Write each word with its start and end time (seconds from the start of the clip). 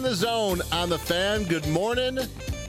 In 0.00 0.04
the 0.04 0.14
zone 0.14 0.62
on 0.72 0.88
the 0.88 0.98
fan. 0.98 1.44
Good 1.44 1.68
morning. 1.68 2.18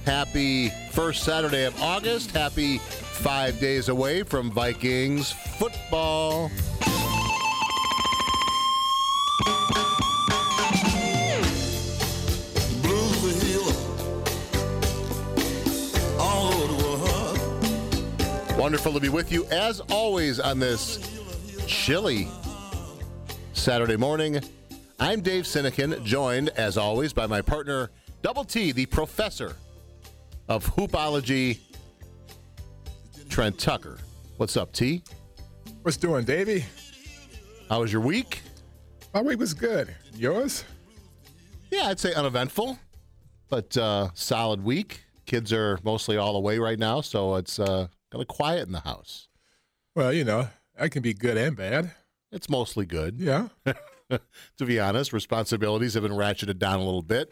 Happy 0.05 0.67
first 0.91 1.23
Saturday 1.23 1.63
of 1.63 1.81
August. 1.81 2.31
Happy 2.31 2.77
five 2.77 3.57
days 3.57 3.87
away 3.87 4.23
from 4.23 4.51
Vikings 4.51 5.31
football. 5.31 6.51
Wonderful 18.57 18.91
to 18.91 18.99
be 18.99 19.07
with 19.07 19.31
you 19.31 19.45
as 19.45 19.79
always 19.89 20.41
on 20.41 20.59
this 20.59 20.99
chilly 21.65 22.27
Saturday 23.53 23.95
morning. 23.95 24.41
I'm 25.01 25.21
Dave 25.21 25.45
Sinykin, 25.45 26.03
joined 26.03 26.49
as 26.49 26.77
always 26.77 27.11
by 27.11 27.25
my 27.25 27.41
partner, 27.41 27.89
Double 28.21 28.43
T, 28.43 28.71
the 28.71 28.85
professor 28.85 29.55
of 30.47 30.63
hoopology, 30.75 31.57
Trent 33.27 33.57
Tucker. 33.57 33.97
What's 34.37 34.55
up, 34.55 34.71
T? 34.73 35.01
What's 35.81 35.97
doing, 35.97 36.23
Davey? 36.23 36.65
How 37.67 37.81
was 37.81 37.91
your 37.91 38.03
week? 38.03 38.43
My 39.11 39.23
week 39.23 39.39
was 39.39 39.55
good. 39.55 39.91
Yours? 40.13 40.65
Yeah, 41.71 41.87
I'd 41.87 41.99
say 41.99 42.13
uneventful, 42.13 42.77
but 43.49 43.75
uh, 43.77 44.09
solid 44.13 44.63
week. 44.63 45.03
Kids 45.25 45.51
are 45.51 45.79
mostly 45.83 46.17
all 46.17 46.35
away 46.35 46.59
right 46.59 46.77
now, 46.77 47.01
so 47.01 47.37
it's 47.37 47.57
uh, 47.57 47.87
kind 48.11 48.21
of 48.21 48.27
quiet 48.27 48.67
in 48.67 48.71
the 48.71 48.81
house. 48.81 49.29
Well, 49.95 50.13
you 50.13 50.25
know, 50.25 50.47
that 50.77 50.91
can 50.91 51.01
be 51.01 51.15
good 51.15 51.37
and 51.37 51.57
bad. 51.57 51.89
It's 52.31 52.51
mostly 52.51 52.85
good. 52.85 53.19
Yeah. 53.19 53.47
to 54.57 54.65
be 54.65 54.79
honest. 54.79 55.13
Responsibilities 55.13 55.93
have 55.95 56.03
been 56.03 56.11
ratcheted 56.13 56.57
down 56.59 56.79
a 56.79 56.83
little 56.83 57.01
bit. 57.01 57.31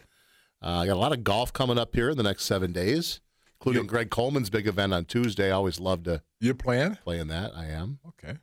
Uh, 0.61 0.79
I 0.79 0.85
got 0.87 0.95
a 0.97 0.99
lot 0.99 1.13
of 1.13 1.23
golf 1.23 1.53
coming 1.53 1.77
up 1.77 1.95
here 1.95 2.09
in 2.09 2.17
the 2.17 2.23
next 2.23 2.45
seven 2.45 2.71
days, 2.73 3.21
including 3.59 3.83
You- 3.83 3.89
Greg 3.89 4.09
Coleman's 4.09 4.49
big 4.49 4.67
event 4.67 4.93
on 4.93 5.05
Tuesday. 5.05 5.47
I 5.47 5.51
always 5.51 5.79
love 5.79 6.03
to 6.03 6.21
You're 6.39 6.53
playing? 6.55 6.95
play 7.03 7.19
in 7.19 7.27
that. 7.29 7.55
I 7.55 7.65
am 7.67 7.99
Okay. 8.07 8.37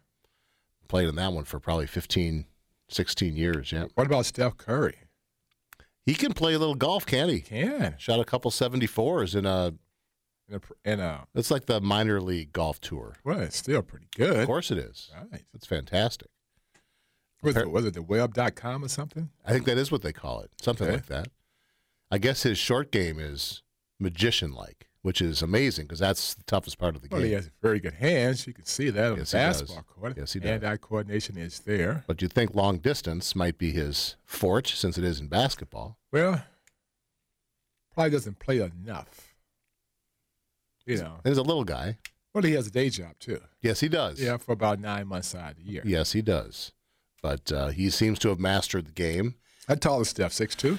played 0.89 1.09
in 1.09 1.17
that 1.17 1.33
one 1.33 1.45
for 1.45 1.59
probably 1.61 1.87
15, 1.87 2.47
16 2.89 3.37
years. 3.37 3.73
Yeah, 3.73 3.87
What 3.95 4.07
about 4.07 4.25
Steph 4.27 4.57
Curry? 4.57 4.97
he 6.05 6.15
can 6.15 6.33
play 6.33 6.55
a 6.55 6.59
little 6.59 6.75
golf, 6.77 7.05
can't 7.05 7.31
he? 7.31 7.41
Can. 7.41 7.97
Shot 7.99 8.21
a 8.21 8.25
couple 8.25 8.51
74s 8.51 9.35
in 9.35 9.45
a. 9.45 9.75
In 10.49 10.55
a, 10.55 10.61
in 10.93 11.01
a, 11.01 11.27
It's 11.35 11.51
like 11.51 11.67
the 11.67 11.81
minor 11.81 12.21
league 12.21 12.53
golf 12.53 12.81
tour. 12.81 13.17
well, 13.25 13.41
it's 13.41 13.57
still 13.57 13.83
pretty 13.83 14.07
good. 14.17 14.37
Of 14.37 14.47
course, 14.47 14.71
it 14.71 14.79
is. 14.79 15.11
Right. 15.33 15.43
It's 15.53 15.67
fantastic. 15.67 16.29
Was 17.47 17.57
it, 17.57 17.71
was 17.71 17.85
it 17.85 17.95
the 17.95 18.03
web.com 18.03 18.85
or 18.85 18.89
something? 18.89 19.31
I 19.45 19.53
think 19.53 19.65
that 19.67 19.79
is 19.79 19.91
what 19.93 20.03
they 20.03 20.13
call 20.13 20.41
it, 20.41 20.51
something 20.61 20.87
Okay. 20.87 20.97
like 20.97 21.07
that. 21.07 21.29
I 22.11 22.19
guess 22.19 22.43
his 22.43 22.59
short 22.59 22.91
game 22.93 23.19
is 23.19 23.63
magician-like, 23.99 24.89
which 25.03 25.21
is 25.23 25.43
amazing 25.43 25.87
because 25.87 26.01
that's 26.01 26.35
the 26.35 26.43
toughest 26.45 26.79
part 26.79 26.97
of 26.97 27.03
the 27.03 27.09
Well, 27.11 27.21
game. 27.21 27.29
he 27.29 27.35
has 27.35 27.51
very 27.63 27.79
good 27.81 27.95
hands. 27.95 28.47
You 28.47 28.53
can 28.53 28.65
see 28.65 28.91
that 28.91 29.13
on 29.13 29.19
Yes, 29.19 29.31
the 29.31 29.39
he 29.39 29.45
does. 29.45 29.61
basketball 29.63 29.85
court. 29.85 30.15
Yes, 30.17 30.33
he 30.33 30.41
does. 30.41 30.49
Hand-eye 30.51 30.77
coordination 30.79 31.37
is 31.37 31.61
there. 31.61 32.05
But 32.07 32.21
you'd 32.21 32.33
think 32.33 32.55
long 32.55 32.79
distance 32.79 33.35
might 33.37 33.59
be 33.59 33.71
his 33.73 34.17
forte 34.25 34.71
since 34.75 34.99
it 34.99 35.05
is 35.05 35.21
in 35.21 35.29
basketball. 35.29 35.99
Well, 36.13 36.45
probably 37.95 38.11
doesn't 38.11 38.39
play 38.39 38.59
enough. 38.61 39.35
You 40.85 40.99
know. 40.99 41.21
He's 41.25 41.39
a 41.39 41.43
little 41.43 41.65
guy. 41.65 41.99
Well, 42.33 42.45
he 42.45 42.53
has 42.53 42.67
a 42.67 42.71
day 42.71 42.91
job, 42.91 43.19
too. 43.19 43.41
Yes, 43.63 43.81
he 43.81 43.89
does. 43.89 44.21
Yeah, 44.21 44.37
for 44.37 44.53
about 44.53 44.79
nine 44.79 45.09
months 45.09 45.35
out 45.35 45.53
of 45.53 45.57
the 45.57 45.63
year. 45.65 45.83
Yes, 45.85 46.13
he 46.13 46.23
does. 46.23 46.73
But 47.27 47.51
uh, 47.51 47.69
he 47.71 47.91
seems 47.91 48.21
to 48.21 48.29
have 48.29 48.39
mastered 48.39 48.87
the 48.87 48.93
game. 48.93 49.35
How 49.67 49.75
tall 49.75 50.01
is 50.01 50.11
Steph? 50.11 50.33
Six 50.33 50.55
two. 50.55 50.79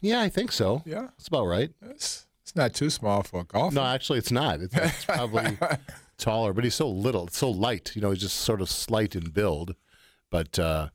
Yeah, 0.00 0.20
I 0.20 0.28
think 0.28 0.50
so. 0.50 0.82
Yeah. 0.84 1.02
That's 1.02 1.28
about 1.28 1.44
right. 1.44 1.70
It's, 1.82 2.26
it's 2.42 2.56
not 2.56 2.74
too 2.74 2.90
small 2.90 3.22
for 3.22 3.42
a 3.42 3.44
golfer. 3.44 3.76
No, 3.76 3.84
actually, 3.84 4.18
it's 4.18 4.32
not. 4.32 4.58
It's, 4.58 4.74
it's 4.74 5.04
probably 5.04 5.56
taller, 6.18 6.52
but 6.52 6.64
he's 6.64 6.74
so 6.74 6.90
little, 6.90 7.28
it's 7.28 7.38
so 7.38 7.48
light. 7.48 7.92
You 7.94 8.02
know, 8.02 8.10
he's 8.10 8.22
just 8.22 8.38
sort 8.38 8.60
of 8.60 8.68
slight 8.68 9.14
in 9.14 9.30
build. 9.30 9.76
But 10.32 10.58
uh, 10.58 10.88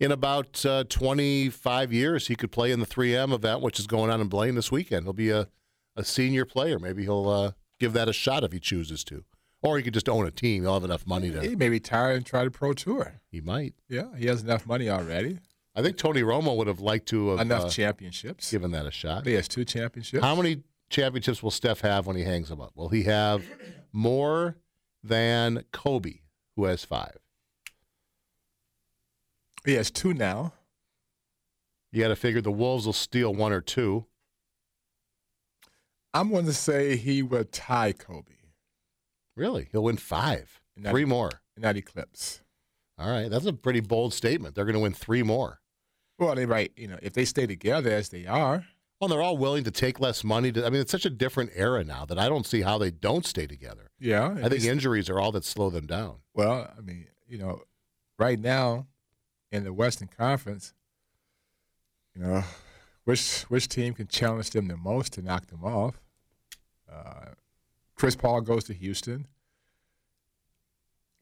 in 0.00 0.10
about 0.10 0.64
uh, 0.64 0.84
25 0.88 1.92
years, 1.92 2.28
he 2.28 2.34
could 2.34 2.50
play 2.50 2.72
in 2.72 2.80
the 2.80 2.86
3M 2.86 3.34
event, 3.34 3.60
which 3.60 3.78
is 3.78 3.86
going 3.86 4.10
on 4.10 4.22
in 4.22 4.28
Blaine 4.28 4.54
this 4.54 4.72
weekend. 4.72 5.04
He'll 5.04 5.12
be 5.12 5.28
a, 5.28 5.48
a 5.96 6.02
senior 6.02 6.46
player. 6.46 6.78
Maybe 6.78 7.02
he'll 7.02 7.28
uh, 7.28 7.52
give 7.78 7.92
that 7.92 8.08
a 8.08 8.14
shot 8.14 8.42
if 8.42 8.52
he 8.52 8.58
chooses 8.58 9.04
to. 9.04 9.24
Or 9.62 9.76
he 9.76 9.82
could 9.84 9.94
just 9.94 10.08
own 10.08 10.26
a 10.26 10.30
team. 10.30 10.64
He'll 10.64 10.74
have 10.74 10.84
enough 10.84 11.06
money 11.06 11.30
to. 11.30 11.40
He 11.40 11.54
may 11.54 11.68
retire 11.68 12.12
and 12.12 12.26
try 12.26 12.44
to 12.44 12.50
pro 12.50 12.72
tour. 12.72 13.20
He 13.30 13.40
might. 13.40 13.74
Yeah, 13.88 14.08
he 14.16 14.26
has 14.26 14.42
enough 14.42 14.66
money 14.66 14.90
already. 14.90 15.38
I 15.74 15.82
think 15.82 15.96
Tony 15.96 16.22
Romo 16.22 16.56
would 16.56 16.66
have 16.66 16.80
liked 16.80 17.06
to 17.08 17.30
have 17.30 17.40
enough 17.40 17.64
uh, 17.64 17.68
championships. 17.68 18.50
given 18.50 18.72
that 18.72 18.86
a 18.86 18.90
shot. 18.90 19.24
He 19.24 19.34
has 19.34 19.48
two 19.48 19.64
championships. 19.64 20.22
How 20.22 20.34
many 20.34 20.62
championships 20.90 21.42
will 21.42 21.50
Steph 21.52 21.80
have 21.80 22.06
when 22.06 22.16
he 22.16 22.24
hangs 22.24 22.48
them 22.48 22.60
up? 22.60 22.72
Will 22.74 22.88
he 22.88 23.04
have 23.04 23.44
more 23.92 24.56
than 25.02 25.64
Kobe, 25.72 26.20
who 26.56 26.64
has 26.64 26.84
five? 26.84 27.16
He 29.64 29.74
has 29.74 29.90
two 29.90 30.12
now. 30.12 30.52
You 31.92 32.02
got 32.02 32.08
to 32.08 32.16
figure 32.16 32.40
the 32.40 32.50
Wolves 32.50 32.84
will 32.84 32.92
steal 32.92 33.32
one 33.32 33.52
or 33.52 33.60
two. 33.60 34.06
I'm 36.12 36.30
going 36.30 36.46
to 36.46 36.52
say 36.52 36.96
he 36.96 37.22
will 37.22 37.44
tie 37.44 37.92
Kobe 37.92 38.31
Really? 39.36 39.68
He'll 39.72 39.84
win 39.84 39.96
five. 39.96 40.60
Three 40.84 41.04
more. 41.04 41.30
in 41.56 41.62
that 41.62 41.76
eclipse. 41.76 42.40
All 42.98 43.10
right. 43.10 43.30
That's 43.30 43.46
a 43.46 43.52
pretty 43.52 43.80
bold 43.80 44.14
statement. 44.14 44.54
They're 44.54 44.64
going 44.64 44.74
to 44.74 44.80
win 44.80 44.94
three 44.94 45.22
more. 45.22 45.60
Well, 46.18 46.34
they 46.34 46.46
right. 46.46 46.72
You 46.76 46.88
know, 46.88 46.98
if 47.02 47.12
they 47.14 47.24
stay 47.24 47.46
together 47.46 47.90
as 47.90 48.08
they 48.10 48.26
are, 48.26 48.64
Well, 49.00 49.08
they're 49.08 49.22
all 49.22 49.36
willing 49.36 49.64
to 49.64 49.70
take 49.70 49.98
less 50.00 50.22
money. 50.24 50.52
To, 50.52 50.64
I 50.66 50.70
mean, 50.70 50.80
it's 50.80 50.92
such 50.92 51.04
a 51.04 51.10
different 51.10 51.50
era 51.54 51.82
now 51.84 52.04
that 52.06 52.18
I 52.18 52.28
don't 52.28 52.46
see 52.46 52.62
how 52.62 52.78
they 52.78 52.90
don't 52.90 53.26
stay 53.26 53.46
together. 53.46 53.90
yeah. 53.98 54.36
I 54.42 54.48
think 54.48 54.64
injuries 54.64 55.10
are 55.10 55.18
all 55.20 55.32
that 55.32 55.44
slow 55.44 55.68
them 55.70 55.86
down. 55.86 56.18
Well, 56.34 56.70
I 56.76 56.80
mean, 56.80 57.06
you 57.26 57.38
know, 57.38 57.62
right 58.18 58.38
now 58.38 58.86
in 59.50 59.64
the 59.64 59.72
Western 59.72 60.08
Conference, 60.08 60.72
you 62.14 62.22
know, 62.22 62.44
which 63.04 63.42
which 63.44 63.68
team 63.68 63.94
can 63.94 64.06
challenge 64.06 64.50
them 64.50 64.68
the 64.68 64.76
most 64.76 65.14
to 65.14 65.22
knock 65.22 65.46
them 65.48 65.64
off? 65.64 66.00
Uh, 66.90 67.30
Chris 68.02 68.16
Paul 68.16 68.40
goes 68.40 68.64
to 68.64 68.74
Houston. 68.74 69.26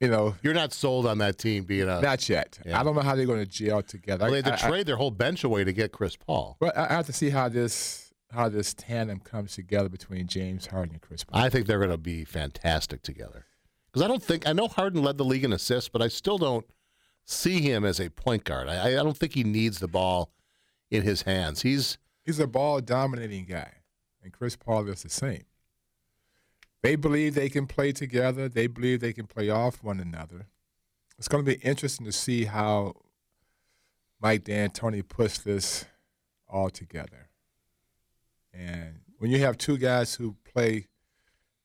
You 0.01 0.09
know, 0.09 0.35
You're 0.43 0.55
not 0.55 0.73
sold 0.73 1.05
on 1.07 1.19
that 1.19 1.37
team 1.37 1.65
being 1.65 1.87
a. 1.89 2.01
not 2.01 2.27
yet. 2.27 2.59
Yeah. 2.65 2.81
I 2.81 2.83
don't 2.83 2.95
know 2.95 3.03
how 3.03 3.15
they're 3.15 3.27
going 3.27 3.41
to 3.41 3.47
gel 3.47 3.83
together. 3.83 4.25
well, 4.25 4.31
they 4.31 4.37
had 4.39 4.57
to 4.59 4.65
I- 4.65 4.67
I- 4.67 4.71
trade 4.71 4.87
their 4.87 4.97
whole 4.97 5.11
bench 5.11 5.45
away 5.45 5.63
to 5.63 5.73
get 5.75 5.93
Chris 5.93 6.17
Paul. 6.17 6.57
Well, 6.59 6.73
I 6.75 6.85
I 6.85 6.93
have 6.95 7.07
to 7.07 7.13
see 7.13 7.29
how 7.29 7.51
this 7.51 8.11
how 8.31 8.49
this 8.49 8.73
tandem 8.73 9.19
comes 9.21 9.55
together 9.55 9.89
between 9.91 10.27
James 10.27 10.67
Harden 10.67 10.95
and 10.95 11.03
Chris 11.03 11.25
Paul. 11.25 11.39
I 11.41 11.51
think 11.51 11.67
they're 11.67 11.79
going 11.81 11.91
to 11.91 11.99
be 11.99 12.25
fantastic 12.25 13.03
together. 13.03 13.45
Because 13.93 14.03
I 14.03 14.09
don't 14.09 14.23
think 14.23 14.49
I 14.49 14.55
know 14.55 14.69
Harden 14.69 15.03
led 15.03 15.19
the 15.19 15.25
league 15.25 15.45
in 15.45 15.53
assists, 15.53 15.91
but 15.91 16.01
I 16.01 16.09
still 16.09 16.39
don't 16.39 16.65
see 17.27 17.61
him 17.61 17.85
as 17.85 18.01
a 18.01 18.09
point 18.09 18.45
guard. 18.45 18.69
I, 18.69 18.89
I 18.89 18.95
don't 18.95 19.17
think 19.19 19.35
he 19.35 19.45
needs 19.45 19.81
the 19.81 19.89
ball 19.89 20.33
in 20.91 21.03
his 21.03 21.23
hands. 21.23 21.61
He's 21.61 21.99
He's 22.25 22.39
a 22.41 22.47
ball 22.47 22.81
dominating 22.81 23.45
guy, 23.45 23.73
and 24.23 24.33
Chris 24.33 24.57
Paul 24.57 24.89
is 24.89 25.03
the 25.03 25.11
same. 25.11 25.43
They 26.83 26.97
believe 26.97 27.35
they 27.35 27.49
can 27.51 27.67
play 27.67 27.93
together. 27.93 28.49
They 28.49 28.67
believe 28.67 29.01
they 29.01 29.13
can 29.13 29.27
play 29.27 29.51
off 29.51 29.83
one 29.83 30.01
another. 30.01 30.47
It's 31.19 31.29
going 31.29 31.45
to 31.45 31.51
be 31.51 31.59
interesting 31.63 32.07
to 32.07 32.13
see 32.13 32.47
how 32.47 32.95
Mike 34.21 34.45
D'Antoni 34.45 35.07
puts 35.07 35.39
this 35.39 35.85
all 36.49 36.71
together. 36.71 37.29
And 38.53 39.01
when 39.19 39.31
you 39.31 39.41
have 39.41 39.59
two 39.59 39.77
guys 39.77 40.15
who 40.15 40.37
play 40.45 40.89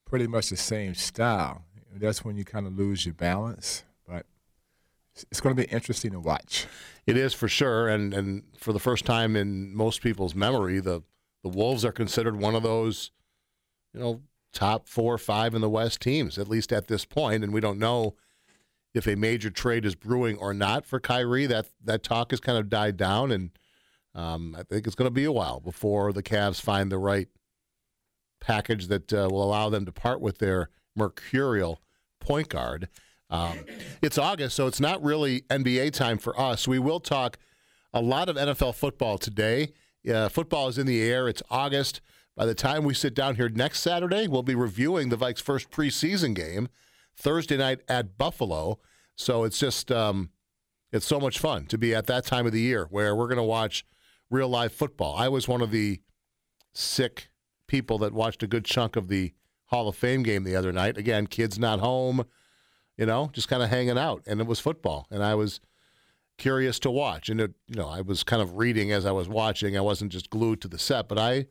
pretty 0.06 0.28
much 0.28 0.50
the 0.50 0.58
same 0.58 0.94
style, 0.94 1.64
that's 1.96 2.24
when 2.26 2.36
you 2.36 2.44
kind 2.44 2.68
of 2.68 2.78
lose 2.78 3.06
your 3.06 3.14
balance. 3.16 3.84
But 4.06 4.26
it's- 5.16 5.40
going 5.40 5.56
to 5.56 5.62
be 5.62 5.72
interesting 5.72 6.12
to 6.12 6.20
watch. 6.20 6.68
It 7.08 7.16
is 7.16 7.34
for 7.34 7.48
sure, 7.48 7.88
and 7.88 8.14
and 8.14 8.44
for 8.58 8.74
the 8.74 8.80
first 8.80 9.06
time 9.06 9.36
in 9.36 9.74
most 9.76 10.02
people's 10.02 10.36
memory, 10.36 10.80
the 10.80 11.04
the 11.44 11.50
Wolves 11.50 11.86
are 11.86 11.92
considered 11.92 12.36
one 12.36 12.56
of 12.56 12.64
those, 12.64 13.12
you 13.94 14.00
know, 14.00 14.22
top 14.56 14.88
four 14.88 15.14
or 15.14 15.20
five 15.20 15.54
in 15.54 15.62
the 15.62 15.70
West 15.70 16.02
teams, 16.02 16.40
at 16.40 16.48
least 16.48 16.74
at 16.74 16.88
this 16.88 17.06
point. 17.06 17.44
And 17.44 17.54
we 17.54 17.62
don't 17.62 17.78
know 17.78 18.16
if 18.96 19.06
a 19.06 19.16
major 19.16 19.52
trade 19.52 19.86
is 19.86 19.94
brewing 19.94 20.38
or 20.38 20.54
not 20.54 20.86
for 20.86 21.00
Kyrie. 21.00 21.46
That 21.46 21.68
that 21.84 22.02
talk 22.02 22.32
has 22.32 22.40
kind 22.40 22.58
of 22.58 22.70
died 22.70 22.98
down, 22.98 23.32
and 23.32 23.52
um, 24.16 24.56
I 24.58 24.64
think 24.64 24.88
it's 24.88 24.96
going 24.96 25.08
to 25.08 25.14
be 25.14 25.26
a 25.26 25.32
while 25.32 25.60
before 25.60 26.12
the 26.14 26.24
Cavs 26.24 26.60
find 26.60 26.92
the 26.92 26.98
right 26.98 27.28
package 28.40 28.88
that 28.88 29.14
uh, 29.14 29.28
will 29.30 29.44
allow 29.44 29.70
them 29.70 29.86
to 29.86 29.92
part 29.92 30.22
with 30.22 30.40
their 30.40 30.70
mercurial 30.96 31.82
point 32.20 32.50
guard. 32.50 32.88
Um, 33.30 33.66
it's 34.02 34.18
August, 34.18 34.56
so 34.56 34.68
it's 34.68 34.80
not 34.80 35.04
really 35.04 35.42
NBA 35.50 35.92
time 35.92 36.18
for 36.18 36.40
us. 36.40 36.68
We 36.68 36.80
will 36.80 37.00
talk 37.00 37.38
a 37.94 38.02
lot 38.02 38.30
of 38.30 38.38
NFL 38.38 38.76
football 38.76 39.18
today. 39.18 39.74
Uh, 40.10 40.30
football 40.30 40.68
is 40.68 40.78
in 40.78 40.86
the 40.86 41.02
air. 41.02 41.28
It's 41.28 41.42
August. 41.50 42.02
By 42.36 42.46
the 42.46 42.56
time 42.56 42.84
we 42.84 42.94
sit 42.94 43.14
down 43.14 43.36
here 43.36 43.48
next 43.48 43.80
Saturday, 43.80 44.28
we'll 44.28 44.44
be 44.44 44.56
reviewing 44.56 45.10
the 45.10 45.18
Vikes' 45.18 45.42
first 45.42 45.72
preseason 45.72 46.36
game 46.36 46.68
Thursday 47.16 47.56
night 47.56 47.80
at 47.88 48.18
Buffalo. 48.18 48.80
So 49.16 49.46
it's 49.46 49.58
just 49.58 49.90
um, 49.92 50.32
it's 50.92 51.06
so 51.06 51.20
much 51.20 51.40
fun 51.40 51.66
to 51.68 51.78
be 51.78 51.96
at 51.96 52.08
that 52.08 52.26
time 52.26 52.46
of 52.46 52.52
the 52.52 52.60
year 52.60 52.88
where 52.90 53.16
we're 53.16 53.28
going 53.28 53.38
to 53.38 53.44
watch 53.44 53.86
real 54.30 54.50
live 54.50 54.74
football. 54.74 55.16
I 55.16 55.30
was 55.30 55.48
one 55.48 55.62
of 55.62 55.72
the 55.72 56.02
sick 56.74 57.30
people 57.68 57.98
that 58.00 58.14
watched 58.14 58.44
a 58.44 58.48
good 58.48 58.66
chunk 58.66 58.98
of 58.98 59.08
the 59.08 59.34
Hall 59.68 59.88
of 59.88 59.96
Fame 59.96 60.22
game 60.22 60.44
the 60.44 60.58
other 60.58 60.74
night. 60.74 60.98
Again, 60.98 61.28
kids 61.28 61.58
not 61.58 61.80
home, 61.80 62.26
you 62.98 63.06
know, 63.06 63.30
just 63.32 63.48
kind 63.48 63.64
of 63.64 63.70
hanging 63.70 63.98
out, 63.98 64.24
and 64.28 64.42
it 64.42 64.48
was 64.48 64.60
football, 64.60 65.08
and 65.10 65.24
I 65.24 65.36
was 65.36 65.60
curious 66.38 66.80
to 66.80 66.92
watch, 66.92 67.30
and 67.30 67.40
it, 67.40 67.54
you 67.68 67.76
know, 67.76 67.88
I 67.88 68.02
was 68.02 68.24
kind 68.24 68.42
of 68.42 68.58
reading 68.58 68.92
as 68.92 69.06
I 69.06 69.12
was 69.12 69.30
watching. 69.30 69.78
I 69.78 69.82
wasn't 69.82 70.12
just 70.12 70.30
glued 70.30 70.60
to 70.62 70.68
the 70.68 70.78
set, 70.78 71.08
but 71.08 71.18
I. 71.18 71.46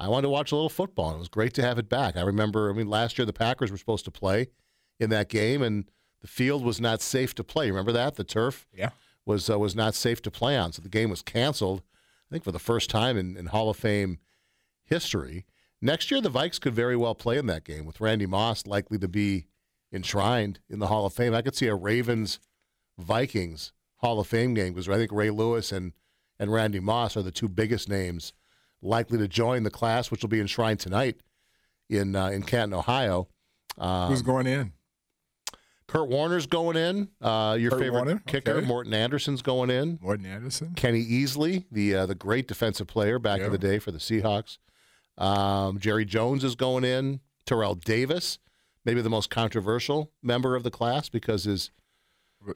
I 0.00 0.08
wanted 0.08 0.22
to 0.22 0.30
watch 0.30 0.52
a 0.52 0.54
little 0.54 0.68
football. 0.68 1.08
and 1.08 1.16
It 1.16 1.20
was 1.20 1.28
great 1.28 1.54
to 1.54 1.62
have 1.62 1.78
it 1.78 1.88
back. 1.88 2.16
I 2.16 2.22
remember, 2.22 2.70
I 2.70 2.72
mean, 2.72 2.88
last 2.88 3.18
year 3.18 3.26
the 3.26 3.32
Packers 3.32 3.70
were 3.70 3.76
supposed 3.78 4.04
to 4.04 4.10
play 4.10 4.48
in 5.00 5.10
that 5.10 5.28
game, 5.28 5.62
and 5.62 5.90
the 6.20 6.28
field 6.28 6.64
was 6.64 6.80
not 6.80 7.00
safe 7.00 7.34
to 7.36 7.44
play. 7.44 7.68
Remember 7.70 7.92
that 7.92 8.14
the 8.16 8.24
turf 8.24 8.66
Yeah. 8.72 8.90
was 9.26 9.48
uh, 9.50 9.58
was 9.58 9.74
not 9.76 9.94
safe 9.94 10.22
to 10.22 10.30
play 10.30 10.56
on, 10.56 10.72
so 10.72 10.82
the 10.82 10.88
game 10.88 11.10
was 11.10 11.22
canceled. 11.22 11.82
I 12.30 12.34
think 12.34 12.44
for 12.44 12.52
the 12.52 12.58
first 12.58 12.90
time 12.90 13.16
in, 13.16 13.36
in 13.36 13.46
Hall 13.46 13.70
of 13.70 13.76
Fame 13.76 14.18
history. 14.84 15.44
Next 15.80 16.10
year, 16.10 16.20
the 16.20 16.30
Vikes 16.30 16.60
could 16.60 16.74
very 16.74 16.96
well 16.96 17.14
play 17.14 17.38
in 17.38 17.46
that 17.46 17.64
game 17.64 17.84
with 17.86 18.00
Randy 18.00 18.26
Moss 18.26 18.66
likely 18.66 18.98
to 18.98 19.06
be 19.08 19.46
enshrined 19.92 20.58
in 20.68 20.80
the 20.80 20.88
Hall 20.88 21.06
of 21.06 21.12
Fame. 21.14 21.34
I 21.34 21.42
could 21.42 21.54
see 21.54 21.68
a 21.68 21.74
Ravens 21.74 22.40
Vikings 22.98 23.72
Hall 23.98 24.18
of 24.20 24.26
Fame 24.26 24.54
game 24.54 24.72
because 24.74 24.88
I 24.88 24.96
think 24.96 25.12
Ray 25.12 25.30
Lewis 25.30 25.72
and 25.72 25.92
and 26.40 26.52
Randy 26.52 26.78
Moss 26.80 27.16
are 27.16 27.22
the 27.22 27.32
two 27.32 27.48
biggest 27.48 27.88
names 27.88 28.32
likely 28.82 29.18
to 29.18 29.28
join 29.28 29.62
the 29.62 29.70
class, 29.70 30.10
which 30.10 30.22
will 30.22 30.28
be 30.28 30.40
enshrined 30.40 30.80
tonight 30.80 31.16
in 31.88 32.14
uh, 32.16 32.28
in 32.28 32.42
Canton, 32.42 32.74
Ohio. 32.74 33.28
Um, 33.78 34.10
Who's 34.10 34.22
going 34.22 34.46
in? 34.46 34.72
Kurt 35.86 36.08
Warner's 36.10 36.46
going 36.46 36.76
in. 36.76 37.08
Uh, 37.20 37.56
your 37.58 37.70
Kurt 37.70 37.80
favorite 37.80 38.04
Warner? 38.04 38.22
kicker, 38.26 38.52
Okay. 38.56 38.66
Morten 38.66 38.92
Andersen's 38.92 39.40
going 39.40 39.70
in. 39.70 39.98
Morten 40.02 40.26
Andersen. 40.26 40.74
Kenny 40.74 41.02
Easley, 41.04 41.64
the 41.72 41.94
uh, 41.94 42.06
the 42.06 42.14
great 42.14 42.46
defensive 42.46 42.86
player 42.86 43.18
back 43.18 43.40
Yeah. 43.40 43.46
in 43.46 43.52
the 43.52 43.58
day 43.58 43.78
for 43.78 43.90
the 43.90 43.98
Seahawks. 43.98 44.58
Um, 45.16 45.78
Jerry 45.78 46.04
Jones 46.04 46.44
is 46.44 46.54
going 46.56 46.84
in. 46.84 47.20
Terrell 47.46 47.74
Davis, 47.74 48.38
maybe 48.84 49.00
the 49.00 49.08
most 49.08 49.30
controversial 49.30 50.12
member 50.22 50.54
of 50.54 50.62
the 50.64 50.70
class 50.70 51.08
because 51.08 51.44
his 51.44 51.70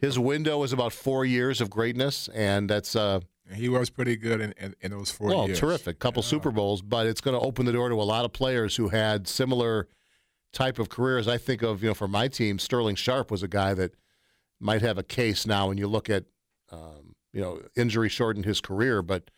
his 0.03 0.19
window 0.19 0.63
is 0.63 0.73
about 0.73 0.93
four 0.93 1.25
years 1.25 1.61
of 1.63 1.71
greatness, 1.71 2.29
and 2.35 2.69
that's 2.69 2.95
uh, 2.95 3.21
And 3.53 3.61
he 3.61 3.69
was 3.69 3.91
pretty 3.91 4.17
good 4.17 4.41
in, 4.41 4.53
in, 4.53 4.75
in 4.81 4.93
those 4.93 5.11
four 5.11 5.29
well, 5.29 5.47
years. 5.47 5.61
terrific. 5.61 5.99
Couple 5.99 6.23
Super 6.23 6.51
Bowls, 6.51 6.81
but 6.81 7.07
it's 7.07 7.21
going 7.21 7.39
to 7.39 7.47
open 7.47 7.67
the 7.67 7.73
door 7.73 7.91
to 7.91 7.95
a 7.97 8.03
lot 8.03 8.25
of 8.25 8.33
players 8.33 8.77
who 8.77 8.89
had 8.89 9.29
similar 9.29 9.89
type 10.55 10.79
of 10.79 10.89
careers. 10.89 11.29
I 11.29 11.37
think 11.37 11.61
of, 11.61 11.83
you 11.83 11.91
know, 11.91 11.95
for 11.95 12.09
my 12.09 12.29
team, 12.29 12.59
Sterling 12.59 12.95
Sharpe 12.95 13.31
was 13.31 13.43
a 13.43 13.49
guy 13.49 13.75
that 13.75 13.95
might 14.59 14.81
have 14.81 14.97
a 14.97 15.03
case 15.03 15.47
now 15.47 15.69
when 15.69 15.77
you 15.77 15.87
look 15.87 16.09
at, 16.09 16.25
um, 16.71 17.15
you 17.35 17.43
know, 17.43 17.61
injury 17.77 18.09
shortened 18.09 18.47
his 18.47 18.63
career, 18.63 19.03
but 19.03 19.31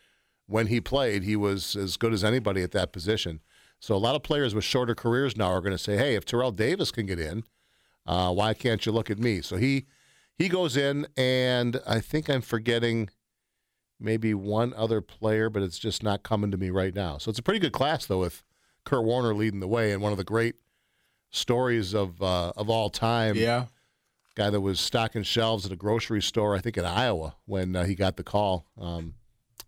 when 0.46 0.68
he 0.68 0.80
played, 0.80 1.24
he 1.24 1.34
was 1.34 1.74
as 1.74 1.96
good 1.96 2.12
as 2.12 2.22
anybody 2.22 2.62
at 2.62 2.70
that 2.70 2.92
position. 2.92 3.40
So 3.80 3.96
a 3.96 3.98
lot 3.98 4.14
of 4.14 4.22
players 4.22 4.54
with 4.54 4.62
shorter 4.62 4.94
careers 4.94 5.36
now 5.36 5.48
are 5.48 5.60
going 5.60 5.72
to 5.72 5.78
say, 5.78 5.96
hey, 5.96 6.14
if 6.14 6.24
Terrell 6.24 6.52
Davis 6.52 6.92
can 6.92 7.06
get 7.06 7.18
in, 7.18 7.42
uh, 8.06 8.32
why 8.32 8.54
can't 8.54 8.86
you 8.86 8.92
look 8.92 9.10
at 9.10 9.18
me? 9.18 9.40
So 9.40 9.56
he 9.56 9.86
he 10.38 10.48
goes 10.48 10.76
in, 10.76 11.08
and 11.16 11.80
I 11.84 11.98
think 11.98 12.30
I'm 12.30 12.42
forgetting 12.42 13.08
maybe 14.04 14.34
one 14.34 14.72
other 14.74 15.00
player, 15.00 15.48
but 15.50 15.62
it's 15.62 15.78
just 15.78 16.02
not 16.02 16.22
coming 16.22 16.50
to 16.50 16.56
me 16.56 16.70
right 16.70 16.94
now. 16.94 17.18
So 17.18 17.30
it's 17.30 17.38
a 17.38 17.42
pretty 17.42 17.60
good 17.60 17.72
class, 17.72 18.06
though, 18.06 18.20
with 18.20 18.42
Kurt 18.84 19.04
Warner 19.04 19.34
leading 19.34 19.60
the 19.60 19.68
way 19.68 19.92
and 19.92 20.02
one 20.02 20.12
of 20.12 20.18
the 20.18 20.24
great 20.24 20.56
stories 21.30 21.94
of 21.94 22.22
uh, 22.22 22.52
of 22.56 22.70
all 22.70 22.90
time. 22.90 23.36
Yeah. 23.36 23.66
Guy 24.36 24.50
that 24.50 24.60
was 24.60 24.80
stocking 24.80 25.22
shelves 25.22 25.64
at 25.64 25.70
a 25.70 25.76
grocery 25.76 26.20
store, 26.20 26.56
I 26.56 26.58
think 26.58 26.76
in 26.76 26.84
Iowa, 26.84 27.36
when 27.46 27.76
uh, 27.76 27.84
he 27.84 27.94
got 27.94 28.16
the 28.16 28.24
call. 28.24 28.66
Um, 28.76 29.14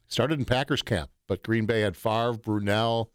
started 0.09 0.41
in 0.41 0.45
Packers 0.45 0.83
camp, 0.83 1.11
but 1.29 1.45
Green 1.45 1.67
Bay 1.67 1.83
had 1.83 1.97
Favre, 1.97 2.33
Brunell, 2.35 3.11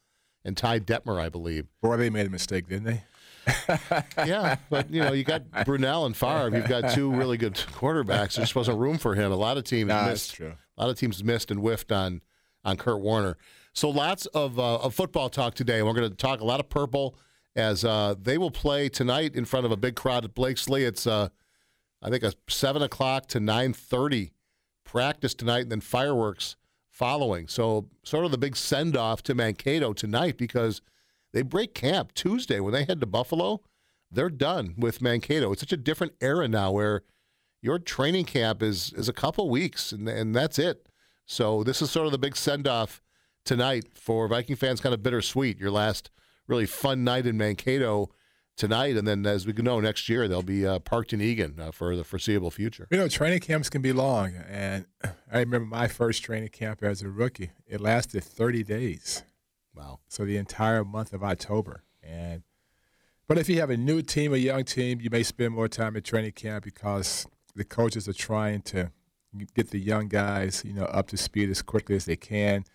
and 0.45 0.55
Ty 0.55 0.79
Detmer, 0.79 1.19
I 1.21 1.27
believe. 1.27 1.67
Boy, 1.81 1.97
they 1.97 2.09
made 2.09 2.25
a 2.25 2.29
mistake, 2.29 2.69
didn't 2.69 2.85
they? 2.85 3.03
yeah, 4.25 4.55
but 4.69 4.89
you 4.91 5.01
know, 5.01 5.11
you 5.11 5.25
got 5.25 5.49
Brunell 5.51 6.05
and 6.05 6.15
Favre. 6.15 6.55
You've 6.55 6.69
got 6.69 6.91
two 6.93 7.11
really 7.11 7.35
good 7.37 7.55
quarterbacks. 7.55 8.35
There 8.35 8.43
just 8.43 8.55
wasn't 8.55 8.77
room 8.77 8.97
for 8.97 9.15
him. 9.15 9.31
A 9.31 9.35
lot 9.35 9.57
of 9.57 9.63
teams 9.65 9.89
Nah, 9.89 10.07
missed. 10.07 10.39
A 10.81 10.85
lot 10.85 10.91
of 10.91 10.97
teams 10.97 11.23
missed 11.23 11.51
and 11.51 11.59
whiffed 11.59 11.91
on 11.91 12.21
on 12.65 12.75
Kurt 12.75 13.01
Warner. 13.01 13.37
So 13.73 13.89
lots 13.89 14.25
of 14.27 14.57
uh, 14.57 14.77
of 14.77 14.95
football 14.95 15.29
talk 15.29 15.53
today. 15.53 15.83
We're 15.83 15.93
going 15.93 16.09
to 16.09 16.15
talk 16.15 16.41
a 16.41 16.45
lot 16.45 16.59
of 16.59 16.69
purple 16.69 17.15
as 17.55 17.85
uh, 17.85 18.15
they 18.19 18.39
will 18.39 18.49
play 18.49 18.89
tonight 18.89 19.35
in 19.35 19.45
front 19.45 19.67
of 19.67 19.71
a 19.71 19.77
big 19.77 19.95
crowd 19.95 20.25
at 20.25 20.33
Blakeslee. 20.33 20.83
It's 20.83 21.05
uh, 21.05 21.29
I 22.01 22.09
think 22.09 22.23
a 22.23 22.33
seven 22.49 22.81
o'clock 22.81 23.27
to 23.27 23.39
nine 23.39 23.73
thirty 23.73 24.31
practice 24.83 25.35
tonight, 25.35 25.61
and 25.61 25.71
then 25.71 25.81
fireworks 25.81 26.55
following. 26.89 27.47
So 27.47 27.87
sort 28.03 28.25
of 28.25 28.31
the 28.31 28.39
big 28.39 28.57
send 28.57 28.97
off 28.97 29.21
to 29.23 29.35
Mankato 29.35 29.93
tonight 29.93 30.35
because 30.35 30.81
they 31.31 31.43
break 31.43 31.75
camp 31.75 32.13
Tuesday 32.15 32.59
when 32.59 32.73
they 32.73 32.85
head 32.85 32.99
to 33.01 33.05
Buffalo. 33.05 33.61
They're 34.09 34.29
done 34.29 34.73
with 34.77 34.99
Mankato. 34.99 35.51
It's 35.51 35.61
such 35.61 35.71
a 35.71 35.77
different 35.77 36.13
era 36.19 36.47
now 36.47 36.71
where 36.71 37.03
your 37.61 37.79
training 37.79 38.25
camp 38.25 38.61
is 38.61 38.93
is 38.93 39.07
a 39.07 39.13
couple 39.13 39.49
weeks 39.49 39.91
and 39.91 40.07
and 40.07 40.35
that's 40.35 40.59
it. 40.59 40.87
So 41.25 41.63
this 41.63 41.81
is 41.81 41.91
sort 41.91 42.07
of 42.07 42.11
the 42.11 42.17
big 42.17 42.35
send 42.35 42.67
off 42.67 43.01
tonight 43.45 43.85
for 43.93 44.27
Viking 44.27 44.55
fans. 44.55 44.81
Kind 44.81 44.93
of 44.93 45.03
bittersweet. 45.03 45.59
Your 45.59 45.71
last 45.71 46.09
really 46.47 46.65
fun 46.65 47.03
night 47.03 47.25
in 47.25 47.37
Mankato 47.37 48.09
tonight, 48.57 48.97
and 48.97 49.07
then 49.07 49.25
as 49.25 49.45
we 49.45 49.53
know 49.53 49.79
next 49.79 50.09
year 50.09 50.27
they'll 50.27 50.41
be 50.41 50.67
uh, 50.67 50.79
parked 50.79 51.13
in 51.13 51.21
Eagan 51.21 51.59
uh, 51.59 51.71
for 51.71 51.95
the 51.95 52.03
foreseeable 52.03 52.51
future. 52.51 52.87
You 52.91 52.97
know, 52.97 53.07
training 53.07 53.39
camps 53.39 53.69
can 53.69 53.81
be 53.81 53.93
long. 53.93 54.33
And 54.49 54.85
I 55.03 55.39
remember 55.39 55.67
my 55.67 55.87
first 55.87 56.23
training 56.23 56.49
camp 56.49 56.83
as 56.83 57.01
a 57.01 57.09
rookie, 57.09 57.51
it 57.67 57.79
lasted 57.79 58.23
30 58.23 58.63
days. 58.63 59.23
Wow. 59.73 59.99
So 60.09 60.25
the 60.25 60.37
entire 60.37 60.83
month 60.83 61.13
of 61.13 61.23
October. 61.23 61.83
And 62.03 62.43
but 63.27 63.37
if 63.37 63.47
you 63.47 63.59
have 63.61 63.69
a 63.69 63.77
new 63.77 64.01
team, 64.01 64.33
a 64.33 64.37
young 64.37 64.65
team, 64.65 64.99
you 64.99 65.09
may 65.09 65.23
spend 65.23 65.53
more 65.53 65.69
time 65.69 65.95
at 65.95 66.03
training 66.03 66.33
camp 66.33 66.65
because 66.65 67.25
the 67.55 67.63
coaches 67.63 68.07
are 68.07 68.13
trying 68.13 68.61
to 68.63 68.91
get 69.55 69.71
the 69.71 69.79
young 69.79 70.07
guys, 70.07 70.63
you 70.65 70.73
know, 70.73 70.85
up 70.85 71.07
to 71.07 71.17
speed 71.17 71.49
as 71.49 71.61
quickly 71.61 71.95
as 71.95 72.05
they 72.05 72.15
can. 72.15 72.65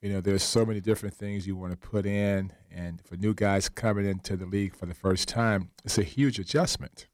You 0.00 0.10
know, 0.10 0.20
there's 0.20 0.42
so 0.42 0.64
many 0.64 0.80
different 0.80 1.14
things 1.14 1.46
you 1.46 1.56
want 1.56 1.72
to 1.72 1.76
put 1.76 2.06
in, 2.06 2.52
and 2.70 3.02
for 3.02 3.16
new 3.16 3.34
guys 3.34 3.68
coming 3.68 4.06
into 4.06 4.36
the 4.36 4.46
league 4.46 4.74
for 4.74 4.86
the 4.86 4.94
first 4.94 5.28
time, 5.28 5.70
it's 5.84 5.98
a 5.98 6.02
huge 6.02 6.38
adjustment. 6.38 7.06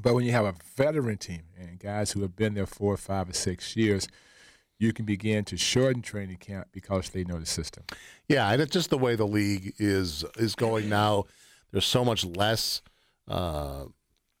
But 0.00 0.14
when 0.14 0.24
you 0.24 0.32
have 0.32 0.44
a 0.44 0.54
veteran 0.76 1.16
team 1.16 1.44
and 1.58 1.78
guys 1.78 2.12
who 2.12 2.20
have 2.20 2.36
been 2.36 2.52
there 2.52 2.66
four, 2.66 2.96
five, 2.98 3.30
or 3.30 3.32
six 3.32 3.76
years, 3.76 4.08
you 4.78 4.92
can 4.92 5.06
begin 5.06 5.44
to 5.46 5.56
shorten 5.56 6.02
training 6.02 6.36
camp 6.36 6.68
because 6.70 7.08
they 7.10 7.24
know 7.24 7.40
the 7.40 7.46
system. 7.46 7.84
Yeah, 8.28 8.50
and 8.50 8.60
it's 8.60 8.72
just 8.72 8.90
the 8.90 8.98
way 8.98 9.16
the 9.16 9.26
league 9.26 9.72
is 9.78 10.22
is 10.36 10.54
going 10.54 10.90
now. 10.90 11.24
There's 11.72 11.86
so 11.86 12.04
much 12.04 12.24
less 12.24 12.82
uh, 13.26 13.86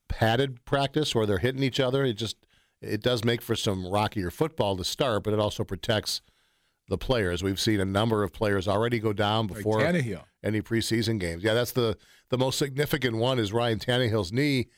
padded 0.08 0.64
practice 0.64 1.14
where 1.14 1.26
they're 1.26 1.38
hitting 1.38 1.62
each 1.62 1.80
other. 1.80 2.04
It 2.04 2.14
just 2.14 2.36
it 2.80 3.02
does 3.02 3.24
make 3.24 3.42
for 3.42 3.56
some 3.56 3.86
rockier 3.86 4.30
football 4.30 4.76
to 4.76 4.84
start, 4.84 5.24
but 5.24 5.32
it 5.32 5.40
also 5.40 5.64
protects 5.64 6.20
the 6.88 6.98
players. 6.98 7.42
We've 7.42 7.60
seen 7.60 7.80
a 7.80 7.84
number 7.84 8.22
of 8.22 8.32
players 8.32 8.68
already 8.68 8.98
go 8.98 9.12
down 9.12 9.46
before 9.46 9.80
like 9.80 9.88
any 10.44 10.62
preseason 10.62 11.18
games. 11.18 11.42
Yeah, 11.42 11.54
that's 11.54 11.72
the 11.72 11.96
the 12.30 12.38
most 12.38 12.58
significant 12.58 13.16
one 13.16 13.38
is 13.38 13.52
Ryan 13.52 13.78
Tannehill's 13.78 14.32
knee. 14.32 14.68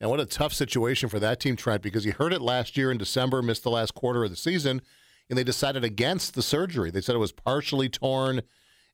And 0.00 0.10
what 0.10 0.20
a 0.20 0.26
tough 0.26 0.52
situation 0.52 1.08
for 1.08 1.18
that 1.20 1.40
team, 1.40 1.56
Trent, 1.56 1.82
because 1.82 2.04
he 2.04 2.10
hurt 2.10 2.32
it 2.32 2.42
last 2.42 2.76
year 2.76 2.90
in 2.90 2.98
December, 2.98 3.40
missed 3.40 3.62
the 3.62 3.70
last 3.70 3.94
quarter 3.94 4.24
of 4.24 4.30
the 4.30 4.36
season, 4.36 4.82
and 5.30 5.38
they 5.38 5.44
decided 5.44 5.84
against 5.84 6.34
the 6.34 6.42
surgery. 6.42 6.90
They 6.90 7.00
said 7.00 7.14
it 7.14 7.18
was 7.18 7.32
partially 7.32 7.88
torn, 7.88 8.42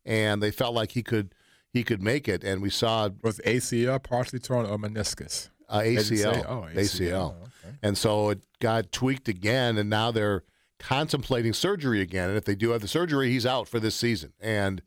and 0.05 0.41
they 0.43 0.53
felt 0.53 0.75
like 0.75 0.93
he 0.93 1.03
could 1.03 1.35
he 1.73 1.83
could 1.83 2.03
make 2.03 2.29
it. 2.29 2.45
And 2.45 2.63
we 2.63 2.71
saw 2.71 3.07
it 3.07 3.15
was 3.23 3.41
ACL 3.41 4.03
partially 4.03 4.39
torn 4.39 4.67
or 4.67 4.79
meniscus. 4.79 5.49
Uh, 5.73 5.81
ACL, 5.81 6.45
oh, 6.49 6.69
ACL, 6.75 6.77
ACL. 6.77 7.29
Okay. 7.31 7.77
and 7.83 7.97
so 7.97 8.31
it 8.31 8.41
got 8.61 8.93
tweaked 8.93 9.29
again, 9.29 9.79
and 9.79 9.89
now 9.89 10.11
they're 10.11 10.45
contemplating 10.79 11.53
surgery 11.53 12.01
again. 12.01 12.29
And 12.29 12.37
if 12.37 12.45
they 12.45 12.55
do 12.55 12.71
have 12.71 12.83
the 12.83 12.89
surgery, 12.89 13.31
he's 13.31 13.47
out 13.47 13.69
for 13.69 13.81
this 13.81 13.95
season, 13.95 14.33
and 14.41 14.83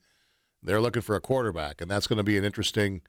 they're 0.62 0.82
looking 0.82 1.02
for 1.02 1.16
a 1.16 1.22
quarterback, 1.22 1.82
and 1.82 1.90
that's 1.90 2.08
going 2.08 2.18
to 2.18 2.24
be 2.24 2.38
an 2.38 2.46
interesting 2.46 3.02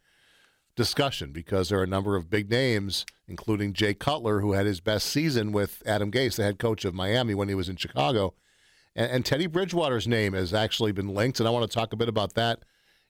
discussion 0.76 1.32
because 1.32 1.68
there 1.68 1.78
are 1.78 1.84
a 1.84 1.88
number 1.88 2.16
of 2.16 2.30
big 2.30 2.50
names, 2.50 3.04
including 3.26 3.72
Jay 3.72 3.94
Cutler, 3.94 4.40
who 4.40 4.52
had 4.52 4.66
his 4.66 4.80
best 4.80 5.06
season 5.06 5.50
with 5.50 5.82
Adam 5.86 6.10
Gase, 6.10 6.36
the 6.36 6.44
head 6.44 6.58
coach 6.58 6.84
of 6.84 6.94
Miami 6.94 7.34
when 7.34 7.48
he 7.48 7.54
was 7.54 7.68
in 7.68 7.76
Chicago. 7.76 8.34
And, 8.94 9.10
and 9.10 9.24
Teddy 9.24 9.46
Bridgewater's 9.46 10.06
name 10.06 10.34
has 10.34 10.54
actually 10.54 10.92
been 10.92 11.08
linked, 11.08 11.40
and 11.40 11.48
I 11.48 11.50
want 11.50 11.68
to 11.68 11.74
talk 11.74 11.92
a 11.92 11.96
bit 11.96 12.08
about 12.08 12.34
that 12.34 12.60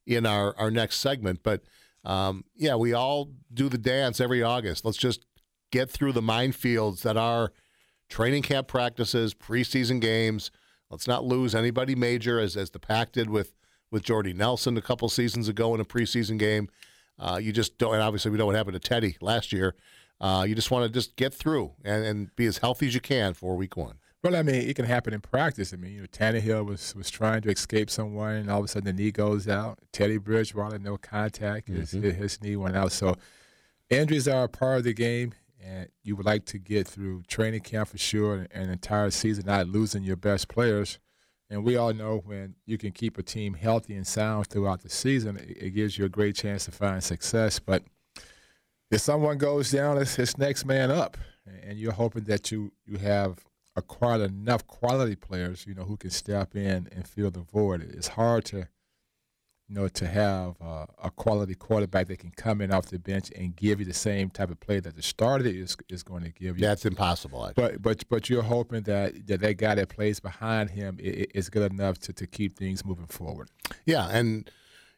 in 0.06 0.24
our, 0.24 0.56
our 0.56 0.70
next 0.70 1.00
segment. 1.00 1.40
But 1.42 1.62
um, 2.06 2.44
yeah, 2.54 2.76
we 2.76 2.92
all 2.92 3.32
do 3.52 3.68
the 3.68 3.78
dance 3.78 4.20
every 4.20 4.42
August. 4.42 4.84
Let's 4.84 4.96
just 4.96 5.26
get 5.72 5.90
through 5.90 6.12
the 6.12 6.22
minefields 6.22 7.02
that 7.02 7.16
are 7.16 7.52
training 8.08 8.44
camp 8.44 8.68
practices, 8.68 9.34
preseason 9.34 10.00
games. 10.00 10.52
Let's 10.88 11.08
not 11.08 11.24
lose 11.24 11.52
anybody 11.52 11.96
major, 11.96 12.38
as 12.38 12.56
as 12.56 12.70
the 12.70 12.78
Pack 12.78 13.10
did 13.10 13.28
with 13.28 13.54
with 13.90 14.04
Jordy 14.04 14.32
Nelson 14.32 14.76
a 14.76 14.82
couple 14.82 15.08
seasons 15.08 15.48
ago 15.48 15.74
in 15.74 15.80
a 15.80 15.84
preseason 15.84 16.38
game. 16.38 16.68
Uh, 17.18 17.40
you 17.42 17.52
just 17.52 17.76
don't, 17.76 17.94
and 17.94 18.02
obviously 18.02 18.30
we 18.30 18.38
know 18.38 18.46
what 18.46 18.54
happened 18.54 18.80
to 18.80 18.88
Teddy 18.88 19.16
last 19.20 19.52
year. 19.52 19.74
Uh, 20.20 20.44
you 20.48 20.54
just 20.54 20.70
want 20.70 20.86
to 20.86 20.92
just 20.92 21.16
get 21.16 21.34
through 21.34 21.72
and, 21.84 22.04
and 22.04 22.36
be 22.36 22.46
as 22.46 22.58
healthy 22.58 22.86
as 22.86 22.94
you 22.94 23.00
can 23.00 23.34
for 23.34 23.56
week 23.56 23.76
one. 23.76 23.98
Well, 24.26 24.34
I 24.34 24.42
mean, 24.42 24.56
it 24.56 24.74
can 24.74 24.86
happen 24.86 25.14
in 25.14 25.20
practice. 25.20 25.72
I 25.72 25.76
mean, 25.76 25.92
you 25.92 26.00
know, 26.00 26.06
Tannehill 26.08 26.66
was 26.66 26.96
was 26.96 27.08
trying 27.10 27.42
to 27.42 27.48
escape 27.48 27.88
someone, 27.88 28.34
and 28.34 28.50
all 28.50 28.58
of 28.58 28.64
a 28.64 28.68
sudden 28.68 28.96
the 28.96 29.04
knee 29.04 29.12
goes 29.12 29.46
out. 29.46 29.78
Teddy 29.92 30.18
Bridgewater, 30.18 30.80
no 30.80 30.96
contact, 30.96 31.68
his, 31.68 31.92
mm-hmm. 31.92 32.10
his 32.10 32.42
knee 32.42 32.56
went 32.56 32.76
out. 32.76 32.90
So 32.90 33.14
injuries 33.88 34.26
are 34.26 34.42
a 34.42 34.48
part 34.48 34.78
of 34.78 34.82
the 34.84 34.94
game, 34.94 35.32
and 35.64 35.88
you 36.02 36.16
would 36.16 36.26
like 36.26 36.44
to 36.46 36.58
get 36.58 36.88
through 36.88 37.22
training 37.28 37.60
camp 37.60 37.90
for 37.90 37.98
sure, 37.98 38.34
and 38.34 38.48
an 38.50 38.68
entire 38.68 39.12
season 39.12 39.44
not 39.46 39.68
losing 39.68 40.02
your 40.02 40.16
best 40.16 40.48
players. 40.48 40.98
And 41.48 41.62
we 41.62 41.76
all 41.76 41.94
know 41.94 42.20
when 42.26 42.56
you 42.64 42.78
can 42.78 42.90
keep 42.90 43.18
a 43.18 43.22
team 43.22 43.54
healthy 43.54 43.94
and 43.94 44.04
sound 44.04 44.48
throughout 44.48 44.82
the 44.82 44.90
season, 44.90 45.36
it, 45.36 45.56
it 45.56 45.70
gives 45.70 45.98
you 45.98 46.04
a 46.04 46.08
great 46.08 46.34
chance 46.34 46.64
to 46.64 46.72
find 46.72 47.00
success. 47.00 47.60
But 47.60 47.84
if 48.90 49.02
someone 49.02 49.38
goes 49.38 49.70
down, 49.70 49.98
it's, 49.98 50.18
it's 50.18 50.36
next 50.36 50.64
man 50.64 50.90
up, 50.90 51.16
and 51.62 51.78
you're 51.78 51.92
hoping 51.92 52.24
that 52.24 52.50
you 52.50 52.72
you 52.86 52.98
have 52.98 53.45
acquired 53.76 54.22
enough 54.22 54.66
quality 54.66 55.14
players, 55.14 55.66
you 55.66 55.74
know, 55.74 55.84
who 55.84 55.96
can 55.96 56.10
step 56.10 56.56
in 56.56 56.88
and 56.90 57.06
fill 57.06 57.30
the 57.30 57.40
void. 57.40 57.82
It's 57.82 58.08
hard 58.08 58.46
to, 58.46 58.68
you 59.68 59.74
know, 59.74 59.88
to 59.88 60.06
have 60.06 60.56
uh, 60.60 60.86
a 61.02 61.10
quality 61.10 61.54
quarterback 61.54 62.08
that 62.08 62.18
can 62.18 62.30
come 62.30 62.60
in 62.60 62.72
off 62.72 62.86
the 62.86 62.98
bench 62.98 63.30
and 63.36 63.54
give 63.54 63.78
you 63.78 63.86
the 63.86 63.94
same 63.94 64.30
type 64.30 64.50
of 64.50 64.58
play 64.60 64.80
that 64.80 64.96
the 64.96 65.02
starter 65.02 65.46
is 65.46 65.76
is 65.88 66.02
going 66.02 66.22
to 66.22 66.30
give 66.30 66.58
you. 66.58 66.66
That's 66.66 66.86
impossible. 66.86 67.46
Actually. 67.46 67.72
But 67.72 67.82
but 67.82 68.08
but 68.08 68.30
you're 68.30 68.42
hoping 68.42 68.82
that 68.82 69.26
that, 69.26 69.40
that 69.40 69.56
guy 69.58 69.74
that 69.74 69.88
plays 69.90 70.20
behind 70.20 70.70
him 70.70 70.98
is, 70.98 71.26
is 71.34 71.50
good 71.50 71.70
enough 71.70 71.98
to, 72.00 72.12
to 72.14 72.26
keep 72.26 72.56
things 72.56 72.84
moving 72.84 73.06
forward. 73.06 73.50
Yeah, 73.84 74.08
and 74.08 74.50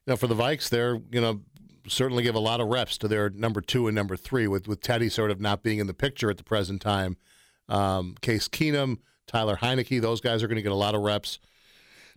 you 0.06 0.12
know, 0.12 0.16
for 0.16 0.28
the 0.28 0.36
Vikes, 0.36 0.68
they're 0.68 1.00
you 1.10 1.20
know 1.20 1.40
certainly 1.88 2.22
give 2.22 2.34
a 2.34 2.40
lot 2.40 2.60
of 2.60 2.68
reps 2.68 2.98
to 2.98 3.08
their 3.08 3.30
number 3.30 3.60
two 3.60 3.88
and 3.88 3.94
number 3.94 4.16
three, 4.16 4.46
with 4.46 4.68
with 4.68 4.80
Teddy 4.80 5.08
sort 5.08 5.30
of 5.30 5.40
not 5.40 5.62
being 5.62 5.78
in 5.78 5.86
the 5.86 5.94
picture 5.94 6.30
at 6.30 6.36
the 6.36 6.44
present 6.44 6.80
time. 6.80 7.16
Um, 7.68 8.14
Case 8.20 8.48
Keenum, 8.48 8.98
Taylor 9.26 9.56
Heinicke, 9.56 10.00
those 10.00 10.20
guys 10.20 10.42
are 10.42 10.48
going 10.48 10.56
to 10.56 10.62
get 10.62 10.72
a 10.72 10.76
lot 10.76 10.94
of 10.94 11.02
reps 11.02 11.38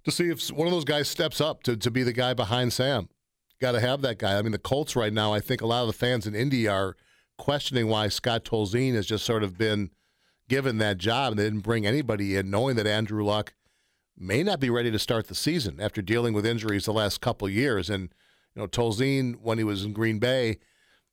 to 0.03 0.11
see 0.11 0.29
if 0.29 0.47
one 0.49 0.67
of 0.67 0.73
those 0.73 0.85
guys 0.85 1.07
steps 1.07 1.39
up 1.39 1.63
to 1.63 1.77
to 1.77 1.91
be 1.91 2.03
the 2.03 2.13
guy 2.13 2.33
behind 2.33 2.73
Sam. 2.73 3.09
Got 3.59 3.73
to 3.73 3.79
have 3.79 4.01
that 4.01 4.17
guy. 4.17 4.37
I 4.37 4.41
mean, 4.41 4.53
the 4.53 4.57
Colts 4.57 4.95
right 4.95 5.13
now, 5.13 5.33
I 5.33 5.39
think 5.39 5.61
a 5.61 5.67
lot 5.67 5.81
of 5.81 5.87
the 5.87 5.93
fans 5.93 6.25
in 6.25 6.33
Indy 6.33 6.67
are 6.67 6.95
questioning 7.37 7.87
why 7.87 8.07
Scott 8.07 8.43
Tolzien 8.43 8.95
has 8.95 9.05
just 9.05 9.25
sort 9.25 9.43
of 9.43 9.57
been 9.57 9.91
given 10.49 10.79
that 10.79 10.97
job 10.97 11.31
and 11.31 11.39
they 11.39 11.43
didn't 11.43 11.59
bring 11.59 11.85
anybody 11.85 12.35
in, 12.35 12.49
knowing 12.49 12.75
that 12.75 12.87
Andrew 12.87 13.23
Luck 13.23 13.53
may 14.17 14.43
not 14.43 14.59
be 14.59 14.69
ready 14.69 14.91
to 14.91 14.99
start 14.99 15.27
the 15.27 15.35
season 15.35 15.79
after 15.79 16.01
dealing 16.01 16.33
with 16.33 16.45
injuries 16.45 16.85
the 16.85 16.93
last 16.93 17.21
couple 17.21 17.47
years. 17.47 17.89
And 17.89 18.13
you 18.55 18.61
know, 18.61 18.67
Tolzien, 18.67 19.35
when 19.41 19.57
he 19.59 19.63
was 19.63 19.85
in 19.85 19.93
Green 19.93 20.19
Bay, 20.19 20.57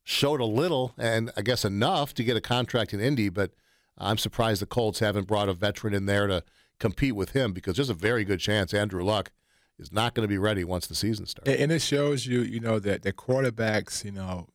showed 0.03 0.41
a 0.41 0.45
little 0.45 0.93
and 0.97 1.31
I 1.37 1.41
guess 1.41 1.63
enough 1.63 2.13
to 2.15 2.23
get 2.23 2.35
a 2.35 2.41
contract 2.41 2.93
in 2.93 2.99
Indy, 2.99 3.29
but 3.29 3.51
I'm 3.99 4.17
surprised 4.17 4.61
the 4.61 4.65
Colts 4.65 4.99
haven't 4.99 5.27
brought 5.27 5.49
a 5.49 5.53
veteran 5.53 5.93
in 5.93 6.05
there 6.05 6.27
to 6.27 6.43
compete 6.79 7.15
with 7.15 7.31
him 7.31 7.53
because 7.53 7.75
there's 7.75 7.89
a 7.89 7.95
very 7.95 8.23
good 8.23 8.39
chance 8.39 8.73
Andrew 8.73 9.03
Luck 9.03 9.31
is 9.77 9.91
not 9.91 10.13
going 10.13 10.23
to 10.23 10.29
be 10.29 10.37
ready 10.37 10.63
once 10.63 10.87
the 10.87 10.95
season 10.95 11.25
starts. 11.25 11.49
And, 11.49 11.71
it 11.71 11.81
shows 11.81 12.25
you, 12.25 12.41
you 12.41 12.59
know, 12.59 12.79
that 12.79 13.03
the 13.03 13.13
quarterbacks, 13.13 14.03
you 14.03 14.11
know, 14.11 14.47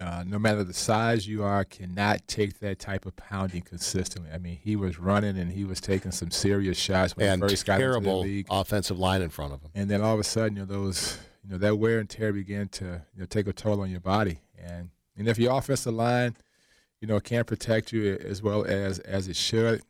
uh, 0.00 0.22
no 0.24 0.38
matter 0.38 0.62
the 0.62 0.74
size 0.74 1.26
you 1.26 1.42
are, 1.42 1.64
cannot 1.64 2.26
take 2.28 2.60
that 2.60 2.78
type 2.78 3.04
of 3.04 3.16
pounding 3.16 3.62
consistently. 3.62 4.30
I 4.32 4.38
mean, 4.38 4.58
he 4.62 4.76
was 4.76 4.98
running 4.98 5.36
and 5.36 5.50
he 5.50 5.64
was 5.64 5.80
taking 5.80 6.12
some 6.12 6.30
serious 6.30 6.78
shots 6.78 7.16
when 7.16 7.28
and 7.28 7.42
he 7.42 7.48
first 7.48 7.66
got 7.66 7.80
into 7.80 8.00
the 8.00 8.14
league. 8.14 8.46
offensive 8.48 8.98
line 8.98 9.22
in 9.22 9.30
front 9.30 9.54
of 9.54 9.62
him. 9.62 9.70
And 9.74 9.90
then 9.90 10.00
all 10.00 10.14
of 10.14 10.20
a 10.20 10.24
sudden, 10.24 10.56
you 10.56 10.62
know, 10.62 10.66
those, 10.66 11.18
you 11.42 11.50
know, 11.50 11.58
that 11.58 11.76
wear 11.76 11.98
and 11.98 12.08
tear 12.08 12.32
began 12.32 12.68
to 12.68 13.02
you 13.14 13.20
know, 13.20 13.26
take 13.26 13.48
a 13.48 13.52
toll 13.52 13.80
on 13.80 13.90
your 13.90 14.00
body. 14.00 14.38
And 14.56 14.90
and 15.16 15.26
if 15.26 15.36
your 15.36 15.58
offensive 15.58 15.94
line, 15.94 16.36
you 17.00 17.08
know, 17.08 17.20
can't 17.20 17.46
protect 17.46 17.92
you 17.92 18.18
as 18.24 18.42
well 18.42 18.64
as 18.64 18.98
as 19.00 19.28
it 19.28 19.36
should, 19.36 19.82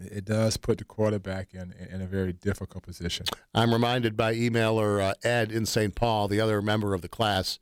it 0.00 0.24
does 0.24 0.56
put 0.56 0.78
the 0.78 0.84
quarterback 0.84 1.54
in 1.54 1.74
in 1.90 2.00
a 2.00 2.06
very 2.06 2.32
difficult 2.32 2.84
position. 2.84 3.26
I'm 3.54 3.72
reminded 3.72 4.16
by 4.16 4.34
emailer 4.34 5.02
uh, 5.02 5.14
Ed 5.22 5.52
in 5.52 5.66
St. 5.66 5.94
Paul, 5.94 6.28
the 6.28 6.40
other 6.40 6.62
member 6.62 6.94
of 6.94 7.02
the 7.02 7.08
class, 7.08 7.58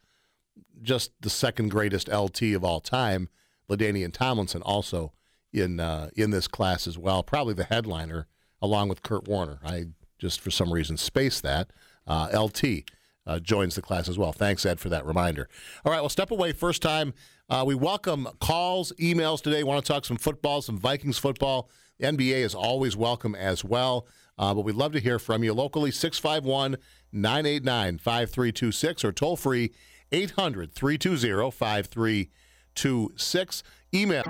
just 0.83 1.13
the 1.21 1.31
second 1.31 1.71
greatest 1.71 2.09
LT 2.09 2.43
of 2.55 2.65
all 2.65 2.81
time, 2.81 3.29
LaDainian 3.69 4.13
Tomlinson, 4.13 4.63
also 4.63 5.13
in 5.53 5.81
uh, 5.81 6.11
in 6.17 6.31
this 6.31 6.49
class 6.49 6.87
as 6.87 6.99
well. 6.99 7.23
Probably 7.23 7.55
the 7.55 7.65
headliner, 7.65 8.27
along 8.61 8.89
with 8.89 9.03
Kurt 9.03 9.27
Warner. 9.27 9.59
I 9.65 9.87
just 10.19 10.41
for 10.41 10.51
some 10.51 10.73
reason 10.73 10.97
spaced 10.97 11.43
that. 11.43 11.71
Uh, 12.07 12.29
LT 12.33 12.85
uh, 13.27 13.41
joins 13.41 13.75
the 13.75 13.83
class 13.83 14.09
as 14.09 14.17
well. 14.17 14.33
Thanks, 14.33 14.65
Ed, 14.65 14.79
for 14.79 14.89
that 14.89 15.05
reminder. 15.05 15.49
All 15.85 15.93
right, 15.93 16.01
well, 16.01 16.09
step 16.09 16.31
away. 16.31 16.53
First 16.53 16.83
time. 16.83 17.15
Uh, 17.49 17.63
we 17.65 17.77
welcome 17.77 18.27
calls, 18.41 18.93
emails 18.99 19.41
today. 19.41 19.63
Want 19.63 19.85
to 19.85 19.93
talk 19.93 20.05
some 20.05 20.17
football, 20.17 20.63
some 20.63 20.77
Vikings 20.77 21.17
football. 21.17 21.71
The 21.99 22.09
NBA 22.09 22.39
is 22.39 22.57
always 22.57 22.97
welcome 22.97 23.37
as 23.37 23.65
well. 23.65 24.09
Uh, 24.37 24.53
but 24.53 24.63
we'd 24.63 24.75
love 24.75 24.91
to 24.93 25.01
hear 25.01 25.21
from 25.21 25.45
you 25.45 25.55
locally, 25.55 25.93
651 25.93 26.77
989 27.13 27.99
5326 27.99 29.05
or 29.05 29.13
toll 29.13 29.37
free 29.37 29.71
800 30.11 30.73
320 30.73 31.51
5326. 31.53 33.63
Email. 33.95 34.25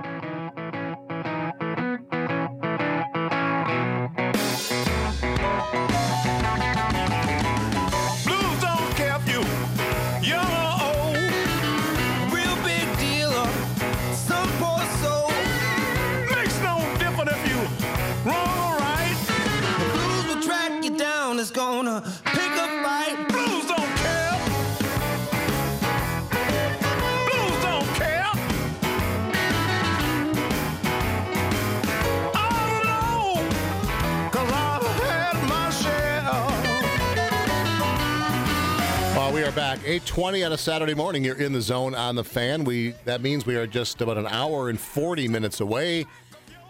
Back. 39.57 39.79
820 39.79 40.45
on 40.45 40.53
a 40.53 40.59
Saturday 40.59 40.93
morning. 40.93 41.25
You're 41.25 41.41
in 41.41 41.55
the 41.55 41.63
zone 41.63 41.95
on 41.95 42.15
the 42.15 42.23
fan. 42.23 42.65
We 42.65 42.91
That 43.07 43.23
means 43.23 43.47
we 43.47 43.57
are 43.57 43.67
just 43.67 44.03
about 44.03 44.19
an 44.19 44.27
hour 44.27 44.69
and 44.69 44.79
40 44.79 45.29
minutes 45.29 45.61
away 45.61 46.05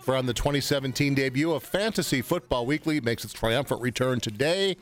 from 0.03 0.27
the 0.27 0.33
2017 0.33 1.17
debut 1.17 1.53
of 1.53 1.65
Fantasy 1.65 2.23
Football 2.23 2.65
Weekly. 2.65 2.99
It 2.99 3.05
makes 3.05 3.25
its 3.25 3.33
triumphant 3.33 3.81
return 3.81 4.21
today. 4.21 4.77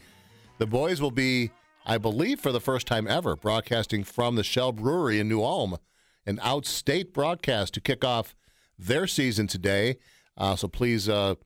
The 0.58 0.66
boys 0.66 1.00
will 1.00 1.12
be, 1.12 1.50
I 1.86 1.96
believe, 1.96 2.40
for 2.40 2.52
the 2.52 2.60
first 2.60 2.86
time 2.86 3.08
ever, 3.08 3.36
broadcasting 3.36 4.04
from 4.04 4.36
the 4.36 4.44
Schell 4.44 4.72
Brewery 4.72 5.18
in 5.18 5.26
New 5.26 5.42
Ulm, 5.42 5.78
an 6.26 6.36
outstate 6.42 7.14
broadcast 7.14 7.72
to 7.72 7.80
kick 7.80 8.04
off 8.04 8.36
their 8.78 9.06
season 9.06 9.46
today. 9.46 9.96
Uh, 10.36 10.56
so 10.56 10.68
please, 10.68 11.08
uh, 11.08 11.36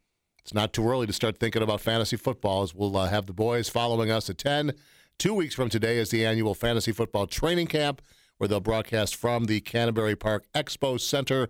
it's 0.41 0.55
not 0.55 0.73
too 0.73 0.89
early 0.89 1.07
to 1.07 1.13
start 1.13 1.39
thinking 1.39 1.63
about 1.63 1.81
fantasy 1.81 2.17
football 2.17 2.63
as 2.65 2.75
we'll 2.75 2.97
uh, 2.97 3.07
have 3.09 3.27
the 3.27 3.33
boys 3.33 3.69
following 3.69 4.11
us 4.11 4.29
at 4.29 4.39
10. 4.39 4.73
Two 5.19 5.35
weeks 5.35 5.57
from 5.57 5.69
today 5.69 5.99
is 5.99 6.11
the 6.11 6.25
annual 6.25 6.55
fantasy 6.55 6.93
football 6.93 7.27
training 7.27 7.67
camp 7.67 8.01
where 8.37 8.47
they'll 8.47 8.61
broadcast 8.61 9.17
from 9.17 9.47
the 9.47 9.61
Canterbury 9.61 10.15
Park 10.15 10.45
Expo 10.55 11.01
Center 11.01 11.49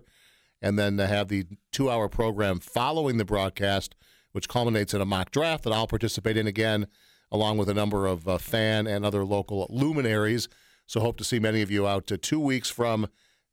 and 0.59 0.79
then 0.79 0.97
have 0.97 1.27
the 1.27 1.45
two 1.71 1.87
hour 1.87 2.09
program 2.09 2.59
following 2.59 3.17
the 3.17 3.25
broadcast, 3.25 3.93
which 4.31 4.49
culminates 4.49 4.95
in 4.95 5.01
a 5.01 5.05
mock 5.05 5.29
draft 5.29 5.65
that 5.65 5.73
I'll 5.73 5.85
participate 5.85 6.35
in 6.35 6.47
again, 6.47 6.87
along 7.31 7.59
with 7.59 7.69
a 7.69 7.75
number 7.75 8.07
of 8.07 8.27
uh, 8.27 8.39
fan 8.39 8.87
and 8.87 9.05
other 9.05 9.23
local 9.23 9.67
luminaries. 9.69 10.49
So, 10.87 10.99
hope 10.99 11.17
to 11.17 11.23
see 11.23 11.37
many 11.37 11.61
of 11.61 11.69
you 11.69 11.87
out 11.87 12.07
to 12.07 12.17
two 12.17 12.39
weeks 12.39 12.71
from 12.71 13.07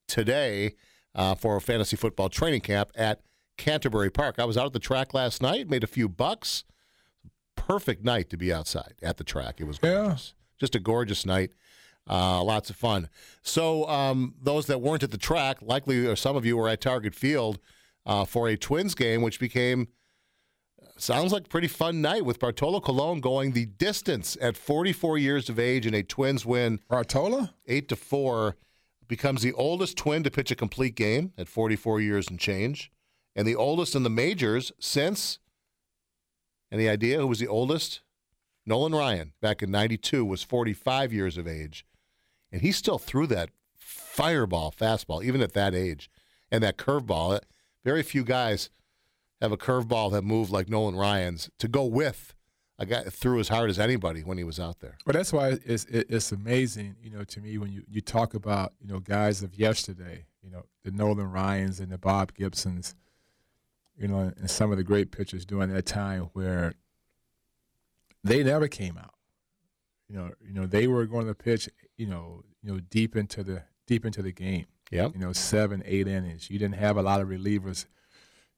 today 0.09 0.77
uh, 1.15 1.35
for 1.35 1.57
a 1.57 1.61
fantasy 1.61 1.95
football 1.95 2.31
training 2.31 2.63
camp 2.63 2.91
at 2.95 3.21
Canterbury 3.59 4.09
Park. 4.09 4.37
I 4.39 4.47
was 4.47 4.57
out 4.57 4.65
at 4.65 4.73
the 4.73 4.79
track 4.79 5.13
last 5.13 5.43
night, 5.43 5.69
made 5.69 5.85
a 5.85 5.87
few 5.87 6.09
bucks. 6.09 6.65
Perfect 7.57 8.05
night 8.05 8.31
to 8.31 8.37
be 8.37 8.53
outside 8.53 8.95
at 9.03 9.17
the 9.17 9.25
track. 9.25 9.61
It 9.61 9.65
was 9.65 9.79
Yeah. 9.83 10.03
gorgeous. 10.05 10.35
Just 10.59 10.75
a 10.75 10.81
gorgeous 10.81 11.27
night. 11.27 11.51
Uh, 12.09 12.43
lots 12.43 12.71
of 12.71 12.77
fun. 12.77 13.09
So, 13.43 13.89
um, 13.89 14.35
those 14.41 14.67
that 14.67 14.81
weren't 14.81 15.03
at 15.03 15.11
the 15.11 15.19
track, 15.19 15.61
likely 15.61 16.07
or 16.07 16.15
some 16.15 16.37
of 16.37 16.47
you 16.47 16.57
were 16.57 16.69
at 16.69 16.81
Target 16.81 17.15
Field 17.15 17.59
uh, 18.07 18.25
for 18.25 18.49
a 18.49 18.57
Twins 18.57 18.95
game, 18.95 19.23
which 19.23 19.41
became 19.41 19.89
sounds 20.97 21.33
like 21.33 21.47
a 21.47 21.49
pretty 21.49 21.67
fun 21.69 22.01
night 22.01 22.25
with 22.25 22.39
Bartolo 22.39 22.81
Colon 22.81 23.21
going 23.21 23.53
the 23.53 23.67
distance 23.67 24.37
at 24.41 24.57
44 24.57 25.19
years 25.19 25.49
of 25.49 25.59
age 25.59 25.87
in 25.87 25.95
a 25.95 26.03
Twins 26.03 26.47
win, 26.47 26.79
Bartola? 26.89 27.53
eight 27.67 27.89
to 27.89 27.97
four, 27.97 28.57
becomes 29.09 29.43
the 29.43 29.53
oldest 29.53 29.97
Twin 29.97 30.23
to 30.23 30.31
pitch 30.31 30.51
a 30.51 30.57
complete 30.57 30.95
game 30.95 31.33
at 31.37 31.49
44 31.49 32.01
years 32.01 32.29
and 32.29 32.39
change, 32.39 32.91
and 33.35 33.47
the 33.47 33.57
oldest 33.57 33.95
in 33.95 34.05
the 34.05 34.11
majors 34.11 34.73
since. 34.79 35.39
Any 36.71 36.89
idea 36.89 37.19
who 37.19 37.27
was 37.27 37.39
the 37.39 37.49
oldest? 37.49 38.01
Nolan 38.65 38.95
Ryan 38.95 39.33
back 39.41 39.63
in 39.63 39.71
92 39.71 40.25
was 40.25 40.43
45 40.43 41.13
years 41.13 41.39
of 41.39 41.47
age. 41.47 41.87
And 42.51 42.63
he 42.63 42.73
still 42.73 42.99
threw 42.99 43.27
that 43.29 43.51
fireball 43.77 44.73
fastball, 44.73 45.23
even 45.25 45.41
at 45.41 45.53
that 45.53 45.75
age, 45.75 46.11
and 46.51 46.63
that 46.63 46.77
curveball. 46.77 47.37
Uh, 47.37 47.41
very 47.85 48.03
few 48.03 48.25
guys 48.25 48.71
have 49.41 49.53
a 49.53 49.57
curveball 49.57 50.11
that 50.13 50.23
moved 50.23 50.51
like 50.51 50.69
Nolan 50.69 50.97
Ryan's 50.97 51.51
to 51.59 51.69
go 51.69 51.85
with 51.85 52.35
a 52.79 52.87
guy 52.87 53.03
that 53.05 53.13
threw 53.13 53.39
as 53.39 53.49
hard 53.49 53.71
as 53.71 53.79
anybody 53.79 54.23
when 54.23 54.39
he 54.39 54.45
was 54.45 54.59
out 54.61 54.81
there. 54.81 54.99
Well, 55.07 55.13
that's 55.13 55.33
why 55.33 55.59
it's 55.65 55.85
it's 55.85 56.33
amazing, 56.33 56.97
you 57.03 57.11
know, 57.11 57.25
to 57.25 57.41
me 57.41 57.59
when 57.59 57.73
you, 57.73 57.85
you 57.89 58.01
talk 58.01 58.35
about 58.35 58.75
you 58.81 58.89
know 58.89 59.01
guys 59.01 59.43
of 59.43 59.55
yesterday, 59.55 60.27
you 60.43 60.51
know, 60.51 60.65
the 60.85 60.91
Nolan 60.91 61.31
Ryans 61.31 61.81
and 61.81 61.91
the 61.91 61.99
Bob 61.99 62.35
Gibsons, 62.35 62.95
you 63.97 64.09
know, 64.09 64.33
and 64.37 64.51
some 64.51 64.71
of 64.71 64.77
the 64.77 64.85
great 64.85 65.11
pitchers 65.11 65.45
during 65.45 65.73
that 65.73 65.87
time 65.87 66.31
where 66.33 66.75
they 68.23 68.43
never 68.43 68.69
came 68.69 68.99
out. 68.99 69.15
You 70.09 70.17
know, 70.17 70.31
you 70.41 70.53
know 70.53 70.67
they 70.67 70.87
were 70.87 71.07
going 71.07 71.27
to 71.27 71.35
pitch, 71.35 71.69
you 71.97 72.07
know, 72.07 72.43
you 72.63 72.73
know 72.73 72.81
deep 72.81 73.17
into 73.17 73.43
the 73.43 73.65
deep 73.87 74.05
into 74.05 74.23
the 74.23 74.33
game. 74.33 74.67
Yep. 74.91 75.15
You 75.15 75.21
know, 75.21 75.33
seven, 75.33 75.83
eight 75.85 76.07
innings. 76.07 76.49
You 76.49 76.59
didn't 76.59 76.77
have 76.77 76.97
a 76.97 77.03
lot 77.03 77.21
of 77.21 77.29
relievers, 77.29 77.87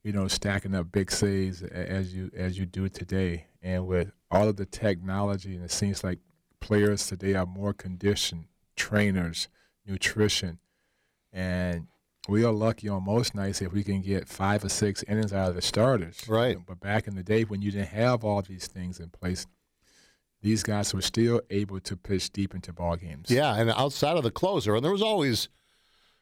you 0.02 0.12
know, 0.12 0.28
stacking 0.28 0.74
up 0.74 0.92
big 0.92 1.10
saves 1.10 1.62
as 1.62 2.14
you 2.14 2.30
as 2.36 2.58
you 2.58 2.66
do 2.66 2.88
today. 2.88 3.46
And 3.62 3.86
with 3.86 4.12
all 4.30 4.48
of 4.48 4.56
the 4.56 4.66
technology, 4.66 5.54
and 5.54 5.64
it 5.64 5.70
seems 5.70 6.04
like 6.04 6.18
players 6.60 7.06
today 7.06 7.34
are 7.34 7.46
more 7.46 7.72
conditioned, 7.72 8.44
trainers, 8.76 9.48
nutrition, 9.86 10.58
and 11.32 11.86
we 12.28 12.44
are 12.44 12.52
lucky 12.52 12.88
on 12.88 13.04
most 13.04 13.34
nights 13.34 13.62
if 13.62 13.72
we 13.72 13.82
can 13.82 14.02
get 14.02 14.28
five 14.28 14.62
or 14.62 14.68
six 14.68 15.02
innings 15.04 15.32
out 15.32 15.48
of 15.48 15.54
the 15.54 15.62
starters. 15.62 16.22
Right. 16.28 16.58
But 16.64 16.78
back 16.78 17.08
in 17.08 17.14
the 17.14 17.22
day 17.22 17.42
when 17.42 17.62
you 17.62 17.70
didn't 17.70 17.88
have 17.88 18.22
all 18.22 18.42
these 18.42 18.66
things 18.66 19.00
in 19.00 19.08
place, 19.08 19.46
these 20.42 20.62
guys 20.62 20.92
were 20.94 21.02
still 21.02 21.40
able 21.50 21.80
to 21.80 21.96
pitch 21.96 22.30
deep 22.30 22.54
into 22.54 22.72
ball 22.72 22.96
games. 22.96 23.30
Yeah, 23.30 23.54
and 23.56 23.70
outside 23.70 24.16
of 24.16 24.22
the 24.22 24.30
closer, 24.30 24.76
and 24.76 24.84
there 24.84 24.92
was 24.92 25.02
always, 25.02 25.48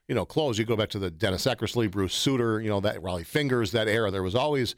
you 0.09 0.15
know, 0.15 0.25
close. 0.25 0.59
You 0.59 0.65
go 0.65 0.77
back 0.77 0.91
to 0.91 0.99
the 0.99 1.11
Dennis 1.11 1.45
Eckersley, 1.45 1.91
Bruce 1.91 2.15
Sutter, 2.15 2.61
you 2.61 2.71
know, 2.71 2.81
that 2.81 3.03
Rollie 3.03 3.27
Fingers, 3.27 3.73
that 3.73 3.89
era. 3.89 4.11
There 4.11 4.23
was 4.23 4.35
always 4.35 4.75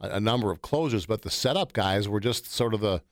a, 0.00 0.10
a 0.10 0.20
number 0.20 0.50
of 0.50 0.62
closers, 0.62 1.04
but 1.04 1.22
the 1.22 1.30
setup 1.30 1.72
guys 1.72 2.08
were 2.08 2.20
just 2.20 2.50
sort 2.50 2.74
of 2.74 2.80
the 2.80 3.02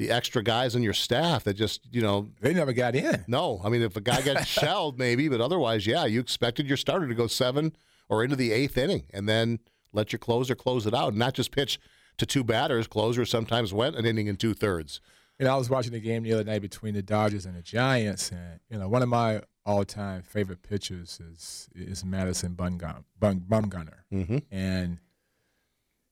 the 0.00 0.10
extra 0.10 0.42
guys 0.42 0.74
in 0.74 0.82
your 0.82 0.92
staff 0.94 1.44
that 1.44 1.54
just, 1.54 1.80
you 1.92 2.00
know, 2.02 2.28
They 2.40 2.52
never 2.54 2.72
got 2.72 2.96
in. 2.96 3.24
no. 3.28 3.60
I 3.62 3.68
mean, 3.68 3.82
if 3.82 3.96
a 3.96 4.00
guy 4.00 4.22
got 4.22 4.46
shelled, 4.58 4.98
maybe, 4.98 5.28
but 5.28 5.40
otherwise, 5.40 5.86
yeah, 5.86 6.06
you 6.06 6.18
expected 6.20 6.66
your 6.66 6.76
starter 6.76 7.06
to 7.06 7.14
go 7.14 7.26
seven 7.26 7.76
or 8.08 8.24
into 8.24 8.34
the 8.36 8.50
eighth 8.52 8.76
inning, 8.78 9.04
and 9.12 9.28
then 9.28 9.58
let 9.92 10.12
your 10.12 10.18
closer 10.18 10.54
close 10.54 10.86
it 10.86 10.94
out, 10.94 11.08
and 11.10 11.18
not 11.18 11.34
just 11.34 11.50
pitch 11.52 11.78
to 12.18 12.26
two 12.26 12.42
batters. 12.42 12.86
Closer 12.86 13.24
sometimes 13.24 13.72
went 13.72 13.94
an 13.96 14.04
inning 14.06 14.28
and 14.28 14.38
two 14.40 14.54
thirds. 14.54 15.00
You 15.38 15.46
know, 15.46 15.54
I 15.54 15.56
was 15.56 15.70
watching 15.70 15.92
the 15.92 16.00
game 16.00 16.22
the 16.22 16.32
other 16.34 16.44
night 16.44 16.60
between 16.62 16.94
the 16.94 17.02
Dodgers 17.02 17.46
and 17.46 17.56
the 17.56 17.62
Giants, 17.62 18.30
and 18.30 18.60
you 18.68 18.78
know, 18.78 18.88
one 18.88 19.02
of 19.02 19.08
my 19.08 19.42
all-time 19.66 20.22
favorite 20.22 20.62
pitchers 20.62 21.20
is 21.20 21.68
is 21.74 22.04
Madison 22.04 22.54
Bumgarner, 22.54 23.04
Bum, 23.18 23.40
Bumgarner, 23.48 24.00
Mm-hmm. 24.12 24.38
and 24.50 24.98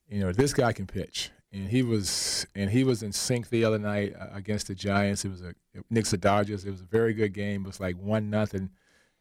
you 0.09 0.19
know, 0.21 0.31
this 0.31 0.53
guy 0.53 0.73
can 0.73 0.87
pitch, 0.87 1.29
and 1.51 1.67
he 1.69 1.81
was 1.83 2.45
and 2.55 2.69
he 2.69 2.83
was 2.83 3.01
in 3.03 3.11
sync 3.11 3.49
the 3.49 3.65
other 3.65 3.79
night 3.79 4.13
uh, 4.19 4.27
against 4.33 4.67
the 4.67 4.75
Giants. 4.75 5.25
It 5.25 5.29
was 5.29 5.41
a 5.41 5.53
Knicks 5.89 6.11
the 6.11 6.17
Dodgers. 6.17 6.65
It 6.65 6.71
was 6.71 6.81
a 6.81 6.85
very 6.85 7.13
good 7.13 7.33
game. 7.33 7.63
It 7.63 7.67
was 7.67 7.79
like 7.79 7.97
one 7.97 8.29
nothing, 8.29 8.69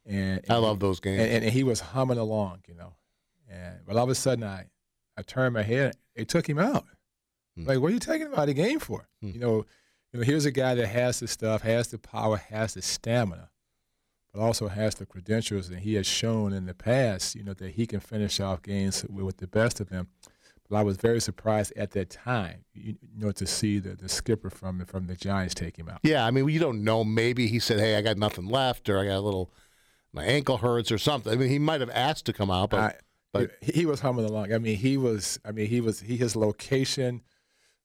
and 0.04 0.42
I 0.48 0.56
love 0.56 0.80
those 0.80 1.00
games. 1.00 1.20
and, 1.20 1.30
and, 1.30 1.44
and 1.44 1.52
he 1.52 1.64
was 1.64 1.80
humming 1.80 2.18
along, 2.18 2.62
you 2.66 2.74
know. 2.74 2.94
And 3.50 3.78
but 3.86 3.96
all 3.96 4.04
of 4.04 4.10
a 4.10 4.14
sudden, 4.14 4.44
I 4.44 4.66
I 5.16 5.22
turned 5.22 5.54
my 5.54 5.62
head. 5.62 5.96
It 6.14 6.28
took 6.28 6.48
him 6.48 6.58
out. 6.58 6.84
Hmm. 7.56 7.64
Like, 7.64 7.80
what 7.80 7.90
are 7.90 7.94
you 7.94 8.00
taking 8.00 8.26
him 8.26 8.34
out 8.34 8.40
of 8.40 8.46
the 8.48 8.54
game 8.54 8.78
for? 8.78 9.08
Hmm. 9.20 9.28
You 9.28 9.40
know, 9.40 9.66
you 10.12 10.20
know. 10.20 10.24
Here's 10.24 10.44
a 10.44 10.50
guy 10.50 10.74
that 10.74 10.86
has 10.86 11.20
the 11.20 11.28
stuff, 11.28 11.62
has 11.62 11.88
the 11.88 11.98
power, 11.98 12.36
has 12.36 12.74
the 12.74 12.82
stamina, 12.82 13.50
but 14.32 14.40
also 14.40 14.68
has 14.68 14.96
the 14.96 15.06
credentials 15.06 15.70
that 15.70 15.80
he 15.80 15.94
has 15.94 16.06
shown 16.06 16.52
in 16.52 16.66
the 16.66 16.74
past. 16.74 17.34
You 17.34 17.44
know 17.44 17.54
that 17.54 17.70
he 17.70 17.86
can 17.86 18.00
finish 18.00 18.38
off 18.38 18.62
games 18.62 19.04
with 19.08 19.38
the 19.38 19.46
best 19.46 19.80
of 19.80 19.88
them. 19.88 20.08
But 20.70 20.76
I 20.76 20.82
was 20.82 20.98
very 20.98 21.20
surprised 21.20 21.72
at 21.76 21.92
that 21.92 22.10
time, 22.10 22.64
you, 22.74 22.96
you 23.00 23.24
know, 23.24 23.32
to 23.32 23.46
see 23.46 23.78
the, 23.78 23.96
the 23.96 24.08
skipper 24.08 24.50
from 24.50 24.84
from 24.84 25.06
the 25.06 25.14
Giants 25.16 25.54
take 25.54 25.78
him 25.78 25.88
out. 25.88 26.00
Yeah, 26.02 26.26
I 26.26 26.30
mean, 26.30 26.46
you 26.48 26.58
don't 26.58 26.84
know. 26.84 27.04
Maybe 27.04 27.46
he 27.46 27.58
said, 27.58 27.80
"Hey, 27.80 27.96
I 27.96 28.02
got 28.02 28.18
nothing 28.18 28.46
left," 28.48 28.88
or 28.88 28.98
"I 28.98 29.06
got 29.06 29.16
a 29.16 29.20
little, 29.20 29.50
my 30.12 30.24
ankle 30.24 30.58
hurts," 30.58 30.92
or 30.92 30.98
something. 30.98 31.32
I 31.32 31.36
mean, 31.36 31.48
he 31.48 31.58
might 31.58 31.80
have 31.80 31.90
asked 31.90 32.26
to 32.26 32.32
come 32.34 32.50
out, 32.50 32.70
but 32.70 32.80
I, 32.80 32.94
but- 33.32 33.50
he, 33.62 33.72
he 33.72 33.86
was 33.86 34.00
humming 34.00 34.26
along. 34.26 34.52
I 34.52 34.58
mean, 34.58 34.76
he 34.76 34.96
was. 34.98 35.40
I 35.44 35.52
mean, 35.52 35.68
he 35.68 35.80
was. 35.80 36.00
He 36.00 36.16
his 36.18 36.36
location 36.36 37.22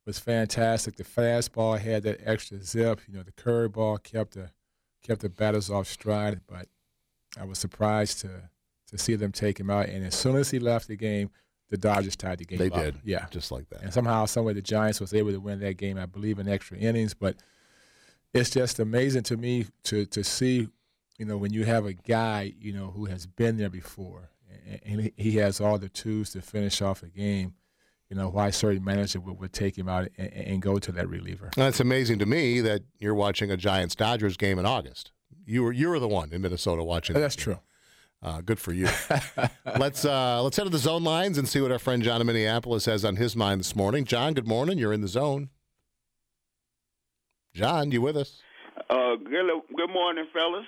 was 0.05 0.19
fantastic. 0.19 0.97
The 0.97 1.05
fastball 1.05 1.79
had 1.79 2.03
that 2.03 2.19
extra 2.25 2.61
zip. 2.61 2.99
You 3.07 3.15
know, 3.15 3.23
the 3.23 3.31
curveball 3.31 4.03
kept 4.03 4.33
the 4.33 4.51
kept 5.03 5.21
the 5.21 5.29
batters 5.29 5.69
off 5.69 5.87
stride. 5.87 6.41
But 6.47 6.67
I 7.39 7.45
was 7.45 7.59
surprised 7.59 8.19
to 8.21 8.49
to 8.87 8.97
see 8.97 9.15
them 9.15 9.31
take 9.31 9.57
him 9.57 9.69
out. 9.69 9.87
And 9.87 10.05
as 10.05 10.15
soon 10.15 10.35
as 10.35 10.51
he 10.51 10.59
left 10.59 10.89
the 10.89 10.97
game, 10.97 11.29
the 11.73 11.77
Dodgers 11.79 12.15
tied 12.15 12.37
the 12.37 12.45
game. 12.45 12.59
they 12.59 12.69
up. 12.69 12.75
did, 12.83 12.95
Yeah. 13.03 13.25
just 13.31 13.51
like 13.51 13.67
that. 13.69 13.81
And 13.81 13.91
somehow, 13.91 14.25
someway, 14.25 14.53
the 14.53 14.61
Giants 14.61 15.01
was 15.01 15.11
able 15.11 15.31
to 15.31 15.39
win 15.39 15.59
that 15.61 15.77
game. 15.77 15.97
I 15.97 16.05
believe 16.05 16.37
in 16.37 16.47
extra 16.47 16.77
innings, 16.77 17.15
but 17.15 17.35
it's 18.31 18.51
just 18.51 18.77
amazing 18.79 19.23
to 19.23 19.37
me 19.37 19.65
to 19.85 20.05
to 20.05 20.23
see, 20.23 20.67
you 21.17 21.25
know, 21.25 21.35
when 21.37 21.51
you 21.51 21.65
have 21.65 21.87
a 21.87 21.93
guy, 21.93 22.53
you 22.59 22.73
know, 22.73 22.91
who 22.91 23.05
has 23.05 23.25
been 23.25 23.57
there 23.57 23.71
before, 23.71 24.29
and, 24.67 24.79
and 24.85 25.01
he- 25.01 25.13
he 25.17 25.31
has 25.37 25.59
all 25.59 25.79
the 25.79 25.89
tools 25.89 26.29
to 26.31 26.41
finish 26.43 26.79
off 26.81 27.01
a 27.01 27.07
game. 27.09 27.55
You 28.09 28.17
know, 28.19 28.29
why 28.29 28.51
certain 28.51 28.83
manager 28.83 29.19
would, 29.19 29.39
would 29.39 29.53
take 29.53 29.75
him 29.75 29.89
out 29.89 30.07
and, 30.19 30.31
and 30.33 30.61
go 30.61 30.77
to 30.77 30.91
that 30.91 31.09
reliever. 31.09 31.49
And 31.57 31.65
it's 31.65 31.79
amazing 31.79 32.19
to 32.19 32.27
me 32.27 32.61
that 32.61 32.83
you're 32.99 33.15
watching 33.15 33.49
a 33.49 33.57
Giants 33.57 33.95
Dodgers 33.95 34.37
game 34.37 34.59
in 34.59 34.67
August. 34.67 35.11
You 35.47 35.63
were 35.63 35.71
you 35.71 35.89
were 35.89 35.97
the 35.99 36.07
one 36.07 36.31
in 36.31 36.41
Minnesota 36.43 36.83
watching. 36.83 37.15
That's 37.15 37.35
true. 37.35 37.57
Uh, 38.23 38.41
good 38.41 38.59
for 38.59 38.71
you. 38.71 38.87
let's 39.77 40.05
uh, 40.05 40.41
let's 40.41 40.55
head 40.55 40.63
to 40.63 40.69
the 40.69 40.77
zone 40.77 41.03
lines 41.03 41.37
and 41.37 41.47
see 41.47 41.59
what 41.59 41.71
our 41.71 41.79
friend 41.79 42.01
John 42.01 42.21
in 42.21 42.27
Minneapolis 42.27 42.85
has 42.85 43.03
on 43.03 43.17
his 43.17 43.35
mind 43.35 43.59
this 43.59 43.75
morning. 43.75 44.05
John, 44.05 44.33
good 44.33 44.47
morning. 44.47 44.77
You're 44.77 44.93
in 44.93 45.01
the 45.01 45.07
zone. 45.07 45.49
John, 47.53 47.91
you 47.91 48.01
with 48.01 48.15
us? 48.15 48.41
Uh, 48.89 49.15
good, 49.15 49.49
good 49.75 49.89
morning, 49.89 50.25
fellas. 50.33 50.65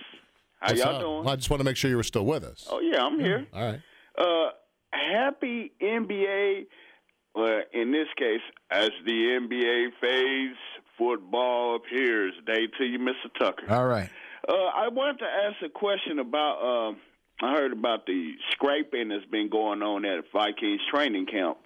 How 0.59 0.67
What's 0.67 0.79
y'all 0.81 0.95
up? 0.95 1.01
doing? 1.01 1.23
Well, 1.23 1.29
I 1.29 1.35
just 1.37 1.49
want 1.49 1.61
to 1.61 1.63
make 1.63 1.77
sure 1.77 1.89
you 1.89 1.95
were 1.95 2.03
still 2.03 2.25
with 2.25 2.43
us. 2.43 2.67
Oh 2.69 2.81
yeah, 2.81 3.03
I'm 3.03 3.19
here. 3.19 3.47
All 3.53 3.63
right. 3.63 3.81
Uh, 4.17 4.49
happy 4.91 5.71
NBA. 5.81 6.65
Uh, 7.37 7.59
in 7.73 7.91
this 7.91 8.07
case, 8.17 8.39
as 8.71 8.89
the 9.05 9.11
NBA 9.11 9.89
fades 9.99 10.57
Football 10.97 11.75
appears. 11.75 12.33
Day 12.45 12.67
to 12.77 12.85
you, 12.85 12.99
Mr. 12.99 13.29
Tucker. 13.37 13.65
All 13.69 13.85
right. 13.85 14.09
Uh, 14.47 14.53
I 14.53 14.87
wanted 14.87 15.19
to 15.19 15.25
ask 15.25 15.57
a 15.65 15.69
question 15.69 16.19
about. 16.19 16.95
I 17.41 17.51
heard 17.53 17.73
about 17.73 18.05
the 18.05 18.33
scraping 18.51 19.09
that's 19.09 19.25
been 19.25 19.49
going 19.49 19.81
on 19.81 20.05
at 20.05 20.23
Vikings 20.31 20.81
training 20.91 21.25
camp. 21.25 21.57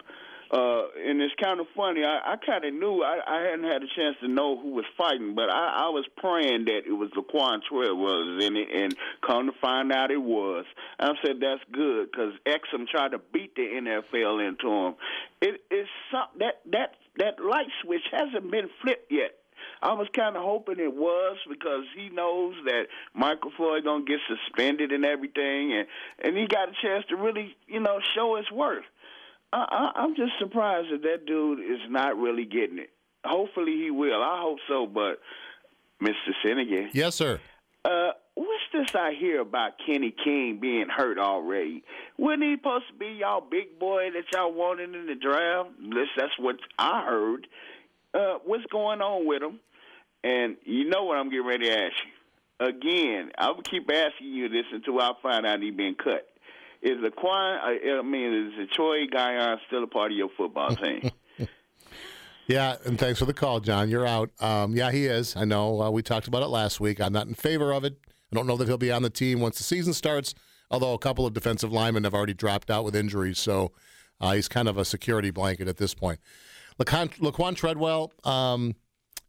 Uh, 0.51 0.87
and 1.05 1.21
it's 1.21 1.35
kind 1.39 1.59
of 1.59 1.67
funny. 1.75 2.03
I, 2.03 2.33
I 2.33 2.35
kind 2.43 2.65
of 2.65 2.73
knew 2.73 3.03
I, 3.03 3.19
I 3.27 3.41
hadn't 3.41 3.65
had 3.65 3.83
a 3.83 3.87
chance 3.95 4.17
to 4.21 4.27
know 4.27 4.57
who 4.59 4.71
was 4.71 4.85
fighting, 4.97 5.35
but 5.35 5.47
I, 5.51 5.85
I 5.85 5.89
was 5.89 6.05
praying 6.17 6.65
that 6.65 6.87
it 6.87 6.93
was 6.93 7.11
Laquon 7.11 7.59
Treadwell 7.69 8.39
in 8.41 8.55
it, 8.55 8.67
and 8.73 8.95
come 9.25 9.45
to 9.45 9.51
find 9.61 9.91
out 9.91 10.09
it 10.09 10.21
was. 10.21 10.65
I 10.99 11.11
said 11.23 11.35
that's 11.39 11.61
good 11.71 12.09
because 12.11 12.33
Exum 12.47 12.87
tried 12.87 13.11
to 13.11 13.19
beat 13.31 13.53
the 13.55 13.61
NFL 13.61 14.47
into 14.47 14.67
him. 14.67 14.95
It, 15.39 15.61
it's 15.69 15.89
some, 16.11 16.25
that 16.39 16.61
that 16.71 16.95
that 17.17 17.39
light 17.39 17.67
switch 17.83 18.05
hasn't 18.11 18.49
been 18.49 18.69
flipped 18.81 19.11
yet. 19.11 19.38
I 19.81 19.93
was 19.93 20.07
kind 20.15 20.35
of 20.35 20.43
hoping 20.43 20.79
it 20.79 20.93
was 20.93 21.37
because 21.49 21.85
he 21.95 22.09
knows 22.09 22.55
that 22.65 22.87
Michael 23.13 23.51
Floyd 23.55 23.83
gonna 23.85 24.03
get 24.05 24.19
suspended 24.27 24.91
and 24.91 25.05
everything, 25.05 25.73
and 25.73 25.87
and 26.23 26.37
he 26.37 26.47
got 26.47 26.69
a 26.69 26.73
chance 26.81 27.05
to 27.09 27.15
really, 27.15 27.55
you 27.67 27.79
know, 27.79 27.99
show 28.15 28.35
his 28.35 28.49
worth. 28.51 28.83
I, 29.53 29.91
I, 29.95 30.01
I'm 30.03 30.15
just 30.15 30.33
surprised 30.39 30.91
that 30.91 31.01
that 31.03 31.25
dude 31.25 31.59
is 31.59 31.79
not 31.89 32.17
really 32.17 32.45
getting 32.45 32.77
it. 32.79 32.89
Hopefully 33.25 33.73
he 33.77 33.89
will. 33.91 34.21
I 34.21 34.39
hope 34.41 34.59
so. 34.67 34.85
But 34.85 35.19
Mr. 36.01 36.13
Senegal, 36.45 36.87
Yes, 36.93 37.15
sir. 37.15 37.39
uh, 37.85 38.11
what's 38.35 38.63
this 38.71 38.93
I 38.95 39.13
hear 39.19 39.41
about 39.41 39.73
Kenny 39.85 40.11
King 40.23 40.59
being 40.61 40.87
hurt 40.87 41.17
already? 41.17 41.83
Wasn't 42.17 42.43
he 42.43 42.55
supposed 42.57 42.87
to 42.89 42.93
be 42.93 43.17
y'all 43.19 43.41
big 43.41 43.79
boy 43.79 44.09
that 44.13 44.25
y'all 44.33 44.53
wanted 44.53 44.93
in 44.95 45.07
the 45.07 45.15
draft? 45.15 45.69
That's, 45.81 46.09
that's 46.15 46.37
what 46.37 46.57
I 46.77 47.03
heard. 47.05 47.47
Uh, 48.13 48.37
what's 48.45 48.65
going 48.71 49.01
on 49.01 49.25
with 49.27 49.41
him? 49.43 49.59
And 50.23 50.57
you 50.65 50.89
know 50.89 51.03
what 51.05 51.17
I'm 51.17 51.29
getting 51.29 51.45
ready 51.45 51.67
to 51.67 51.79
ask 51.85 51.93
you. 52.05 52.67
Again, 52.67 53.31
I 53.37 53.51
will 53.51 53.61
keep 53.61 53.89
asking 53.89 54.27
you 54.27 54.49
this 54.49 54.65
until 54.73 54.99
I 54.99 55.13
find 55.21 55.45
out 55.45 55.61
he's 55.61 55.73
been 55.73 55.95
cut. 55.95 56.27
Is 56.81 56.97
Laquon, 56.97 57.57
uh, 57.57 57.99
I 57.99 58.01
mean, 58.01 58.53
is 58.59 58.69
Troy 58.73 59.05
Guyon 59.07 59.57
still 59.67 59.83
a 59.83 59.87
part 59.87 60.11
of 60.11 60.17
your 60.17 60.29
football 60.37 60.75
team? 60.75 61.11
Yeah, 62.47 62.77
and 62.83 62.97
thanks 62.97 63.19
for 63.19 63.25
the 63.25 63.33
call, 63.33 63.59
John. 63.59 63.89
You're 63.89 64.07
out. 64.07 64.31
Um, 64.39 64.75
yeah, 64.75 64.91
he 64.91 65.05
is. 65.05 65.35
I 65.35 65.45
know. 65.45 65.83
Uh, 65.83 65.91
we 65.91 66.01
talked 66.01 66.27
about 66.27 66.41
it 66.41 66.47
last 66.47 66.79
week. 66.79 66.99
I'm 66.99 67.13
not 67.13 67.27
in 67.27 67.35
favor 67.35 67.71
of 67.71 67.83
it. 67.83 67.95
I 68.31 68.35
don't 68.35 68.47
know 68.47 68.57
that 68.57 68.67
he'll 68.67 68.79
be 68.79 68.91
on 68.91 69.03
the 69.03 69.09
team 69.11 69.39
once 69.39 69.59
the 69.59 69.63
season 69.63 69.93
starts. 69.93 70.33
Although 70.71 70.93
a 70.93 70.97
couple 70.97 71.27
of 71.27 71.33
defensive 71.33 71.71
linemen 71.71 72.05
have 72.05 72.15
already 72.15 72.33
dropped 72.33 72.71
out 72.71 72.83
with 72.83 72.95
injuries, 72.95 73.37
so 73.37 73.71
uh, 74.19 74.33
he's 74.33 74.47
kind 74.47 74.67
of 74.67 74.77
a 74.77 74.85
security 74.85 75.29
blanket 75.29 75.67
at 75.67 75.77
this 75.77 75.93
point. 75.93 76.19
Laquon, 76.79 77.09
Laquon 77.19 77.55
Treadwell 77.55 78.11
um, 78.23 78.75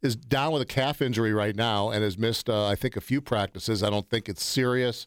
is 0.03 0.17
down 0.17 0.53
with 0.53 0.63
a 0.63 0.67
calf 0.67 1.03
injury 1.03 1.33
right 1.33 1.55
now 1.55 1.91
and 1.91 2.03
has 2.03 2.17
missed, 2.17 2.49
uh, 2.49 2.67
I 2.67 2.75
think, 2.75 2.97
a 2.97 3.01
few 3.01 3.21
practices. 3.21 3.83
I 3.83 3.91
don't 3.91 4.09
think 4.09 4.29
it's 4.29 4.43
serious, 4.43 5.07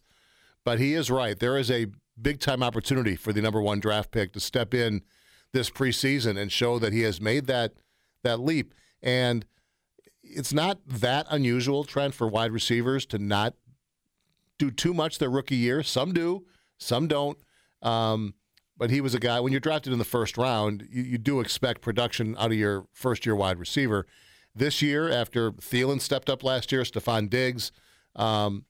but 0.63 0.79
he 0.79 0.93
is 0.93 1.09
right. 1.09 1.37
There 1.37 1.57
is 1.57 1.71
a 1.71 1.87
big 2.21 2.39
time 2.39 2.61
opportunity 2.61 3.15
for 3.15 3.33
the 3.33 3.41
number 3.41 3.61
one 3.61 3.79
draft 3.79 4.11
pick 4.11 4.33
to 4.33 4.39
step 4.39 4.73
in 4.73 5.01
this 5.51 5.69
preseason 5.69 6.37
and 6.37 6.51
show 6.51 6.79
that 6.79 6.93
he 6.93 7.01
has 7.01 7.19
made 7.19 7.47
that 7.47 7.73
that 8.23 8.39
leap. 8.39 8.73
And 9.01 9.45
it's 10.21 10.53
not 10.53 10.79
that 10.87 11.25
unusual, 11.29 11.83
for 11.83 12.27
wide 12.27 12.51
receivers 12.51 13.05
to 13.07 13.17
not 13.17 13.55
do 14.57 14.71
too 14.71 14.93
much 14.93 15.17
their 15.17 15.29
rookie 15.29 15.55
year. 15.55 15.83
Some 15.83 16.13
do, 16.13 16.45
some 16.77 17.07
don't. 17.07 17.37
Um, 17.81 18.35
but 18.77 18.89
he 18.89 19.01
was 19.01 19.13
a 19.13 19.19
guy, 19.19 19.39
when 19.39 19.51
you're 19.51 19.59
drafted 19.59 19.93
in 19.93 19.99
the 19.99 20.05
first 20.05 20.37
round, 20.37 20.87
you, 20.89 21.03
you 21.03 21.17
do 21.17 21.39
expect 21.39 21.81
production 21.81 22.35
out 22.39 22.51
of 22.51 22.57
your 22.57 22.87
first 22.93 23.25
year 23.25 23.35
wide 23.35 23.59
receiver. 23.59 24.05
This 24.55 24.83
year, 24.83 25.09
after 25.09 25.51
Thielen 25.51 25.99
stepped 25.99 26.29
up 26.29 26.43
last 26.43 26.71
year, 26.71 26.83
Stefon 26.83 27.27
Diggs, 27.27 27.71
um, 28.15 28.65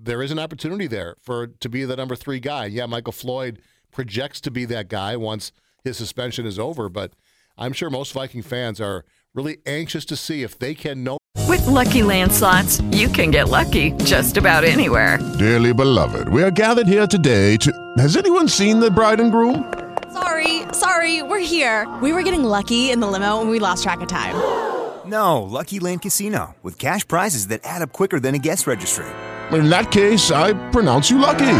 there 0.00 0.22
is 0.22 0.30
an 0.30 0.38
opportunity 0.38 0.86
there 0.86 1.16
for 1.22 1.46
to 1.46 1.68
be 1.70 1.84
the 1.84 1.96
number 1.96 2.14
three 2.14 2.40
guy. 2.40 2.66
Yeah, 2.66 2.84
Michael 2.84 3.14
Floyd 3.14 3.60
projects 3.90 4.40
to 4.42 4.50
be 4.50 4.66
that 4.66 4.88
guy 4.88 5.16
once 5.16 5.50
his 5.82 5.96
suspension 5.96 6.44
is 6.44 6.58
over, 6.58 6.90
but 6.90 7.14
I'm 7.56 7.72
sure 7.72 7.88
most 7.88 8.12
Viking 8.12 8.42
fans 8.42 8.82
are 8.82 9.06
really 9.34 9.58
anxious 9.64 10.04
to 10.06 10.16
see 10.16 10.42
if 10.42 10.58
they 10.58 10.74
can 10.74 11.04
know 11.04 11.16
With 11.48 11.66
Lucky 11.66 12.02
Land 12.02 12.30
slots, 12.30 12.82
you 12.92 13.08
can 13.08 13.30
get 13.30 13.48
lucky 13.48 13.92
just 14.04 14.36
about 14.36 14.62
anywhere. 14.64 15.18
Dearly 15.38 15.72
beloved, 15.72 16.28
we 16.28 16.42
are 16.42 16.50
gathered 16.50 16.86
here 16.86 17.06
today 17.06 17.56
to. 17.56 17.72
Has 17.96 18.14
anyone 18.14 18.46
seen 18.46 18.78
the 18.78 18.90
bride 18.90 19.20
and 19.20 19.32
groom? 19.32 19.72
Sorry, 20.12 20.62
sorry, 20.72 21.22
we're 21.22 21.38
here. 21.38 21.88
We 22.02 22.12
were 22.12 22.22
getting 22.22 22.44
lucky 22.44 22.90
in 22.90 23.00
the 23.00 23.06
limo 23.06 23.40
and 23.40 23.48
we 23.48 23.58
lost 23.58 23.82
track 23.84 24.02
of 24.02 24.08
time. 24.08 24.77
No, 25.08 25.42
Lucky 25.42 25.80
Land 25.80 26.02
Casino, 26.02 26.54
with 26.62 26.78
cash 26.78 27.08
prizes 27.08 27.48
that 27.48 27.62
add 27.64 27.80
up 27.80 27.92
quicker 27.92 28.20
than 28.20 28.34
a 28.34 28.38
guest 28.38 28.66
registry. 28.66 29.06
In 29.52 29.70
that 29.70 29.90
case, 29.90 30.30
I 30.30 30.52
pronounce 30.70 31.08
you 31.08 31.18
lucky. 31.18 31.58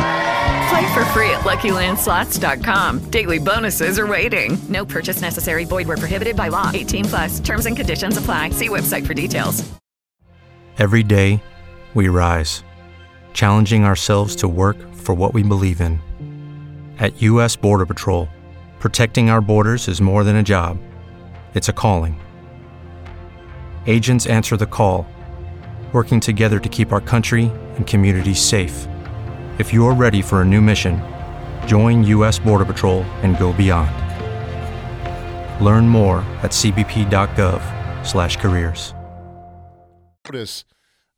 Play 0.68 0.92
for 0.92 1.04
free 1.16 1.30
at 1.30 1.44
LuckyLandSlots.com. 1.44 3.10
Daily 3.10 3.38
bonuses 3.38 3.98
are 3.98 4.06
waiting. 4.06 4.58
No 4.68 4.84
purchase 4.84 5.22
necessary. 5.22 5.64
Void 5.64 5.88
where 5.88 5.96
prohibited 5.96 6.36
by 6.36 6.48
law. 6.48 6.70
18 6.74 7.06
plus. 7.06 7.40
Terms 7.40 7.64
and 7.64 7.74
conditions 7.74 8.18
apply. 8.18 8.50
See 8.50 8.68
website 8.68 9.06
for 9.06 9.14
details. 9.14 9.64
Every 10.76 11.02
day, 11.02 11.42
we 11.94 12.08
rise, 12.08 12.62
challenging 13.32 13.84
ourselves 13.84 14.36
to 14.36 14.46
work 14.46 14.76
for 14.94 15.14
what 15.14 15.32
we 15.32 15.42
believe 15.42 15.80
in. 15.80 15.98
At 16.98 17.20
U.S. 17.22 17.56
Border 17.56 17.86
Patrol, 17.86 18.28
protecting 18.78 19.30
our 19.30 19.40
borders 19.40 19.88
is 19.88 20.00
more 20.00 20.22
than 20.22 20.36
a 20.36 20.42
job, 20.42 20.78
it's 21.54 21.68
a 21.68 21.72
calling. 21.72 22.20
Agents 23.88 24.24
answer 24.26 24.56
the 24.58 24.66
call, 24.66 25.06
working 25.94 26.20
together 26.20 26.60
to 26.60 26.68
keep 26.68 26.92
our 26.92 27.00
country 27.00 27.44
and 27.76 27.86
communities 27.86 28.38
safe. 28.38 28.86
If 29.58 29.72
you're 29.72 29.94
ready 29.94 30.20
for 30.20 30.42
a 30.42 30.44
new 30.44 30.60
mission, 30.60 31.00
join 31.66 32.04
U.S. 32.04 32.38
Border 32.38 32.66
Patrol 32.66 33.00
and 33.22 33.38
go 33.38 33.54
beyond. 33.54 33.90
Learn 35.64 35.88
more 35.88 36.18
at 36.42 36.50
cbp.gov/careers. 36.50 38.94
notice 40.26 40.66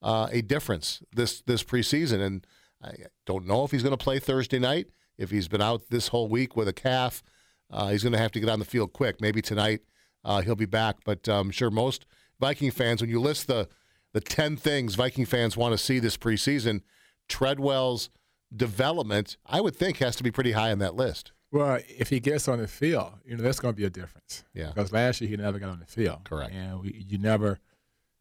uh, 0.01 0.29
a 0.31 0.41
difference 0.41 1.03
this 1.13 1.41
this 1.41 1.65
preseason, 1.65 2.21
and 2.21 2.47
I 2.81 2.93
don't 3.27 3.49
know 3.49 3.65
if 3.65 3.73
he's 3.73 3.83
going 3.83 3.99
to 3.99 4.05
play 4.05 4.21
Thursday 4.21 4.61
night. 4.61 4.87
If 5.19 5.33
he's 5.33 5.49
been 5.49 5.61
out 5.61 5.89
this 5.91 6.07
whole 6.07 6.29
week 6.29 6.55
with 6.55 6.69
a 6.69 6.73
calf, 6.73 7.25
uh, 7.69 7.89
he's 7.89 8.05
going 8.05 8.13
to 8.13 8.21
have 8.21 8.31
to 8.31 8.39
get 8.39 8.49
on 8.49 8.61
the 8.61 8.65
field 8.65 8.93
quick. 8.93 9.21
Maybe 9.21 9.43
tonight 9.43 9.81
uh, 10.25 10.43
he'll 10.43 10.55
be 10.55 10.67
back, 10.67 10.99
but 11.05 11.27
I'm 11.27 11.51
sure 11.51 11.73
most 11.73 12.07
Viking 12.41 12.71
fans, 12.71 13.01
when 13.01 13.11
you 13.11 13.21
list 13.21 13.47
the 13.47 13.69
the 14.13 14.21
ten 14.21 14.57
things 14.57 14.97
Viking 14.97 15.25
fans 15.27 15.57
want 15.57 15.73
to 15.73 15.79
see 15.79 15.99
this 16.01 16.17
preseason, 16.17 16.81
Treadwell's 17.29 18.11
development, 18.55 19.37
I 19.47 19.61
would 19.61 19.77
think, 19.77 19.99
has 19.99 20.17
to 20.17 20.25
be 20.25 20.31
pretty 20.33 20.53
high 20.53 20.73
on 20.73 20.79
that 20.81 20.97
list. 20.97 21.31
Well, 21.53 21.81
if 21.89 22.09
he 22.11 22.19
gets 22.21 22.49
on 22.49 22.59
the 22.61 22.67
field, 22.69 23.13
you 23.25 23.37
know 23.37 23.43
that's 23.43 23.61
going 23.61 23.75
to 23.75 23.77
be 23.77 23.85
a 23.85 23.91
difference. 23.91 24.45
Yeah. 24.55 24.69
Because 24.69 24.93
last 24.93 25.21
year 25.21 25.31
he 25.31 25.37
never 25.37 25.59
got 25.59 25.71
on 25.71 25.81
the 25.81 25.87
field. 25.87 26.25
Correct. 26.25 26.53
And 26.53 26.81
we 26.81 27.05
you 27.09 27.19
never, 27.19 27.59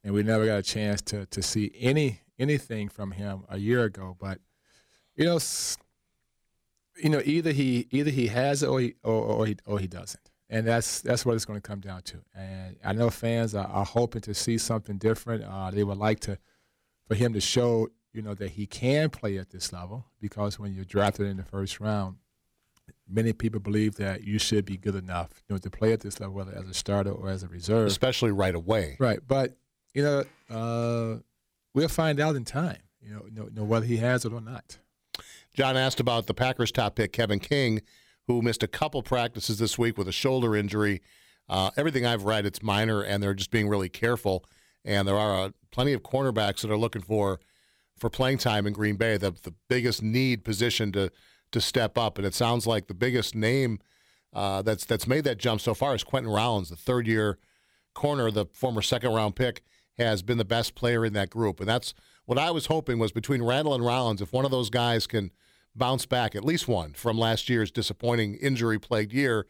and 0.04 0.14
we 0.14 0.22
never 0.24 0.46
got 0.46 0.58
a 0.60 0.64
chance 0.64 1.02
to 1.04 1.26
to 1.28 1.42
see 1.42 1.72
any 1.80 2.22
anything 2.38 2.90
from 2.90 3.12
him 3.12 3.44
a 3.50 3.58
year 3.58 3.84
ago. 3.84 4.16
But 4.20 4.40
you 5.16 5.26
know, 5.26 5.36
s- 5.38 5.78
you 7.02 7.10
know 7.10 7.22
either 7.24 7.52
he 7.52 7.88
either 7.92 8.12
he 8.12 8.28
has 8.28 8.64
it 8.64 8.68
or 8.68 8.80
he 8.80 8.96
or, 9.04 9.14
or 9.14 9.46
he 9.46 9.58
or 9.66 9.80
he 9.80 9.88
doesn't, 9.88 10.30
and 10.50 10.66
that's 10.66 11.02
that's 11.02 11.26
what 11.26 11.36
it's 11.36 11.46
going 11.46 11.60
to 11.60 11.68
come 11.68 11.80
down 11.80 12.02
to. 12.04 12.18
And 12.36 12.78
I 12.84 12.94
know 12.94 13.10
fans 13.10 13.56
are, 13.56 13.68
are 13.68 13.86
hoping 13.86 14.22
to 14.22 14.34
see 14.34 14.58
something 14.58 14.98
different. 14.98 15.44
Uh, 15.44 15.72
they 15.72 15.84
would 15.84 15.98
like 15.98 16.20
to 16.22 16.38
for 17.08 17.16
him 17.16 17.34
to 17.34 17.42
show 17.42 17.90
you 18.14 18.22
know 18.22 18.34
that 18.36 18.52
he 18.52 18.66
can 18.66 19.10
play 19.10 19.38
at 19.38 19.50
this 19.52 19.72
level 19.72 20.06
because 20.20 20.60
when 20.60 20.74
you're 20.74 20.86
drafted 20.86 21.28
in 21.28 21.38
the 21.38 21.44
first 21.44 21.80
round 21.80 22.18
many 23.10 23.34
people 23.34 23.60
believe 23.60 23.96
that 23.96 24.24
you 24.24 24.38
should 24.40 24.66
be 24.66 24.78
good 24.78 24.96
enough, 24.96 25.30
you 25.48 25.56
know, 25.56 25.60
to 25.60 25.70
play 25.70 25.92
at 25.92 26.02
this 26.02 26.20
level, 26.20 26.36
whether 26.36 26.56
as 26.56 26.68
a 26.70 26.74
starter 26.74 27.12
or 27.12 27.30
as 27.30 27.44
a 27.44 27.48
reserve. 27.48 27.88
Especially 27.88 28.32
right 28.32 28.56
away. 28.56 28.98
Right, 29.00 29.20
but 29.26 29.58
you 29.94 30.04
know, 30.04 30.24
uh, 30.50 31.20
we'll 31.74 31.88
find 31.88 32.20
out 32.20 32.36
in 32.36 32.46
time. 32.46 32.78
You 33.02 33.16
know, 33.16 33.26
you 33.26 33.32
know, 33.32 33.50
know 33.54 33.64
whether 33.64 33.86
he 33.86 33.98
has 33.98 34.26
it 34.26 34.34
or 34.34 34.42
not. 34.42 34.78
John 35.54 35.76
asked 35.76 36.00
about 36.00 36.28
the 36.28 36.34
Packers 36.34 36.72
top 36.72 36.96
pick, 36.96 37.12
Kevin 37.12 37.40
King, 37.40 37.82
who 38.30 38.44
missed 38.44 38.62
a 38.62 38.68
couple 38.68 39.02
practices 39.02 39.58
this 39.58 39.76
week 39.80 39.98
with 39.98 40.08
a 40.08 40.12
shoulder 40.12 40.56
injury. 40.56 41.02
Uh, 41.50 41.72
everything 41.76 42.06
I've 42.06 42.26
read, 42.26 42.46
it's 42.46 42.62
minor, 42.62 43.02
and 43.02 43.24
they're 43.24 43.34
just 43.34 43.50
being 43.50 43.68
really 43.68 43.90
careful. 43.90 44.46
And 44.86 45.08
there 45.08 45.18
are 45.18 45.46
uh, 45.46 45.50
plenty 45.72 45.94
of 45.94 46.04
cornerbacks 46.04 46.62
that 46.62 46.70
are 46.70 46.78
looking 46.78 47.02
for 47.02 47.40
for 47.98 48.08
playing 48.12 48.38
time 48.38 48.68
in 48.68 48.74
Green 48.74 48.98
Bay. 48.98 49.18
The 49.18 49.32
the 49.32 49.56
biggest 49.68 50.04
need 50.04 50.46
position 50.46 50.92
to 50.92 51.12
to 51.52 51.60
step 51.60 51.98
up, 51.98 52.20
and 52.20 52.28
it 52.28 52.36
sounds 52.36 52.68
like 52.68 52.86
the 52.86 52.94
biggest 52.94 53.34
name 53.34 53.80
uh, 54.32 54.62
that's 54.62 54.86
that's 54.86 55.08
made 55.08 55.24
that 55.24 55.40
jump 55.40 55.60
so 55.60 55.74
far 55.74 55.96
is 55.96 56.04
Quinten 56.04 56.34
Rollins, 56.34 56.70
the 56.70 56.76
third 56.76 57.08
year 57.08 57.40
corner, 57.96 58.30
the 58.30 58.46
former 58.54 58.84
second 58.84 59.12
round 59.12 59.36
pick, 59.36 59.64
has 59.98 60.22
been 60.22 60.38
the 60.38 60.46
best 60.46 60.76
player 60.76 61.04
in 61.04 61.14
that 61.14 61.32
group, 61.32 61.60
and 61.60 61.68
that's 61.68 61.96
what 62.28 62.38
I 62.38 62.52
was 62.52 62.68
hoping 62.68 63.00
was 63.00 63.12
between 63.12 63.42
Randall 63.42 63.74
and 63.74 63.84
Rollins, 63.84 64.22
if 64.22 64.32
one 64.32 64.46
of 64.46 64.52
those 64.52 64.70
guys 64.70 65.08
can 65.08 65.32
bounce 65.80 66.06
back, 66.06 66.36
at 66.36 66.46
least 66.46 66.68
one 66.68 66.94
from 66.94 67.18
last 67.18 67.50
year's 67.50 67.72
disappointing 67.72 68.36
injury 68.36 68.78
plagued 68.78 69.14
year, 69.14 69.48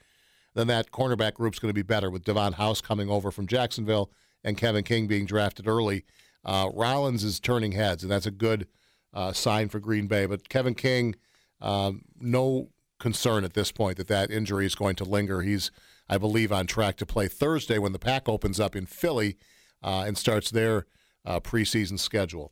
then 0.56 0.68
that 0.68 0.92
cornerback 0.92 1.34
group's 1.34 1.60
going 1.60 1.70
to 1.70 1.74
be 1.74 1.82
better 1.82 2.10
with 2.10 2.24
Davon 2.24 2.54
House 2.54 2.80
coming 2.80 3.10
over 3.10 3.32
from 3.32 3.48
Jacksonville 3.48 4.10
and 4.44 4.58
Kevin 4.58 4.84
King 4.84 5.08
being 5.08 5.26
drafted 5.26 5.68
early. 5.68 6.06
Uh, 6.46 6.70
Rollins 6.74 7.24
is 7.24 7.40
turning 7.40 7.74
heads, 7.74 8.04
and 8.04 8.12
that's 8.12 8.26
a 8.26 8.32
good 8.32 8.68
uh, 9.14 9.34
sign 9.34 9.68
for 9.70 9.80
Green 9.80 10.08
Bay. 10.08 10.26
But 10.26 10.48
Kevin 10.48 10.76
King, 10.76 11.16
um, 11.62 12.04
no 12.20 12.70
concern 13.00 13.44
at 13.44 13.54
this 13.54 13.72
point 13.72 13.98
that 13.98 14.08
that 14.08 14.32
injury 14.32 14.66
is 14.66 14.76
going 14.76 14.96
to 14.98 15.04
linger. 15.04 15.42
He's, 15.42 15.72
I 16.08 16.18
believe, 16.18 16.52
on 16.52 16.68
track 16.68 16.96
to 16.98 17.06
play 17.06 17.28
Thursday 17.28 17.78
when 17.78 17.92
the 17.92 18.00
pack 18.00 18.30
opens 18.30 18.60
up 18.60 18.76
in 18.76 18.86
Philly 18.86 19.38
uh, 19.84 20.04
and 20.08 20.18
starts 20.18 20.52
their 20.52 20.86
uh, 21.26 21.40
preseason 21.40 22.00
schedule. 22.00 22.52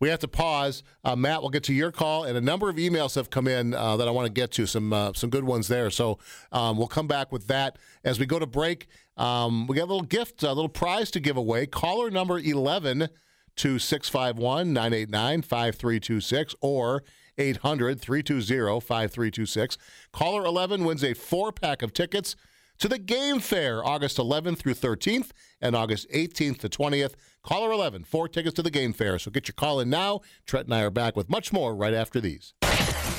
We 0.00 0.08
have 0.08 0.20
to 0.20 0.28
pause. 0.28 0.82
Uh, 1.04 1.16
Matt, 1.16 1.40
we'll 1.40 1.50
get 1.50 1.64
to 1.64 1.74
your 1.74 1.90
call, 1.90 2.24
and 2.24 2.36
a 2.36 2.40
number 2.40 2.68
of 2.68 2.76
emails 2.76 3.14
have 3.16 3.30
come 3.30 3.48
in 3.48 3.74
uh, 3.74 3.96
that 3.96 4.06
I 4.06 4.10
want 4.10 4.26
to 4.26 4.32
get 4.32 4.52
to. 4.52 4.66
Some 4.66 4.92
uh, 4.92 5.12
some 5.14 5.30
good 5.30 5.44
ones 5.44 5.68
there. 5.68 5.90
So 5.90 6.18
um, 6.52 6.76
we'll 6.76 6.86
come 6.86 7.06
back 7.06 7.32
with 7.32 7.46
that 7.48 7.78
as 8.04 8.18
we 8.18 8.26
go 8.26 8.38
to 8.38 8.46
break. 8.46 8.86
Um, 9.16 9.66
we 9.66 9.76
got 9.76 9.84
a 9.84 9.90
little 9.92 10.02
gift, 10.02 10.42
a 10.42 10.52
little 10.52 10.68
prize 10.68 11.10
to 11.12 11.20
give 11.20 11.36
away. 11.36 11.66
Caller 11.66 12.10
number 12.10 12.38
eleven 12.38 13.08
to 13.56 13.78
651 13.78 14.72
989 14.72 15.42
5326 15.42 16.54
or 16.60 17.02
800 17.36 18.00
320 18.00 18.80
5326. 18.80 19.78
Caller 20.12 20.44
11 20.44 20.84
wins 20.84 21.04
a 21.04 21.14
four 21.14 21.52
pack 21.52 21.82
of 21.82 21.92
tickets 21.92 22.36
to 22.78 22.88
the 22.88 22.98
Game 22.98 23.40
Fair 23.40 23.84
August 23.84 24.18
11th 24.18 24.58
through 24.58 24.74
13th 24.74 25.30
and 25.60 25.74
August 25.74 26.08
18th 26.10 26.58
to 26.58 26.68
20th. 26.68 27.14
Caller 27.42 27.72
11, 27.72 28.04
four 28.04 28.28
tickets 28.28 28.54
to 28.54 28.62
the 28.62 28.70
Game 28.70 28.92
Fair. 28.92 29.18
So 29.18 29.30
get 29.30 29.48
your 29.48 29.54
call 29.54 29.80
in 29.80 29.90
now. 29.90 30.20
Trent 30.46 30.66
and 30.66 30.74
I 30.74 30.82
are 30.82 30.90
back 30.90 31.16
with 31.16 31.28
much 31.28 31.52
more 31.52 31.74
right 31.74 31.94
after 31.94 32.20
these. 32.20 32.54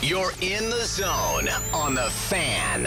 You're 0.02 0.32
in 0.41 0.69
the 0.69 0.86
zone 0.86 1.50
on 1.74 1.95
the 1.95 2.10
fan. 2.10 2.86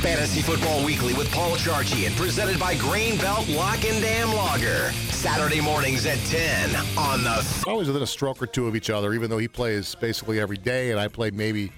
Fantasy 0.00 0.42
Football 0.42 0.84
Weekly 0.84 1.14
with 1.14 1.30
Paul 1.30 1.52
Charchian, 1.52 2.14
presented 2.16 2.58
by 2.58 2.74
Grain 2.76 3.16
Belt 3.18 3.48
Lock 3.48 3.84
and 3.84 4.02
Dam 4.02 4.34
Lager. 4.34 4.90
Saturday 5.12 5.60
mornings 5.60 6.04
at 6.06 6.18
10 6.26 6.74
on 6.98 7.22
the. 7.22 7.64
Always 7.68 7.86
within 7.86 8.02
a 8.02 8.06
stroke 8.06 8.42
or 8.42 8.46
two 8.46 8.66
of 8.66 8.74
each 8.74 8.90
other, 8.90 9.14
even 9.14 9.30
though 9.30 9.38
he 9.38 9.46
plays 9.46 9.94
basically 9.94 10.40
every 10.40 10.56
day 10.56 10.90
and 10.90 10.98
I 10.98 11.06
play 11.06 11.30
maybe 11.30 11.70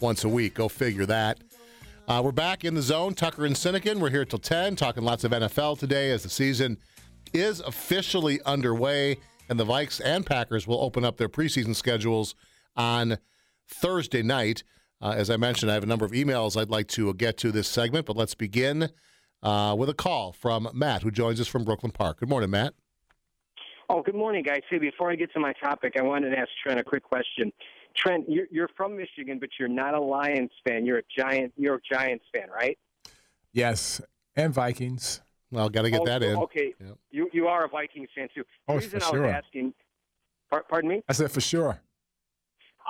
once 0.00 0.24
a 0.24 0.28
week. 0.28 0.54
Go 0.54 0.68
figure 0.68 1.06
that. 1.06 1.38
Uh, 2.08 2.20
we're 2.22 2.32
back 2.32 2.64
in 2.64 2.74
the 2.74 2.82
zone. 2.82 3.14
Tucker 3.14 3.46
and 3.46 3.54
Sinykin. 3.54 4.00
We're 4.00 4.10
here 4.10 4.24
till 4.24 4.40
10, 4.40 4.74
talking 4.74 5.04
lots 5.04 5.22
of 5.22 5.30
NFL 5.30 5.78
today 5.78 6.10
as 6.10 6.24
the 6.24 6.28
season 6.28 6.78
is 7.32 7.60
officially 7.60 8.40
underway, 8.44 9.18
and 9.48 9.58
the 9.58 9.64
Vikes 9.64 10.00
and 10.04 10.26
Packers 10.26 10.66
will 10.66 10.82
open 10.82 11.04
up 11.04 11.16
their 11.16 11.28
preseason 11.28 11.76
schedules 11.76 12.34
on 12.76 13.18
Thursday 13.68 14.22
night. 14.22 14.64
Uh, 15.00 15.14
as 15.16 15.30
I 15.30 15.36
mentioned, 15.36 15.70
I 15.70 15.74
have 15.74 15.84
a 15.84 15.86
number 15.86 16.04
of 16.04 16.10
emails 16.10 16.60
I'd 16.60 16.70
like 16.70 16.88
to 16.88 17.14
get 17.14 17.38
to 17.38 17.52
this 17.52 17.68
segment, 17.68 18.06
but 18.06 18.16
let's 18.16 18.34
begin 18.34 18.90
uh, 19.44 19.76
with 19.78 19.88
a 19.88 19.94
call 19.94 20.32
from 20.32 20.68
Matt, 20.74 21.02
who 21.02 21.12
joins 21.12 21.40
us 21.40 21.46
from 21.46 21.64
Brooklyn 21.64 21.92
Park. 21.92 22.18
Good 22.18 22.28
morning, 22.28 22.50
Matt. 22.50 22.74
Oh, 23.88 24.02
good 24.02 24.14
morning, 24.16 24.42
guys. 24.42 24.62
Hey, 24.68 24.78
before 24.78 25.10
I 25.10 25.16
get 25.16 25.32
to 25.34 25.40
my 25.40 25.52
topic, 25.62 25.94
I 25.98 26.02
wanted 26.02 26.30
to 26.30 26.38
ask 26.38 26.48
Trent 26.62 26.80
a 26.80 26.84
quick 26.84 27.04
question. 27.04 27.52
Trent, 27.96 28.24
you're, 28.28 28.46
you're 28.50 28.68
from 28.76 28.96
Michigan, 28.96 29.38
but 29.38 29.50
you're 29.58 29.68
not 29.68 29.94
a 29.94 30.00
Lions 30.00 30.50
fan. 30.66 30.84
You're 30.86 30.98
a 30.98 31.02
Giant. 31.18 31.52
You're 31.56 31.76
a 31.76 31.80
Giants 31.92 32.24
fan, 32.34 32.48
right? 32.50 32.78
Yes, 33.52 34.00
and 34.36 34.52
Vikings. 34.54 35.20
Well, 35.50 35.68
got 35.68 35.82
to 35.82 35.90
get 35.90 36.00
Oh, 36.00 36.04
that 36.06 36.22
in. 36.22 36.36
Okay, 36.36 36.74
Yep. 36.80 36.98
you 37.10 37.28
you 37.32 37.46
are 37.48 37.64
a 37.64 37.68
Vikings 37.68 38.08
fan 38.14 38.28
too. 38.34 38.44
The 38.66 38.72
Oh, 38.72 38.76
reason 38.76 39.00
for 39.00 39.06
I 39.06 39.10
was 39.10 39.18
sure. 39.18 39.26
asking, 39.26 39.74
par- 40.50 40.64
pardon 40.68 40.88
me. 40.90 41.02
I 41.08 41.12
said 41.12 41.30
for 41.30 41.40
sure. 41.42 41.80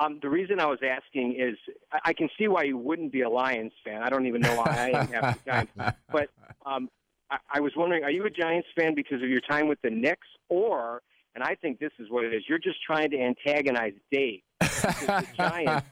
Um, 0.01 0.21
the 0.23 0.31
reason 0.31 0.59
I 0.61 0.67
was 0.67 0.79
asking 0.83 1.37
is 1.39 1.57
I, 1.93 1.99
I 2.07 2.13
can 2.13 2.29
see 2.39 2.49
why 2.49 2.63
you 2.63 2.79
wouldn't 2.79 3.13
be 3.13 3.23
a 3.23 3.29
Lions 3.29 3.73
fan. 3.85 4.03
I 4.03 4.09
don't 4.09 4.27
even 4.27 4.41
know 4.41 4.55
why 4.55 4.71
I 4.71 4.89
am 5.01 5.09
half 5.09 5.39
the 5.45 5.51
time. 5.51 5.69
But 6.13 6.29
um, 6.65 6.89
I, 7.31 7.39
I 7.55 7.61
was 7.61 7.73
wondering, 7.77 8.05
are 8.05 8.11
you 8.11 8.25
a 8.25 8.31
Giants 8.31 8.69
fan 8.79 8.95
because 8.95 9.23
of 9.23 9.29
your 9.29 9.41
time 9.41 9.67
with 9.69 9.81
the 9.83 9.91
Knicks, 9.91 10.29
or 10.49 11.03
and 11.35 11.43
I 11.43 11.55
think 11.57 11.79
this 11.81 11.93
is 11.99 12.09
what 12.11 12.25
it 12.25 12.33
is. 12.35 12.45
You're 12.49 12.59
just 12.59 12.77
trying 12.87 13.11
to 13.11 13.19
antagonize 13.21 13.95
Dave. 14.13 14.41
The 14.63 15.27
Giants, 15.37 15.87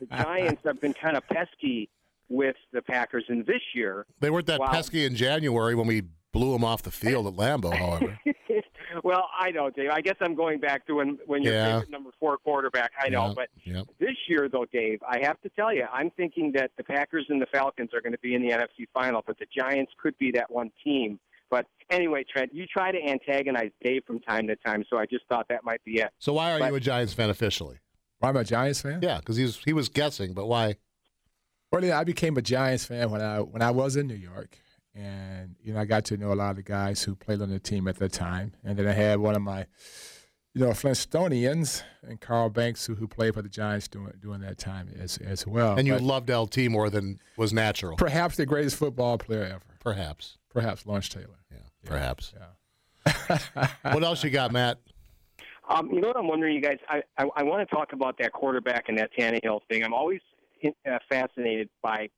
the 0.00 0.06
Giants 0.10 0.62
have 0.64 0.80
been 0.80 0.94
kind 0.94 1.16
of 1.16 1.26
pesky 1.28 1.88
with 2.28 2.56
the 2.72 2.82
Packers, 2.82 3.24
and 3.28 3.46
this 3.46 3.62
year, 3.74 4.06
They 4.20 4.30
weren't 4.30 4.46
that 4.46 4.60
Wow. 4.60 4.68
pesky 4.70 5.04
in 5.04 5.14
January 5.16 5.74
when 5.74 5.86
we 5.86 6.02
blew 6.32 6.52
them 6.52 6.62
off 6.64 6.82
the 6.82 6.90
field 6.90 7.26
at 7.26 7.32
Lambeau, 7.34 7.74
however. 7.74 8.18
well, 9.02 9.28
I 9.38 9.50
know, 9.50 9.70
Dave. 9.70 9.88
I 9.90 10.02
guess 10.02 10.16
I'm 10.20 10.34
going 10.34 10.60
back 10.60 10.86
to 10.86 10.94
when 10.96 11.18
when 11.26 11.42
you're 11.42 11.54
Yeah. 11.54 11.72
favorite 11.72 11.90
number 11.90 12.10
four 12.20 12.36
quarterback. 12.36 12.92
I 13.02 13.08
know, 13.08 13.28
Yeah, 13.28 13.32
but 13.34 13.48
yep. 13.64 13.86
this 13.98 14.16
year, 14.28 14.48
though, 14.50 14.66
Dave, 14.66 15.00
I 15.08 15.20
have 15.20 15.40
to 15.40 15.48
tell 15.50 15.72
you, 15.72 15.86
I'm 15.90 16.10
thinking 16.10 16.52
that 16.52 16.70
the 16.76 16.84
Packers 16.84 17.24
and 17.30 17.40
the 17.40 17.46
Falcons 17.46 17.94
are 17.94 18.02
going 18.02 18.12
to 18.12 18.18
be 18.18 18.34
in 18.34 18.42
the 18.42 18.50
NFC 18.50 18.86
final, 18.92 19.22
but 19.26 19.38
the 19.38 19.46
Giants 19.56 19.92
could 19.96 20.16
be 20.18 20.30
that 20.32 20.50
one 20.50 20.70
team. 20.84 21.18
But 21.50 21.66
anyway, 21.88 22.24
Trent, 22.30 22.54
you 22.54 22.66
try 22.66 22.92
to 22.92 23.02
antagonize 23.02 23.70
Dave 23.82 24.02
from 24.06 24.20
time 24.20 24.46
to 24.48 24.56
time, 24.56 24.84
so 24.90 24.98
I 24.98 25.06
just 25.06 25.24
thought 25.30 25.48
that 25.48 25.64
might 25.64 25.82
be 25.82 26.00
it. 26.00 26.10
So 26.18 26.34
why 26.34 26.52
are 26.52 26.58
But- 26.58 26.68
you 26.68 26.74
a 26.74 26.80
Giants 26.80 27.14
fan 27.14 27.30
officially? 27.30 27.78
Why 28.20 28.30
am 28.30 28.36
I 28.36 28.40
a 28.40 28.44
Giants 28.44 28.80
fan? 28.80 29.00
Yeah, 29.02 29.18
because 29.18 29.36
he's 29.36 29.56
he 29.64 29.72
was 29.72 29.88
guessing, 29.88 30.32
but 30.32 30.46
why? 30.46 30.76
Well, 31.70 31.84
yeah, 31.84 31.98
I 31.98 32.04
became 32.04 32.36
a 32.36 32.42
Giants 32.42 32.84
fan 32.84 33.10
when 33.10 33.20
I 33.20 33.40
when 33.40 33.62
I 33.62 33.70
was 33.70 33.96
in 33.96 34.06
New 34.06 34.14
York, 34.14 34.58
and 34.94 35.54
you 35.62 35.72
know 35.72 35.80
I 35.80 35.84
got 35.84 36.04
to 36.06 36.16
know 36.16 36.32
a 36.32 36.34
lot 36.34 36.50
of 36.50 36.56
the 36.56 36.62
guys 36.62 37.02
who 37.02 37.14
played 37.14 37.40
on 37.42 37.50
the 37.50 37.58
team 37.60 37.86
at 37.88 37.98
the 37.98 38.08
time, 38.08 38.52
and 38.64 38.78
then 38.78 38.86
I 38.88 38.92
had 38.92 39.18
one 39.20 39.36
of 39.36 39.42
my, 39.42 39.66
you 40.54 40.62
know, 40.64 40.70
Flintstonians 40.70 41.82
and 42.02 42.20
Carl 42.20 42.48
Banks 42.50 42.86
who, 42.86 42.94
who 42.94 43.06
played 43.06 43.34
for 43.34 43.42
the 43.42 43.48
Giants 43.48 43.86
during 43.86 44.12
during 44.20 44.40
that 44.40 44.58
time 44.58 44.88
as 44.98 45.18
as 45.18 45.46
well. 45.46 45.76
and 45.76 45.86
you 45.86 45.92
But 45.94 46.02
loved 46.02 46.30
LT 46.30 46.68
more 46.70 46.90
than 46.90 47.20
was 47.36 47.52
natural. 47.52 47.96
perhaps 47.96 48.36
the 48.36 48.46
greatest 48.46 48.76
football 48.76 49.18
player 49.18 49.44
ever, 49.44 49.76
Perhaps. 49.80 50.38
perhaps 50.50 50.86
Lawrence 50.86 51.08
Taylor. 51.10 51.38
Yeah, 51.52 51.58
perhaps. 51.84 52.32
Yeah. 52.36 53.68
what 53.92 54.02
else 54.02 54.24
you 54.24 54.30
got, 54.30 54.52
Matt? 54.52 54.78
Um, 55.68 55.90
you 55.92 56.00
know 56.00 56.08
what 56.08 56.16
I'm 56.16 56.28
wondering, 56.28 56.54
you 56.54 56.62
guys? 56.62 56.78
I, 56.88 57.02
I, 57.18 57.26
I 57.36 57.42
want 57.42 57.68
to 57.68 57.74
talk 57.74 57.92
about 57.92 58.16
that 58.18 58.32
quarterback 58.32 58.88
and 58.88 58.96
that 58.98 59.10
Tannehill 59.18 59.60
thing. 59.68 59.84
I'm 59.84 59.92
always 59.92 60.20
uh, 60.64 60.98
fascinated 61.08 61.68
by 61.82 62.08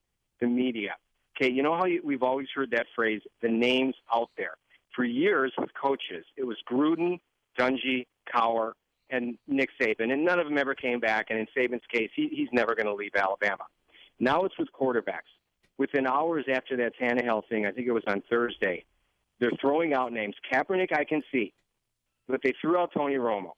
the 0.40 0.46
media. 0.46 0.94
Okay, 1.36 1.50
you 1.50 1.62
know 1.62 1.76
how 1.76 1.86
you, 1.86 2.00
we've 2.04 2.22
always 2.22 2.46
heard 2.54 2.70
that 2.70 2.86
phrase, 2.94 3.22
the 3.42 3.48
names 3.48 3.94
out 4.14 4.30
there. 4.36 4.54
For 4.94 5.04
years 5.04 5.52
with 5.58 5.70
coaches, 5.80 6.24
it 6.36 6.44
was 6.44 6.56
Gruden, 6.70 7.18
Dungy, 7.58 8.06
Cowher, 8.32 8.72
and 9.10 9.36
Nick 9.48 9.70
Saban, 9.80 10.12
and 10.12 10.24
none 10.24 10.38
of 10.38 10.46
them 10.46 10.58
ever 10.58 10.74
came 10.74 11.00
back. 11.00 11.26
And 11.30 11.38
in 11.38 11.46
Saban's 11.56 11.82
case, 11.92 12.10
he, 12.14 12.28
he's 12.28 12.48
never 12.52 12.74
going 12.74 12.86
to 12.86 12.94
leave 12.94 13.12
Alabama. 13.16 13.64
Now 14.20 14.44
it's 14.44 14.56
with 14.58 14.68
quarterbacks. 14.78 15.30
Within 15.78 16.06
hours 16.06 16.44
after 16.52 16.76
that 16.76 16.92
Tannehill 17.00 17.48
thing, 17.48 17.66
I 17.66 17.72
think 17.72 17.88
it 17.88 17.92
was 17.92 18.04
on 18.06 18.22
Thursday, 18.30 18.84
they're 19.40 19.50
throwing 19.60 19.94
out 19.94 20.12
names. 20.12 20.34
Kaepernick, 20.52 20.92
I 20.92 21.04
can 21.04 21.22
see 21.32 21.52
but 22.30 22.40
they 22.42 22.54
threw 22.60 22.78
out 22.78 22.90
Tony 22.94 23.16
Romo. 23.16 23.52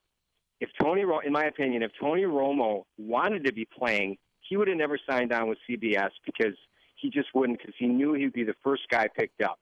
If 0.59 0.69
Tony, 0.81 1.03
in 1.25 1.33
my 1.33 1.45
opinion, 1.45 1.83
if 1.83 1.91
Tony 1.99 2.23
Romo 2.23 2.83
wanted 2.97 3.45
to 3.45 3.53
be 3.53 3.65
playing, 3.65 4.17
he 4.41 4.57
would 4.57 4.67
have 4.67 4.77
never 4.77 4.97
signed 5.09 5.33
on 5.33 5.49
with 5.49 5.57
CBS 5.69 6.09
because 6.25 6.55
he 6.95 7.09
just 7.09 7.27
wouldn't 7.33 7.59
because 7.59 7.75
he 7.77 7.87
knew 7.87 8.13
he'd 8.13 8.33
be 8.33 8.43
the 8.43 8.55
first 8.63 8.83
guy 8.89 9.07
picked 9.07 9.41
up. 9.41 9.59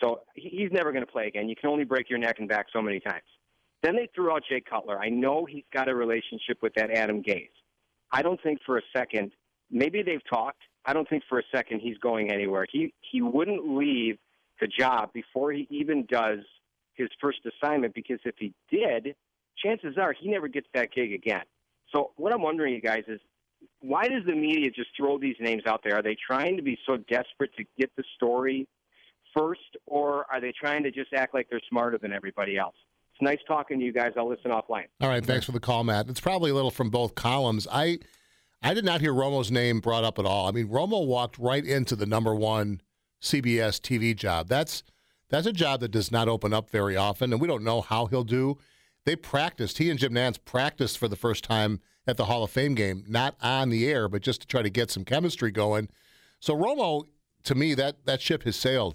So 0.00 0.20
he's 0.34 0.70
never 0.72 0.90
going 0.90 1.04
to 1.04 1.10
play 1.10 1.26
again. 1.26 1.48
You 1.48 1.56
can 1.56 1.70
only 1.70 1.84
break 1.84 2.08
your 2.08 2.18
neck 2.18 2.36
and 2.38 2.48
back 2.48 2.66
so 2.72 2.80
many 2.80 2.98
times. 2.98 3.24
Then 3.82 3.96
they 3.96 4.08
threw 4.14 4.32
out 4.32 4.42
Jay 4.48 4.60
Cutler. 4.60 4.98
I 4.98 5.08
know 5.08 5.44
he's 5.44 5.64
got 5.72 5.88
a 5.88 5.94
relationship 5.94 6.58
with 6.62 6.72
that 6.74 6.90
Adam 6.90 7.22
Gase. 7.22 7.48
I 8.12 8.22
don't 8.22 8.40
think 8.42 8.60
for 8.64 8.78
a 8.78 8.82
second, 8.94 9.32
maybe 9.70 10.02
they've 10.02 10.22
talked. 10.30 10.62
I 10.84 10.92
don't 10.92 11.08
think 11.08 11.24
for 11.28 11.38
a 11.38 11.42
second 11.54 11.80
he's 11.80 11.98
going 11.98 12.30
anywhere. 12.30 12.66
He 12.70 12.92
he 13.00 13.22
wouldn't 13.22 13.76
leave 13.76 14.18
the 14.60 14.66
job 14.66 15.12
before 15.12 15.52
he 15.52 15.66
even 15.70 16.06
does 16.06 16.40
his 16.94 17.08
first 17.20 17.38
assignment 17.46 17.94
because 17.94 18.18
if 18.24 18.34
he 18.38 18.52
did, 18.70 19.14
chances 19.62 19.96
are 19.98 20.12
he 20.12 20.30
never 20.30 20.48
gets 20.48 20.66
that 20.74 20.92
gig 20.92 21.12
again. 21.12 21.42
So 21.92 22.12
what 22.16 22.32
I'm 22.32 22.42
wondering, 22.42 22.74
you 22.74 22.80
guys, 22.80 23.04
is 23.08 23.20
why 23.80 24.08
does 24.08 24.24
the 24.26 24.34
media 24.34 24.70
just 24.70 24.90
throw 24.96 25.18
these 25.18 25.36
names 25.40 25.62
out 25.66 25.82
there? 25.84 25.96
Are 25.96 26.02
they 26.02 26.16
trying 26.26 26.56
to 26.56 26.62
be 26.62 26.78
so 26.86 26.96
desperate 26.96 27.54
to 27.56 27.64
get 27.78 27.90
the 27.96 28.04
story 28.16 28.66
first, 29.36 29.60
or 29.86 30.26
are 30.30 30.40
they 30.40 30.52
trying 30.58 30.82
to 30.84 30.90
just 30.90 31.12
act 31.12 31.34
like 31.34 31.48
they're 31.50 31.60
smarter 31.68 31.98
than 31.98 32.12
everybody 32.12 32.56
else? 32.56 32.74
It's 33.12 33.22
nice 33.22 33.38
talking 33.46 33.78
to 33.78 33.84
you 33.84 33.92
guys. 33.92 34.12
I'll 34.16 34.28
listen 34.28 34.50
offline. 34.50 34.86
All 35.00 35.08
right, 35.08 35.24
thanks 35.24 35.46
for 35.46 35.52
the 35.52 35.60
call, 35.60 35.84
Matt. 35.84 36.08
It's 36.08 36.20
probably 36.20 36.50
a 36.50 36.54
little 36.54 36.70
from 36.70 36.90
both 36.90 37.14
columns. 37.14 37.66
I 37.70 37.98
I 38.62 38.74
did 38.74 38.84
not 38.84 39.00
hear 39.00 39.12
Romo's 39.12 39.50
name 39.50 39.80
brought 39.80 40.04
up 40.04 40.18
at 40.18 40.24
all. 40.24 40.48
I 40.48 40.52
mean, 40.52 40.68
Romo 40.68 41.06
walked 41.06 41.38
right 41.38 41.64
into 41.64 41.96
the 41.96 42.06
number 42.06 42.34
one 42.34 42.80
CBS 43.20 43.80
TV 43.80 44.14
job. 44.14 44.48
That's 44.48 44.82
that's 45.32 45.46
a 45.46 45.52
job 45.52 45.80
that 45.80 45.90
does 45.90 46.12
not 46.12 46.28
open 46.28 46.52
up 46.52 46.68
very 46.68 46.94
often, 46.94 47.32
and 47.32 47.40
we 47.40 47.48
don't 47.48 47.64
know 47.64 47.80
how 47.80 48.04
he'll 48.04 48.22
do. 48.22 48.58
They 49.06 49.16
practiced. 49.16 49.78
He 49.78 49.88
and 49.88 49.98
Jim 49.98 50.12
Nantz 50.12 50.38
practiced 50.44 50.98
for 50.98 51.08
the 51.08 51.16
first 51.16 51.42
time 51.42 51.80
at 52.06 52.18
the 52.18 52.26
Hall 52.26 52.44
of 52.44 52.50
Fame 52.50 52.74
game, 52.74 53.02
not 53.08 53.34
on 53.40 53.70
the 53.70 53.88
air, 53.88 54.08
but 54.08 54.20
just 54.20 54.42
to 54.42 54.46
try 54.46 54.60
to 54.60 54.68
get 54.68 54.90
some 54.90 55.06
chemistry 55.06 55.50
going. 55.50 55.88
So 56.38 56.54
Romo, 56.54 57.06
to 57.44 57.54
me, 57.54 57.72
that 57.74 58.04
that 58.04 58.20
ship 58.20 58.42
has 58.42 58.56
sailed. 58.56 58.94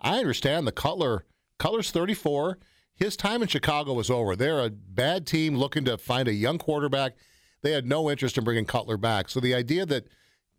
I 0.00 0.18
understand 0.18 0.68
the 0.68 0.72
Cutler. 0.72 1.24
Cutler's 1.58 1.90
34. 1.90 2.58
His 2.94 3.16
time 3.16 3.42
in 3.42 3.48
Chicago 3.48 3.92
was 3.92 4.08
over. 4.08 4.36
They're 4.36 4.64
a 4.64 4.70
bad 4.70 5.26
team 5.26 5.56
looking 5.56 5.84
to 5.86 5.98
find 5.98 6.28
a 6.28 6.32
young 6.32 6.58
quarterback. 6.58 7.14
They 7.62 7.72
had 7.72 7.86
no 7.86 8.08
interest 8.08 8.38
in 8.38 8.44
bringing 8.44 8.66
Cutler 8.66 8.96
back. 8.96 9.28
So 9.28 9.40
the 9.40 9.54
idea 9.54 9.84
that 9.86 10.06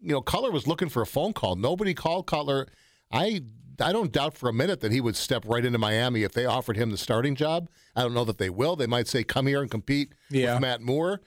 you 0.01 0.11
know 0.11 0.21
Cutler 0.21 0.51
was 0.51 0.67
looking 0.67 0.89
for 0.89 1.01
a 1.01 1.07
phone 1.07 1.31
call, 1.31 1.55
nobody 1.55 1.93
called 1.93 2.27
Cutler. 2.27 2.67
I 3.09 3.43
I 3.79 3.91
don't 3.91 4.11
doubt 4.11 4.37
for 4.37 4.49
a 4.49 4.53
minute 4.53 4.81
that 4.81 4.91
he 4.91 5.01
would 5.01 5.15
step 5.15 5.43
right 5.47 5.63
into 5.65 5.79
Miami 5.79 6.23
if 6.23 6.31
they 6.33 6.45
offered 6.45 6.77
him 6.77 6.91
the 6.91 6.97
starting 6.97 7.35
job. 7.35 7.69
I 7.95 8.01
don't 8.01 8.13
know 8.13 8.25
that 8.25 8.37
they 8.37 8.49
will. 8.49 8.75
They 8.75 8.87
might 8.87 9.07
say, 9.07 9.23
"Come 9.23 9.47
here 9.47 9.61
and 9.61 9.71
compete 9.71 10.13
Yeah. 10.29 10.53
with 10.53 10.61
Matt 10.61 10.81
Moore," 10.81 11.21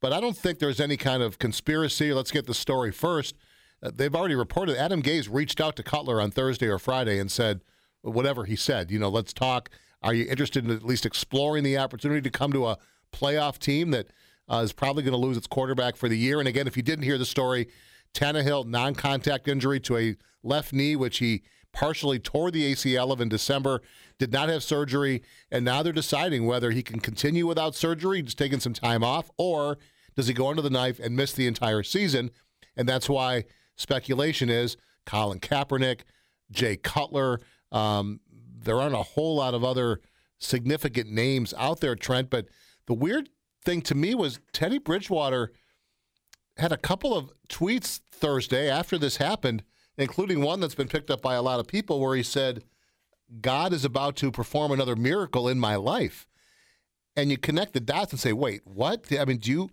but 0.00 0.12
I 0.12 0.20
don't 0.20 0.36
think 0.36 0.58
there's 0.58 0.80
any 0.80 0.96
kind 0.96 1.22
of 1.22 1.38
conspiracy. 1.38 2.12
Let's 2.12 2.30
get 2.30 2.46
the 2.46 2.54
story 2.54 2.90
first. 2.92 3.34
Uh, 3.82 3.90
they've 3.94 4.14
already 4.14 4.34
reported 4.34 4.76
Adam 4.76 5.02
Gase 5.02 5.28
reached 5.30 5.60
out 5.60 5.76
to 5.76 5.82
Cutler 5.82 6.20
on 6.20 6.30
Thursday 6.30 6.68
or 6.68 6.78
Friday 6.78 7.18
and 7.18 7.30
said 7.30 7.60
whatever 8.02 8.44
he 8.44 8.56
said. 8.56 8.90
You 8.90 8.98
know, 8.98 9.08
let's 9.10 9.32
talk. 9.32 9.68
Are 10.02 10.14
you 10.14 10.26
interested 10.30 10.64
in 10.64 10.70
at 10.70 10.82
least 10.84 11.04
exploring 11.04 11.64
the 11.64 11.76
opportunity 11.76 12.22
to 12.22 12.30
come 12.30 12.52
to 12.52 12.66
a 12.68 12.78
playoff 13.12 13.58
team 13.58 13.90
that 13.90 14.06
uh, 14.50 14.62
is 14.64 14.72
probably 14.72 15.02
going 15.02 15.12
to 15.12 15.18
lose 15.18 15.36
its 15.36 15.46
quarterback 15.46 15.96
for 15.96 16.08
the 16.08 16.16
year? 16.16 16.38
And 16.38 16.48
again, 16.48 16.66
if 16.66 16.76
you 16.76 16.82
didn't 16.82 17.04
hear 17.04 17.18
the 17.18 17.26
story, 17.26 17.68
Tannehill 18.14 18.64
non-contact 18.66 19.46
injury 19.48 19.78
to 19.80 19.96
a 19.98 20.16
left 20.42 20.72
knee, 20.72 20.96
which 20.96 21.18
he 21.18 21.42
partially 21.72 22.18
tore 22.18 22.50
the 22.50 22.72
ACL 22.72 23.12
of 23.12 23.20
in 23.20 23.28
December, 23.28 23.82
did 24.18 24.32
not 24.32 24.48
have 24.48 24.62
surgery, 24.62 25.22
and 25.50 25.64
now 25.64 25.82
they're 25.82 25.92
deciding 25.92 26.46
whether 26.46 26.70
he 26.70 26.82
can 26.82 27.00
continue 27.00 27.46
without 27.46 27.74
surgery, 27.74 28.22
just 28.22 28.38
taking 28.38 28.60
some 28.60 28.74
time 28.74 29.02
off, 29.02 29.30
or 29.38 29.78
does 30.16 30.26
he 30.26 30.34
go 30.34 30.48
under 30.48 30.62
the 30.62 30.70
knife 30.70 30.98
and 30.98 31.16
miss 31.16 31.32
the 31.32 31.46
entire 31.46 31.82
season? 31.82 32.30
And 32.76 32.88
that's 32.88 33.08
why 33.08 33.44
speculation 33.76 34.50
is 34.50 34.76
Colin 35.06 35.40
Kaepernick, 35.40 36.00
Jay 36.50 36.76
Cutler. 36.76 37.40
Um, 37.72 38.20
there 38.62 38.80
aren't 38.80 38.94
a 38.94 39.02
whole 39.02 39.36
lot 39.36 39.54
of 39.54 39.64
other 39.64 40.00
significant 40.38 41.10
names 41.10 41.54
out 41.56 41.80
there, 41.80 41.94
Trent. 41.94 42.30
But 42.30 42.46
the 42.86 42.94
weird 42.94 43.30
thing 43.64 43.82
to 43.82 43.94
me 43.94 44.14
was 44.14 44.40
Teddy 44.52 44.78
Bridgewater 44.78 45.52
had 46.56 46.72
a 46.72 46.76
couple 46.76 47.16
of 47.16 47.32
tweets 47.48 48.00
Thursday 48.10 48.68
after 48.68 48.98
this 48.98 49.16
happened, 49.16 49.62
including 50.02 50.40
one 50.40 50.60
that's 50.60 50.74
been 50.74 50.88
picked 50.88 51.10
up 51.10 51.22
by 51.22 51.34
a 51.34 51.42
lot 51.42 51.60
of 51.60 51.66
people 51.66 52.00
where 52.00 52.16
he 52.16 52.22
said, 52.22 52.64
God 53.40 53.72
is 53.72 53.84
about 53.84 54.16
to 54.16 54.30
perform 54.30 54.72
another 54.72 54.96
miracle 54.96 55.48
in 55.48 55.58
my 55.58 55.76
life. 55.76 56.26
And 57.16 57.30
you 57.30 57.38
connect 57.38 57.74
the 57.74 57.80
dots 57.80 58.12
and 58.12 58.20
say, 58.20 58.32
wait, 58.32 58.62
what? 58.64 59.06
I 59.12 59.24
mean, 59.24 59.38
do 59.38 59.50
you 59.50 59.70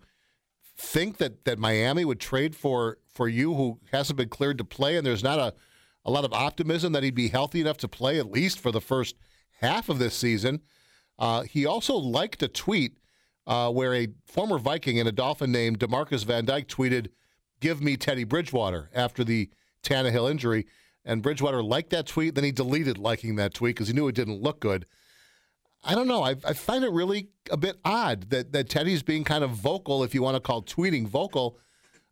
think 0.76 1.18
that, 1.18 1.44
that 1.44 1.58
Miami 1.58 2.04
would 2.04 2.20
trade 2.20 2.54
for, 2.54 2.98
for 3.12 3.28
you 3.28 3.54
who 3.54 3.80
hasn't 3.90 4.16
been 4.16 4.28
cleared 4.28 4.58
to 4.58 4.64
play 4.64 4.96
and 4.96 5.06
there's 5.06 5.24
not 5.24 5.38
a, 5.38 5.54
a 6.04 6.10
lot 6.10 6.24
of 6.24 6.32
optimism 6.32 6.92
that 6.92 7.02
he'd 7.02 7.14
be 7.14 7.28
healthy 7.28 7.60
enough 7.60 7.78
to 7.78 7.88
play 7.88 8.18
at 8.18 8.30
least 8.30 8.60
for 8.60 8.70
the 8.70 8.80
first 8.80 9.16
half 9.60 9.88
of 9.88 9.98
this 9.98 10.14
season? 10.14 10.60
Uh, 11.18 11.42
he 11.42 11.66
also 11.66 11.94
liked 11.96 12.42
a 12.42 12.48
tweet 12.48 12.98
uh, 13.46 13.70
where 13.70 13.94
a 13.94 14.08
former 14.24 14.58
Viking 14.58 15.00
and 15.00 15.08
a 15.08 15.12
Dolphin 15.12 15.50
named 15.50 15.80
Demarcus 15.80 16.24
Van 16.24 16.44
Dyke 16.44 16.68
tweeted, 16.68 17.08
Give 17.60 17.82
me 17.82 17.96
Teddy 17.96 18.22
Bridgewater 18.24 18.88
after 18.94 19.24
the 19.24 19.50
Tannehill 19.82 20.30
injury. 20.30 20.66
And 21.04 21.22
Bridgewater 21.22 21.62
liked 21.62 21.90
that 21.90 22.06
tweet. 22.06 22.34
Then 22.34 22.44
he 22.44 22.52
deleted 22.52 22.98
liking 22.98 23.36
that 23.36 23.54
tweet 23.54 23.76
because 23.76 23.88
he 23.88 23.94
knew 23.94 24.08
it 24.08 24.14
didn't 24.14 24.42
look 24.42 24.60
good. 24.60 24.86
I 25.84 25.94
don't 25.94 26.08
know. 26.08 26.22
I, 26.22 26.34
I 26.44 26.52
find 26.52 26.84
it 26.84 26.90
really 26.90 27.28
a 27.50 27.56
bit 27.56 27.78
odd 27.84 28.30
that, 28.30 28.52
that 28.52 28.68
Teddy's 28.68 29.02
being 29.02 29.24
kind 29.24 29.44
of 29.44 29.50
vocal, 29.50 30.02
if 30.02 30.14
you 30.14 30.22
want 30.22 30.34
to 30.34 30.40
call 30.40 30.62
tweeting 30.62 31.06
vocal, 31.06 31.58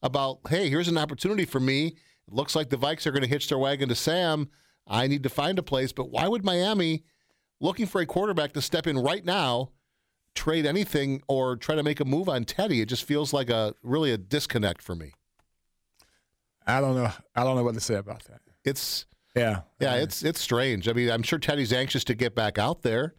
about, 0.03 0.39
hey, 0.49 0.69
here's 0.71 0.89
an 0.89 0.99
opportunity 0.99 1.45
for 1.45 1.59
me. 1.59 1.89
It 1.89 2.35
looks 2.35 2.55
like 2.55 2.71
the 2.71 2.77
Vikes 2.77 3.07
are 3.07 3.11
going 3.11 3.23
to 3.23 3.29
hitch 3.29 3.49
their 3.49 3.59
wagon 3.59 3.89
to 3.89 3.95
Sam. 3.95 4.49
I 4.87 5.09
need 5.09 5.25
to 5.25 5.29
find 5.29 5.59
a 5.59 5.63
place. 5.63 5.93
But 5.93 6.11
why 6.11 6.29
would 6.29 6.45
Miami, 6.45 7.03
looking 7.61 7.87
for 7.87 8.01
a 8.01 8.07
quarterback 8.07 8.53
to 8.53 8.63
step 8.63 8.87
in 8.87 8.99
right 8.99 9.25
now, 9.25 9.71
trade 10.35 10.65
anything 10.65 11.23
or 11.29 11.57
try 11.57 11.75
to 11.75 11.83
make 11.83 11.99
a 11.99 12.05
move 12.05 12.29
on 12.29 12.45
Teddy? 12.45 12.81
It 12.81 12.89
just 12.89 13.05
feels 13.05 13.33
like 13.33 13.51
a 13.51 13.75
really 13.83 14.13
a 14.13 14.19
disconnect 14.19 14.81
for 14.81 14.95
me. 14.95 15.13
I 16.67 16.81
don't 16.81 16.97
know. 16.97 17.11
I 17.35 17.45
don't 17.45 17.57
know 17.57 17.65
what 17.65 17.75
to 17.75 17.81
say 17.81 17.95
about 17.95 18.25
that. 18.25 18.41
It's 18.65 19.07
yeah, 19.37 19.61
yeah, 19.81 19.95
it's 19.97 20.23
it's 20.25 20.41
strange. 20.41 20.89
I 20.89 20.93
mean, 20.93 21.11
I'm 21.11 21.23
sure 21.23 21.39
Teddy's 21.39 21.73
anxious 21.73 22.05
to 22.05 22.15
get 22.15 22.35
back 22.35 22.59
out 22.59 22.83
there, 22.83 23.15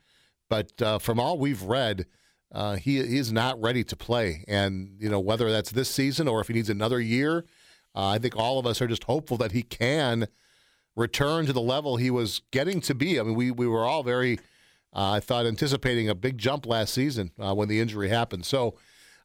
but 0.49 0.81
uh, 0.81 0.99
from 0.99 1.19
all 1.19 1.37
we've 1.37 1.61
read, 1.61 2.07
uh, 2.51 2.75
he 2.75 2.97
is 2.97 3.31
not 3.31 3.61
ready 3.61 3.83
to 3.85 3.95
play. 3.95 4.43
And 4.47 4.97
you 4.99 5.09
know, 5.09 5.19
whether 5.19 5.49
that's 5.51 5.71
this 5.71 5.89
season 5.89 6.27
or 6.27 6.41
if 6.41 6.47
he 6.47 6.53
needs 6.53 6.69
another 6.69 6.99
year, 6.99 7.45
uh, 7.95 8.07
I 8.07 8.17
think 8.17 8.35
all 8.35 8.59
of 8.59 8.65
us 8.65 8.81
are 8.81 8.87
just 8.87 9.05
hopeful 9.05 9.37
that 9.37 9.53
he 9.53 9.63
can 9.63 10.27
return 10.95 11.45
to 11.45 11.53
the 11.53 11.61
level 11.61 11.97
he 11.97 12.09
was 12.09 12.41
getting 12.51 12.81
to 12.81 12.95
be. 12.95 13.19
I 13.19 13.23
mean, 13.23 13.35
we 13.35 13.51
we 13.51 13.67
were 13.67 13.85
all 13.85 14.03
very, 14.03 14.39
uh, 14.93 15.11
I 15.11 15.19
thought, 15.21 15.45
anticipating 15.45 16.09
a 16.09 16.15
big 16.15 16.37
jump 16.37 16.65
last 16.65 16.93
season 16.93 17.31
uh, 17.39 17.53
when 17.55 17.69
the 17.69 17.79
injury 17.79 18.09
happened. 18.09 18.45
So. 18.45 18.75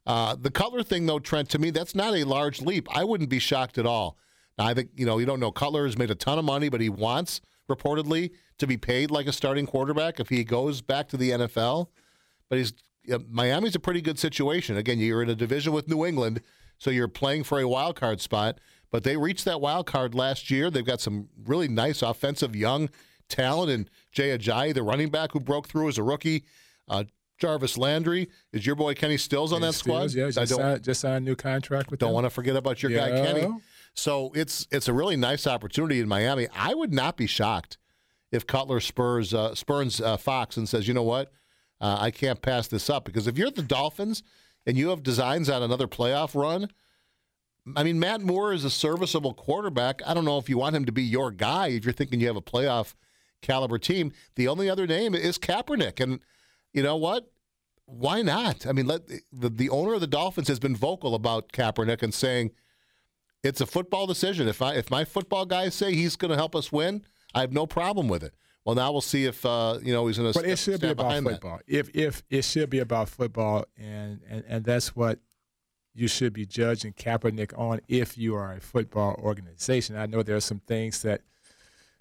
Uh, 0.05 0.35
the 0.35 0.51
Cutler 0.51 0.83
thing, 0.83 1.05
though, 1.05 1.19
Trent, 1.19 1.49
to 1.49 1.59
me, 1.59 1.69
that's 1.69 1.95
not 1.95 2.13
a 2.13 2.23
large 2.23 2.61
leap. 2.61 2.87
I 2.93 3.03
wouldn't 3.03 3.29
be 3.29 3.39
shocked 3.39 3.77
at 3.77 3.85
all. 3.85 4.17
Now, 4.57 4.65
I 4.65 4.73
think, 4.73 4.89
you 4.95 5.05
know, 5.05 5.17
you 5.17 5.25
don't 5.25 5.39
know. 5.39 5.51
Cutler 5.51 5.85
has 5.85 5.97
made 5.97 6.11
a 6.11 6.15
ton 6.15 6.37
of 6.37 6.45
money, 6.45 6.69
but 6.69 6.81
he 6.81 6.89
wants, 6.89 7.41
reportedly, 7.69 8.31
to 8.57 8.67
be 8.67 8.77
paid 8.77 9.11
like 9.11 9.27
a 9.27 9.31
starting 9.31 9.65
quarterback 9.65 10.19
if 10.19 10.29
he 10.29 10.43
goes 10.43 10.81
back 10.81 11.07
to 11.09 11.17
the 11.17 11.31
NFL. 11.31 11.87
But 12.49 12.57
he's 12.59 12.73
uh, 13.11 13.19
Miami's 13.29 13.75
a 13.75 13.79
pretty 13.79 14.01
good 14.01 14.19
situation. 14.19 14.77
Again, 14.77 14.99
you're 14.99 15.23
in 15.23 15.29
a 15.29 15.35
division 15.35 15.73
with 15.73 15.87
New 15.87 16.05
England, 16.05 16.41
so 16.77 16.89
you're 16.89 17.07
playing 17.07 17.43
for 17.43 17.59
a 17.59 17.67
wild 17.67 17.95
card 17.95 18.21
spot. 18.21 18.59
But 18.91 19.03
they 19.03 19.17
reached 19.17 19.45
that 19.45 19.59
wild 19.59 19.87
card 19.87 20.13
last 20.13 20.51
year. 20.51 20.69
They've 20.69 20.85
got 20.85 21.01
some 21.01 21.29
really 21.45 21.67
nice 21.67 22.01
offensive 22.01 22.55
young 22.55 22.89
talent, 23.27 23.71
and 23.71 23.89
Jay 24.11 24.37
Ajayi, 24.37 24.73
the 24.73 24.83
running 24.83 25.09
back 25.09 25.31
who 25.31 25.39
broke 25.39 25.67
through 25.67 25.89
as 25.89 25.97
a 25.97 26.03
rookie. 26.03 26.43
Uh, 26.87 27.05
Jarvis 27.39 27.77
Landry 27.77 28.29
is 28.51 28.65
your 28.65 28.75
boy 28.75 28.93
Kenny 28.93 29.17
Stills 29.17 29.51
on 29.51 29.61
that 29.61 29.73
squad. 29.73 30.11
Stills, 30.11 30.15
yeah, 30.15 30.41
I 30.41 30.45
just 30.45 30.51
don't 30.51 30.59
signed, 30.61 30.83
just 30.83 31.01
signed 31.01 31.27
a 31.27 31.29
new 31.29 31.35
contract 31.35 31.91
with 31.91 31.99
don't 31.99 32.09
them. 32.09 32.13
want 32.13 32.25
to 32.25 32.29
forget 32.29 32.55
about 32.55 32.81
your 32.81 32.91
guy 32.91 33.09
Kenny. 33.09 33.47
So 33.95 34.31
it's 34.33 34.67
it's 34.71 34.87
a 34.87 34.93
really 34.93 35.15
nice 35.15 35.45
opportunity 35.45 35.99
in 35.99 36.07
Miami. 36.07 36.47
I 36.55 36.73
would 36.73 36.93
not 36.93 37.17
be 37.17 37.27
shocked 37.27 37.77
if 38.31 38.47
Cutler 38.47 38.79
spurs 38.79 39.33
uh, 39.33 39.55
spurns 39.55 40.01
uh, 40.01 40.17
Fox 40.17 40.57
and 40.57 40.67
says, 40.67 40.87
you 40.87 40.93
know 40.93 41.03
what, 41.03 41.31
uh, 41.81 41.97
I 41.99 42.11
can't 42.11 42.41
pass 42.41 42.67
this 42.67 42.89
up 42.89 43.05
because 43.05 43.27
if 43.27 43.37
you're 43.37 43.51
the 43.51 43.61
Dolphins 43.61 44.23
and 44.65 44.77
you 44.77 44.89
have 44.89 45.03
designs 45.03 45.49
on 45.49 45.63
another 45.63 45.87
playoff 45.87 46.39
run. 46.39 46.69
I 47.77 47.83
mean, 47.83 47.97
Matt 47.97 48.19
Moore 48.19 48.51
is 48.51 48.65
a 48.65 48.69
serviceable 48.69 49.33
quarterback. 49.33 50.01
I 50.05 50.13
don't 50.13 50.25
know 50.25 50.37
if 50.37 50.49
you 50.49 50.57
want 50.57 50.75
him 50.75 50.83
to 50.83 50.91
be 50.91 51.03
your 51.03 51.31
guy 51.31 51.67
if 51.67 51.85
you're 51.85 51.93
thinking 51.93 52.19
you 52.19 52.27
have 52.27 52.35
a 52.35 52.41
playoff 52.41 52.93
caliber 53.41 53.77
team. 53.77 54.11
The 54.35 54.49
only 54.49 54.69
other 54.69 54.85
name 54.85 55.15
is 55.15 55.37
Kaepernick, 55.37 56.01
and 56.01 56.19
you 56.73 56.83
know 56.83 56.97
what? 56.97 57.31
Why 57.85 58.21
not? 58.21 58.65
I 58.65 58.71
mean, 58.71 58.87
let 58.87 59.07
the, 59.07 59.49
the 59.49 59.69
owner 59.69 59.93
of 59.93 60.01
the 60.01 60.07
Dolphins 60.07 60.47
has 60.47 60.59
been 60.59 60.75
vocal 60.75 61.15
about 61.15 61.51
Kaepernick 61.51 62.01
and 62.01 62.13
saying 62.13 62.51
it's 63.43 63.61
a 63.61 63.65
football 63.65 64.07
decision. 64.07 64.47
If 64.47 64.61
I 64.61 64.75
if 64.75 64.89
my 64.89 65.05
football 65.05 65.45
guys 65.45 65.75
say 65.75 65.93
he's 65.93 66.15
going 66.15 66.31
to 66.31 66.37
help 66.37 66.55
us 66.55 66.71
win, 66.71 67.03
I 67.35 67.41
have 67.41 67.51
no 67.51 67.67
problem 67.67 68.07
with 68.07 68.23
it. 68.23 68.33
Well, 68.65 68.75
now 68.75 68.91
we'll 68.93 69.01
see 69.01 69.25
if 69.25 69.45
uh, 69.45 69.79
you 69.83 69.93
know 69.93 70.07
he's 70.07 70.17
going 70.17 70.31
to. 70.31 70.39
But 70.39 70.47
it 70.47 70.57
should 70.57 70.79
be 70.79 70.89
about 70.89 71.21
football. 71.21 71.59
If 71.67 71.89
if 71.93 72.23
it 72.29 72.45
should 72.45 72.69
be 72.69 72.79
about 72.79 73.09
football, 73.09 73.65
and, 73.77 74.21
and 74.29 74.43
and 74.47 74.65
that's 74.65 74.95
what 74.95 75.19
you 75.93 76.07
should 76.07 76.33
be 76.33 76.45
judging 76.45 76.93
Kaepernick 76.93 77.57
on 77.57 77.81
if 77.87 78.17
you 78.17 78.35
are 78.35 78.53
a 78.53 78.61
football 78.61 79.19
organization. 79.21 79.97
I 79.97 80.05
know 80.05 80.23
there 80.23 80.37
are 80.37 80.41
some 80.41 80.59
things 80.59 81.01
that 81.01 81.21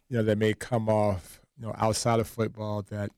you 0.09 0.17
know 0.17 0.23
that 0.23 0.39
may 0.39 0.55
come 0.55 0.89
off 0.89 1.41
you 1.59 1.67
know 1.67 1.75
outside 1.77 2.21
of 2.21 2.29
football 2.29 2.83
that 2.91 3.11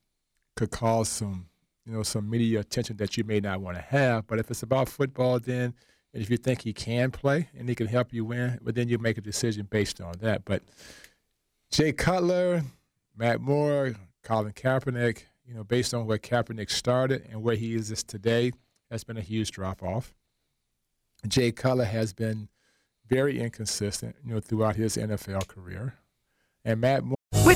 could 0.57 0.71
cause 0.71 1.09
some 1.09 1.47
you 1.87 1.93
know 1.93 2.03
some 2.03 2.29
media 2.29 2.61
attention 2.61 2.97
that 2.97 3.17
you 3.17 3.25
may 3.25 3.40
not 3.40 3.61
want 3.61 3.77
to 3.77 3.83
have. 3.83 4.27
But 4.27 4.38
if 4.38 4.51
it's 4.51 4.62
about 4.62 4.88
football, 4.88 5.38
then 5.38 5.75
and 6.12 6.23
if 6.23 6.31
you 6.31 6.37
think 6.37 6.62
he 6.62 6.73
can 6.73 7.11
play 7.11 7.49
and 7.59 7.69
he 7.69 7.75
can 7.75 7.88
help 7.88 8.12
you 8.12 8.25
win, 8.25 8.59
but 8.62 8.75
then 8.75 8.88
you 8.88 8.99
make 8.99 9.19
a 9.19 9.21
decision 9.21 9.67
based 9.69 10.01
on 10.01 10.14
that. 10.21 10.45
But 10.45 10.62
Jay 11.71 11.93
Cutler, 11.93 12.62
Matt 13.17 13.40
Moore, 13.40 13.95
Colin 14.23 14.53
Kaepernick, 14.53 15.23
you 15.45 15.55
know, 15.55 15.64
based 15.64 15.93
on 15.93 16.07
where 16.07 16.19
Kaepernick 16.19 16.71
started 16.71 17.27
and 17.31 17.43
where 17.43 17.57
he 17.57 17.75
is 17.75 18.03
today, 18.05 18.53
has 18.91 19.03
been 19.03 19.16
a 19.16 19.22
huge 19.22 19.51
drop 19.51 19.83
off. 19.83 20.14
Jay 21.26 21.51
Cutler 21.51 21.85
has 21.85 22.12
been 22.12 22.49
very 23.09 23.41
inconsistent, 23.41 24.14
you 24.24 24.35
know, 24.35 24.41
throughout 24.41 24.76
his 24.76 24.97
NFL 24.97 25.49
career. 25.49 25.95
And 26.64 26.81
Matt 26.81 27.03
Moore 27.03 27.16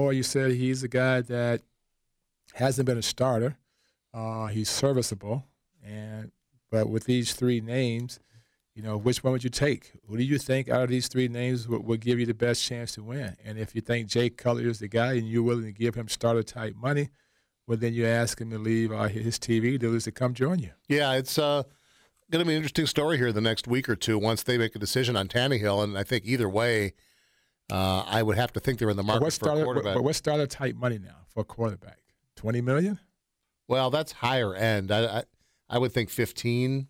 Or 0.00 0.14
you 0.14 0.22
said 0.22 0.52
he's 0.52 0.82
a 0.82 0.88
guy 0.88 1.20
that 1.20 1.60
hasn't 2.54 2.86
been 2.86 2.96
a 2.96 3.02
starter. 3.02 3.58
Uh, 4.14 4.46
he's 4.46 4.70
serviceable, 4.70 5.44
and 5.84 6.32
but 6.70 6.88
with 6.88 7.04
these 7.04 7.34
three 7.34 7.60
names, 7.60 8.18
you 8.74 8.82
know, 8.82 8.96
which 8.96 9.22
one 9.22 9.34
would 9.34 9.44
you 9.44 9.50
take? 9.50 9.92
Who 10.08 10.16
do 10.16 10.22
you 10.22 10.38
think 10.38 10.70
out 10.70 10.84
of 10.84 10.88
these 10.88 11.06
three 11.08 11.28
names 11.28 11.68
would, 11.68 11.84
would 11.84 12.00
give 12.00 12.18
you 12.18 12.24
the 12.24 12.32
best 12.32 12.64
chance 12.64 12.92
to 12.92 13.02
win? 13.02 13.36
And 13.44 13.58
if 13.58 13.74
you 13.74 13.82
think 13.82 14.08
Jay 14.08 14.30
Cutler 14.30 14.68
is 14.68 14.78
the 14.78 14.88
guy 14.88 15.12
and 15.12 15.28
you're 15.28 15.42
willing 15.42 15.66
to 15.66 15.72
give 15.72 15.96
him 15.96 16.08
starter 16.08 16.42
type 16.42 16.74
money, 16.76 17.10
well, 17.66 17.76
then 17.76 17.92
you 17.92 18.06
ask 18.06 18.40
him 18.40 18.50
to 18.50 18.58
leave 18.58 18.92
uh, 18.92 19.08
his 19.08 19.38
TV 19.38 19.78
dealers 19.78 20.04
to 20.04 20.12
come 20.12 20.32
join 20.32 20.60
you. 20.60 20.70
Yeah, 20.88 21.12
it's 21.12 21.38
uh, 21.38 21.64
going 22.30 22.42
to 22.42 22.46
be 22.46 22.52
an 22.52 22.56
interesting 22.56 22.86
story 22.86 23.18
here 23.18 23.32
the 23.32 23.42
next 23.42 23.68
week 23.68 23.86
or 23.86 23.96
two 23.96 24.18
once 24.18 24.42
they 24.42 24.56
make 24.56 24.74
a 24.74 24.78
decision 24.78 25.14
on 25.14 25.28
Tannehill. 25.28 25.84
And 25.84 25.98
I 25.98 26.04
think 26.04 26.24
either 26.24 26.48
way, 26.48 26.94
uh, 27.70 28.04
I 28.06 28.22
would 28.22 28.36
have 28.36 28.52
to 28.54 28.60
think 28.60 28.78
they're 28.78 28.90
in 28.90 28.96
the 28.96 29.02
market 29.02 29.22
what's 29.22 29.38
for 29.38 29.44
a 29.44 29.48
starter, 29.48 29.64
quarterback. 29.64 29.94
but 29.94 30.04
what's 30.04 30.18
starter 30.18 30.46
type 30.46 30.76
money 30.76 30.98
now 30.98 31.26
for 31.28 31.40
a 31.40 31.44
quarterback? 31.44 31.98
Twenty 32.36 32.60
million? 32.60 32.98
Well, 33.68 33.90
that's 33.90 34.12
higher 34.12 34.54
end. 34.54 34.90
I, 34.90 35.18
I 35.18 35.24
I 35.68 35.78
would 35.78 35.92
think 35.92 36.10
fifteen 36.10 36.88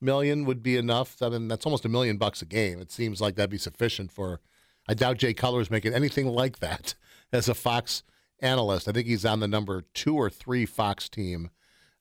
million 0.00 0.44
would 0.44 0.62
be 0.62 0.76
enough. 0.76 1.22
I 1.22 1.28
mean, 1.28 1.48
that's 1.48 1.64
almost 1.64 1.84
a 1.84 1.88
million 1.88 2.16
bucks 2.16 2.42
a 2.42 2.46
game. 2.46 2.80
It 2.80 2.90
seems 2.90 3.20
like 3.20 3.36
that'd 3.36 3.50
be 3.50 3.58
sufficient 3.58 4.12
for. 4.12 4.40
I 4.88 4.94
doubt 4.94 5.18
Jay 5.18 5.32
Cutler 5.32 5.60
is 5.60 5.70
making 5.70 5.94
anything 5.94 6.26
like 6.26 6.58
that 6.58 6.94
as 7.32 7.48
a 7.48 7.54
Fox 7.54 8.02
analyst. 8.40 8.88
I 8.88 8.92
think 8.92 9.06
he's 9.06 9.24
on 9.24 9.40
the 9.40 9.46
number 9.48 9.82
two 9.94 10.16
or 10.16 10.28
three 10.28 10.66
Fox 10.66 11.08
team. 11.08 11.50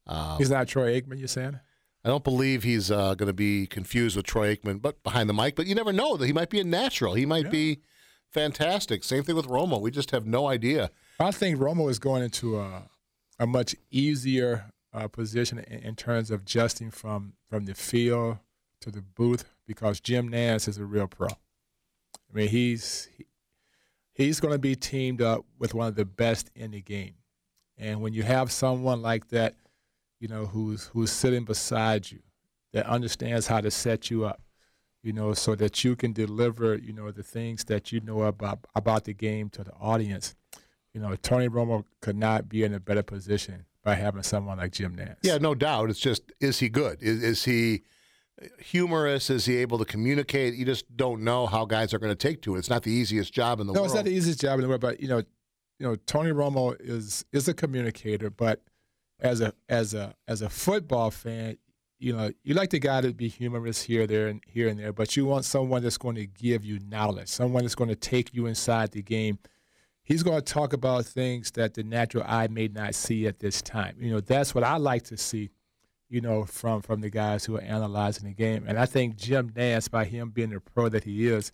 Um, 0.07 0.39
He's 0.39 0.49
not 0.49 0.67
Troy 0.67 0.99
Aikman, 0.99 1.19
you're 1.19 1.27
saying? 1.27 1.59
I 2.03 2.09
don't 2.09 2.23
believe 2.23 2.63
he's 2.63 2.89
uh, 2.89 3.13
going 3.13 3.27
to 3.27 3.33
be 3.33 3.67
confused 3.67 4.17
with 4.17 4.25
Troy 4.25 4.55
Aikman, 4.55 4.81
but 4.81 5.03
behind 5.03 5.29
the 5.29 5.33
mic. 5.35 5.55
But 5.55 5.67
you 5.67 5.75
never 5.75 5.93
know 5.93 6.17
that 6.17 6.25
he 6.25 6.33
might 6.33 6.49
be 6.49 6.59
a 6.59 6.63
natural. 6.63 7.13
He 7.13 7.27
might 7.27 7.51
be 7.51 7.81
fantastic. 8.31 9.03
Same 9.03 9.23
thing 9.23 9.35
with 9.35 9.47
Romo. 9.47 9.79
We 9.79 9.91
just 9.91 10.11
have 10.11 10.25
no 10.25 10.47
idea. 10.47 10.89
I 11.19 11.31
think 11.31 11.59
Romo 11.59 11.89
is 11.89 11.99
going 11.99 12.23
into 12.23 12.59
a, 12.59 12.89
a 13.39 13.45
much 13.45 13.75
easier 13.91 14.71
uh, 14.93 15.07
position 15.07 15.59
in, 15.59 15.79
in 15.79 15.95
terms 15.95 16.31
of 16.31 16.41
adjusting 16.41 16.91
from 16.91 17.33
from 17.49 17.65
the 17.65 17.73
field 17.73 18.37
to 18.81 18.91
the 18.91 19.01
booth 19.01 19.45
because 19.67 19.99
Jim 19.99 20.29
Nantz 20.29 20.67
is 20.67 20.77
a 20.77 20.85
real 20.85 21.07
pro. 21.07 21.27
I 21.27 22.33
mean, 22.33 22.47
he's 22.49 23.09
he, 23.17 23.25
he's 24.13 24.39
going 24.39 24.53
to 24.53 24.59
be 24.59 24.75
teamed 24.75 25.21
up 25.21 25.45
with 25.59 25.73
one 25.73 25.87
of 25.87 25.95
the 25.95 26.05
best 26.05 26.49
in 26.55 26.71
the 26.71 26.81
game, 26.81 27.15
and 27.77 28.01
when 28.01 28.13
you 28.13 28.23
have 28.23 28.51
someone 28.51 29.01
like 29.01 29.29
that, 29.29 29.55
you 30.19 30.27
know, 30.27 30.45
who's 30.45 30.85
who's 30.87 31.11
sitting 31.11 31.45
beside 31.45 32.09
you, 32.11 32.19
that 32.73 32.85
understands 32.85 33.47
how 33.47 33.61
to 33.61 33.71
set 33.71 34.09
you 34.09 34.25
up, 34.25 34.41
you 35.03 35.13
know, 35.13 35.33
so 35.33 35.55
that 35.55 35.83
you 35.83 35.95
can 35.95 36.13
deliver, 36.13 36.75
you 36.75 36.93
know, 36.93 37.11
the 37.11 37.23
things 37.23 37.63
that 37.65 37.91
you 37.91 38.01
know 38.01 38.23
about 38.23 38.59
about 38.75 39.05
the 39.05 39.13
game 39.13 39.49
to 39.49 39.63
the 39.63 39.73
audience. 39.73 40.35
You 40.93 41.01
know, 41.01 41.15
Tony 41.15 41.47
Romo 41.47 41.85
could 42.01 42.17
not 42.17 42.49
be 42.49 42.63
in 42.63 42.73
a 42.73 42.79
better 42.79 43.03
position 43.03 43.65
by 43.83 43.95
having 43.95 44.23
someone 44.23 44.57
like 44.57 44.73
Jim 44.73 44.95
Nantz. 44.95 45.17
Yeah, 45.23 45.37
no 45.37 45.55
doubt. 45.55 45.89
It's 45.89 45.99
just, 45.99 46.31
is 46.39 46.59
he 46.59 46.69
good? 46.69 47.01
Is, 47.01 47.23
is 47.23 47.45
he 47.45 47.83
humorous? 48.59 49.29
Is 49.29 49.45
he 49.45 49.57
able 49.57 49.77
to 49.79 49.85
communicate? 49.85 50.53
You 50.55 50.65
just 50.65 50.95
don't 50.95 51.23
know 51.23 51.47
how 51.47 51.65
guys 51.65 51.93
are 51.93 51.99
going 51.99 52.11
to 52.11 52.15
take 52.15 52.41
to 52.43 52.55
it. 52.55 52.59
It's 52.59 52.69
not 52.69 52.83
the 52.83 52.91
easiest 52.91 53.33
job 53.33 53.59
in 53.59 53.67
the 53.67 53.73
no, 53.73 53.81
world. 53.81 53.93
No, 53.93 53.93
it's 53.93 53.95
not 53.95 54.05
the 54.05 54.15
easiest 54.15 54.41
job 54.41 54.59
in 54.59 54.63
the 54.63 54.67
world, 54.67 54.81
but 54.81 54.99
you 54.99 55.07
know, 55.07 55.23
you 55.79 55.87
know, 55.87 55.95
Tony 56.05 56.31
Romo 56.31 56.75
is 56.79 57.25
is 57.31 57.47
a 57.47 57.53
communicator, 57.53 58.29
but 58.29 58.61
as 59.19 59.41
a 59.41 59.53
as 59.67 59.93
a 59.93 60.13
as 60.27 60.41
a 60.41 60.49
football 60.49 61.09
fan, 61.09 61.57
you 62.01 62.13
know, 62.13 62.31
you 62.43 62.55
like 62.55 62.71
the 62.71 62.79
guy 62.79 62.99
to 63.01 63.13
be 63.13 63.27
humorous 63.27 63.83
here, 63.83 64.07
there, 64.07 64.27
and 64.27 64.41
here 64.47 64.67
and 64.67 64.79
there, 64.79 64.91
but 64.91 65.15
you 65.15 65.27
want 65.27 65.45
someone 65.45 65.83
that's 65.83 65.99
going 65.99 66.15
to 66.15 66.25
give 66.25 66.65
you 66.65 66.79
knowledge, 66.79 67.27
someone 67.27 67.61
that's 67.61 67.75
going 67.75 67.91
to 67.91 67.95
take 67.95 68.33
you 68.33 68.47
inside 68.47 68.91
the 68.91 69.03
game. 69.03 69.37
He's 70.03 70.23
going 70.23 70.41
to 70.41 70.53
talk 70.53 70.73
about 70.73 71.05
things 71.05 71.51
that 71.51 71.75
the 71.75 71.83
natural 71.83 72.23
eye 72.27 72.47
may 72.47 72.67
not 72.67 72.95
see 72.95 73.27
at 73.27 73.39
this 73.39 73.61
time. 73.61 73.97
You 73.99 74.11
know, 74.11 74.19
that's 74.19 74.55
what 74.55 74.63
I 74.63 74.77
like 74.77 75.03
to 75.03 75.17
see. 75.17 75.51
You 76.09 76.19
know, 76.19 76.43
from 76.43 76.81
from 76.81 76.99
the 76.99 77.09
guys 77.09 77.45
who 77.45 77.55
are 77.55 77.61
analyzing 77.61 78.25
the 78.25 78.33
game, 78.33 78.65
and 78.67 78.77
I 78.77 78.85
think 78.85 79.15
Jim 79.15 79.51
Nantz, 79.51 79.89
by 79.89 80.03
him 80.03 80.31
being 80.31 80.49
the 80.49 80.59
pro 80.59 80.89
that 80.89 81.05
he 81.05 81.27
is, 81.27 81.53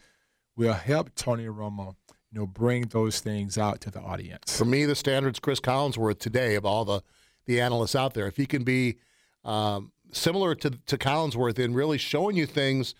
will 0.55 0.73
help 0.73 1.13
Tony 1.13 1.45
Romo 1.45 1.95
you 2.31 2.39
know, 2.39 2.47
bring 2.47 2.87
those 2.87 3.19
things 3.19 3.57
out 3.57 3.81
to 3.81 3.91
the 3.91 3.99
audience. 3.99 4.57
For 4.57 4.65
me, 4.65 4.85
the 4.85 4.95
standard's 4.95 5.39
Chris 5.39 5.59
Collinsworth 5.59 6.19
today 6.19 6.55
of 6.55 6.65
all 6.65 6.85
the, 6.85 7.01
the 7.45 7.61
analysts 7.61 7.95
out 7.95 8.15
there. 8.15 8.25
If 8.25 8.37
he 8.37 8.47
can 8.47 8.63
be 8.63 8.97
um, 9.43 9.91
similar 10.11 10.55
to, 10.55 10.71
to 10.71 10.97
Collinsworth 10.97 11.59
in 11.59 11.73
really 11.73 11.97
showing 11.97 12.35
you 12.35 12.45
things 12.45 12.95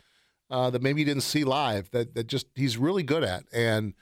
uh, 0.49 0.69
that 0.69 0.81
maybe 0.81 1.01
you 1.01 1.05
didn't 1.05 1.23
see 1.23 1.43
live, 1.43 1.89
that, 1.91 2.13
that 2.15 2.27
just 2.27 2.47
he's 2.55 2.77
really 2.77 3.03
good 3.03 3.23
at. 3.23 3.43
And 3.51 3.93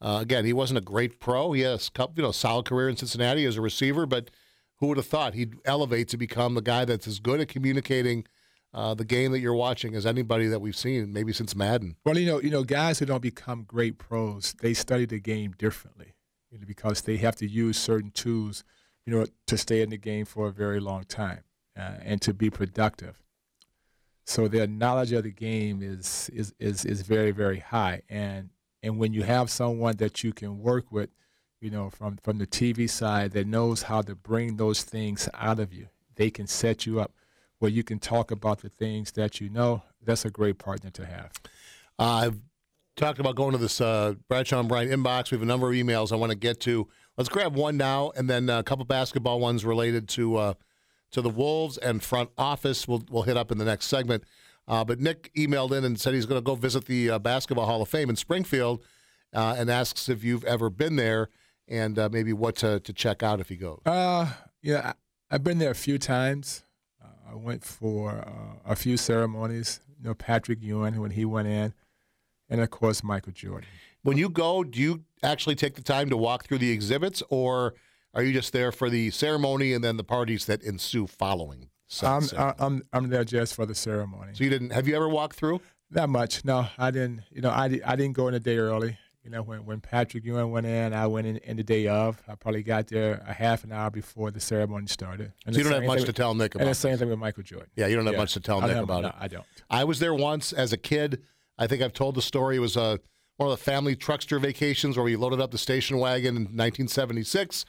uh, 0.00 0.18
again, 0.20 0.44
he 0.44 0.52
wasn't 0.52 0.78
a 0.78 0.82
great 0.82 1.20
pro. 1.20 1.52
He 1.52 1.62
has 1.62 1.90
a 1.98 2.08
you 2.16 2.22
know, 2.22 2.32
solid 2.32 2.66
career 2.66 2.88
in 2.88 2.96
Cincinnati 2.96 3.44
as 3.44 3.56
a 3.56 3.60
receiver, 3.60 4.06
but 4.06 4.30
who 4.78 4.88
would 4.88 4.96
have 4.96 5.06
thought 5.06 5.34
he'd 5.34 5.54
elevate 5.64 6.08
to 6.08 6.16
become 6.16 6.54
the 6.54 6.60
guy 6.60 6.84
that's 6.84 7.06
as 7.06 7.20
good 7.20 7.40
at 7.40 7.48
communicating 7.48 8.26
uh, 8.74 8.92
the 8.92 9.04
game 9.04 9.30
that 9.32 9.38
you're 9.38 9.54
watching 9.54 9.94
as 9.94 10.04
anybody 10.04 10.46
that 10.48 10.60
we've 10.60 10.76
seen, 10.76 11.12
maybe 11.12 11.32
since 11.32 11.54
Madden. 11.54 11.96
Well, 12.04 12.18
you 12.18 12.26
know, 12.26 12.40
you 12.40 12.50
know, 12.50 12.64
guys 12.64 12.98
who 12.98 13.06
don't 13.06 13.22
become 13.22 13.62
great 13.62 13.98
pros, 13.98 14.52
they 14.60 14.74
study 14.74 15.06
the 15.06 15.20
game 15.20 15.54
differently, 15.56 16.16
you 16.50 16.58
know, 16.58 16.66
because 16.66 17.02
they 17.02 17.16
have 17.18 17.36
to 17.36 17.46
use 17.46 17.78
certain 17.78 18.10
tools, 18.10 18.64
you 19.06 19.14
know, 19.14 19.26
to 19.46 19.56
stay 19.56 19.80
in 19.80 19.90
the 19.90 19.96
game 19.96 20.24
for 20.24 20.48
a 20.48 20.52
very 20.52 20.80
long 20.80 21.04
time 21.04 21.44
uh, 21.76 21.94
and 22.02 22.20
to 22.22 22.32
be 22.32 22.50
productive. 22.50 23.16
So 24.26 24.48
their 24.48 24.66
knowledge 24.66 25.12
of 25.12 25.24
the 25.24 25.30
game 25.30 25.82
is 25.82 26.30
is 26.32 26.54
is 26.58 26.84
is 26.84 27.02
very 27.02 27.30
very 27.30 27.58
high, 27.58 28.02
and 28.08 28.50
and 28.82 28.98
when 28.98 29.12
you 29.12 29.22
have 29.22 29.50
someone 29.50 29.96
that 29.96 30.24
you 30.24 30.32
can 30.32 30.60
work 30.60 30.90
with, 30.90 31.10
you 31.60 31.70
know, 31.70 31.90
from 31.90 32.18
from 32.22 32.38
the 32.38 32.46
TV 32.46 32.88
side 32.88 33.32
that 33.32 33.46
knows 33.46 33.82
how 33.82 34.02
to 34.02 34.14
bring 34.14 34.56
those 34.56 34.82
things 34.82 35.28
out 35.34 35.60
of 35.60 35.72
you, 35.72 35.88
they 36.16 36.30
can 36.30 36.46
set 36.46 36.86
you 36.86 37.00
up 37.00 37.12
where 37.58 37.70
you 37.70 37.84
can 37.84 37.98
talk 37.98 38.30
about 38.30 38.60
the 38.60 38.68
things 38.68 39.12
that 39.12 39.40
you 39.40 39.48
know. 39.48 39.82
That's 40.02 40.24
a 40.24 40.30
great 40.30 40.58
partner 40.58 40.90
to 40.90 41.06
have. 41.06 41.32
Uh, 41.98 42.02
I've 42.02 42.40
talked 42.96 43.18
about 43.18 43.36
going 43.36 43.52
to 43.52 43.58
this 43.58 43.80
uh, 43.80 44.14
Bradshaw 44.28 44.60
and 44.60 44.68
Bryant 44.68 44.90
inbox. 44.90 45.30
We 45.30 45.36
have 45.36 45.42
a 45.42 45.46
number 45.46 45.68
of 45.68 45.74
emails 45.74 46.12
I 46.12 46.16
want 46.16 46.30
to 46.30 46.36
get 46.38 46.60
to. 46.60 46.88
Let's 47.16 47.28
grab 47.28 47.54
one 47.54 47.76
now, 47.76 48.12
and 48.16 48.28
then 48.28 48.48
a 48.48 48.62
couple 48.62 48.84
basketball 48.84 49.40
ones 49.40 49.64
related 49.64 50.08
to 50.10 50.36
uh, 50.36 50.54
to 51.14 51.22
the 51.22 51.30
Wolves 51.30 51.78
and 51.78 52.02
front 52.02 52.30
office. 52.36 52.86
We'll 52.86 53.04
we'll 53.10 53.22
hit 53.22 53.36
up 53.36 53.50
in 53.50 53.58
the 53.58 53.64
next 53.64 53.86
segment. 53.86 54.24
Uh, 54.66 54.84
but 54.84 55.00
Nick 55.00 55.30
emailed 55.34 55.72
in 55.72 55.84
and 55.84 56.00
said 56.00 56.14
he's 56.14 56.26
going 56.26 56.40
to 56.40 56.44
go 56.44 56.54
visit 56.54 56.86
the 56.86 57.10
uh, 57.10 57.18
Basketball 57.18 57.66
Hall 57.66 57.82
of 57.82 57.88
Fame 57.88 58.08
in 58.08 58.16
Springfield, 58.16 58.82
uh, 59.32 59.54
and 59.58 59.70
asks 59.70 60.08
if 60.08 60.24
you've 60.24 60.44
ever 60.44 60.70
been 60.70 60.96
there 60.96 61.28
and 61.68 61.98
uh, 61.98 62.08
maybe 62.10 62.32
what 62.32 62.56
to, 62.56 62.80
to 62.80 62.92
check 62.92 63.22
out 63.22 63.40
if 63.40 63.48
he 63.48 63.56
goes. 63.56 63.80
Uh, 63.86 64.30
yeah, 64.62 64.92
I, 65.30 65.34
I've 65.34 65.44
been 65.44 65.58
there 65.58 65.70
a 65.70 65.74
few 65.74 65.98
times. 65.98 66.64
Uh, 67.02 67.32
I 67.32 67.34
went 67.34 67.64
for 67.64 68.10
uh, 68.12 68.70
a 68.70 68.76
few 68.76 68.96
ceremonies. 68.96 69.80
You 69.98 70.08
know, 70.08 70.14
Patrick 70.14 70.62
Ewing 70.62 71.00
when 71.00 71.12
he 71.12 71.24
went 71.24 71.48
in, 71.48 71.74
and 72.48 72.60
of 72.60 72.70
course 72.70 73.02
Michael 73.02 73.32
Jordan. 73.32 73.68
When 74.02 74.16
you 74.16 74.28
go, 74.28 74.64
do 74.64 74.80
you 74.80 75.04
actually 75.22 75.54
take 75.54 75.74
the 75.74 75.82
time 75.82 76.10
to 76.10 76.16
walk 76.16 76.44
through 76.44 76.58
the 76.58 76.70
exhibits, 76.70 77.22
or 77.30 77.74
are 78.14 78.22
you 78.22 78.32
just 78.32 78.52
there 78.52 78.72
for 78.72 78.88
the 78.88 79.10
ceremony 79.10 79.72
and 79.72 79.82
then 79.82 79.96
the 79.96 80.04
parties 80.04 80.46
that 80.46 80.62
ensue 80.62 81.06
following? 81.06 81.68
I'm, 82.02 82.22
ceremony? 82.22 82.54
I'm 82.58 82.82
I'm 82.92 83.08
there 83.08 83.24
just 83.24 83.54
for 83.54 83.66
the 83.66 83.74
ceremony. 83.74 84.32
so 84.34 84.44
you 84.44 84.50
didn't? 84.50 84.70
Have 84.70 84.88
you 84.88 84.96
ever 84.96 85.08
walked 85.08 85.36
through? 85.36 85.60
Not 85.90 86.08
much. 86.08 86.44
No, 86.44 86.66
I 86.78 86.90
didn't. 86.90 87.22
You 87.30 87.42
know, 87.42 87.50
I, 87.50 87.80
I 87.84 87.96
didn't 87.96 88.12
go 88.12 88.28
in 88.28 88.34
a 88.34 88.40
day 88.40 88.56
early. 88.56 88.98
You 89.22 89.30
know, 89.30 89.42
when, 89.42 89.64
when 89.64 89.80
Patrick 89.80 90.24
Ewing 90.24 90.50
went 90.50 90.66
in, 90.66 90.92
I 90.92 91.06
went 91.06 91.26
in, 91.26 91.38
in 91.38 91.56
the 91.56 91.62
day 91.62 91.86
of. 91.86 92.22
I 92.28 92.34
probably 92.34 92.62
got 92.62 92.88
there 92.88 93.24
a 93.26 93.32
half 93.32 93.64
an 93.64 93.72
hour 93.72 93.90
before 93.90 94.30
the 94.30 94.40
ceremony 94.40 94.86
started. 94.86 95.32
And 95.46 95.54
So 95.54 95.58
you 95.58 95.64
don't 95.64 95.72
have 95.72 95.84
much 95.84 96.00
to 96.00 96.08
with- 96.08 96.16
tell 96.16 96.34
Nick 96.34 96.54
about. 96.54 96.64
And 96.64 96.70
the 96.70 96.74
same 96.74 96.98
thing 96.98 97.08
with 97.08 97.18
Michael 97.18 97.42
Jordan. 97.42 97.70
Yeah, 97.74 97.86
you 97.86 97.96
don't 97.96 98.06
have 98.06 98.16
much 98.16 98.34
to 98.34 98.40
tell 98.40 98.60
Nick 98.60 98.76
about 98.76 99.02
no, 99.02 99.08
it. 99.08 99.14
I 99.18 99.28
don't. 99.28 99.46
I 99.70 99.84
was 99.84 99.98
there 99.98 100.12
once 100.12 100.52
as 100.52 100.72
a 100.72 100.76
kid. 100.76 101.22
I 101.56 101.66
think 101.66 101.80
I've 101.80 101.92
told 101.94 102.16
the 102.16 102.22
story. 102.22 102.56
It 102.56 102.60
was 102.60 102.76
a 102.76 103.00
one 103.36 103.50
of 103.50 103.58
the 103.58 103.64
family 103.64 103.96
truckster 103.96 104.40
vacations 104.40 104.96
where 104.96 105.04
we 105.04 105.16
loaded 105.16 105.40
up 105.40 105.50
the 105.50 105.58
station 105.58 105.98
wagon 105.98 106.36
in 106.36 106.42
1976 106.42 107.64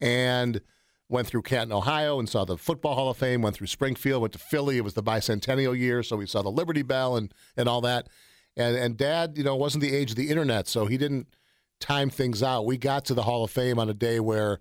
and 0.00 0.60
went 1.08 1.26
through 1.26 1.42
Canton, 1.42 1.72
Ohio, 1.72 2.18
and 2.18 2.28
saw 2.28 2.44
the 2.44 2.58
Football 2.58 2.94
Hall 2.94 3.10
of 3.10 3.16
Fame. 3.16 3.42
Went 3.42 3.56
through 3.56 3.68
Springfield, 3.68 4.22
went 4.22 4.32
to 4.32 4.38
Philly. 4.38 4.76
It 4.76 4.84
was 4.84 4.94
the 4.94 5.02
bicentennial 5.02 5.78
year, 5.78 6.02
so 6.02 6.16
we 6.16 6.26
saw 6.26 6.42
the 6.42 6.50
Liberty 6.50 6.82
Bell 6.82 7.16
and 7.16 7.32
and 7.56 7.68
all 7.68 7.80
that. 7.82 8.08
And 8.56 8.76
and 8.76 8.96
Dad, 8.96 9.36
you 9.36 9.44
know, 9.44 9.56
wasn't 9.56 9.82
the 9.82 9.94
age 9.94 10.10
of 10.10 10.16
the 10.16 10.30
internet, 10.30 10.68
so 10.68 10.86
he 10.86 10.96
didn't 10.96 11.28
time 11.80 12.10
things 12.10 12.42
out. 12.42 12.66
We 12.66 12.78
got 12.78 13.04
to 13.06 13.14
the 13.14 13.22
Hall 13.22 13.44
of 13.44 13.50
Fame 13.50 13.78
on 13.78 13.88
a 13.88 13.94
day 13.94 14.20
where 14.20 14.60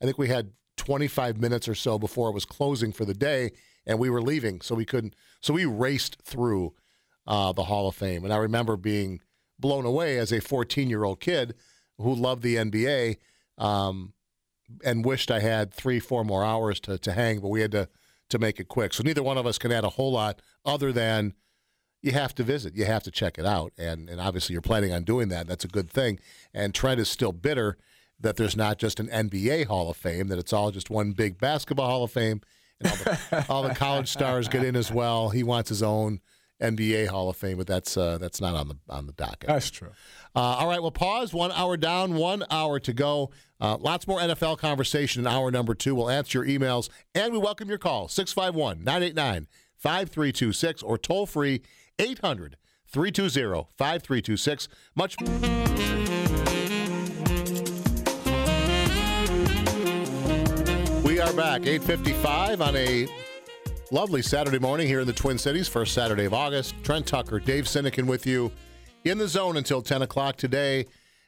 I 0.00 0.04
think 0.04 0.18
we 0.18 0.28
had 0.28 0.52
25 0.76 1.38
minutes 1.38 1.68
or 1.68 1.74
so 1.74 1.98
before 1.98 2.28
it 2.28 2.34
was 2.34 2.44
closing 2.44 2.92
for 2.92 3.04
the 3.04 3.14
day, 3.14 3.52
and 3.86 3.98
we 3.98 4.10
were 4.10 4.22
leaving, 4.22 4.60
so 4.60 4.74
we 4.74 4.84
couldn't. 4.84 5.14
So 5.40 5.54
we 5.54 5.64
raced 5.64 6.18
through 6.24 6.74
uh, 7.26 7.52
the 7.52 7.64
Hall 7.64 7.88
of 7.88 7.94
Fame, 7.94 8.24
and 8.24 8.32
I 8.32 8.36
remember 8.36 8.76
being 8.76 9.20
blown 9.58 9.84
away 9.86 10.18
as 10.18 10.32
a 10.32 10.40
14 10.40 10.88
year 10.88 11.04
old 11.04 11.20
kid 11.20 11.54
who 11.98 12.14
loved 12.14 12.42
the 12.42 12.56
NBA 12.56 13.16
um, 13.58 14.12
and 14.84 15.04
wished 15.04 15.30
I 15.30 15.40
had 15.40 15.72
three, 15.72 16.00
four 16.00 16.24
more 16.24 16.44
hours 16.44 16.80
to 16.80 16.98
to 16.98 17.12
hang, 17.12 17.40
but 17.40 17.48
we 17.48 17.60
had 17.60 17.72
to 17.72 17.88
to 18.30 18.38
make 18.38 18.58
it 18.60 18.68
quick. 18.68 18.94
So 18.94 19.02
neither 19.02 19.22
one 19.22 19.38
of 19.38 19.46
us 19.46 19.58
can 19.58 19.72
add 19.72 19.84
a 19.84 19.90
whole 19.90 20.12
lot 20.12 20.40
other 20.64 20.92
than 20.92 21.34
you 22.00 22.12
have 22.12 22.34
to 22.34 22.42
visit, 22.42 22.74
you 22.74 22.84
have 22.84 23.04
to 23.04 23.10
check 23.10 23.38
it 23.38 23.46
out, 23.46 23.72
and 23.78 24.08
and 24.08 24.20
obviously 24.20 24.52
you're 24.54 24.62
planning 24.62 24.92
on 24.92 25.04
doing 25.04 25.28
that. 25.28 25.46
That's 25.46 25.64
a 25.64 25.68
good 25.68 25.90
thing. 25.90 26.18
And 26.52 26.74
Trent 26.74 27.00
is 27.00 27.08
still 27.08 27.32
bitter 27.32 27.76
that 28.20 28.36
there's 28.36 28.56
not 28.56 28.78
just 28.78 29.00
an 29.00 29.08
NBA 29.08 29.66
Hall 29.66 29.90
of 29.90 29.96
Fame, 29.96 30.28
that 30.28 30.38
it's 30.38 30.52
all 30.52 30.70
just 30.70 30.90
one 30.90 31.12
big 31.12 31.38
basketball 31.38 31.88
Hall 31.88 32.04
of 32.04 32.12
Fame, 32.12 32.40
and 32.80 32.88
all 32.88 32.96
the, 32.96 33.46
all 33.48 33.62
the 33.62 33.74
college 33.74 34.08
stars 34.08 34.48
get 34.48 34.64
in 34.64 34.76
as 34.76 34.90
well. 34.92 35.30
He 35.30 35.42
wants 35.42 35.68
his 35.68 35.82
own 35.82 36.20
NBA 36.62 37.08
Hall 37.08 37.28
of 37.28 37.36
Fame, 37.36 37.58
but 37.58 37.66
that's 37.66 37.96
uh, 37.96 38.18
that's 38.18 38.40
not 38.40 38.54
on 38.54 38.68
the 38.68 38.76
on 38.88 39.06
the 39.06 39.12
docket. 39.12 39.48
That's 39.48 39.70
true. 39.70 39.90
Uh, 40.34 40.38
all 40.38 40.68
right, 40.68 40.80
well, 40.80 40.90
pause. 40.90 41.34
One 41.34 41.52
hour 41.52 41.76
down, 41.76 42.14
one 42.14 42.44
hour 42.50 42.78
to 42.80 42.92
go. 42.92 43.30
Uh, 43.60 43.76
lots 43.76 44.06
more 44.06 44.18
NFL 44.18 44.58
conversation 44.58 45.20
in 45.20 45.26
hour 45.26 45.50
number 45.50 45.74
two. 45.74 45.94
We'll 45.94 46.10
answer 46.10 46.44
your 46.44 46.58
emails 46.58 46.88
and 47.14 47.32
we 47.32 47.38
welcome 47.38 47.68
your 47.68 47.78
call 47.78 48.08
651 48.08 48.82
989 48.82 49.46
5326 49.76 50.82
or 50.82 50.98
toll 50.98 51.26
free 51.26 51.62
800 51.98 52.56
320 52.88 53.68
5326. 53.76 54.68
Much. 54.94 55.16
We 61.04 61.20
are 61.20 61.32
back, 61.32 61.66
855 61.66 62.60
on 62.62 62.76
a 62.76 63.06
lovely 63.92 64.22
Saturday 64.22 64.58
morning 64.58 64.88
here 64.88 65.00
in 65.00 65.06
the 65.06 65.12
Twin 65.12 65.36
Cities, 65.36 65.68
first 65.68 65.92
Saturday 65.92 66.24
of 66.24 66.32
August. 66.32 66.74
Trent 66.82 67.06
Tucker, 67.06 67.38
Dave 67.38 67.64
Sinykin 67.64 68.06
with 68.06 68.26
you 68.26 68.50
in 69.04 69.18
the 69.18 69.28
zone 69.28 69.58
until 69.58 69.82
10 69.82 70.00
o'clock 70.00 70.36
today. 70.36 70.86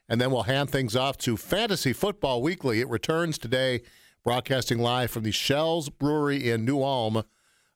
And 0.08 0.18
then 0.18 0.30
we'll 0.30 0.44
hand 0.44 0.70
things 0.70 0.96
off 0.96 1.18
to 1.18 1.36
Fantasy 1.36 1.92
Football 1.92 2.40
Weekly. 2.40 2.80
It 2.80 2.88
returns 2.88 3.36
today, 3.36 3.82
broadcasting 4.24 4.78
live 4.78 5.10
from 5.10 5.24
the 5.24 5.30
Schell's 5.30 5.90
Brewery 5.90 6.50
in 6.50 6.64
New 6.64 6.82
Ulm, 6.82 7.24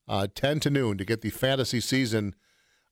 uh, 0.08 0.26
10 0.34 0.60
to 0.60 0.70
noon 0.70 0.96
to 0.96 1.04
get 1.04 1.20
the 1.20 1.30
fantasy 1.30 1.80
season 1.80 2.34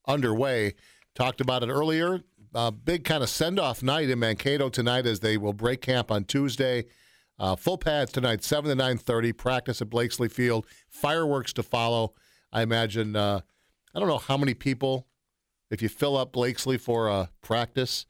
underway. 0.06 0.74
Talked 1.14 1.40
about 1.40 1.62
it 1.62 1.70
earlier. 1.70 2.20
Uh, 2.54 2.72
big 2.72 3.04
kind 3.04 3.22
of 3.22 3.30
send 3.30 3.58
off 3.58 3.82
night 3.82 4.10
in 4.10 4.18
Mankato 4.18 4.68
tonight 4.68 5.06
as 5.06 5.20
they 5.20 5.38
will 5.38 5.54
break 5.54 5.80
camp 5.80 6.10
on 6.10 6.24
Tuesday. 6.24 6.84
Uh, 7.38 7.54
full 7.54 7.76
pads 7.76 8.12
tonight, 8.12 8.42
7 8.42 8.76
to 8.76 8.82
9.30, 8.82 9.36
practice 9.36 9.82
at 9.82 9.90
Blakeslee 9.90 10.28
Field. 10.28 10.66
Fireworks 10.88 11.52
to 11.54 11.62
follow. 11.62 12.14
I 12.52 12.62
imagine, 12.62 13.14
uh, 13.14 13.40
I 13.94 13.98
don't 13.98 14.08
know 14.08 14.18
how 14.18 14.36
many 14.36 14.54
people, 14.54 15.06
if 15.70 15.82
you 15.82 15.88
fill 15.88 16.16
up 16.16 16.32
Blakeslee 16.32 16.78
for 16.78 17.08
a 17.08 17.28
practice, 17.42 18.06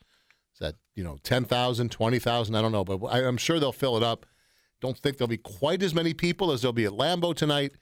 is 0.54 0.60
that, 0.60 0.76
you 0.94 1.02
know, 1.02 1.18
10,000, 1.22 1.90
20,000? 1.90 2.54
I 2.54 2.62
don't 2.62 2.72
know, 2.72 2.84
but 2.84 3.04
I, 3.06 3.26
I'm 3.26 3.36
sure 3.36 3.58
they'll 3.58 3.72
fill 3.72 3.96
it 3.96 4.02
up. 4.02 4.26
Don't 4.80 4.96
think 4.96 5.16
there'll 5.16 5.28
be 5.28 5.38
quite 5.38 5.82
as 5.82 5.94
many 5.94 6.14
people 6.14 6.52
as 6.52 6.62
there'll 6.62 6.72
be 6.72 6.84
at 6.84 6.92
Lambeau 6.92 7.34
tonight. 7.34 7.72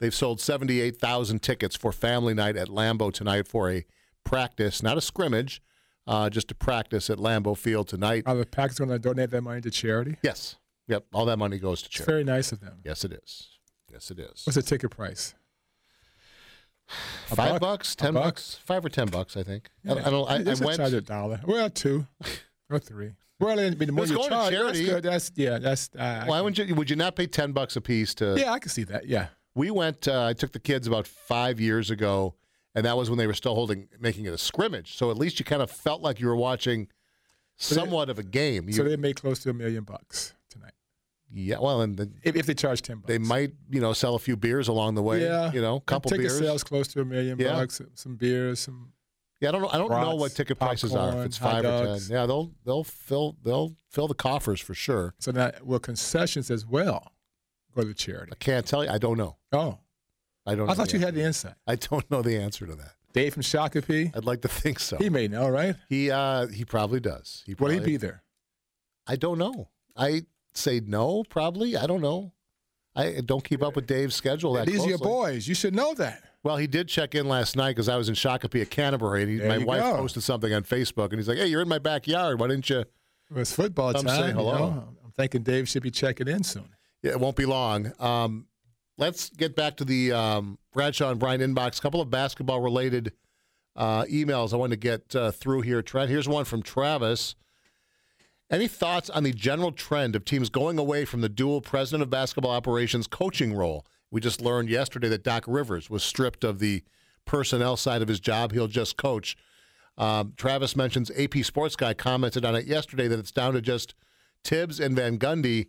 They've 0.00 0.14
sold 0.14 0.40
78,000 0.40 1.40
tickets 1.42 1.76
for 1.76 1.92
family 1.92 2.34
night 2.34 2.56
at 2.56 2.68
Lambeau 2.68 3.12
tonight 3.12 3.46
for 3.46 3.70
a 3.70 3.86
practice, 4.24 4.82
not 4.82 4.98
a 4.98 5.00
scrimmage, 5.00 5.62
uh, 6.06 6.28
just 6.30 6.50
a 6.50 6.54
practice 6.54 7.10
at 7.10 7.18
Lambeau 7.18 7.56
Field 7.56 7.88
tonight. 7.88 8.24
Are 8.26 8.34
the 8.34 8.46
Packers 8.46 8.78
going 8.78 8.90
to 8.90 8.98
donate 8.98 9.30
that 9.30 9.42
money 9.42 9.60
to 9.60 9.70
charity? 9.70 10.16
Yes. 10.22 10.56
Yep. 10.90 11.06
All 11.14 11.24
that 11.26 11.38
money 11.38 11.58
goes 11.58 11.80
to 11.82 11.86
It's 11.86 11.94
charity. 11.96 12.12
very 12.12 12.24
nice 12.24 12.52
of 12.52 12.60
them. 12.60 12.80
Yes, 12.84 13.04
it 13.04 13.12
is. 13.12 13.48
Yes, 13.90 14.10
it 14.10 14.18
is. 14.18 14.42
What's 14.44 14.56
the 14.56 14.62
ticket 14.62 14.90
price? 14.90 15.34
A 17.30 17.36
Five 17.36 17.52
buck? 17.52 17.60
bucks, 17.60 17.94
ten 17.94 18.14
buck? 18.14 18.24
bucks, 18.24 18.58
five 18.64 18.84
or 18.84 18.88
ten 18.88 19.06
bucks, 19.06 19.36
I 19.36 19.42
think. 19.44 19.70
I, 19.88 19.94
Yeah. 19.94 20.02
I 20.06 20.10
don't. 20.10 20.28
I, 20.30 20.34
I 20.50 20.54
went. 20.64 20.76
charge 20.78 20.92
a 20.92 21.00
dollar. 21.00 21.40
Well, 21.46 21.70
two 21.70 22.06
or 22.68 22.78
three. 22.80 23.12
Well, 23.38 23.58
I 23.58 23.70
mean, 23.70 23.78
the 23.78 23.92
more 23.92 24.02
It's 24.04 24.10
you 24.10 24.18
going 24.18 24.28
to 24.28 24.50
charity. 24.50 24.84
that's 24.84 24.90
good. 24.90 25.02
That's 25.04 25.32
yeah. 25.36 25.58
That's 25.58 25.90
uh, 25.96 26.24
Why 26.26 26.40
would 26.40 26.58
you? 26.58 26.74
Would 26.74 26.90
you 26.90 26.96
not 26.96 27.14
pay 27.16 27.26
ten 27.26 27.52
bucks 27.52 27.76
a 27.76 27.80
piece 27.80 28.12
to? 28.16 28.34
yeah. 28.38 28.52
I 28.52 28.58
can 28.58 28.70
see 28.70 28.82
that. 28.84 29.06
Yeah. 29.06 29.28
We 29.54 29.70
went. 29.70 30.08
Uh, 30.08 30.24
I 30.26 30.32
took 30.32 30.50
the 30.52 30.58
kids 30.58 30.86
about 30.88 31.06
five 31.06 31.60
years 31.60 31.90
ago, 31.90 32.34
and 32.74 32.84
that 32.84 32.96
was 32.96 33.08
when 33.08 33.18
they 33.18 33.26
were 33.28 33.34
still 33.34 33.54
holding, 33.54 33.88
making 34.00 34.24
it 34.24 34.32
a 34.34 34.38
scrimmage. 34.38 34.96
So 34.96 35.10
at 35.12 35.16
least 35.16 35.38
you 35.38 35.44
kind 35.44 35.62
of 35.62 35.70
felt 35.70 36.02
like 36.02 36.18
you 36.20 36.26
were 36.26 36.36
watching 36.36 36.88
So 37.56 37.74
they- 37.76 37.80
somewhat 37.80 38.10
of 38.10 38.18
a 38.18 38.22
game. 38.24 38.66
You, 38.68 38.74
so 38.74 38.82
they 38.84 38.96
made 38.96 39.14
close 39.16 39.38
to 39.44 39.50
a 39.50 39.54
million 39.54 39.84
bucks 39.84 40.34
yeah. 41.32 41.58
Well, 41.60 41.80
and 41.82 41.96
the, 41.96 42.10
if, 42.22 42.36
if 42.36 42.46
they 42.46 42.54
charge 42.54 42.82
ten 42.82 42.98
bucks. 42.98 43.08
they 43.08 43.18
might, 43.18 43.52
you 43.70 43.80
know, 43.80 43.92
sell 43.92 44.14
a 44.14 44.18
few 44.18 44.36
beers 44.36 44.68
along 44.68 44.94
the 44.94 45.02
way. 45.02 45.22
yeah. 45.22 45.52
You 45.52 45.60
know, 45.60 45.76
a 45.76 45.80
couple 45.80 46.10
ticket 46.10 46.26
beers. 46.28 46.38
sales 46.38 46.64
close 46.64 46.88
to 46.88 47.00
a 47.00 47.04
million 47.04 47.38
Yeah. 47.38 47.52
bucks. 47.52 47.80
Some 47.94 48.16
beers. 48.16 48.60
Some 48.60 48.92
Yeah, 49.40 49.50
I 49.50 49.52
don't 49.52 49.62
know. 49.62 49.68
I 49.68 49.78
don't 49.78 49.90
know 49.90 50.14
what 50.16 50.18
Brats, 50.18 50.34
ticket 50.34 50.58
prices 50.58 50.94
are. 50.94 51.20
If 51.20 51.26
it's 51.26 51.38
five 51.38 51.64
or 51.64 51.84
ten. 51.98 51.98
Yeah, 52.08 52.26
they'll 52.26 52.52
they'll 52.64 52.84
fill 52.84 53.36
they'll 53.44 53.76
fill 53.88 54.08
the 54.08 54.14
coffers 54.14 54.60
for 54.60 54.74
sure. 54.74 55.14
so 55.18 55.32
that 55.32 55.64
well 55.66 55.78
concessions 55.80 56.50
as 56.50 56.66
well 56.66 57.12
go 57.74 57.82
to 57.84 57.94
charity. 57.94 58.32
I 58.32 58.36
can't 58.36 58.66
tell 58.66 58.84
you. 58.84 58.90
I 58.90 58.98
don't 58.98 59.16
know. 59.16 59.36
Oh, 59.52 59.78
I 60.46 60.54
don't. 60.54 60.68
I 60.68 60.74
thought 60.74 60.92
you 60.92 60.98
had 60.98 61.14
the 61.14 61.22
insight. 61.22 61.54
I 61.66 61.76
don't 61.76 62.10
know 62.10 62.22
the 62.22 62.36
answer 62.36 62.66
to 62.66 62.74
that. 62.74 62.94
Dave 63.12 63.34
from 63.34 63.42
Shakopee. 63.42 64.16
I'd 64.16 64.24
like 64.24 64.42
to 64.42 64.48
think 64.48 64.78
so. 64.78 64.96
He 64.96 65.10
may 65.10 65.26
know, 65.28 65.48
right? 65.48 65.74
He 65.88 66.10
uh 66.10 66.46
he 66.48 66.64
probably 66.64 67.00
does. 67.00 67.42
He 67.46 67.54
probably, 67.54 67.76
Will 67.76 67.84
he 67.84 67.90
be 67.92 67.96
there? 67.96 68.22
I 69.06 69.16
don't 69.16 69.38
know. 69.38 69.68
I 69.96 70.22
say 70.54 70.80
no, 70.80 71.24
probably. 71.24 71.76
I 71.76 71.86
don't 71.86 72.00
know. 72.00 72.32
I 72.96 73.20
don't 73.24 73.44
keep 73.44 73.62
up 73.62 73.76
with 73.76 73.86
Dave's 73.86 74.14
schedule 74.14 74.54
that 74.54 74.66
These 74.66 74.84
are 74.84 74.88
your 74.88 74.98
boys. 74.98 75.46
You 75.46 75.54
should 75.54 75.74
know 75.74 75.94
that. 75.94 76.22
Well, 76.42 76.56
he 76.56 76.66
did 76.66 76.88
check 76.88 77.14
in 77.14 77.28
last 77.28 77.54
night 77.54 77.70
because 77.70 77.88
I 77.88 77.96
was 77.96 78.08
in 78.08 78.14
Shakopee 78.14 78.62
at 78.62 78.70
Canterbury, 78.70 79.22
and 79.22 79.30
he, 79.30 79.46
my 79.46 79.58
wife 79.58 79.80
go. 79.80 79.96
posted 79.96 80.22
something 80.22 80.52
on 80.52 80.64
Facebook, 80.64 81.10
and 81.10 81.16
he's 81.16 81.28
like, 81.28 81.38
"Hey, 81.38 81.46
you're 81.46 81.60
in 81.60 81.68
my 81.68 81.78
backyard. 81.78 82.40
Why 82.40 82.48
didn't 82.48 82.68
you?" 82.70 82.80
It 82.80 82.88
was 83.30 83.52
football 83.52 83.92
Come 83.92 84.06
time. 84.06 84.20
say 84.20 84.26
you 84.28 84.34
hello. 84.34 84.58
know. 84.58 84.88
I'm 85.04 85.12
thinking 85.12 85.42
Dave 85.42 85.68
should 85.68 85.82
be 85.82 85.90
checking 85.90 86.28
in 86.28 86.42
soon. 86.42 86.68
Yeah, 87.02 87.12
it 87.12 87.20
won't 87.20 87.36
be 87.36 87.46
long. 87.46 87.92
Um, 88.00 88.46
let's 88.98 89.30
get 89.30 89.54
back 89.54 89.76
to 89.76 89.84
the 89.84 90.12
um, 90.12 90.58
Bradshaw 90.72 91.10
and 91.10 91.20
Brian 91.20 91.40
inbox. 91.40 91.78
A 91.78 91.82
couple 91.82 92.00
of 92.00 92.10
basketball 92.10 92.60
related 92.60 93.12
uh, 93.76 94.04
emails 94.04 94.52
I 94.52 94.56
want 94.56 94.70
to 94.70 94.76
get 94.76 95.14
uh, 95.14 95.30
through 95.30 95.60
here. 95.62 95.82
Trent, 95.82 96.10
here's 96.10 96.28
one 96.28 96.44
from 96.44 96.62
Travis. 96.62 97.34
Any 98.50 98.66
thoughts 98.66 99.08
on 99.08 99.22
the 99.22 99.32
general 99.32 99.70
trend 99.70 100.16
of 100.16 100.24
teams 100.24 100.50
going 100.50 100.76
away 100.76 101.04
from 101.04 101.20
the 101.20 101.28
dual 101.28 101.60
president 101.60 102.02
of 102.02 102.10
basketball 102.10 102.50
operations 102.50 103.06
coaching 103.06 103.54
role? 103.54 103.86
We 104.10 104.20
just 104.20 104.40
learned 104.40 104.68
yesterday 104.68 105.08
that 105.08 105.22
Doc 105.22 105.44
Rivers 105.46 105.88
was 105.88 106.02
stripped 106.02 106.42
of 106.42 106.58
the 106.58 106.82
personnel 107.24 107.76
side 107.76 108.02
of 108.02 108.08
his 108.08 108.18
job. 108.18 108.50
He'll 108.50 108.66
just 108.66 108.96
coach. 108.96 109.36
Um, 109.96 110.32
Travis 110.36 110.74
mentions 110.74 111.12
AP 111.12 111.44
Sports 111.44 111.76
Guy 111.76 111.94
commented 111.94 112.44
on 112.44 112.56
it 112.56 112.66
yesterday 112.66 113.06
that 113.06 113.20
it's 113.20 113.30
down 113.30 113.52
to 113.52 113.60
just 113.60 113.94
Thibs 114.42 114.80
and 114.80 114.96
Van 114.96 115.16
Gundy. 115.16 115.68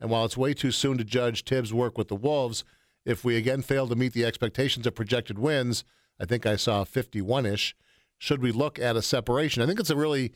And 0.00 0.08
while 0.08 0.24
it's 0.24 0.36
way 0.36 0.54
too 0.54 0.70
soon 0.70 0.98
to 0.98 1.04
judge 1.04 1.42
Thibs' 1.42 1.74
work 1.74 1.98
with 1.98 2.06
the 2.06 2.14
Wolves, 2.14 2.62
if 3.04 3.24
we 3.24 3.36
again 3.36 3.62
fail 3.62 3.88
to 3.88 3.96
meet 3.96 4.12
the 4.12 4.24
expectations 4.24 4.86
of 4.86 4.94
projected 4.94 5.36
wins, 5.36 5.82
I 6.20 6.26
think 6.26 6.46
I 6.46 6.54
saw 6.54 6.84
51 6.84 7.44
ish. 7.44 7.74
Should 8.18 8.40
we 8.40 8.52
look 8.52 8.78
at 8.78 8.94
a 8.94 9.02
separation? 9.02 9.62
I 9.62 9.66
think 9.66 9.80
it's 9.80 9.90
a 9.90 9.96
really, 9.96 10.32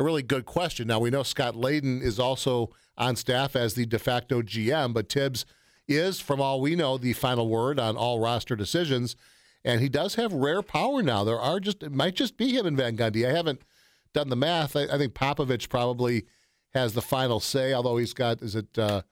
a 0.00 0.04
really 0.04 0.22
good 0.22 0.46
question. 0.46 0.88
Now 0.88 0.98
we 0.98 1.10
know 1.10 1.22
Scott 1.22 1.54
Layden 1.54 2.02
is 2.02 2.18
also 2.18 2.70
on 2.96 3.16
staff 3.16 3.54
as 3.54 3.74
the 3.74 3.86
de 3.86 3.98
facto 3.98 4.42
GM, 4.42 4.94
but 4.94 5.12
Thibs 5.12 5.44
is, 5.86 6.20
from 6.20 6.40
all 6.40 6.60
we 6.60 6.74
know, 6.74 6.96
the 6.96 7.12
final 7.12 7.48
word 7.48 7.78
on 7.78 7.96
all 7.96 8.18
roster 8.18 8.56
decisions, 8.56 9.14
and 9.64 9.80
he 9.80 9.88
does 9.88 10.14
have 10.14 10.32
rare 10.32 10.62
power 10.62 11.02
now. 11.02 11.22
There 11.22 11.38
are 11.38 11.60
just 11.60 11.82
it 11.82 11.92
might 11.92 12.14
just 12.14 12.36
be 12.36 12.56
him 12.56 12.66
and 12.66 12.76
Van 12.76 12.96
Gundy. 12.96 13.28
I 13.28 13.32
haven't 13.36 13.60
done 14.14 14.30
the 14.30 14.36
math. 14.36 14.74
I, 14.74 14.84
I 14.84 14.96
think 14.96 15.12
Popovich 15.12 15.68
probably 15.68 16.24
has 16.72 16.94
the 16.94 17.02
final 17.02 17.38
say, 17.38 17.74
although 17.74 17.98
he's 17.98 18.14
got 18.14 18.40
is 18.40 18.54
it 18.54 18.78
uh, 18.78 19.02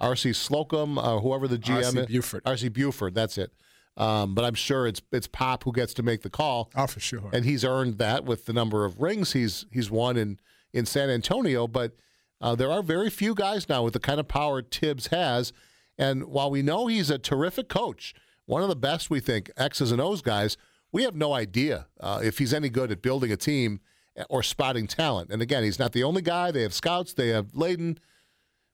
R.C. 0.00 0.32
Slocum, 0.32 0.98
uh, 0.98 1.20
whoever 1.20 1.46
the 1.46 1.58
GM 1.58 1.76
R.C. 1.76 1.98
is. 2.00 2.06
Buford. 2.06 2.42
R.C. 2.44 2.68
Buford, 2.68 3.14
that's 3.14 3.38
it. 3.38 3.52
Um, 3.96 4.34
but 4.34 4.44
I'm 4.44 4.54
sure 4.54 4.86
it's 4.86 5.02
it's 5.12 5.26
Pop 5.26 5.64
who 5.64 5.72
gets 5.72 5.92
to 5.94 6.02
make 6.02 6.22
the 6.22 6.30
call. 6.30 6.70
Oh, 6.74 6.86
for 6.86 7.00
sure. 7.00 7.28
And 7.32 7.44
he's 7.44 7.64
earned 7.64 7.98
that 7.98 8.24
with 8.24 8.46
the 8.46 8.52
number 8.52 8.84
of 8.84 9.00
rings 9.00 9.32
he's 9.32 9.66
he's 9.70 9.90
won 9.90 10.16
in 10.16 10.38
in 10.72 10.86
San 10.86 11.10
Antonio. 11.10 11.66
But 11.66 11.96
uh, 12.40 12.54
there 12.54 12.70
are 12.70 12.82
very 12.82 13.10
few 13.10 13.34
guys 13.34 13.68
now 13.68 13.82
with 13.82 13.92
the 13.92 14.00
kind 14.00 14.18
of 14.18 14.28
power 14.28 14.62
Thibs 14.62 15.08
has. 15.08 15.52
And 15.98 16.24
while 16.24 16.50
we 16.50 16.62
know 16.62 16.86
he's 16.86 17.10
a 17.10 17.18
terrific 17.18 17.68
coach, 17.68 18.14
one 18.46 18.62
of 18.62 18.68
the 18.68 18.76
best 18.76 19.10
we 19.10 19.20
think 19.20 19.50
X's 19.56 19.92
and 19.92 20.00
O's 20.00 20.22
guys, 20.22 20.56
we 20.90 21.02
have 21.04 21.14
no 21.14 21.34
idea 21.34 21.86
uh, 22.00 22.20
if 22.22 22.38
he's 22.38 22.54
any 22.54 22.70
good 22.70 22.90
at 22.90 23.02
building 23.02 23.30
a 23.30 23.36
team 23.36 23.80
or 24.28 24.42
spotting 24.42 24.86
talent. 24.86 25.30
And 25.30 25.40
again, 25.42 25.62
he's 25.64 25.78
not 25.78 25.92
the 25.92 26.02
only 26.02 26.22
guy. 26.22 26.50
They 26.50 26.62
have 26.62 26.74
scouts. 26.74 27.12
They 27.12 27.28
have 27.28 27.52
Layden. 27.52 27.98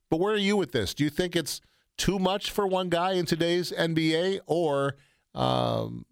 But 0.09 0.19
where 0.19 0.33
are 0.33 0.37
you 0.37 0.57
with 0.57 0.71
this? 0.71 0.93
Do 0.93 1.03
you 1.03 1.09
think 1.09 1.35
it's 1.35 1.61
too 1.97 2.19
much 2.19 2.49
for 2.49 2.65
one 2.65 2.89
guy 2.89 3.11
in 3.11 3.25
today's 3.25 3.71
NBA, 3.71 4.39
or 4.47 4.95
um, 5.39 6.05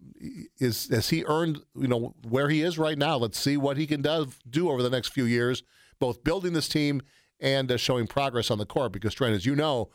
is 0.58 0.88
has 0.88 1.10
he 1.10 1.24
earned 1.26 1.60
you 1.76 1.86
know 1.86 2.14
where 2.26 2.48
he 2.48 2.62
is 2.62 2.78
right 2.78 2.96
now? 2.96 3.16
Let's 3.16 3.38
see 3.38 3.56
what 3.56 3.76
he 3.76 3.86
can 3.86 4.00
do, 4.02 4.28
do 4.48 4.70
over 4.70 4.82
the 4.82 4.90
next 4.90 5.08
few 5.08 5.24
years, 5.24 5.62
both 5.98 6.24
building 6.24 6.54
this 6.54 6.68
team 6.68 7.02
and 7.38 7.70
uh, 7.70 7.76
showing 7.76 8.06
progress 8.06 8.50
on 8.50 8.58
the 8.58 8.66
court. 8.66 8.92
Because 8.92 9.14
Trent, 9.14 9.34
as 9.34 9.44
you 9.44 9.54
know, 9.54 9.90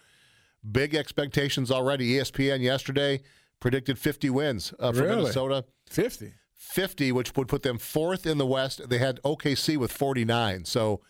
big 0.71 0.93
expectations 0.95 1.71
already. 1.71 2.13
ESPN 2.13 2.61
yesterday 2.61 3.21
predicted 3.59 3.97
50 3.97 4.29
wins 4.29 4.73
uh, 4.79 4.91
for 4.91 5.03
Really? 5.03 5.15
Minnesota. 5.17 5.65
50. 5.89 6.33
50, 6.53 7.11
which 7.11 7.35
would 7.35 7.47
put 7.47 7.63
them 7.63 7.77
fourth 7.77 8.25
in 8.25 8.37
the 8.37 8.45
West. 8.45 8.87
They 8.87 8.97
had 8.97 9.19
OKC 9.23 9.77
with 9.77 9.91
49. 9.91 10.65
So 10.65 11.01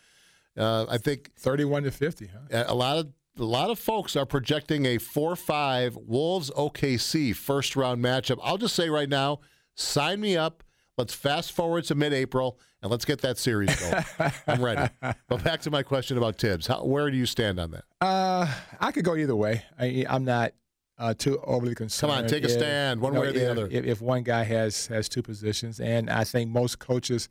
uh, 0.56 0.86
I 0.88 0.98
think 0.98 1.30
31 1.38 1.84
to 1.84 1.90
50, 1.90 2.26
huh? 2.26 2.64
a 2.66 2.74
lot 2.74 2.98
of 2.98 3.08
a 3.38 3.44
lot 3.44 3.70
of 3.70 3.78
folks 3.78 4.16
are 4.16 4.26
projecting 4.26 4.86
a 4.86 4.98
4-5 4.98 6.06
Wolves 6.06 6.50
OKC 6.50 7.34
first 7.34 7.74
round 7.76 8.02
matchup. 8.02 8.38
I'll 8.42 8.58
just 8.58 8.74
say 8.76 8.88
right 8.88 9.08
now, 9.08 9.40
sign 9.74 10.20
me 10.20 10.36
up. 10.36 10.62
Let's 10.96 11.12
fast 11.14 11.50
forward 11.52 11.84
to 11.84 11.96
mid-April 11.96 12.58
and 12.80 12.90
let's 12.90 13.04
get 13.04 13.20
that 13.22 13.36
series 13.36 13.74
going. 13.80 14.04
I'm 14.46 14.62
ready. 14.62 14.92
But 15.28 15.42
back 15.42 15.60
to 15.62 15.70
my 15.70 15.82
question 15.82 16.16
about 16.16 16.36
Thibs. 16.36 16.68
How, 16.68 16.84
where 16.84 17.10
do 17.10 17.16
you 17.16 17.26
stand 17.26 17.58
on 17.58 17.72
that? 17.72 17.84
Uh, 18.00 18.46
I 18.78 18.92
could 18.92 19.04
go 19.04 19.16
either 19.16 19.34
way. 19.34 19.64
I, 19.78 20.06
I'm 20.08 20.24
not 20.24 20.52
uh, 20.96 21.12
too 21.14 21.40
overly 21.42 21.74
concerned. 21.74 22.12
Come 22.12 22.22
on, 22.24 22.28
take 22.28 22.44
a 22.44 22.46
if- 22.46 22.52
stand, 22.52 23.00
one 23.00 23.12
you 23.12 23.16
know, 23.16 23.22
way 23.22 23.28
or 23.28 23.32
the 23.32 23.44
if- 23.44 23.50
other. 23.50 23.68
If, 23.68 23.84
if 23.84 24.00
one 24.00 24.22
guy 24.22 24.44
has 24.44 24.86
has 24.86 25.08
two 25.08 25.22
positions, 25.22 25.80
and 25.80 26.08
I 26.08 26.22
think 26.22 26.50
most 26.50 26.78
coaches, 26.78 27.28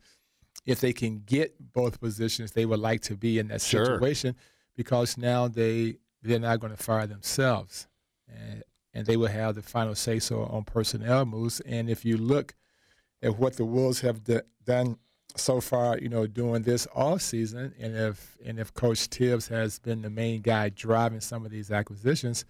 if 0.66 0.80
they 0.80 0.92
can 0.92 1.22
get 1.24 1.54
both 1.72 1.98
positions, 2.00 2.52
they 2.52 2.66
would 2.66 2.80
like 2.80 3.00
to 3.02 3.16
be 3.16 3.38
in 3.38 3.48
that 3.48 3.62
Sure. 3.62 3.98
Because 4.76 5.16
now 5.16 5.48
they 5.48 5.96
they're 6.22 6.38
not 6.40 6.60
going 6.60 6.74
to 6.74 6.82
fire 6.82 7.06
themselves, 7.06 7.86
and 8.28 8.62
and 8.92 9.06
they 9.06 9.16
will 9.16 9.28
have 9.28 9.54
the 9.54 9.62
final 9.62 9.94
say 9.94 10.18
so 10.18 10.44
on 10.44 10.64
personnel 10.64 11.24
moves. 11.26 11.60
And 11.60 11.88
if 11.90 12.04
you 12.04 12.16
look 12.16 12.54
at 13.22 13.38
what 13.38 13.56
the 13.56 13.64
Wolves 13.64 14.00
have 14.00 14.22
d- 14.24 14.40
done 14.64 14.98
so 15.36 15.60
far, 15.60 15.98
you 15.98 16.08
know, 16.08 16.26
during 16.26 16.62
this 16.62 16.86
off 16.94 17.20
season, 17.22 17.74
and 17.78 17.96
if 17.96 18.36
and 18.44 18.58
if 18.58 18.72
Coach 18.74 19.06
Thibs 19.06 19.48
has 19.48 19.78
been 19.78 20.02
the 20.02 20.10
main 20.10 20.40
guy 20.42 20.68
driving 20.70 21.20
some 21.20 21.44
of 21.44 21.50
these 21.50 21.70
acquisitions, 21.70 22.44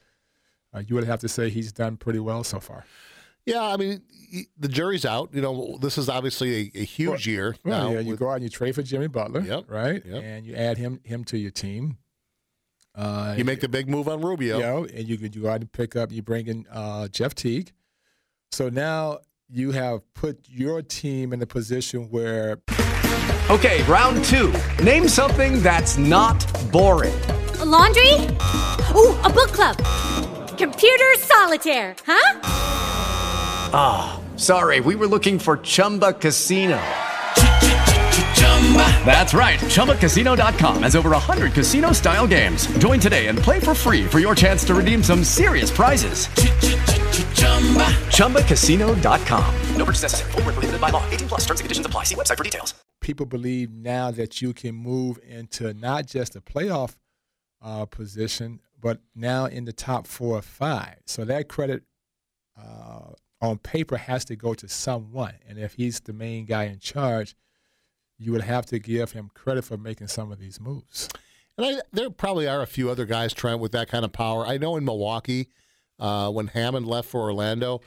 uh, 0.75 0.83
you 0.87 0.95
would 0.95 1.05
have 1.05 1.21
to 1.21 1.29
say 1.29 1.51
he's 1.51 1.73
done 1.73 1.97
pretty 1.97 2.19
well 2.21 2.45
so 2.45 2.61
far. 2.61 2.85
Yeah, 3.47 3.63
I 3.63 3.77
mean, 3.77 4.01
the 4.59 4.69
jury's 4.69 5.05
out. 5.05 5.29
You 5.35 5.43
know, 5.43 5.77
this 5.79 5.99
is 5.99 6.09
obviously 6.09 6.71
a, 6.75 6.81
a 6.81 6.85
huge 6.85 7.27
year. 7.27 7.55
Well, 7.63 7.89
now 7.89 7.95
yeah, 7.95 8.01
you 8.01 8.11
with- 8.13 8.19
go 8.21 8.31
out 8.31 8.35
and 8.37 8.43
you 8.43 8.49
trade 8.49 8.75
for 8.75 8.83
Jimmy 8.83 9.07
Butler, 9.07 9.41
Yep, 9.43 9.65
right? 9.69 10.03
yep. 10.05 10.23
And 10.25 10.47
you 10.47 10.55
add 10.55 10.79
him 10.79 11.01
him 11.05 11.25
to 11.25 11.37
your 11.39 11.51
team. 11.51 11.99
Uh, 12.95 13.35
you 13.37 13.45
make 13.45 13.61
the 13.61 13.69
big 13.69 13.89
move 13.89 14.09
on 14.09 14.21
Rubio. 14.21 14.57
you 14.59 14.63
know, 14.63 14.85
and 14.85 15.09
you 15.09 15.17
you 15.17 15.29
go 15.43 15.49
out 15.49 15.61
and 15.61 15.73
pick 15.73 15.97
up. 15.97 16.13
You 16.13 16.23
bring 16.23 16.47
in 16.47 16.67
uh, 16.71 17.09
Jeff 17.09 17.35
Teague. 17.35 17.73
So 18.53 18.69
now 18.69 19.19
you 19.49 19.73
have 19.73 20.03
put 20.15 20.47
your 20.49 20.81
team 20.83 21.33
in 21.33 21.43
a 21.43 21.47
position 21.47 22.09
where 22.11 22.61
Okay, 23.51 23.83
round 23.85 24.25
two. 24.25 24.53
Name 24.83 25.07
something 25.07 25.63
that's 25.63 25.99
not 25.99 26.41
boring. 26.73 27.15
A 27.61 27.65
laundry? 27.65 28.13
Ooh, 28.95 29.15
a 29.23 29.29
book 29.31 29.53
club. 29.53 29.77
Computer 30.57 31.15
solitaire, 31.19 31.95
huh? 32.07 32.41
Ah, 33.77 34.21
sorry, 34.37 34.81
we 34.81 34.95
were 34.95 35.07
looking 35.07 35.39
for 35.39 35.59
Chumba 35.59 36.13
Casino. 36.15 36.81
That's 39.05 39.35
right. 39.35 39.61
ChumbaCasino.com 39.61 40.83
has 40.83 40.97
over 40.97 41.11
100 41.11 41.53
casino 41.53 41.93
style 41.93 42.27
games. 42.27 42.67
Join 42.79 42.99
today 42.99 43.29
and 43.29 43.39
play 43.39 43.61
for 43.61 43.75
free 43.75 44.05
for 44.05 44.19
your 44.19 44.35
chance 44.35 44.65
to 44.65 44.75
redeem 44.75 45.03
some 45.03 45.23
serious 45.23 45.71
prizes. 45.71 46.27
ChumbaCasino.com. 48.09 49.55
No 49.77 49.85
purchase 49.85 50.03
necessary. 50.03 50.33
Where 50.33 50.43
prohibited 50.43 50.81
by 50.81 50.91
law. 50.91 51.09
18 51.11 51.29
plus 51.29 51.41
terms 51.43 51.61
and 51.61 51.67
conditions 51.67 51.87
apply. 51.87 52.05
See 52.05 52.15
website 52.17 52.39
for 52.39 52.45
details. 52.45 52.75
people 53.05 53.27
believe 53.27 53.71
now 53.71 54.11
that 54.11 54.41
you 54.41 54.55
can 54.55 54.75
move 54.75 55.19
into 55.29 55.75
not 55.75 56.07
just 56.07 56.35
a 56.35 56.41
playoff 56.41 56.97
uh, 57.61 57.85
position, 57.85 58.61
but 58.81 59.01
now 59.15 59.45
in 59.45 59.67
the 59.67 59.73
top 59.75 60.07
four 60.07 60.39
or 60.39 60.43
five. 60.43 60.97
So 61.05 61.25
that 61.27 61.49
credit 61.49 61.83
uh, 62.59 63.13
on 63.43 63.59
paper 63.59 63.99
has 63.99 64.25
to 64.27 64.37
go 64.37 64.55
to 64.55 64.67
someone. 64.69 65.35
And 65.47 65.59
if 65.59 65.75
he's 65.75 66.01
the 66.01 66.15
main 66.15 66.47
guy 66.47 66.65
in 66.65 66.79
charge, 66.79 67.35
you 68.19 68.33
would 68.33 68.43
have 68.43 68.67
to 68.67 68.79
give 68.79 69.13
him 69.13 69.31
credit 69.35 69.65
for 69.65 69.77
making 69.77 70.09
some 70.09 70.31
of 70.31 70.39
these 70.39 70.61
moves. 70.61 71.09
And 71.57 71.67
I, 71.67 71.81
there 71.93 72.11
probably 72.11 72.49
are 72.49 72.63
a 72.63 72.67
few 72.67 72.91
other 72.91 73.05
guys, 73.05 73.33
trying 73.33 73.61
with 73.61 73.73
that 73.73 73.89
kind 73.89 74.05
of 74.05 74.13
power. 74.13 74.47
I 74.47 74.59
know 74.59 74.77
in 74.77 74.85
Milwaukee, 74.85 75.49
uh, 75.99 76.31
when 76.31 76.49
Hammond 76.49 76.87
left 76.87 77.09
for 77.09 77.23
Orlando, 77.23 77.81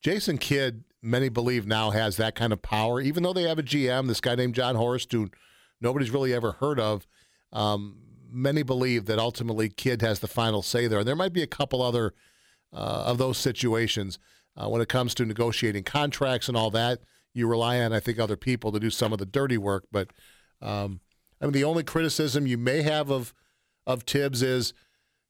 Jason 0.00 0.38
Kidd, 0.38 0.84
many 1.02 1.28
believe 1.28 1.66
now 1.66 1.90
has 1.90 2.16
that 2.16 2.34
kind 2.34 2.52
of 2.52 2.62
power. 2.62 3.00
Even 3.00 3.22
though 3.22 3.32
they 3.32 3.44
have 3.44 3.58
a 3.58 3.62
GM, 3.62 4.08
this 4.08 4.20
guy 4.20 4.34
named 4.34 4.54
Jon 4.54 4.74
Horst, 4.74 5.12
who 5.12 5.30
nobody's 5.80 6.10
really 6.10 6.34
ever 6.34 6.52
heard 6.52 6.78
of, 6.78 7.06
um, 7.52 7.98
many 8.30 8.62
believe 8.62 9.06
that 9.06 9.18
ultimately 9.18 9.68
Kidd 9.68 10.02
has 10.02 10.18
the 10.18 10.28
final 10.28 10.62
say 10.62 10.86
there. 10.86 11.00
And 11.00 11.08
there 11.08 11.16
might 11.16 11.32
be 11.32 11.42
a 11.42 11.46
couple 11.46 11.80
other 11.80 12.12
uh, 12.72 13.04
of 13.06 13.18
those 13.18 13.38
situations 13.38 14.18
uh, 14.56 14.68
when 14.68 14.82
it 14.82 14.88
comes 14.88 15.14
to 15.14 15.24
negotiating 15.24 15.84
contracts 15.84 16.48
and 16.48 16.56
all 16.56 16.70
that. 16.70 17.00
You 17.34 17.48
rely 17.48 17.80
on, 17.80 17.92
I 17.92 18.00
think, 18.00 18.18
other 18.18 18.36
people 18.36 18.72
to 18.72 18.80
do 18.80 18.90
some 18.90 19.12
of 19.12 19.18
the 19.18 19.26
dirty 19.26 19.58
work. 19.58 19.84
But 19.92 20.10
um, 20.62 21.00
I 21.40 21.44
mean, 21.44 21.52
the 21.52 21.64
only 21.64 21.82
criticism 21.82 22.46
you 22.46 22.56
may 22.56 22.82
have 22.82 23.10
of 23.10 23.34
of 23.86 24.04
Thibs 24.04 24.42
is, 24.42 24.72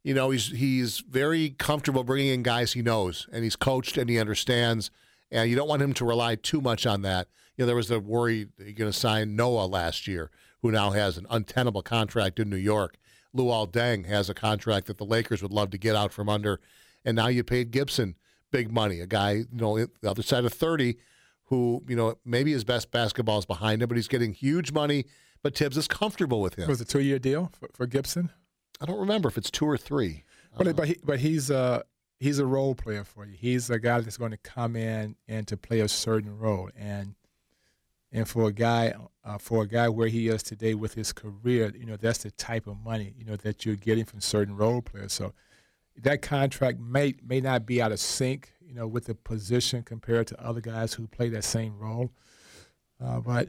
you 0.05 0.15
know, 0.15 0.31
he's 0.31 0.51
he's 0.51 1.01
very 1.01 1.51
comfortable 1.51 2.05
bringing 2.05 2.33
in 2.33 2.43
guys 2.43 2.75
he 2.75 2.83
knows 2.83 3.27
and 3.33 3.43
he's 3.43 3.57
coached 3.57 3.97
and 3.97 4.09
he 4.09 4.19
understands, 4.19 4.91
and 5.31 5.51
you 5.51 5.57
don't 5.57 5.69
want 5.69 5.83
him 5.83 5.95
to 5.95 6.05
rely 6.05 6.37
too 6.37 6.61
much 6.61 6.87
on 6.87 7.03
that. 7.03 7.29
You 7.57 7.63
know, 7.63 7.67
there 7.67 7.77
was 7.77 7.89
the 7.89 8.01
worry 8.01 8.49
that 8.57 8.65
you're 8.65 8.73
going 8.75 8.93
to 8.93 8.99
sign 8.99 9.35
Noah 9.35 9.67
last 9.67 10.07
year, 10.07 10.31
who 10.63 10.71
now 10.71 10.91
has 10.91 11.17
an 11.17 11.27
untenable 11.31 11.83
contract 11.83 12.39
in 12.39 12.51
New 12.51 12.57
York. 12.57 12.97
Luol 13.35 13.71
Deng 13.71 14.07
has 14.07 14.31
a 14.31 14.35
contract 14.35 14.87
that 14.87 14.99
the 14.99 15.05
Lakers 15.05 15.43
would 15.43 15.53
love 15.53 15.71
to 15.71 15.79
get 15.79 15.97
out 15.97 16.13
from 16.13 16.29
under, 16.29 16.61
and 17.05 17.17
now 17.17 17.29
you 17.29 17.43
paid 17.43 17.71
Gibson 17.71 18.15
big 18.53 18.71
money, 18.71 19.01
a 19.01 19.07
guy 19.07 19.33
you 19.33 19.47
know 19.53 19.77
the 19.77 20.11
other 20.11 20.23
side 20.23 20.45
of 20.45 20.53
thirty, 20.53 20.99
who 21.45 21.83
you 21.89 21.97
know 21.97 22.17
maybe 22.25 22.53
his 22.53 22.65
best 22.65 22.91
basketball 22.91 23.39
is 23.39 23.47
behind 23.47 23.83
him, 23.83 23.89
but 23.89 23.97
he's 23.97 24.09
getting 24.09 24.33
huge 24.33 24.73
money. 24.73 25.05
But 25.43 25.57
Thibs 25.57 25.77
is 25.77 25.87
comfortable 25.87 26.41
with 26.41 26.55
him. 26.55 26.69
Was 26.69 26.81
it 26.81 26.89
a 26.89 26.91
two-year 26.91 27.19
deal 27.19 27.53
for, 27.59 27.69
for 27.75 27.87
Gibson. 27.87 28.31
I 28.81 28.87
don't 28.87 28.99
remember 28.99 29.29
if 29.29 29.37
it's 29.37 29.51
two 29.51 29.67
or 29.67 29.77
three. 29.77 30.25
But 30.57 30.75
but 30.77 30.89
he, 30.89 30.97
but 31.05 31.21
he's 31.21 31.51
a 31.51 31.85
he's 32.19 32.39
a 32.39 32.47
role 32.47 32.75
player 32.75 33.05
for 33.05 33.27
you. 33.27 33.37
He's 33.37 33.71
a 33.71 33.79
guy 33.79 34.01
that's 34.01 34.17
going 34.17 34.31
to 34.31 34.39
come 34.39 34.77
in 34.77 35.17
and 35.29 35.47
to 35.49 35.57
play 35.57 35.81
a 35.81 35.89
certain 35.89 36.39
role. 36.39 36.71
And 36.77 37.15
and 38.13 38.29
for 38.29 38.49
a 38.49 38.53
guy 38.53 38.95
uh, 39.25 39.39
for 39.39 39.63
a 39.63 39.67
guy 39.67 39.89
where 39.89 40.09
he 40.09 40.29
is 40.29 40.43
today 40.43 40.75
with 40.75 40.95
his 40.95 41.13
career, 41.13 41.73
you 41.77 41.87
know 41.87 41.97
that's 41.97 42.19
the 42.19 42.31
type 42.31 42.67
of 42.67 42.79
money 42.79 43.15
you 43.19 43.25
know 43.25 43.37
that 43.37 43.67
you're 43.67 43.77
getting 43.77 44.05
from 44.05 44.21
certain 44.21 44.57
role 44.57 44.81
players. 44.81 45.13
So 45.13 45.35
that 45.97 46.23
contract 46.23 46.81
may 46.81 47.15
may 47.23 47.41
not 47.41 47.67
be 47.67 47.83
out 47.83 47.93
of 47.93 48.01
sync, 48.01 48.53
you 48.75 48.81
know, 48.81 48.89
with 48.89 49.05
the 49.05 49.14
position 49.14 49.85
compared 49.85 50.27
to 50.27 50.45
other 50.45 50.61
guys 50.61 50.95
who 50.95 51.07
play 51.07 51.29
that 51.29 51.45
same 51.45 51.79
role. 51.79 52.11
Uh, 53.01 53.20
but 53.20 53.49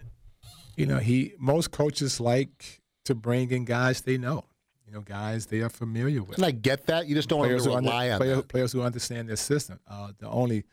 you 0.78 0.86
know, 0.86 1.00
he 1.00 1.34
most 1.40 1.72
coaches 1.72 2.20
like 2.20 2.82
to 3.06 3.16
bring 3.16 3.50
in 3.50 3.66
guys 3.66 4.02
they 4.02 4.18
know, 4.20 4.46
you 4.86 4.94
know, 4.94 5.02
guys 5.02 5.48
they 5.48 5.62
are 5.62 5.70
familiar 5.70 6.22
with. 6.22 6.38
And 6.38 6.46
I 6.46 6.52
get 6.52 6.86
that. 6.88 7.08
You 7.08 7.16
just 7.16 7.28
don't 7.28 7.40
want 7.40 7.50
players 7.50 7.64
to 7.64 7.70
who 7.72 7.76
under- 7.78 7.90
on 7.90 8.18
player- 8.20 8.36
that. 8.36 8.48
players 8.50 8.72
who 8.72 8.84
understand 8.84 9.28
their 9.28 9.36
system. 9.36 9.80
Uh, 9.88 10.12
the 10.20 10.30
only 10.30 10.64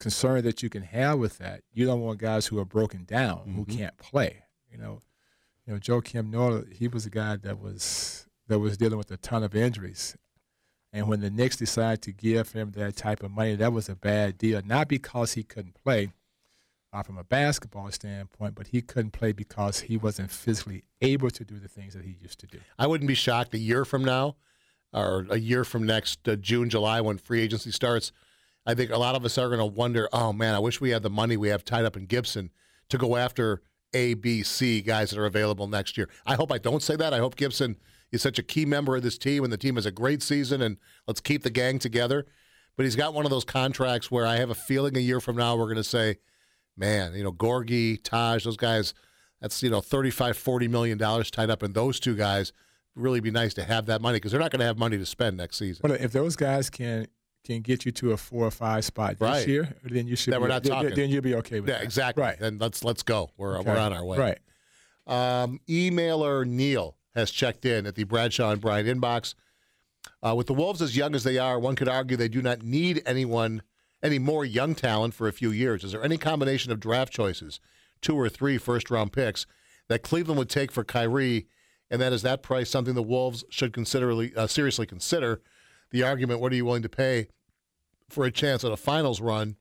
concern 0.00 0.42
that 0.42 0.60
you 0.62 0.68
can 0.70 0.82
have 0.82 1.18
with 1.20 1.38
that, 1.38 1.62
you 1.72 1.86
don't 1.86 2.00
want 2.00 2.18
guys 2.18 2.46
who 2.46 2.58
are 2.58 2.64
broken 2.64 3.04
down 3.04 3.52
who 3.54 3.64
Mm-hmm. 3.64 3.78
can't 3.78 3.96
play. 3.98 4.42
You 4.72 4.78
know, 4.78 5.02
you 5.66 5.72
know, 5.74 5.78
Joakim 5.78 6.30
Noah, 6.30 6.64
he 6.72 6.88
was 6.88 7.06
a 7.06 7.10
guy 7.10 7.36
that 7.36 7.60
was 7.60 8.26
that 8.48 8.58
was 8.58 8.76
dealing 8.76 8.98
with 8.98 9.10
a 9.12 9.16
ton 9.18 9.44
of 9.44 9.54
injuries. 9.54 10.16
And 10.92 11.06
when 11.06 11.20
the 11.20 11.30
Knicks 11.30 11.56
decided 11.56 12.02
to 12.02 12.12
give 12.12 12.52
him 12.52 12.72
that 12.72 12.96
type 12.96 13.22
of 13.22 13.30
money, 13.30 13.54
that 13.56 13.72
was 13.72 13.88
a 13.88 13.94
bad 13.94 14.38
deal. 14.38 14.62
Not 14.64 14.88
because 14.88 15.34
he 15.34 15.42
couldn't 15.42 15.74
play 15.74 16.12
uh, 16.92 17.02
from 17.02 17.18
a 17.18 17.24
basketball 17.24 17.90
standpoint, 17.90 18.54
but 18.54 18.68
he 18.68 18.80
couldn't 18.80 19.10
play 19.10 19.32
because 19.32 19.80
he 19.80 19.96
wasn't 19.98 20.30
physically 20.30 20.84
able 21.02 21.30
to 21.30 21.44
do 21.44 21.58
the 21.58 21.68
things 21.68 21.92
that 21.94 22.04
he 22.04 22.16
used 22.20 22.38
to 22.40 22.46
do. 22.46 22.58
I 22.78 22.86
wouldn't 22.86 23.08
be 23.08 23.14
shocked 23.14 23.52
a 23.54 23.58
year 23.58 23.84
from 23.84 24.04
now, 24.04 24.36
or 24.92 25.26
a 25.28 25.38
year 25.38 25.64
from 25.64 25.84
next 25.84 26.26
uh, 26.26 26.36
June, 26.36 26.70
July, 26.70 27.02
when 27.02 27.18
free 27.18 27.42
agency 27.42 27.70
starts. 27.70 28.10
I 28.64 28.74
think 28.74 28.90
a 28.90 28.98
lot 28.98 29.14
of 29.14 29.24
us 29.24 29.36
are 29.36 29.48
going 29.48 29.58
to 29.58 29.66
wonder, 29.66 30.08
oh 30.12 30.32
man, 30.32 30.54
I 30.54 30.58
wish 30.58 30.80
we 30.80 30.90
had 30.90 31.02
the 31.02 31.10
money 31.10 31.36
we 31.36 31.48
have 31.48 31.64
tied 31.64 31.84
up 31.84 31.96
in 31.96 32.06
Gibson 32.06 32.50
to 32.88 32.96
go 32.96 33.16
after 33.16 33.60
A, 33.92 34.14
B, 34.14 34.42
C 34.42 34.80
guys 34.80 35.10
that 35.10 35.18
are 35.18 35.26
available 35.26 35.66
next 35.66 35.98
year. 35.98 36.08
I 36.26 36.34
hope 36.34 36.50
I 36.50 36.58
don't 36.58 36.82
say 36.82 36.96
that. 36.96 37.12
I 37.12 37.18
hope 37.18 37.36
Gibson 37.36 37.76
is 38.12 38.22
such 38.22 38.38
a 38.38 38.42
key 38.42 38.64
member 38.64 38.96
of 38.96 39.02
this 39.02 39.18
team 39.18 39.44
and 39.44 39.52
the 39.52 39.56
team 39.58 39.74
has 39.76 39.86
a 39.86 39.90
great 39.90 40.22
season 40.22 40.62
and 40.62 40.76
let's 41.06 41.20
keep 41.20 41.42
the 41.42 41.50
gang 41.50 41.78
together. 41.78 42.26
But 42.76 42.84
he's 42.84 42.96
got 42.96 43.12
one 43.12 43.24
of 43.24 43.30
those 43.30 43.44
contracts 43.44 44.10
where 44.10 44.24
I 44.26 44.36
have 44.36 44.50
a 44.50 44.54
feeling 44.54 44.96
a 44.96 45.00
year 45.00 45.20
from 45.20 45.36
now 45.36 45.56
we're 45.56 45.64
going 45.64 45.76
to 45.76 45.84
say, 45.84 46.16
man, 46.76 47.12
you 47.14 47.24
know, 47.24 47.32
Gorgui, 47.32 48.02
Taj, 48.02 48.44
those 48.44 48.56
guys, 48.56 48.94
that's, 49.40 49.62
you 49.62 49.70
know, 49.70 49.80
35, 49.80 50.36
40 50.36 50.68
million 50.68 50.96
dollars 50.98 51.30
tied 51.30 51.50
up 51.50 51.62
in 51.62 51.72
those 51.72 51.98
two 52.00 52.14
guys. 52.14 52.52
Really 52.94 53.20
be 53.20 53.30
nice 53.30 53.54
to 53.54 53.64
have 53.64 53.86
that 53.86 54.00
money 54.00 54.16
because 54.16 54.32
they're 54.32 54.40
not 54.40 54.50
going 54.50 54.60
to 54.60 54.66
have 54.66 54.78
money 54.78 54.96
to 54.98 55.06
spend 55.06 55.36
next 55.36 55.56
season. 55.58 55.80
But 55.82 56.00
if 56.00 56.12
those 56.12 56.34
guys 56.36 56.70
can 56.70 57.06
can 57.44 57.60
get 57.62 57.86
you 57.86 57.92
to 57.92 58.12
a 58.12 58.16
four 58.16 58.44
or 58.46 58.50
five 58.50 58.84
spot 58.84 59.12
this 59.18 59.20
Right. 59.20 59.46
year, 59.48 59.74
then 59.84 60.06
you 60.08 60.16
should. 60.16 60.32
Then 60.32 60.40
be, 60.40 60.42
we're 60.42 60.48
not 60.48 60.62
then, 60.64 60.72
talking. 60.72 60.94
Then 60.94 61.08
you'll 61.08 61.22
be 61.22 61.34
okay 61.36 61.60
with 61.60 61.68
Yeah, 61.68 61.76
that. 61.76 61.84
exactly. 61.84 62.22
Right. 62.22 62.38
Then 62.38 62.58
let's 62.58 62.82
let's 62.84 63.02
go. 63.04 63.30
We're 63.36 63.58
Okay. 63.58 63.70
we're 63.70 63.78
on 63.78 63.92
our 63.92 64.04
way. 64.04 64.18
Right. 64.18 64.38
Um, 65.06 65.60
emailer 65.68 66.44
Neil 66.46 66.96
has 67.18 67.30
checked 67.30 67.64
in 67.64 67.86
at 67.86 67.94
the 67.94 68.04
Bradshaw 68.04 68.50
and 68.50 68.60
Bryant 68.60 68.88
inbox. 68.88 69.34
Uh, 70.22 70.34
with 70.34 70.46
the 70.46 70.54
Wolves 70.54 70.82
as 70.82 70.96
young 70.96 71.14
as 71.14 71.24
they 71.24 71.38
are, 71.38 71.58
one 71.58 71.76
could 71.76 71.88
argue 71.88 72.16
they 72.16 72.28
do 72.28 72.42
not 72.42 72.62
need 72.62 73.02
anyone 73.04 73.62
any 74.02 74.18
more 74.18 74.44
young 74.44 74.74
talent 74.74 75.14
for 75.14 75.26
a 75.28 75.32
few 75.32 75.50
years? 75.50 75.84
Is 75.84 75.92
there 75.92 76.04
any 76.04 76.16
combination 76.16 76.72
of 76.72 76.80
draft 76.80 77.12
choices, 77.12 77.60
two 78.00 78.16
or 78.16 78.28
three 78.28 78.58
first 78.58 78.90
round 78.90 79.12
picks, 79.12 79.46
that 79.88 80.02
Cleveland 80.02 80.38
would 80.38 80.50
take 80.50 80.70
for 80.70 80.84
Kyrie? 80.84 81.46
And 81.90 82.00
that 82.00 82.12
is 82.12 82.22
that 82.22 82.42
price 82.42 82.70
something 82.70 82.94
the 82.94 83.02
Wolves 83.02 83.44
should 83.50 83.72
consider 83.72 84.28
uh, 84.36 84.46
seriously 84.46 84.86
consider? 84.86 85.40
The 85.90 86.02
argument: 86.02 86.40
What 86.40 86.52
are 86.52 86.56
you 86.56 86.64
willing 86.64 86.82
to 86.82 86.88
pay 86.88 87.28
for 88.08 88.24
a 88.24 88.30
chance 88.30 88.64
at 88.64 88.72
a 88.72 88.76
finals 88.76 89.20
run? 89.20 89.56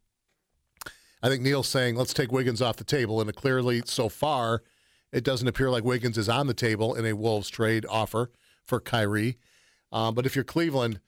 I 1.24 1.30
think 1.30 1.42
Neil's 1.42 1.68
saying 1.68 1.96
let's 1.96 2.14
take 2.14 2.32
Wiggins 2.32 2.62
off 2.62 2.78
the 2.78 2.84
table, 2.84 3.22
and 3.22 3.34
clearly 3.36 3.82
so 3.86 4.10
far 4.10 4.62
it 5.12 5.24
doesn't 5.24 5.48
appear 5.48 5.70
like 5.70 5.84
Wiggins 5.84 6.18
is 6.18 6.30
on 6.30 6.48
the 6.48 6.54
table 6.54 6.96
in 6.96 7.06
a 7.06 7.14
Wolves 7.14 7.50
trade 7.50 7.86
offer 7.90 8.32
for 8.66 8.80
Kyrie. 8.80 9.38
Um, 9.92 10.14
but 10.16 10.26
if 10.26 10.36
you're 10.36 10.44
Cleveland, 10.44 11.00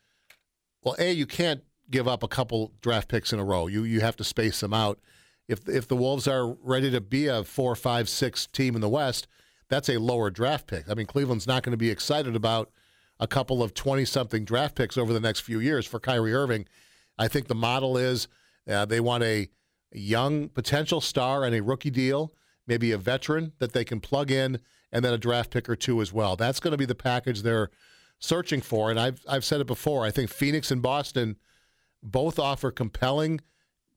well, 0.84 0.96
a 0.98 1.12
you 1.12 1.26
can't 1.26 1.64
give 1.92 2.08
up 2.08 2.24
a 2.24 2.28
couple 2.28 2.72
draft 2.82 3.10
picks 3.10 3.34
in 3.34 3.40
a 3.40 3.44
row. 3.44 3.68
You 3.68 3.84
you 3.84 4.02
have 4.02 4.16
to 4.18 4.24
space 4.24 4.60
them 4.62 4.74
out. 4.74 5.00
If 5.48 5.68
if 5.68 5.88
the 5.88 5.96
Wolves 5.98 6.28
are 6.28 6.54
ready 6.64 6.90
to 6.92 7.02
be 7.02 7.28
a 7.28 7.44
four, 7.44 7.76
five, 7.76 8.08
six 8.08 8.48
team 8.48 8.76
in 8.76 8.82
the 8.82 8.90
West, 8.90 9.28
that's 9.68 9.90
a 9.90 9.98
lower 9.98 10.30
draft 10.30 10.68
pick. 10.68 10.90
I 10.90 10.94
mean, 10.94 11.08
Cleveland's 11.08 11.48
not 11.48 11.64
going 11.64 11.72
to 11.74 11.78
be 11.78 11.90
excited 11.90 12.36
about 12.36 12.72
a 13.20 13.28
couple 13.28 13.62
of 13.62 13.74
twenty 13.74 14.06
something 14.06 14.46
draft 14.46 14.76
picks 14.76 14.98
over 14.98 15.12
the 15.12 15.20
next 15.20 15.42
few 15.42 15.60
years 15.60 15.86
for 15.86 16.00
Kyrie 16.00 16.34
Irving. 16.34 16.66
I 17.18 17.28
think 17.28 17.48
the 17.48 17.56
model 17.56 17.98
is 17.98 18.30
uh, 18.70 18.86
they 18.86 19.02
want 19.02 19.24
a 19.24 19.50
young 19.92 20.48
potential 20.50 21.02
star 21.02 21.44
and 21.44 21.54
a 21.54 21.62
rookie 21.62 21.90
deal, 21.90 22.32
maybe 22.70 22.92
a 22.92 22.98
veteran 22.98 23.52
that 23.60 23.74
they 23.74 23.84
can 23.84 24.00
plug 24.00 24.32
in, 24.32 24.60
and 24.92 25.04
then 25.04 25.14
a 25.14 25.18
draft 25.18 25.52
pick 25.52 25.68
or 25.68 25.76
two 25.76 26.02
as 26.02 26.14
well. 26.14 26.38
That's 26.38 26.62
going 26.62 26.72
to 26.72 26.78
be 26.78 26.86
the 26.86 26.96
package 26.96 27.42
they're 27.42 27.70
searching 28.20 28.62
for. 28.62 28.90
And 28.90 29.00
I've 29.00 29.22
I've 29.28 29.44
said 29.44 29.60
it 29.60 29.68
before. 29.68 30.06
I 30.06 30.12
think 30.12 30.30
Phoenix 30.30 30.72
and 30.72 30.82
Boston 30.82 31.36
both 32.02 32.40
offer 32.40 32.72
compelling 32.72 33.42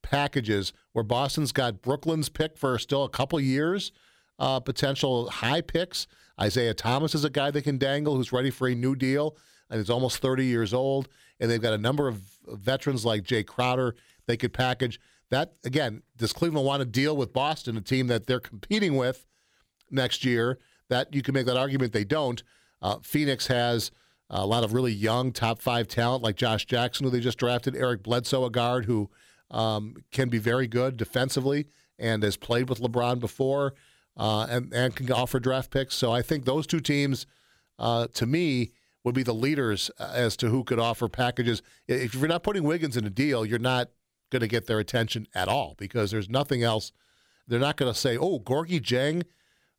packages 0.03 0.73
where 0.93 1.05
Boston's 1.05 1.53
got 1.53 1.83
Brooklyn's 1.83 2.29
pick 2.29 2.59
for 2.59 2.77
still 2.79 3.05
a 3.05 3.09
couple 3.09 3.39
years, 3.39 3.93
uh, 4.39 4.59
potential 4.59 5.31
high 5.31 5.61
picks. 5.61 6.09
Isaiah 6.41 6.75
Thomas 6.75 7.15
is 7.15 7.25
a 7.25 7.31
guy 7.31 7.51
they 7.51 7.63
can 7.63 7.79
dangle 7.79 8.17
who's 8.17 8.33
ready 8.33 8.51
for 8.51 8.67
a 8.67 8.75
new 8.75 8.97
deal 8.97 9.37
and 9.71 9.81
is 9.81 9.91
almost 9.91 10.19
30 10.19 10.45
years 10.47 10.75
old. 10.75 11.09
And 11.39 11.51
they've 11.51 11.63
got 11.63 11.73
a 11.73 11.79
number 11.79 12.09
of 12.09 12.23
veterans 12.49 13.05
like 13.05 13.23
Jae 13.23 13.47
Crowder 13.47 13.95
they 14.27 14.37
could 14.37 14.53
package. 14.53 14.99
That, 15.33 15.55
again, 15.65 16.03
does 16.19 16.35
Cleveland 16.35 16.67
want 16.67 16.83
to 16.83 16.85
deal 16.85 17.17
with 17.17 17.33
Boston, 17.33 17.79
a 17.79 17.81
team 17.81 18.07
that 18.09 18.27
they're 18.27 18.39
competing 18.39 18.97
with 18.97 19.27
next 19.91 20.27
year? 20.27 20.59
That 20.91 21.15
you 21.15 21.23
can 21.23 21.33
make 21.33 21.47
that 21.47 21.57
argument 21.57 21.95
they 21.95 22.05
don't. 22.05 22.43
Uh, 22.83 22.99
Phoenix 23.03 23.47
has 23.47 23.91
a 24.29 24.45
lot 24.45 24.63
of 24.63 24.75
really 24.75 24.93
young 24.93 25.33
top 25.33 25.63
five 25.63 25.89
talent 25.89 26.23
like 26.23 26.37
Josh 26.37 26.67
Jackson, 26.67 27.05
who 27.05 27.11
they 27.11 27.19
just 27.19 27.39
drafted, 27.39 27.75
Eric 27.75 28.03
Bledsoe, 28.03 28.45
a 28.45 28.51
guard 28.51 28.85
who 28.85 29.09
um, 29.51 29.97
can 30.11 30.29
be 30.29 30.37
very 30.37 30.67
good 30.67 30.99
defensively 30.99 31.67
and 31.99 32.23
has 32.23 32.37
played 32.37 32.69
with 32.69 32.81
LeBron 32.81 33.19
before 33.19 33.73
uh, 34.19 34.47
and, 34.51 34.71
and 34.75 34.95
can 34.95 35.11
offer 35.11 35.41
draft 35.41 35.71
picks. 35.71 35.95
So 35.95 36.13
I 36.13 36.21
think 36.21 36.45
those 36.45 36.67
two 36.67 36.81
teams, 36.81 37.27
uh, 37.79 38.07
to 38.13 38.27
me, 38.27 38.73
would 39.03 39.15
be 39.15 39.23
the 39.23 39.33
leaders 39.33 39.91
as 39.99 40.37
to 40.37 40.51
who 40.51 40.63
could 40.63 40.79
offer 40.79 41.09
packages. 41.09 41.63
If 41.89 42.15
you're 42.15 42.29
not 42.29 42.43
putting 42.43 42.65
Wiggins 42.65 42.99
in 42.99 43.07
a 43.07 43.11
deal, 43.11 43.47
you're 43.47 43.59
not 43.59 43.89
going 44.33 44.41
to 44.41 44.49
get 44.49 44.67
their 44.67 44.81
attention 44.81 45.29
at 45.35 45.47
all 45.47 45.77
because 45.79 46.11
there's 46.11 46.29
nothing 46.29 46.65
else. 46.65 46.91
They're 47.47 47.61
not 47.61 47.77
going 47.77 47.93
to 47.93 47.99
say, 47.99 48.17
oh, 48.17 48.41
Gorgui 48.41 48.81
Dieng 48.81 49.23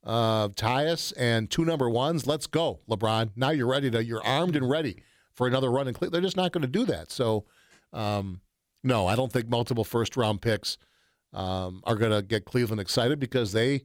uh, 0.05 0.49
Tyus 0.49 1.13
and 1.17 1.49
two 1.49 1.65
number 1.65 1.89
ones. 1.89 2.27
Let's 2.27 2.47
go, 2.47 2.79
LeBron. 2.89 3.31
Now 3.35 3.49
you're 3.49 3.67
ready 3.67 3.89
to. 3.91 4.03
You're 4.03 4.23
armed 4.23 4.55
and 4.55 4.69
ready 4.69 5.03
for 5.33 5.47
another 5.47 5.71
run. 5.71 5.87
And 5.87 5.97
they're 5.97 6.21
just 6.21 6.37
not 6.37 6.51
going 6.51 6.61
to 6.61 6.67
do 6.67 6.85
that. 6.85 7.11
So, 7.11 7.45
um, 7.91 8.41
no, 8.83 9.07
I 9.07 9.15
don't 9.15 9.31
think 9.31 9.49
multiple 9.49 9.83
first 9.83 10.15
round 10.15 10.41
picks 10.41 10.77
um, 11.33 11.81
are 11.85 11.95
going 11.95 12.11
to 12.11 12.21
get 12.21 12.45
Cleveland 12.45 12.81
excited 12.81 13.19
because 13.19 13.53
they 13.53 13.83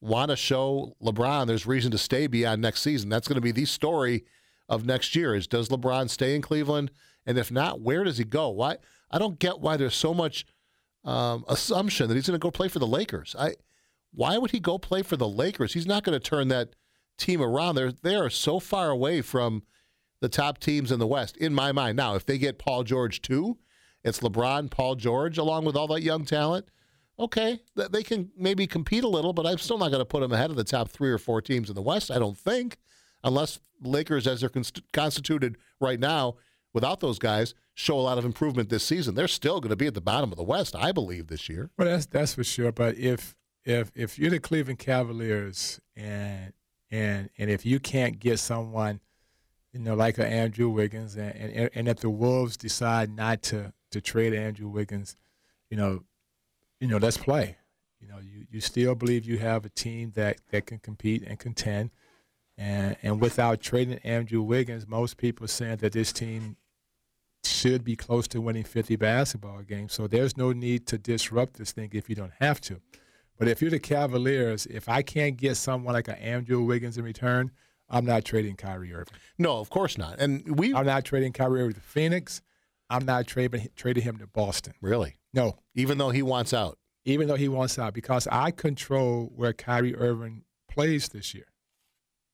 want 0.00 0.30
to 0.30 0.36
show 0.36 0.94
LeBron 1.02 1.46
there's 1.46 1.66
reason 1.66 1.90
to 1.90 1.98
stay 1.98 2.26
beyond 2.26 2.62
next 2.62 2.82
season. 2.82 3.08
That's 3.08 3.28
going 3.28 3.36
to 3.36 3.40
be 3.40 3.52
the 3.52 3.64
story 3.64 4.24
of 4.68 4.86
next 4.86 5.16
year. 5.16 5.34
Is 5.34 5.46
does 5.46 5.68
LeBron 5.68 6.08
stay 6.10 6.34
in 6.34 6.42
Cleveland? 6.42 6.90
And 7.26 7.38
if 7.38 7.50
not, 7.50 7.80
where 7.80 8.04
does 8.04 8.18
he 8.18 8.24
go? 8.24 8.48
Why? 8.50 8.76
I 9.16 9.18
don't 9.18 9.38
get 9.38 9.60
why 9.60 9.78
there's 9.78 9.94
so 9.94 10.12
much 10.12 10.44
um, 11.02 11.46
assumption 11.48 12.08
that 12.08 12.14
he's 12.14 12.26
going 12.26 12.38
to 12.38 12.42
go 12.42 12.50
play 12.50 12.68
for 12.68 12.78
the 12.78 12.86
Lakers. 12.86 13.34
I 13.38 13.54
why 14.12 14.36
would 14.36 14.50
he 14.50 14.60
go 14.60 14.76
play 14.76 15.00
for 15.00 15.16
the 15.16 15.28
Lakers? 15.28 15.72
He's 15.72 15.86
not 15.86 16.04
going 16.04 16.18
to 16.18 16.20
turn 16.20 16.48
that 16.48 16.76
team 17.16 17.40
around. 17.40 17.76
They're 17.76 17.92
they 17.92 18.14
are 18.14 18.28
so 18.28 18.60
far 18.60 18.90
away 18.90 19.22
from 19.22 19.62
the 20.20 20.28
top 20.28 20.58
teams 20.58 20.92
in 20.92 20.98
the 20.98 21.06
West, 21.06 21.34
in 21.38 21.54
my 21.54 21.72
mind. 21.72 21.96
Now, 21.96 22.14
if 22.14 22.26
they 22.26 22.36
get 22.36 22.58
Paul 22.58 22.84
George 22.84 23.22
too, 23.22 23.56
it's 24.04 24.20
LeBron, 24.20 24.70
Paul 24.70 24.96
George, 24.96 25.38
along 25.38 25.64
with 25.64 25.76
all 25.76 25.86
that 25.88 26.02
young 26.02 26.26
talent. 26.26 26.66
Okay, 27.18 27.60
they 27.74 28.02
can 28.02 28.30
maybe 28.36 28.66
compete 28.66 29.02
a 29.02 29.08
little, 29.08 29.32
but 29.32 29.46
I'm 29.46 29.56
still 29.56 29.78
not 29.78 29.90
going 29.90 30.02
to 30.02 30.04
put 30.04 30.20
them 30.20 30.32
ahead 30.32 30.50
of 30.50 30.56
the 30.56 30.64
top 30.64 30.90
three 30.90 31.10
or 31.10 31.16
four 31.16 31.40
teams 31.40 31.70
in 31.70 31.74
the 31.74 31.80
West. 31.80 32.10
I 32.10 32.18
don't 32.18 32.36
think, 32.36 32.76
unless 33.24 33.60
Lakers, 33.80 34.26
as 34.26 34.42
they're 34.42 34.50
constituted 34.92 35.56
right 35.80 35.98
now, 35.98 36.36
without 36.74 37.00
those 37.00 37.18
guys, 37.18 37.54
show 37.76 37.98
a 37.98 38.00
lot 38.00 38.16
of 38.16 38.24
improvement 38.24 38.70
this 38.70 38.82
season. 38.82 39.14
They're 39.14 39.28
still 39.28 39.60
going 39.60 39.70
to 39.70 39.76
be 39.76 39.86
at 39.86 39.94
the 39.94 40.00
bottom 40.00 40.32
of 40.32 40.38
the 40.38 40.42
West, 40.42 40.74
I 40.74 40.92
believe, 40.92 41.26
this 41.28 41.48
year. 41.48 41.70
Well, 41.78 41.86
that's 41.86 42.06
that's 42.06 42.34
for 42.34 42.42
sure. 42.42 42.72
But 42.72 42.96
if 42.96 43.36
if 43.64 43.92
if 43.94 44.18
you're 44.18 44.30
the 44.30 44.40
Cleveland 44.40 44.78
Cavaliers 44.78 45.78
and 45.94 46.52
and 46.90 47.30
and 47.38 47.50
if 47.50 47.64
you 47.66 47.78
can't 47.78 48.18
get 48.18 48.38
someone, 48.38 49.00
you 49.72 49.80
know, 49.80 49.94
like 49.94 50.18
a 50.18 50.26
Andrew 50.26 50.70
Wiggins, 50.70 51.16
and, 51.16 51.34
and 51.36 51.70
and 51.74 51.88
if 51.88 51.98
the 51.98 52.10
Wolves 52.10 52.56
decide 52.56 53.14
not 53.14 53.42
to 53.44 53.72
to 53.90 54.00
trade 54.00 54.32
Andrew 54.32 54.68
Wiggins, 54.68 55.16
you 55.70 55.76
know, 55.76 56.02
you 56.80 56.88
know, 56.88 56.96
let's 56.96 57.18
play. 57.18 57.58
You 58.00 58.08
know, 58.08 58.18
you, 58.18 58.46
you 58.50 58.60
still 58.60 58.94
believe 58.94 59.24
you 59.24 59.38
have 59.38 59.64
a 59.64 59.70
team 59.70 60.12
that, 60.16 60.38
that 60.50 60.66
can 60.66 60.78
compete 60.78 61.22
and 61.26 61.38
contend. 61.38 61.90
And 62.56 62.96
and 63.02 63.20
without 63.20 63.60
trading 63.60 63.98
Andrew 63.98 64.40
Wiggins, 64.40 64.86
most 64.86 65.18
people 65.18 65.46
saying 65.46 65.76
that 65.78 65.92
this 65.92 66.10
team 66.10 66.56
should 67.46 67.84
be 67.84 67.96
close 67.96 68.26
to 68.28 68.40
winning 68.40 68.64
50 68.64 68.96
basketball 68.96 69.62
games. 69.62 69.92
So 69.92 70.06
there's 70.06 70.36
no 70.36 70.52
need 70.52 70.86
to 70.88 70.98
disrupt 70.98 71.54
this 71.54 71.72
thing 71.72 71.90
if 71.92 72.08
you 72.08 72.14
don't 72.14 72.32
have 72.40 72.60
to. 72.62 72.80
But 73.38 73.48
if 73.48 73.60
you're 73.60 73.70
the 73.70 73.78
Cavaliers, 73.78 74.66
if 74.66 74.88
I 74.88 75.02
can't 75.02 75.36
get 75.36 75.56
someone 75.56 75.94
like 75.94 76.08
an 76.08 76.14
Andrew 76.16 76.62
Wiggins 76.62 76.96
in 76.96 77.04
return, 77.04 77.50
I'm 77.88 78.04
not 78.04 78.24
trading 78.24 78.56
Kyrie 78.56 78.92
Irving. 78.92 79.14
No, 79.38 79.58
of 79.58 79.70
course 79.70 79.98
not. 79.98 80.18
And 80.18 80.58
we, 80.58 80.74
I'm 80.74 80.86
not 80.86 81.04
trading 81.04 81.32
Kyrie 81.32 81.60
Irving 81.62 81.74
to 81.74 81.80
Phoenix. 81.80 82.42
I'm 82.88 83.04
not 83.04 83.26
trading 83.26 83.68
trading 83.76 84.02
him 84.02 84.16
to 84.18 84.26
Boston. 84.26 84.74
Really? 84.80 85.16
No. 85.34 85.58
Even 85.74 85.98
though 85.98 86.10
he 86.10 86.22
wants 86.22 86.52
out. 86.52 86.78
Even 87.04 87.28
though 87.28 87.36
he 87.36 87.48
wants 87.48 87.78
out, 87.78 87.94
because 87.94 88.26
I 88.32 88.50
control 88.50 89.30
where 89.36 89.52
Kyrie 89.52 89.94
Irving 89.94 90.42
plays 90.68 91.08
this 91.08 91.34
year. 91.34 91.46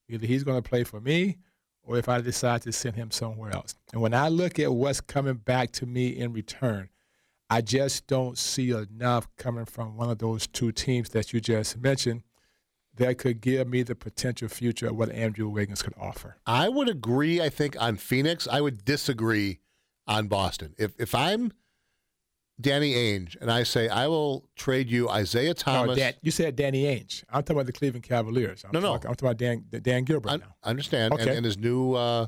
Either 0.08 0.26
he's 0.26 0.44
going 0.44 0.60
to 0.60 0.66
play 0.66 0.84
for 0.84 1.00
me, 1.00 1.38
or 1.84 1.98
if 1.98 2.08
I 2.08 2.20
decide 2.20 2.62
to 2.62 2.72
send 2.72 2.96
him 2.96 3.10
somewhere 3.10 3.52
else. 3.52 3.74
And 3.92 4.00
when 4.00 4.14
I 4.14 4.28
look 4.28 4.58
at 4.58 4.72
what's 4.72 5.00
coming 5.00 5.34
back 5.34 5.72
to 5.72 5.86
me 5.86 6.08
in 6.08 6.32
return, 6.32 6.88
I 7.50 7.60
just 7.60 8.06
don't 8.06 8.38
see 8.38 8.70
enough 8.70 9.28
coming 9.36 9.66
from 9.66 9.96
one 9.96 10.10
of 10.10 10.18
those 10.18 10.46
two 10.46 10.72
teams 10.72 11.10
that 11.10 11.32
you 11.32 11.40
just 11.40 11.76
mentioned 11.76 12.22
that 12.96 13.18
could 13.18 13.40
give 13.40 13.68
me 13.68 13.82
the 13.82 13.94
potential 13.94 14.48
future 14.48 14.88
of 14.88 14.96
what 14.96 15.10
Andrew 15.10 15.48
Wiggins 15.48 15.82
could 15.82 15.94
offer. 15.98 16.36
I 16.46 16.68
would 16.68 16.88
agree, 16.88 17.40
I 17.40 17.48
think, 17.48 17.80
on 17.80 17.96
Phoenix. 17.96 18.46
I 18.46 18.60
would 18.60 18.84
disagree 18.84 19.60
on 20.06 20.28
Boston. 20.28 20.74
If 20.78 20.92
if 20.98 21.14
I'm 21.14 21.52
Danny 22.60 22.94
Ainge 22.94 23.36
and 23.40 23.50
I 23.50 23.62
say 23.64 23.88
I 23.88 24.06
will 24.06 24.48
trade 24.56 24.88
you 24.88 25.08
Isaiah 25.08 25.50
Oh, 25.50 25.54
Thomas. 25.54 25.96
Dan, 25.98 26.14
you 26.22 26.30
said 26.30 26.54
Danny 26.54 26.84
Ainge. 26.84 27.24
I'm 27.30 27.42
talking 27.42 27.56
about 27.56 27.66
the 27.66 27.72
Cleveland 27.72 28.04
Cavaliers. 28.04 28.64
I'm 28.64 28.70
No, 28.72 28.80
no. 28.80 28.92
Talking, 28.92 29.08
I'm 29.10 29.14
talking 29.16 29.28
about 29.28 29.36
Dan, 29.70 29.82
Dan 29.82 30.04
Gilbert 30.04 30.30
I, 30.30 30.36
now. 30.36 30.54
I 30.62 30.70
understand. 30.70 31.12
And, 31.14 31.22
Okay. 31.22 31.36
and 31.36 31.44
his 31.44 31.56
new 31.58 31.94
uh, 31.94 32.26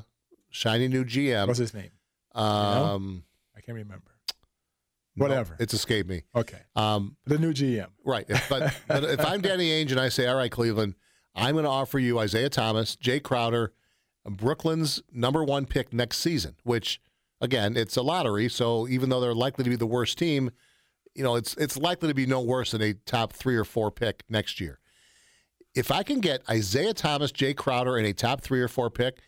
shiny 0.49 0.87
new 0.87 1.05
GM. 1.05 1.47
What's 1.47 1.59
his 1.59 1.73
name? 1.73 1.91
Um, 2.33 3.23
I 3.55 3.61
can't 3.61 3.75
remember. 3.77 4.11
no, 5.15 5.23
Whatever. 5.25 5.55
it's 5.59 5.73
escaped 5.73 6.09
me. 6.09 6.23
Okay. 6.35 6.59
Um, 6.75 7.15
The 7.25 7.37
new 7.37 7.53
GM. 7.53 7.87
Right. 8.03 8.25
If, 8.27 8.49
but, 8.49 8.73
but 8.87 9.03
if 9.05 9.25
I'm 9.25 9.41
Danny 9.41 9.69
Ainge 9.69 9.91
and 9.91 9.99
I 9.99 10.09
say, 10.09 10.27
all 10.27 10.35
right, 10.35 10.51
Cleveland, 10.51 10.95
I'm 11.33 11.53
going 11.53 11.63
to 11.65 11.69
offer 11.71 11.99
you 11.99 12.19
Isaiah 12.19 12.49
Thomas, 12.49 12.95
Jae 12.97 13.21
Crowder, 13.23 13.73
Brooklyn's 14.25 15.01
number 15.11 15.43
one 15.43 15.65
pick 15.65 15.93
next 15.93 16.17
season, 16.17 16.55
which, 16.63 16.99
again, 17.45 17.77
it's 17.77 17.95
a 17.95 18.01
lottery. 18.01 18.49
So 18.49 18.87
even 18.87 19.09
though 19.09 19.21
they're 19.21 19.33
likely 19.33 19.63
to 19.63 19.69
be 19.69 19.75
the 19.77 19.87
worst 19.87 20.17
team, 20.17 20.51
you 21.13 21.23
know, 21.23 21.35
it's 21.35 21.55
it's 21.55 21.77
likely 21.77 22.09
to 22.09 22.13
be 22.13 22.25
no 22.25 22.41
worse 22.41 22.71
than 22.71 22.81
a 22.81 22.93
top 22.93 23.31
three 23.31 23.55
or 23.55 23.63
four 23.63 23.89
pick 23.89 24.23
next 24.27 24.59
year. 24.59 24.79
If 25.73 25.91
I 25.91 26.03
can 26.03 26.19
get 26.19 26.41
Isaiah 26.49 26.93
Thomas, 26.93 27.31
Jae 27.31 27.55
Crowder, 27.55 27.97
and 27.97 28.05
a 28.05 28.13
top 28.13 28.41
three 28.41 28.61
or 28.61 28.67
four 28.67 28.89
pick, 28.89 29.19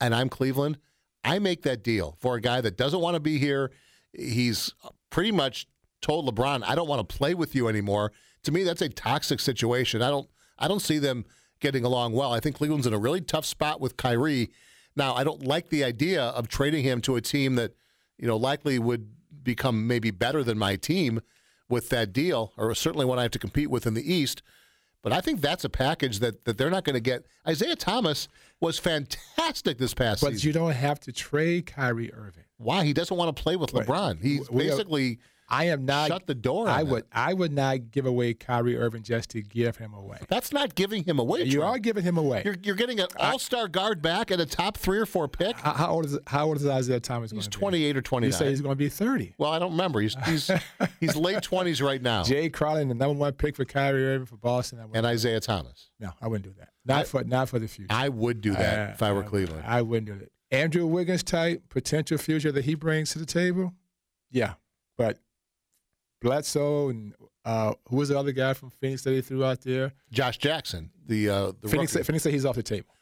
and 0.00 0.14
I'm 0.14 0.28
Cleveland, 0.28 0.78
I 1.22 1.38
make 1.38 1.62
that 1.62 1.84
deal 1.84 2.16
for 2.20 2.34
a 2.34 2.40
guy 2.40 2.60
that 2.60 2.76
doesn't 2.76 3.00
want 3.00 3.14
to 3.14 3.20
be 3.20 3.38
here. 3.38 3.70
He's 4.12 4.74
pretty 5.10 5.30
much 5.30 5.68
told 6.00 6.26
LeBron, 6.26 6.64
"I 6.66 6.74
don't 6.74 6.88
want 6.88 7.08
to 7.08 7.16
play 7.16 7.34
with 7.34 7.54
you 7.54 7.68
anymore." 7.68 8.12
To 8.44 8.52
me, 8.52 8.64
that's 8.64 8.82
a 8.82 8.88
toxic 8.88 9.38
situation. 9.38 10.02
I 10.02 10.10
don't 10.10 10.28
I 10.58 10.66
don't 10.66 10.80
see 10.80 10.98
them 10.98 11.24
getting 11.60 11.84
along 11.84 12.14
well. 12.14 12.32
I 12.32 12.40
think 12.40 12.56
Cleveland's 12.56 12.86
in 12.86 12.94
a 12.94 12.98
really 12.98 13.20
tough 13.20 13.44
spot 13.44 13.80
with 13.80 13.96
Kyrie. 13.96 14.50
Now, 14.96 15.14
I 15.14 15.24
don't 15.24 15.42
like 15.44 15.68
the 15.70 15.84
idea 15.84 16.22
of 16.22 16.48
trading 16.48 16.84
him 16.84 17.00
to 17.02 17.16
a 17.16 17.20
team 17.20 17.54
that, 17.56 17.72
you 18.18 18.26
know, 18.26 18.36
likely 18.36 18.78
would 18.78 19.08
become 19.42 19.86
maybe 19.86 20.10
better 20.10 20.42
than 20.42 20.58
my 20.58 20.76
team 20.76 21.20
with 21.68 21.88
that 21.90 22.12
deal, 22.12 22.52
or 22.56 22.74
certainly 22.74 23.06
one 23.06 23.18
I 23.18 23.22
have 23.22 23.30
to 23.32 23.38
compete 23.38 23.70
with 23.70 23.86
in 23.86 23.94
the 23.94 24.12
East. 24.14 24.42
But 25.02 25.12
I 25.12 25.20
think 25.22 25.40
that's 25.40 25.64
a 25.64 25.70
package 25.70 26.18
that, 26.18 26.44
that 26.44 26.58
they're 26.58 26.68
not 26.70 26.84
going 26.84 26.94
to 26.94 27.00
get. 27.00 27.24
Isaiah 27.48 27.76
Thomas 27.76 28.28
was 28.60 28.78
fantastic 28.78 29.78
this 29.78 29.94
past 29.94 30.20
But 30.20 30.32
season. 30.32 30.48
you 30.48 30.52
don't 30.52 30.72
have 30.72 31.00
to 31.00 31.12
trade 31.12 31.66
Kyrie 31.66 32.12
Irving. 32.12 32.44
Why? 32.58 32.84
He 32.84 32.92
doesn't 32.92 33.16
want 33.16 33.34
to 33.34 33.42
play 33.42 33.56
with 33.56 33.72
Right. 33.72 33.86
LeBron. 33.86 34.20
He's 34.20 34.50
We 34.50 34.64
basically 34.64 35.18
I 35.50 35.64
am 35.64 35.84
not 35.84 36.08
shut 36.08 36.26
the 36.26 36.34
door. 36.34 36.68
I 36.68 36.82
would. 36.84 37.04
I 37.12 37.34
would 37.34 37.52
not 37.52 37.90
give 37.90 38.06
away 38.06 38.34
Kyrie 38.34 38.76
Irving 38.78 39.02
just 39.02 39.30
to 39.30 39.42
give 39.42 39.76
him 39.78 39.92
away. 39.94 40.18
That's 40.28 40.52
not 40.52 40.74
giving 40.74 41.04
him 41.04 41.18
away. 41.18 41.42
You 41.42 41.62
are 41.62 41.78
giving 41.78 42.04
him 42.04 42.16
away. 42.16 42.42
You're, 42.44 42.56
you're 42.62 42.74
getting 42.76 43.00
an 43.00 43.08
all-star 43.18 43.66
guard 43.68 44.00
back 44.00 44.30
and 44.30 44.40
a 44.40 44.46
top 44.46 44.76
three 44.76 44.98
or 44.98 45.06
four 45.06 45.26
pick. 45.28 45.56
How, 45.58 45.72
how 45.72 45.90
old 45.90 46.04
is 46.06 46.18
how 46.26 46.46
old 46.46 46.56
is 46.58 46.66
Isaiah 46.66 47.00
Thomas? 47.00 47.30
He's 47.32 47.46
be? 47.48 47.50
28 47.50 47.96
or 47.96 47.98
You 47.98 48.02
29. 48.02 48.32
say 48.38 48.48
he's 48.50 48.60
going 48.60 48.72
to 48.72 48.76
be 48.76 48.88
30. 48.88 49.34
well, 49.38 49.50
I 49.50 49.58
don't 49.58 49.72
remember. 49.72 50.00
He's 50.00 50.14
he's 50.26 50.50
he's 51.00 51.16
late 51.16 51.38
20s 51.38 51.84
right 51.84 52.00
now. 52.00 52.22
Jay 52.22 52.48
Crowley, 52.48 52.82
and 52.82 52.90
the 52.90 52.94
number 52.94 53.18
one 53.18 53.32
pick 53.32 53.56
for 53.56 53.64
Kyrie 53.64 54.06
Irving 54.06 54.26
for 54.26 54.36
Boston. 54.36 54.78
I 54.80 54.86
and 54.96 55.04
Isaiah 55.06 55.40
Thomas. 55.40 55.90
no, 55.98 56.10
I 56.20 56.28
wouldn't 56.28 56.44
do 56.46 56.54
that. 56.60 56.68
Not 56.84 57.00
I- 57.00 57.04
for 57.04 57.24
not 57.24 57.48
for 57.48 57.58
the 57.58 57.66
future. 57.68 57.88
I 57.90 58.08
would 58.08 58.40
do 58.40 58.52
that 58.52 58.88
Uh, 58.88 58.92
if 58.92 59.02
I 59.02 59.12
were 59.12 59.24
I- 59.24 59.26
Cleveland. 59.26 59.64
I 59.66 59.82
wouldn't 59.82 60.06
do 60.06 60.18
that. 60.24 60.30
Andrew 60.52 60.86
Wiggins 60.86 61.22
type 61.22 61.62
potential 61.68 62.18
future 62.18 62.50
that 62.52 62.64
he 62.64 62.74
brings 62.74 63.10
to 63.12 63.18
the 63.18 63.26
table. 63.26 63.72
Yeah, 64.32 64.54
but 64.98 65.18
Bledsoe 66.20 66.88
and 66.90 67.14
uh, 67.44 67.74
who 67.88 67.96
was 67.96 68.10
the 68.10 68.18
other 68.18 68.32
guy 68.32 68.52
from 68.52 68.70
Phoenix 68.70 69.02
that 69.02 69.12
he 69.12 69.20
threw 69.20 69.44
out 69.44 69.60
there? 69.62 69.92
Josh 70.12 70.38
Jackson, 70.38 70.90
the 71.06 71.28
uh, 71.28 71.52
the 71.60 71.68
Phoenix, 71.68 71.94
rookie. 71.94 72.04
Phoenix 72.04 72.22
said 72.24 72.32
he's 72.32 72.44
off 72.44 72.56
the 72.56 72.62
table. 72.62 72.94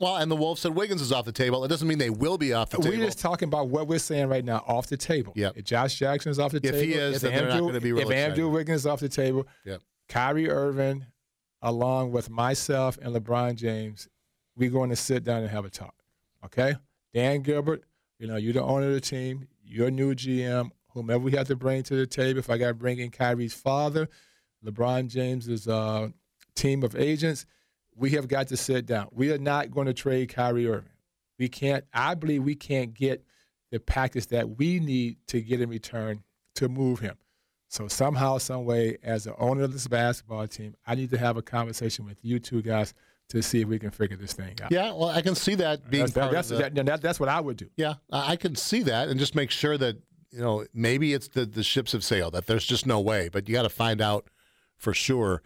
Well, 0.00 0.16
and 0.16 0.30
the 0.30 0.36
Wolves 0.36 0.60
said 0.60 0.74
Wiggins 0.74 1.00
is 1.00 1.12
off 1.12 1.24
the 1.24 1.32
table. 1.32 1.64
It 1.64 1.68
doesn't 1.68 1.86
mean 1.86 1.98
they 1.98 2.10
will 2.10 2.36
be 2.36 2.52
off 2.52 2.70
the 2.70 2.78
table. 2.78 2.90
We're 2.96 3.04
just 3.04 3.20
talking 3.20 3.48
about 3.48 3.68
what 3.68 3.86
we're 3.86 3.98
saying 4.00 4.28
right 4.28 4.44
now, 4.44 4.64
off 4.66 4.88
the 4.88 4.96
table. 4.96 5.32
Yep. 5.36 5.52
If 5.56 5.64
Josh 5.64 5.94
Jackson 5.94 6.30
is 6.30 6.38
off 6.38 6.50
the 6.50 6.56
If 6.58 6.62
table, 6.62 6.78
he 6.78 6.92
is, 6.94 7.16
if 7.16 7.22
then 7.22 7.32
they're 7.32 7.48
not 7.48 7.60
gonna 7.60 7.80
be 7.80 7.92
real 7.92 8.10
if 8.10 8.14
Andrew. 8.14 8.48
Wiggins 8.48 8.82
is 8.82 8.86
off 8.86 9.00
the 9.00 9.08
table, 9.08 9.46
Yep. 9.64 9.80
Kyrie 10.08 10.50
Irving, 10.50 11.06
along 11.62 12.10
with 12.12 12.28
myself 12.28 12.98
and 13.00 13.14
LeBron 13.14 13.54
James, 13.54 14.08
we're 14.56 14.70
going 14.70 14.90
to 14.90 14.96
sit 14.96 15.24
down 15.24 15.42
and 15.42 15.50
have 15.50 15.64
a 15.64 15.70
talk. 15.70 15.94
Okay? 16.44 16.74
Dan 17.14 17.42
Gilbert, 17.42 17.84
you 18.18 18.26
know, 18.26 18.36
you're 18.36 18.52
the 18.52 18.62
owner 18.62 18.88
of 18.88 18.94
the 18.94 19.00
team, 19.00 19.46
you're 19.64 19.90
new 19.90 20.14
GM, 20.14 20.70
whomever 20.94 21.18
we 21.24 21.32
have 21.32 21.48
to 21.48 21.56
bring 21.56 21.82
to 21.84 21.96
the 21.96 22.06
table. 22.06 22.38
If 22.38 22.48
I 22.48 22.56
got 22.56 22.68
to 22.68 22.74
bring 22.74 22.98
in 22.98 23.10
Kyrie's 23.10 23.52
father, 23.54 24.08
LeBron 24.64 25.08
James's 25.08 25.68
uh, 25.68 26.08
team 26.54 26.82
of 26.82 26.96
agents, 26.96 27.44
we 27.96 28.10
have 28.10 28.28
got 28.28 28.48
to 28.48 28.56
sit 28.56 28.86
down. 28.86 29.08
We 29.12 29.30
are 29.32 29.38
not 29.38 29.70
going 29.70 29.86
to 29.86 29.94
trade 29.94 30.32
Kyrie 30.32 30.68
Irving. 30.68 30.90
We 31.38 31.48
can't, 31.48 31.84
I 31.92 32.14
believe 32.14 32.44
we 32.44 32.54
can't 32.54 32.94
get 32.94 33.24
the 33.70 33.80
package 33.80 34.28
that 34.28 34.56
we 34.56 34.78
need 34.80 35.16
to 35.28 35.40
get 35.40 35.60
in 35.60 35.68
return 35.68 36.22
to 36.54 36.68
move 36.68 37.00
him. 37.00 37.16
So 37.68 37.88
somehow, 37.88 38.38
some 38.38 38.64
way, 38.64 38.98
as 39.02 39.24
the 39.24 39.36
owner 39.36 39.62
of 39.64 39.72
this 39.72 39.88
basketball 39.88 40.46
team, 40.46 40.76
I 40.86 40.94
need 40.94 41.10
to 41.10 41.18
have 41.18 41.36
a 41.36 41.42
conversation 41.42 42.04
with 42.04 42.18
you 42.22 42.38
two 42.38 42.62
guys 42.62 42.94
to 43.30 43.42
see 43.42 43.62
if 43.62 43.68
we 43.68 43.80
can 43.80 43.90
figure 43.90 44.16
this 44.16 44.32
thing 44.32 44.54
out. 44.62 44.70
yeah, 44.70 44.92
well, 44.92 45.08
I 45.08 45.22
can 45.22 45.34
see 45.34 45.56
that 45.56 45.90
being 45.90 46.04
that's, 46.04 46.12
part 46.12 46.30
that's, 46.30 46.50
of 46.52 46.58
the, 46.58 46.70
that- 46.70 46.86
that- 46.86 47.02
that's 47.02 47.18
what 47.18 47.28
I 47.28 47.40
would 47.40 47.56
do. 47.56 47.68
Yeah, 47.76 47.94
I 48.12 48.32
I 48.32 48.36
can 48.36 48.54
see 48.54 48.82
that, 48.84 49.08
and 49.08 49.18
just 49.18 49.34
make 49.34 49.50
sure 49.50 49.76
that 49.78 49.96
you 50.34 50.40
know 50.40 50.66
maybe 50.74 51.14
it's 51.14 51.28
the 51.28 51.46
the 51.46 51.62
ships 51.62 51.92
have 51.92 52.04
sailed. 52.04 52.34
That 52.34 52.46
there's 52.46 52.66
just 52.66 52.86
no 52.86 53.00
way, 53.00 53.28
but 53.28 53.48
you 53.48 53.54
got 53.54 53.62
to 53.62 53.68
find 53.68 54.00
out 54.00 54.28
for 54.76 54.92
sure. 54.92 55.42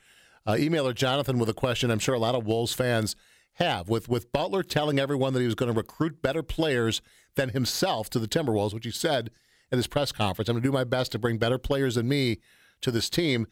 Uh, 0.46 0.52
emailer 0.52 0.94
Jonathan 0.94 1.38
with 1.38 1.48
a 1.48 1.54
question. 1.54 1.90
I'm 1.90 1.98
sure 1.98 2.14
a 2.14 2.18
lot 2.18 2.34
of 2.34 2.46
Wolves 2.46 2.72
fans 2.72 3.14
have 3.54 3.88
with 3.88 4.08
with 4.08 4.32
Butler 4.32 4.62
telling 4.62 4.98
everyone 4.98 5.34
that 5.34 5.40
he 5.40 5.46
was 5.46 5.54
going 5.54 5.72
to 5.72 5.76
recruit 5.76 6.22
better 6.22 6.42
players 6.42 7.02
than 7.34 7.50
himself 7.50 8.08
to 8.10 8.18
the 8.18 8.28
Timberwolves, 8.28 8.72
which 8.72 8.86
he 8.86 8.90
said 8.90 9.30
at 9.70 9.76
his 9.76 9.86
press 9.86 10.10
conference. 10.10 10.48
I'm 10.48 10.54
going 10.54 10.62
to 10.62 10.68
do 10.68 10.72
my 10.72 10.84
best 10.84 11.12
to 11.12 11.18
bring 11.18 11.38
better 11.38 11.58
players 11.58 11.96
than 11.96 12.08
me 12.08 12.38
to 12.80 12.90
this 12.90 13.10
team. 13.10 13.46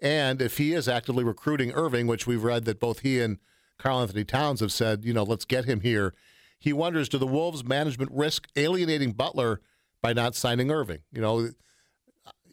And 0.00 0.40
if 0.40 0.58
he 0.58 0.72
is 0.72 0.88
actively 0.88 1.24
recruiting 1.24 1.72
Irving, 1.72 2.06
which 2.06 2.26
we've 2.26 2.42
read 2.42 2.64
that 2.64 2.80
both 2.80 3.00
he 3.00 3.20
and 3.20 3.38
Karl-Anthony 3.78 4.24
Towns 4.24 4.60
have 4.60 4.72
said, 4.72 5.04
you 5.04 5.12
know, 5.12 5.24
let's 5.24 5.44
get 5.44 5.64
him 5.64 5.80
here. 5.80 6.14
He 6.58 6.72
wonders, 6.72 7.08
do 7.08 7.18
the 7.18 7.26
Wolves 7.26 7.64
management 7.64 8.10
risk 8.12 8.48
alienating 8.56 9.12
Butler 9.12 9.60
by 10.02 10.12
not 10.12 10.34
signing 10.34 10.70
Irving? 10.70 11.00
You 11.12 11.20
know, 11.20 11.50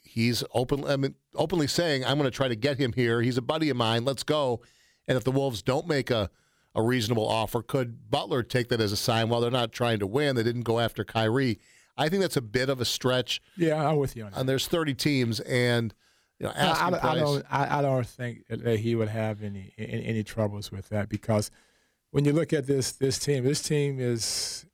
he's 0.04 0.44
open, 0.54 0.86
I 0.86 0.98
mean, 0.98 1.16
openly 1.36 1.68
saying, 1.68 2.06
I'm 2.06 2.18
going 2.18 2.30
to 2.30 2.36
try 2.36 2.48
to 2.48 2.56
get 2.56 2.78
him 2.78 2.94
here. 2.94 3.22
He's 3.22 3.38
a 3.38 3.42
buddy 3.42 3.70
of 3.70 3.78
mine. 3.78 4.06
Let's 4.06 4.24
go. 4.24 4.62
And 5.08 5.18
if 5.18 5.24
the 5.24 5.32
Wolves 5.32 5.62
don't 5.62 5.88
make 5.88 6.10
a, 6.10 6.30
a 6.74 6.82
reasonable 6.82 7.28
offer, 7.28 7.62
could 7.62 8.10
Butler 8.10 8.44
take 8.44 8.70
that 8.70 8.82
as 8.82 8.92
a 8.92 8.98
sign? 8.98 9.30
Well, 9.30 9.42
they're 9.42 9.52
not 9.52 9.72
trying 9.72 10.00
to 10.00 10.08
win. 10.08 10.36
They 10.36 10.44
didn't 10.44 10.64
go 10.64 10.80
after 10.80 11.04
Kyrie. 11.04 11.60
I 11.98 12.10
think 12.10 12.22
that's 12.22 12.38
a 12.38 12.42
bit 12.42 12.70
of 12.70 12.82
a 12.82 12.86
stretch. 12.86 13.42
Yeah, 13.58 13.88
I'm 13.88 13.98
with 13.98 14.16
you 14.16 14.26
on 14.26 14.32
that. 14.32 14.40
And 14.40 14.50
there's 14.50 14.68
30 14.68 14.94
teams, 14.96 15.40
and 15.42 15.94
you 16.40 16.48
know, 16.48 16.54
I, 16.56 16.90
I, 16.90 17.12
I 17.12 17.16
don't. 17.16 17.46
I, 17.50 17.80
I 17.80 17.82
don't 17.82 18.06
think 18.06 18.46
that 18.50 18.80
he 18.80 18.96
would 18.96 19.08
have 19.08 19.42
any, 19.42 19.74
any 19.78 20.06
any 20.06 20.24
troubles 20.24 20.72
with 20.72 20.90
that 20.90 21.08
because 21.08 21.50
when 22.12 22.26
you 22.26 22.34
look 22.34 22.52
at 22.52 22.68
this 22.68 22.92
this 22.92 23.18
team, 23.18 23.46
this 23.46 23.62
team 23.62 24.02
is 24.02 24.65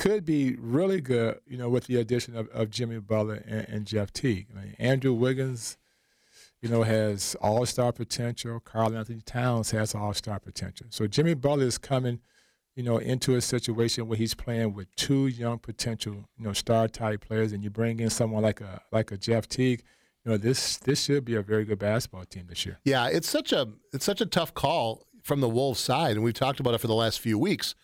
could 0.00 0.24
be 0.24 0.56
really 0.58 1.00
good. 1.00 1.40
You 1.46 1.58
know, 1.58 1.68
with 1.68 1.86
the 1.86 1.96
addition 1.96 2.36
of, 2.36 2.48
of 2.48 2.70
Jimmy 2.70 2.98
Butler 2.98 3.42
and, 3.46 3.68
and 3.68 3.86
Jeff 3.86 4.12
Teague. 4.12 4.46
I 4.52 4.60
mean, 4.60 4.76
Andrew 4.78 5.12
Wiggins, 5.12 5.76
you 6.62 6.68
know, 6.68 6.82
has 6.82 7.36
all 7.40 7.66
star 7.66 7.92
potential. 7.92 8.60
Karl-Anthony 8.60 9.20
Towns 9.20 9.70
has 9.72 9.94
all 9.94 10.14
star 10.14 10.40
potential. 10.40 10.86
So 10.90 11.06
Jimmy 11.06 11.34
Butler 11.34 11.66
is 11.66 11.78
coming. 11.78 12.20
You 12.76 12.84
know, 12.84 12.98
into 12.98 13.34
a 13.34 13.40
situation 13.42 14.06
where 14.06 14.16
he's 14.16 14.32
playing 14.32 14.74
with 14.74 14.94
two 14.94 15.26
young 15.26 15.58
potential, 15.58 16.14
you 16.38 16.44
know, 16.44 16.52
star 16.54 16.88
type 16.88 17.26
players, 17.26 17.52
and 17.52 17.62
you 17.62 17.68
bring 17.68 18.00
in 18.00 18.08
someone 18.08 18.42
like 18.42 18.60
a 18.60 18.80
like 18.90 19.12
a 19.12 19.18
Jeff 19.18 19.48
Teague, 19.48 19.82
you 20.24 20.30
know, 20.30 20.38
this 20.38 20.78
this 20.78 21.04
should 21.04 21.24
be 21.24 21.34
a 21.34 21.42
very 21.42 21.64
good 21.64 21.78
basketball 21.78 22.24
team 22.24 22.46
this 22.48 22.64
year. 22.64 22.78
Yeah, 22.84 23.08
it's 23.08 23.28
such 23.28 23.52
a 23.52 23.68
it's 23.92 24.04
such 24.04 24.20
a 24.20 24.26
tough 24.26 24.54
call 24.54 25.04
from 25.22 25.40
the 25.40 25.48
Wolves 25.48 25.80
side, 25.80 26.12
and 26.12 26.24
we've 26.24 26.32
talked 26.32 26.60
about 26.60 26.72
it 26.72 26.78
for 26.78 26.86
the 26.86 26.94
last 26.94 27.20
few 27.20 27.38
weeks. 27.38 27.74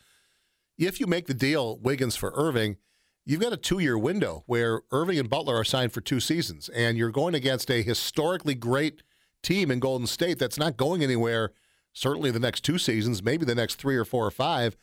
If 0.79 1.01
you 1.01 1.07
make 1.07 1.27
the 1.27 1.35
deal 1.35 1.79
Wiggins 1.79 2.17
for 2.17 2.33
Irving, 2.35 2.77
you've 3.25 3.41
got 3.41 3.53
a 3.53 3.57
two 3.57 3.79
year 3.79 3.97
window 3.97 4.43
where 4.47 4.83
Irving 4.91 5.19
and 5.19 5.31
Butler 5.31 5.57
are 5.57 5.65
signed 5.65 5.93
for 5.93 6.01
two 6.01 6.21
seasons, 6.21 6.69
and 6.69 6.99
you're 6.99 7.11
going 7.11 7.35
against 7.35 7.71
a 7.71 7.83
historically 7.83 8.55
great 8.55 9.03
team 9.43 9.71
in 9.71 9.81
Golden 9.81 10.07
State 10.07 10.39
that's 10.39 10.59
not 10.59 10.77
going 10.77 11.03
anywhere. 11.03 11.53
Certainly, 11.93 12.33
the 12.33 12.41
next 12.41 12.63
two 12.63 12.77
seasons, 12.79 13.23
maybe 13.23 13.47
the 13.47 13.55
next 13.55 13.77
three 13.77 13.97
or 13.97 14.05
four 14.05 14.27
or 14.27 14.31
five. 14.31 14.77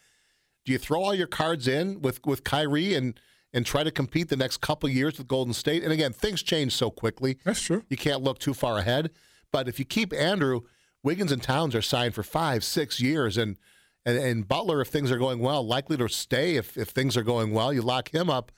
Do 0.65 0.71
you 0.71 0.79
throw 0.79 1.03
all 1.03 1.13
your 1.13 1.27
cards 1.27 1.67
in 1.67 2.01
with 2.01 2.25
with 2.25 2.43
Kyrie 2.43 2.95
and 2.95 3.19
and 3.53 3.65
try 3.65 3.83
to 3.83 3.91
compete 3.91 4.29
the 4.29 4.35
next 4.35 4.61
couple 4.61 4.89
years 4.89 5.19
with 5.19 5.27
Golden 5.27 5.53
State? 5.53 5.83
And 5.83 5.93
again, 5.93 6.11
things 6.11 6.41
change 6.41 6.75
so 6.75 6.89
quickly. 6.89 7.37
That's 7.43 7.61
true. 7.61 7.83
You 7.87 7.97
can't 7.97 8.23
look 8.23 8.39
too 8.39 8.55
far 8.55 8.79
ahead. 8.79 9.11
But 9.51 9.67
if 9.67 9.77
you 9.77 9.85
keep 9.85 10.11
Andrew, 10.11 10.61
Wiggins 11.03 11.31
and 11.31 11.43
Towns 11.43 11.75
are 11.75 11.81
signed 11.83 12.15
for 12.15 12.23
five, 12.23 12.63
six 12.63 12.99
years, 12.99 13.37
and 13.37 13.57
and, 14.05 14.17
and 14.17 14.47
Butler, 14.47 14.81
if 14.81 14.89
things 14.89 15.11
are 15.11 15.17
going 15.17 15.39
well, 15.39 15.65
likely 15.65 15.97
to 15.97 16.07
stay. 16.09 16.55
If 16.55 16.77
if 16.77 16.89
things 16.89 17.15
are 17.15 17.23
going 17.23 17.51
well, 17.51 17.73
you 17.73 17.81
lock 17.81 18.13
him 18.13 18.29
up. 18.29 18.51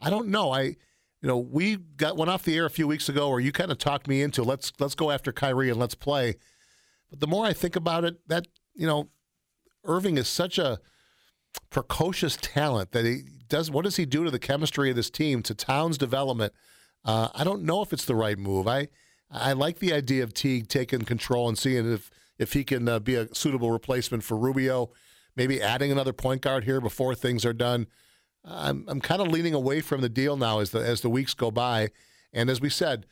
I 0.00 0.10
don't 0.10 0.28
know. 0.28 0.52
I 0.52 0.62
you 0.62 1.28
know 1.28 1.38
we 1.38 1.76
got 1.76 2.16
one 2.16 2.28
off 2.28 2.42
the 2.42 2.56
air 2.56 2.66
a 2.66 2.70
few 2.70 2.86
weeks 2.86 3.08
ago 3.08 3.28
where 3.30 3.40
you 3.40 3.52
kind 3.52 3.70
of 3.70 3.78
talked 3.78 4.08
me 4.08 4.22
into 4.22 4.42
let's 4.42 4.72
let's 4.78 4.94
go 4.94 5.10
after 5.10 5.32
Kyrie 5.32 5.70
and 5.70 5.78
let's 5.78 5.94
play. 5.94 6.36
But 7.10 7.20
the 7.20 7.26
more 7.26 7.44
I 7.44 7.52
think 7.52 7.76
about 7.76 8.04
it, 8.04 8.16
that 8.28 8.48
you 8.74 8.86
know, 8.86 9.10
Irving 9.84 10.18
is 10.18 10.28
such 10.28 10.58
a 10.58 10.80
precocious 11.70 12.38
talent 12.40 12.92
that 12.92 13.04
he 13.04 13.22
does. 13.48 13.70
What 13.70 13.84
does 13.84 13.96
he 13.96 14.06
do 14.06 14.24
to 14.24 14.30
the 14.30 14.38
chemistry 14.38 14.90
of 14.90 14.96
this 14.96 15.10
team, 15.10 15.42
to 15.42 15.54
Towns' 15.54 15.98
development? 15.98 16.52
Uh, 17.04 17.28
I 17.34 17.44
don't 17.44 17.62
know 17.62 17.82
if 17.82 17.92
it's 17.92 18.04
the 18.04 18.14
right 18.14 18.38
move. 18.38 18.66
I 18.66 18.88
I 19.30 19.52
like 19.52 19.78
the 19.78 19.92
idea 19.92 20.24
of 20.24 20.34
Teague 20.34 20.68
taking 20.68 21.02
control 21.02 21.48
and 21.48 21.56
seeing 21.56 21.92
if 21.92 22.10
if 22.38 22.52
he 22.52 22.64
can 22.64 22.88
uh, 22.88 22.98
be 22.98 23.14
a 23.14 23.32
suitable 23.34 23.70
replacement 23.70 24.24
for 24.24 24.36
Rubio. 24.36 24.90
Maybe 25.36 25.62
adding 25.62 25.90
another 25.90 26.12
point 26.12 26.42
guard 26.42 26.64
here 26.64 26.80
before 26.80 27.14
things 27.14 27.44
are 27.44 27.52
done. 27.54 27.86
I'm 28.44 28.84
I'm 28.88 29.00
kind 29.00 29.22
of 29.22 29.28
leaning 29.28 29.54
away 29.54 29.80
from 29.80 30.00
the 30.00 30.08
deal 30.08 30.36
now 30.36 30.58
as 30.58 30.70
the 30.70 30.80
as 30.80 31.00
the 31.00 31.08
weeks 31.10 31.32
go 31.34 31.50
by, 31.50 31.90
and 32.32 32.50
as 32.50 32.60
we 32.60 32.68
said, 32.68 33.06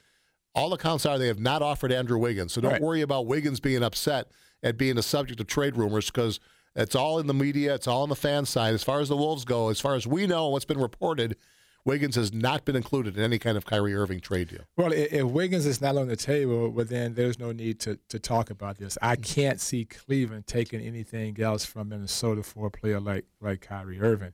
all 0.54 0.72
accounts 0.72 1.06
are 1.06 1.18
they 1.18 1.28
have 1.28 1.38
not 1.38 1.62
offered 1.62 1.92
Andrew 1.92 2.18
Wiggins. 2.18 2.52
So 2.52 2.60
don't 2.60 2.72
Right. 2.72 2.82
worry 2.82 3.00
about 3.00 3.26
Wiggins 3.26 3.60
being 3.60 3.82
upset 3.82 4.26
at 4.62 4.76
being 4.76 4.96
the 4.96 5.02
subject 5.02 5.40
of 5.40 5.46
trade 5.46 5.76
rumors 5.76 6.06
because 6.06 6.40
it's 6.74 6.94
all 6.94 7.18
in 7.18 7.26
the 7.26 7.34
media, 7.34 7.74
it's 7.74 7.86
all 7.86 8.02
on 8.02 8.08
the 8.08 8.16
fan 8.16 8.44
side. 8.44 8.74
As 8.74 8.82
far 8.82 9.00
as 9.00 9.08
the 9.08 9.16
Wolves 9.16 9.44
go, 9.44 9.68
as 9.70 9.80
far 9.80 9.94
as 9.94 10.06
we 10.06 10.26
know, 10.26 10.48
what's 10.48 10.64
been 10.64 10.80
reported, 10.80 11.36
Wiggins 11.84 12.16
has 12.16 12.32
not 12.32 12.64
been 12.64 12.76
included 12.76 13.16
in 13.16 13.22
any 13.22 13.38
kind 13.38 13.56
of 13.56 13.64
Kyrie 13.64 13.94
Irving 13.94 14.20
trade 14.20 14.48
deal. 14.48 14.60
Well, 14.76 14.92
if 14.92 15.24
Wiggins 15.24 15.66
is 15.66 15.80
not 15.80 15.96
on 15.96 16.08
the 16.08 16.16
table, 16.16 16.68
well, 16.68 16.84
then 16.84 17.14
there's 17.14 17.38
no 17.38 17.52
need 17.52 17.80
to, 17.80 17.98
to 18.08 18.18
talk 18.18 18.50
about 18.50 18.78
this. 18.78 18.98
I 19.00 19.14
mm-hmm. 19.14 19.22
can't 19.22 19.60
see 19.60 19.84
Cleveland 19.86 20.46
taking 20.46 20.80
anything 20.80 21.40
else 21.40 21.64
from 21.64 21.88
Minnesota 21.88 22.42
for 22.42 22.66
a 22.66 22.70
player 22.70 23.00
like 23.00 23.24
like 23.40 23.62
Kyrie 23.62 24.00
Irving. 24.00 24.32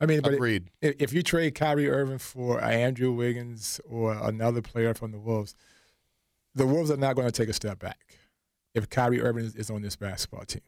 I 0.00 0.06
mean, 0.06 0.20
but 0.20 0.34
Agreed. 0.34 0.70
If, 0.82 0.96
if 0.98 1.12
you 1.12 1.22
trade 1.22 1.54
Kyrie 1.54 1.88
Irving 1.88 2.18
for 2.18 2.62
Andrew 2.62 3.12
Wiggins 3.12 3.80
or 3.88 4.12
another 4.12 4.60
player 4.60 4.92
from 4.92 5.12
the 5.12 5.18
Wolves, 5.18 5.54
the 6.54 6.66
Wolves 6.66 6.90
are 6.90 6.96
not 6.96 7.16
going 7.16 7.26
to 7.26 7.32
take 7.32 7.48
a 7.48 7.54
step 7.54 7.78
back 7.78 8.18
if 8.74 8.90
Kyrie 8.90 9.22
Irving 9.22 9.44
is, 9.44 9.54
is 9.54 9.70
on 9.70 9.82
this 9.82 9.96
basketball 9.96 10.44
team. 10.44 10.62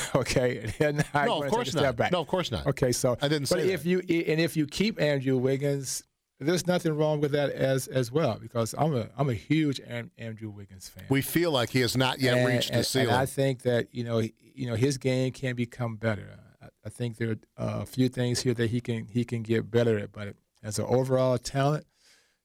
okay, 0.14 0.72
they're 0.78 0.92
not 0.92 1.26
No, 1.26 1.42
of 1.42 1.50
course 1.50 1.68
take 1.68 1.74
a 1.74 1.78
step 1.78 1.82
not. 1.84 1.96
back. 1.96 2.12
No, 2.12 2.20
of 2.20 2.28
course 2.28 2.50
not. 2.50 2.66
Okay, 2.66 2.92
so 2.92 3.16
I 3.20 3.28
didn't 3.28 3.48
But 3.48 3.60
if 3.60 3.82
that. 3.82 3.88
you 3.88 3.98
and 4.00 4.40
if 4.40 4.56
you 4.56 4.66
keep 4.66 5.00
Andrew 5.00 5.36
Wiggins, 5.36 6.02
there's 6.40 6.66
nothing 6.66 6.96
wrong 6.96 7.20
with 7.20 7.32
that 7.32 7.50
as 7.50 7.86
as 7.88 8.10
well 8.10 8.38
because 8.40 8.74
I'm 8.76 8.94
a 8.96 9.08
I'm 9.16 9.28
a 9.28 9.34
huge 9.34 9.80
Andrew 10.18 10.50
Wiggins 10.50 10.88
fan. 10.88 11.04
We 11.08 11.22
feel 11.22 11.50
like 11.52 11.70
he 11.70 11.80
has 11.80 11.96
not 11.96 12.20
yet 12.20 12.38
and, 12.38 12.48
reached 12.48 12.72
the 12.72 12.84
ceiling. 12.84 13.08
And 13.08 13.16
I 13.16 13.26
think 13.26 13.62
that 13.62 13.88
you 13.92 14.04
know 14.04 14.18
you 14.18 14.66
know 14.66 14.74
his 14.74 14.98
game 14.98 15.32
can 15.32 15.54
become 15.54 15.96
better. 15.96 16.28
I, 16.62 16.66
I 16.84 16.88
think 16.88 17.16
there 17.16 17.36
are 17.56 17.82
a 17.82 17.86
few 17.86 18.08
things 18.08 18.42
here 18.42 18.54
that 18.54 18.70
he 18.70 18.80
can 18.80 19.06
he 19.06 19.24
can 19.24 19.42
get 19.42 19.70
better 19.70 19.98
at. 19.98 20.12
But 20.12 20.34
as 20.62 20.78
an 20.78 20.86
overall 20.88 21.38
talent, 21.38 21.86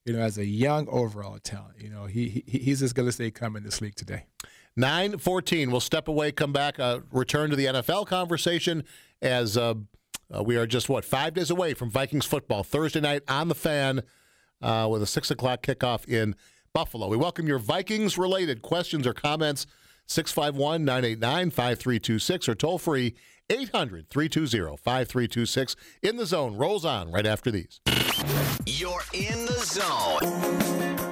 you 0.04 0.12
know, 0.12 0.20
as 0.20 0.38
a 0.38 0.44
young 0.46 0.88
overall 0.88 1.38
talent, 1.38 1.80
you 1.80 1.90
know, 1.90 2.06
he, 2.06 2.44
he 2.46 2.58
he's 2.58 2.82
as 2.82 2.92
good 2.92 3.06
as 3.06 3.16
they 3.16 3.30
come 3.30 3.56
in 3.56 3.62
this 3.62 3.80
league 3.80 3.94
today. 3.94 4.24
914. 4.78 5.70
We'll 5.70 5.80
step 5.80 6.08
away, 6.08 6.32
come 6.32 6.52
back, 6.52 6.78
uh, 6.78 7.00
return 7.10 7.50
to 7.50 7.56
the 7.56 7.66
NFL 7.66 8.06
conversation 8.06 8.84
as 9.20 9.56
uh, 9.56 9.74
uh, 10.34 10.42
we 10.42 10.56
are 10.56 10.66
just, 10.66 10.88
what, 10.88 11.04
five 11.04 11.34
days 11.34 11.50
away 11.50 11.74
from 11.74 11.90
Vikings 11.90 12.24
football. 12.24 12.62
Thursday 12.62 13.00
night 13.00 13.22
on 13.28 13.48
the 13.48 13.54
fan 13.54 14.02
uh, 14.62 14.86
with 14.90 15.02
a 15.02 15.06
6 15.06 15.30
o'clock 15.30 15.62
kickoff 15.62 16.08
in 16.08 16.36
Buffalo. 16.72 17.08
We 17.08 17.16
welcome 17.16 17.48
your 17.48 17.58
Vikings 17.58 18.16
related 18.16 18.62
questions 18.62 19.06
or 19.06 19.12
comments. 19.12 19.66
651 20.06 20.84
989 20.86 21.50
5326 21.50 22.48
or 22.48 22.54
toll 22.54 22.78
free 22.78 23.14
800 23.50 24.08
320 24.08 24.76
5326. 24.76 25.76
In 26.02 26.16
the 26.16 26.24
zone 26.24 26.56
rolls 26.56 26.84
on 26.84 27.10
right 27.10 27.26
after 27.26 27.50
these. 27.50 27.80
You're 28.64 29.02
in 29.12 29.44
the 29.44 29.60
zone. 29.64 31.07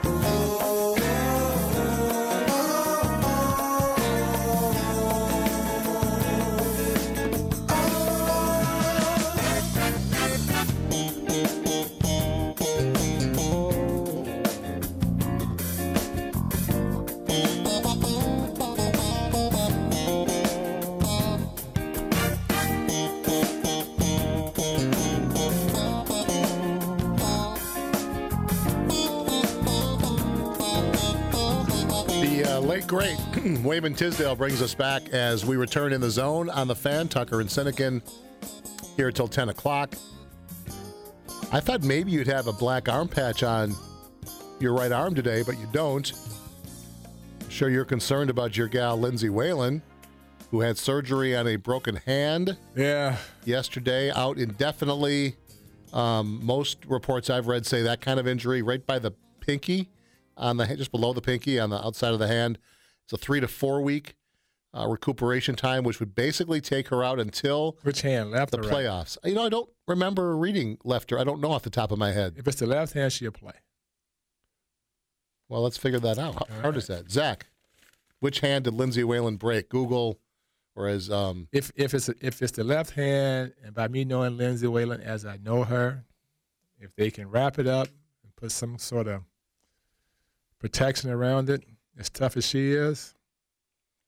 Great 32.85 33.19
Wayman 33.65 33.95
Tisdale 33.95 34.37
brings 34.37 34.61
us 34.61 34.75
back 34.75 35.09
as 35.09 35.47
we 35.47 35.57
return 35.57 35.93
in 35.93 36.01
the 36.01 36.11
zone 36.11 36.51
on 36.51 36.69
the 36.69 36.75
fan. 36.75 37.09
Tucker 37.09 37.41
and 37.41 37.49
Sinykin 37.49 38.03
here 38.97 39.11
till 39.11 39.27
10 39.27 39.49
o'clock. 39.49 39.95
I 41.53 41.61
thought 41.61 41.83
maybe 41.83 42.11
you'd 42.13 42.27
have 42.27 42.47
a 42.47 42.53
black 42.53 42.89
arm 42.89 43.09
patch 43.09 43.43
on 43.43 43.75
your 44.61 44.75
right 44.75 44.93
arm 44.93 45.15
today, 45.15 45.43
but 45.43 45.59
you 45.59 45.67
don't. 45.73 46.13
Sure, 47.49 47.71
you're 47.71 47.85
concerned 47.85 48.31
about 48.31 48.57
your 48.57 48.69
gal 48.69 48.99
Lindsey 48.99 49.31
Whalen, 49.31 49.83
who 50.51 50.61
had 50.61 50.77
surgery 50.77 51.35
on 51.35 51.47
a 51.49 51.57
broken 51.57 51.97
hand. 51.97 52.57
Yeah. 52.77 53.17
Yesterday, 53.45 54.11
out 54.11 54.39
indefinitely. 54.39 55.37
Um, 55.93 56.45
most 56.45 56.85
reports 56.87 57.31
I've 57.31 57.47
read 57.47 57.65
say 57.65 57.83
that 57.83 58.01
kind 58.01 58.21
of 58.21 58.29
injury 58.29 58.61
right 58.63 58.87
by 58.87 58.99
the 58.99 59.13
pinky, 59.41 59.89
on 60.37 60.57
the 60.57 60.67
just 60.77 60.91
below 60.91 61.13
the 61.13 61.21
pinky 61.21 61.59
on 61.59 61.71
the 61.71 61.85
outside 61.85 62.13
of 62.13 62.19
the 62.19 62.29
hand. 62.29 62.59
It's 63.05 63.13
a 63.13 63.17
three 63.17 63.41
to 63.41 63.49
four 63.49 63.81
week 63.83 64.17
uh, 64.75 64.87
recuperation 64.89 65.55
time, 65.55 65.85
which 65.85 66.01
would 66.01 66.15
basically 66.15 66.61
take 66.61 66.89
her 66.89 67.03
out 67.03 67.19
until 67.21 67.79
Which 67.83 68.03
hand, 68.03 68.31
left 68.31 68.51
the 68.53 68.59
or 68.59 68.63
right? 68.63 68.73
playoffs. 68.73 69.17
You 69.25 69.35
know, 69.35 69.47
I 69.47 69.49
don't 69.49 69.71
remember 69.89 70.37
reading 70.37 70.79
left 70.85 71.13
or 71.13 71.19
I 71.19 71.25
don't 71.25 71.41
know 71.41 71.53
off 71.53 71.63
the 71.63 71.71
top 71.71 71.93
of 71.93 71.99
my 71.99 72.13
head. 72.13 72.35
If 72.37 72.47
it's 72.47 72.59
the 72.59 72.67
left 72.67 72.93
hand, 72.93 73.13
she'll 73.13 73.31
play. 73.31 73.53
Well, 75.49 75.63
let's 75.63 75.77
figure 75.77 76.01
that 76.01 76.19
out. 76.19 76.49
How 76.49 76.61
hard 76.63 76.77
is 76.77 76.89
that, 76.89 77.11
Zach? 77.11 77.47
Which 78.19 78.41
hand 78.41 78.65
did 78.65 78.75
Lindsey 78.75 79.05
Whalen 79.05 79.37
break? 79.37 79.69
Google, 79.69 80.19
or 80.75 80.89
as 80.89 81.11
um, 81.11 81.49
If 81.53 81.71
if 81.77 81.95
it's 81.95 82.09
if 82.21 82.43
it's 82.43 82.53
the 82.53 82.65
left 82.65 82.91
hand, 82.91 83.53
and 83.65 83.73
by 83.75 83.89
me 83.89 84.05
knowing 84.05 84.37
Lindsey 84.37 84.67
Whalen 84.67 85.01
as 85.01 85.25
I 85.25 85.37
know 85.37 85.65
her, 85.65 86.05
if 86.81 86.95
they 86.97 87.11
can 87.11 87.31
wrap 87.31 87.59
it 87.59 87.67
up 87.69 87.89
and 88.25 88.35
put 88.35 88.51
some 88.51 88.79
sort 88.79 89.07
of 89.07 89.23
protection 90.59 91.11
around 91.11 91.51
it, 91.51 91.65
as 91.99 92.09
tough 92.11 92.37
as 92.37 92.47
she 92.47 92.73
is, 92.73 93.15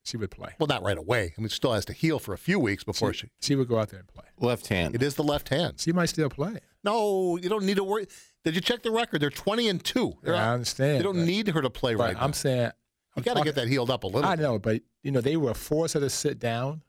she 0.05 0.16
would 0.16 0.30
play. 0.30 0.55
well, 0.59 0.66
not 0.66 0.82
right 0.82 0.96
away. 0.96 1.34
I 1.36 1.40
mean, 1.40 1.49
she 1.49 1.57
still 1.57 1.72
has 1.72 1.84
to 1.86 1.92
heal 1.92 2.18
for 2.18 2.32
a 2.32 2.38
few 2.38 2.59
weeks 2.59 2.82
before 2.84 3.12
she. 3.12 3.28
She 3.40 3.55
would 3.55 3.68
go 3.68 3.78
out 3.78 3.90
there 3.90 3.99
and 4.01 4.09
play. 4.09 4.24
Left 4.40 4.68
hand. 4.68 4.94
It 4.94 5.03
is 5.03 5.14
the 5.16 5.22
left 5.24 5.51
hand. 5.51 5.74
She 5.80 5.92
might 5.92 6.07
still 6.07 6.30
play. 6.30 6.61
No, 6.82 7.36
you 7.36 7.49
don't 7.49 7.64
need 7.64 7.76
to 7.76 7.84
worry. 7.84 8.07
Did 8.44 8.55
you 8.55 8.61
check 8.62 8.82
the 8.82 8.90
record? 8.90 9.20
They're 9.20 9.30
twenty 9.30 9.68
and 9.68 9.82
two. 9.84 10.14
They're 10.22 10.34
Yeah, 10.34 10.40
I 10.44 10.49
out- 10.49 10.55
understand, 10.55 10.99
You 10.99 11.03
don't 11.05 11.16
but- 11.16 11.26
need 11.26 11.49
her 11.49 11.61
to 11.61 11.70
play 11.70 11.94
But 11.94 12.03
right 12.05 12.16
now. 12.16 12.22
I'm 12.24 12.32
saying 12.32 12.70
You 13.16 13.22
got 13.22 13.36
to 13.36 13.42
get 13.44 13.57
that 13.57 13.68
healed 13.68 13.90
up 13.90 14.05
a 14.05 14.07
little. 14.07 14.24
I 14.30 14.36
know, 14.36 14.59
but 14.59 14.80
you 15.03 15.11
know 15.11 15.20
they 15.20 15.36
were 15.36 15.53
forced 15.55 15.94
her 15.94 16.01
to 16.01 16.09
sit 16.11 16.38
down. 16.38 16.82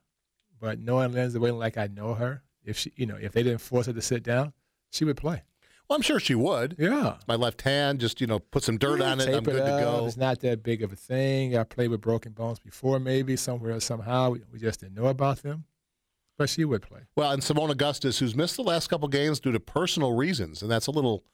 But 0.62 0.80
knowing 0.80 1.12
Lindsey 1.14 1.40
Whalen 1.40 1.60
like 1.60 1.78
I 1.78 1.88
know 1.88 2.14
her, 2.14 2.44
if 2.64 2.78
she, 2.78 2.92
you 2.96 3.06
know, 3.06 3.16
if 3.20 3.32
they 3.32 3.44
didn't 3.44 3.62
force 3.62 3.86
her 3.88 3.94
to 3.94 4.02
sit 4.02 4.24
down, 4.24 4.54
she 4.92 5.06
would 5.06 5.18
play. 5.18 5.44
Well, 5.90 5.96
I'm 5.96 6.04
sure 6.04 6.20
she 6.20 6.36
would. 6.36 6.76
Yeah. 6.78 7.16
My 7.28 7.34
left 7.34 7.64
hand, 7.64 8.00
just 8.00 8.22
you 8.22 8.28
know, 8.28 8.38
put 8.38 8.64
some 8.64 8.78
dirt 8.78 9.02
on 9.02 9.20
it. 9.20 9.28
I'm 9.28 9.44
good 9.44 9.54
to 9.54 9.82
go. 9.82 10.06
It's 10.06 10.18
not 10.18 10.40
that 10.42 10.62
big 10.62 10.84
of 10.84 10.94
a 10.94 10.96
thing. 10.96 11.58
I 11.58 11.64
played 11.64 11.90
with 11.90 12.02
broken 12.02 12.32
bones 12.34 12.60
before, 12.60 13.00
maybe 13.00 13.36
somewhere 13.36 13.80
somehow. 13.80 14.32
We, 14.32 14.42
we 14.54 14.60
just 14.60 14.82
didn't 14.82 14.96
know 14.96 15.08
about 15.08 15.42
them. 15.42 15.66
But 16.38 16.50
she 16.50 16.64
would 16.64 16.84
play. 16.84 17.02
Well, 17.18 17.32
and 17.32 17.42
Seimone 17.42 17.72
Augustus, 17.72 18.20
who's 18.20 18.36
missed 18.36 18.56
the 18.56 18.64
last 18.64 18.88
couple 18.88 19.08
games 19.08 19.40
due 19.40 19.52
to 19.52 19.60
personal 19.60 20.16
reasons, 20.16 20.62
and 20.62 20.70
that's 20.70 20.88
a 20.88 20.92
little 20.92 21.26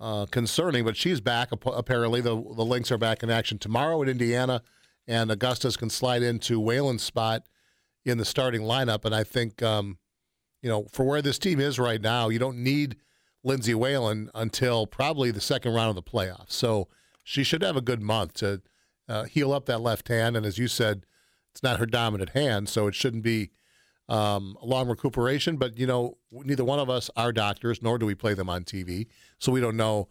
uh, 0.00 0.24
concerning. 0.30 0.84
But 0.84 0.96
she's 0.96 1.20
back. 1.20 1.50
Apparently, 1.52 2.22
the 2.22 2.34
the 2.34 2.64
Lynx 2.64 2.90
are 2.90 2.98
back 2.98 3.22
in 3.22 3.28
action 3.28 3.58
tomorrow 3.58 4.00
in 4.00 4.08
Indiana, 4.08 4.62
and 5.06 5.30
Augustus 5.30 5.76
can 5.76 5.90
slide 5.90 6.22
into 6.22 6.58
Whalen's 6.58 7.02
spot 7.02 7.42
in 8.06 8.16
the 8.16 8.24
starting 8.24 8.62
lineup. 8.62 9.04
And 9.04 9.14
I 9.14 9.22
think, 9.22 9.62
um, 9.62 9.98
you 10.62 10.70
know, 10.70 10.86
for 10.90 11.04
where 11.04 11.20
this 11.20 11.38
team 11.38 11.60
is 11.60 11.78
right 11.78 12.00
now, 12.00 12.30
you 12.30 12.38
don't 12.38 12.56
need 12.56 12.96
Lindsey 13.42 13.74
Whalen 13.74 14.30
until 14.34 14.86
probably 14.86 15.30
the 15.30 15.40
second 15.40 15.74
round 15.74 15.90
of 15.90 15.96
the 15.96 16.02
playoffs. 16.02 16.52
So 16.52 16.88
she 17.22 17.42
should 17.42 17.62
have 17.62 17.76
a 17.76 17.80
good 17.80 18.02
month 18.02 18.34
to 18.34 18.62
uh, 19.08 19.24
heal 19.24 19.52
up 19.52 19.66
that 19.66 19.80
left 19.80 20.08
hand. 20.08 20.36
And 20.36 20.44
as 20.44 20.58
you 20.58 20.68
said, 20.68 21.06
it's 21.52 21.62
not 21.62 21.78
her 21.78 21.86
dominant 21.86 22.30
hand, 22.30 22.68
so 22.68 22.86
it 22.86 22.94
shouldn't 22.94 23.22
be 23.22 23.50
um, 24.08 24.56
a 24.60 24.66
long 24.66 24.88
recuperation. 24.88 25.56
But 25.56 25.78
you 25.78 25.86
know, 25.86 26.18
neither 26.30 26.64
one 26.64 26.78
of 26.78 26.88
us 26.88 27.10
are 27.16 27.32
doctors, 27.32 27.82
nor 27.82 27.98
do 27.98 28.06
we 28.06 28.14
play 28.14 28.34
them 28.34 28.48
on 28.48 28.64
TV, 28.64 29.06
so 29.38 29.50
we 29.52 29.60
don't 29.60 29.76
know 29.76 30.08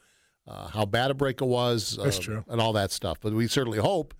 uh, 0.47 0.67
how 0.67 0.85
bad 0.85 1.11
a 1.11 1.13
break 1.13 1.41
it 1.41 1.45
was. 1.45 1.97
Uh, 1.97 2.03
and 2.49 2.59
all 2.59 2.73
that 2.73 2.91
stuff. 2.91 3.19
But 3.21 3.33
we 3.33 3.47
certainly 3.47 3.79
hope. 3.79 4.13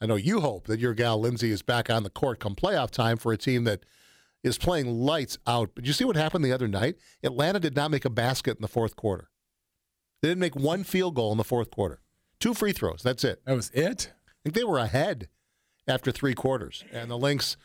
I 0.00 0.06
know 0.06 0.16
you 0.16 0.40
hope 0.40 0.66
that 0.68 0.78
your 0.78 0.94
gal 0.94 1.18
Lindsey 1.18 1.50
is 1.50 1.62
back 1.62 1.90
on 1.90 2.04
the 2.04 2.10
court 2.10 2.38
come 2.38 2.54
playoff 2.54 2.90
time 2.90 3.16
for 3.16 3.32
a 3.32 3.36
team 3.36 3.64
that 3.64 3.84
is 4.42 4.58
playing 4.58 4.86
lights 4.86 5.38
out. 5.46 5.70
But 5.74 5.84
you 5.86 5.92
see 5.92 6.04
what 6.04 6.16
happened 6.16 6.44
the 6.44 6.52
other 6.52 6.68
night? 6.68 6.96
Atlanta 7.22 7.60
did 7.60 7.74
not 7.76 7.90
make 7.90 8.04
a 8.04 8.10
basket 8.10 8.56
in 8.56 8.62
the 8.62 8.68
fourth 8.68 8.96
quarter. 8.96 9.30
They 10.22 10.28
didn't 10.28 10.40
make 10.40 10.56
one 10.56 10.84
field 10.84 11.14
goal 11.14 11.32
in 11.32 11.38
the 11.38 11.44
fourth 11.44 11.70
quarter. 11.70 12.00
Two 12.40 12.54
free 12.54 12.72
throws. 12.72 13.02
That's 13.02 13.24
it. 13.24 13.40
That 13.46 13.54
was 13.54 13.70
it. 13.70 14.12
I 14.28 14.32
think 14.44 14.54
they 14.54 14.64
were 14.64 14.78
ahead 14.78 15.28
after 15.86 16.10
three 16.12 16.34
quarters, 16.34 16.84
and 16.92 17.10
the 17.10 17.16
Lynx 17.18 17.56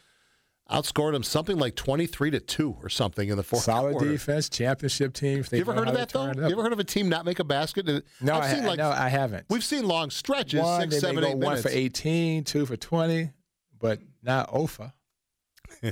outscored 0.72 1.12
them 1.12 1.24
something 1.24 1.58
like 1.58 1.76
twenty-three 1.76 2.32
to 2.32 2.40
two 2.40 2.78
or 2.82 2.90
something 2.90 3.30
in 3.30 3.38
the 3.38 3.44
fourth 3.44 3.64
Solid 3.64 3.92
quarter. 3.94 4.12
defense, 4.12 4.50
championship 4.50 5.14
team. 5.14 5.44
You 5.52 5.60
ever 5.60 5.74
heard 5.74 5.88
of 5.90 5.94
that 5.96 6.10
though? 6.10 6.32
You 6.32 6.52
ever 6.54 6.64
heard 6.64 6.74
of 6.74 6.80
a 6.80 6.84
team 6.84 7.10
not 7.10 7.26
make 7.26 7.40
a 7.40 7.44
basket? 7.44 7.88
Uh, 7.88 8.02
no, 8.22 8.36
I've 8.36 8.44
I, 8.44 8.54
seen 8.54 8.66
like 8.66 8.78
no, 8.80 8.90
I 8.90 9.10
haven't. 9.10 9.46
we've 9.50 9.64
seen 9.64 9.86
long 9.88 10.10
stretches, 10.10 10.62
one, 10.62 10.82
six, 10.90 10.96
they 10.96 11.00
seven, 11.02 11.24
eight 11.24 11.30
one 11.38 11.40
minutes. 11.40 11.62
for 11.64 11.70
18, 11.70 12.44
two 12.46 12.66
for 12.66 12.78
20, 12.78 13.32
but 13.80 14.00
not 14.24 14.50
OFA. 14.52 14.94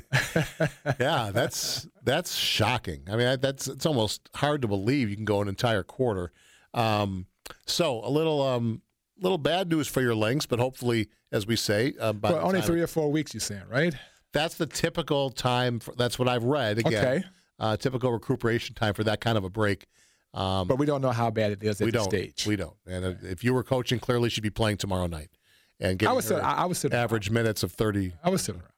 yeah, 0.99 1.32
that's 1.34 1.88
that's 2.03 2.36
shocking. 2.36 3.03
I 3.11 3.15
mean, 3.15 3.38
that's 3.41 3.67
it's 3.67 3.86
almost 3.86 4.29
hard 4.36 4.61
to 4.61 4.67
believe 4.67 5.09
you 5.09 5.15
can 5.15 5.25
go 5.25 5.41
an 5.41 5.47
entire 5.47 5.84
quarter. 5.84 6.32
Um, 6.73 7.27
so 7.65 8.03
a 8.05 8.09
little 8.09 8.41
um, 8.41 8.82
little 9.19 9.38
bad 9.38 9.69
news 9.69 9.88
for 9.88 10.01
your 10.01 10.15
Lynx, 10.15 10.45
but 10.45 10.59
hopefully, 10.59 11.09
as 11.32 11.45
we 11.47 11.55
say, 11.55 11.93
uh, 11.99 12.13
by 12.13 12.32
Well, 12.32 12.45
only 12.47 12.61
three 12.61 12.82
or 12.82 12.88
four 12.88 13.11
weeks, 13.11 13.34
you're 13.34 13.41
saying, 13.41 13.63
right? 13.69 13.93
That's 14.34 14.55
the 14.55 14.65
typical 14.65 15.29
time. 15.29 15.79
For, 15.79 15.93
that's 15.95 16.17
what 16.17 16.27
I've 16.29 16.43
read. 16.45 16.77
Again, 16.79 16.93
Okay. 16.93 17.23
uh, 17.59 17.75
typical 17.77 18.11
recuperation 18.11 18.75
time 18.75 18.93
for 18.93 19.03
that 19.03 19.19
kind 19.19 19.38
of 19.38 19.43
a 19.43 19.49
break. 19.49 19.88
Um, 20.34 20.69
But 20.69 20.77
we 20.77 20.86
don't 20.86 21.01
know 21.01 21.11
how 21.11 21.29
bad 21.29 21.51
it 21.51 21.61
is 21.61 21.82
at 21.82 21.86
we 21.86 21.91
don't. 21.91 22.05
stage. 22.05 22.45
We 22.47 22.55
don't. 22.55 22.77
And 22.88 23.03
if- 23.05 23.23
if 23.23 23.43
you 23.43 23.53
were 23.53 23.63
coaching, 23.63 23.99
clearly 23.99 24.29
she'd 24.29 24.39
be 24.41 24.49
playing 24.49 24.77
tomorrow 24.77 25.07
night 25.07 25.29
and 25.77 25.99
getting 25.99 26.11
I 26.11 26.13
would 26.13 26.23
sit. 26.23 26.38
her 26.38 26.43
I, 26.45 26.53
I 26.61 26.65
would 26.65 26.77
sit. 26.77 26.93
average 26.93 27.29
minutes 27.29 27.63
of 27.63 27.73
thirty. 27.73 28.13
I 28.23 28.29
would 28.29 28.39
sit 28.39 28.55
around. 28.55 28.70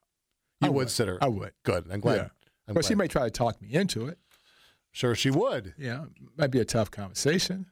You 0.60 0.66
I 0.68 0.70
would 0.70 0.76
would. 0.76 0.90
sit 0.90 1.08
her. 1.08 1.18
I 1.22 1.28
would. 1.28 1.52
Good. 1.64 1.86
I'm 1.90 2.00
glad. 2.00 2.16
Yeah. 2.16 2.28
I'm 2.68 2.74
But 2.74 2.84
she 2.84 2.94
glad. 2.94 2.98
may 3.04 3.08
try 3.08 3.24
to 3.24 3.30
talk 3.30 3.60
me 3.60 3.72
into 3.72 4.06
it. 4.06 4.18
Sure, 4.92 5.14
she 5.14 5.30
would. 5.30 5.74
Yeah, 5.76 6.04
might 6.36 6.50
be 6.52 6.60
a 6.60 6.64
tough 6.64 6.90
conversation, 6.90 7.66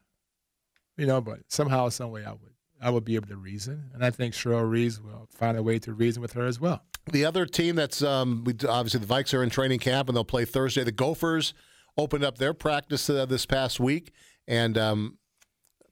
you 0.96 1.06
know. 1.06 1.20
But 1.20 1.40
somehow, 1.48 1.88
some 1.88 2.10
way, 2.10 2.24
I 2.24 2.32
would, 2.32 2.52
I 2.80 2.90
would 2.90 3.04
be 3.04 3.14
able 3.14 3.28
to 3.28 3.36
reason, 3.36 3.90
and 3.94 4.04
I 4.04 4.10
think 4.10 4.34
Cheryl 4.34 4.68
Reeves 4.68 5.00
will 5.00 5.28
find 5.30 5.56
a 5.56 5.62
way 5.62 5.78
to 5.78 5.92
reason 5.94 6.20
with 6.20 6.32
her 6.32 6.44
as 6.46 6.58
well. 6.60 6.82
The 7.12 7.24
other 7.24 7.46
team 7.46 7.76
that's 7.76 8.02
um, 8.02 8.42
we, 8.44 8.54
obviously 8.68 9.00
the 9.00 9.06
Vikes 9.06 9.32
are 9.34 9.42
in 9.42 9.50
training 9.50 9.78
camp 9.78 10.08
and 10.08 10.16
they'll 10.16 10.24
play 10.24 10.44
Thursday. 10.44 10.82
The 10.84 10.92
Gophers 10.92 11.54
opened 11.96 12.24
up 12.24 12.38
their 12.38 12.54
practice 12.54 13.08
uh, 13.10 13.26
this 13.26 13.44
past 13.46 13.78
week 13.80 14.12
And 14.48 14.76
um, 14.78 15.18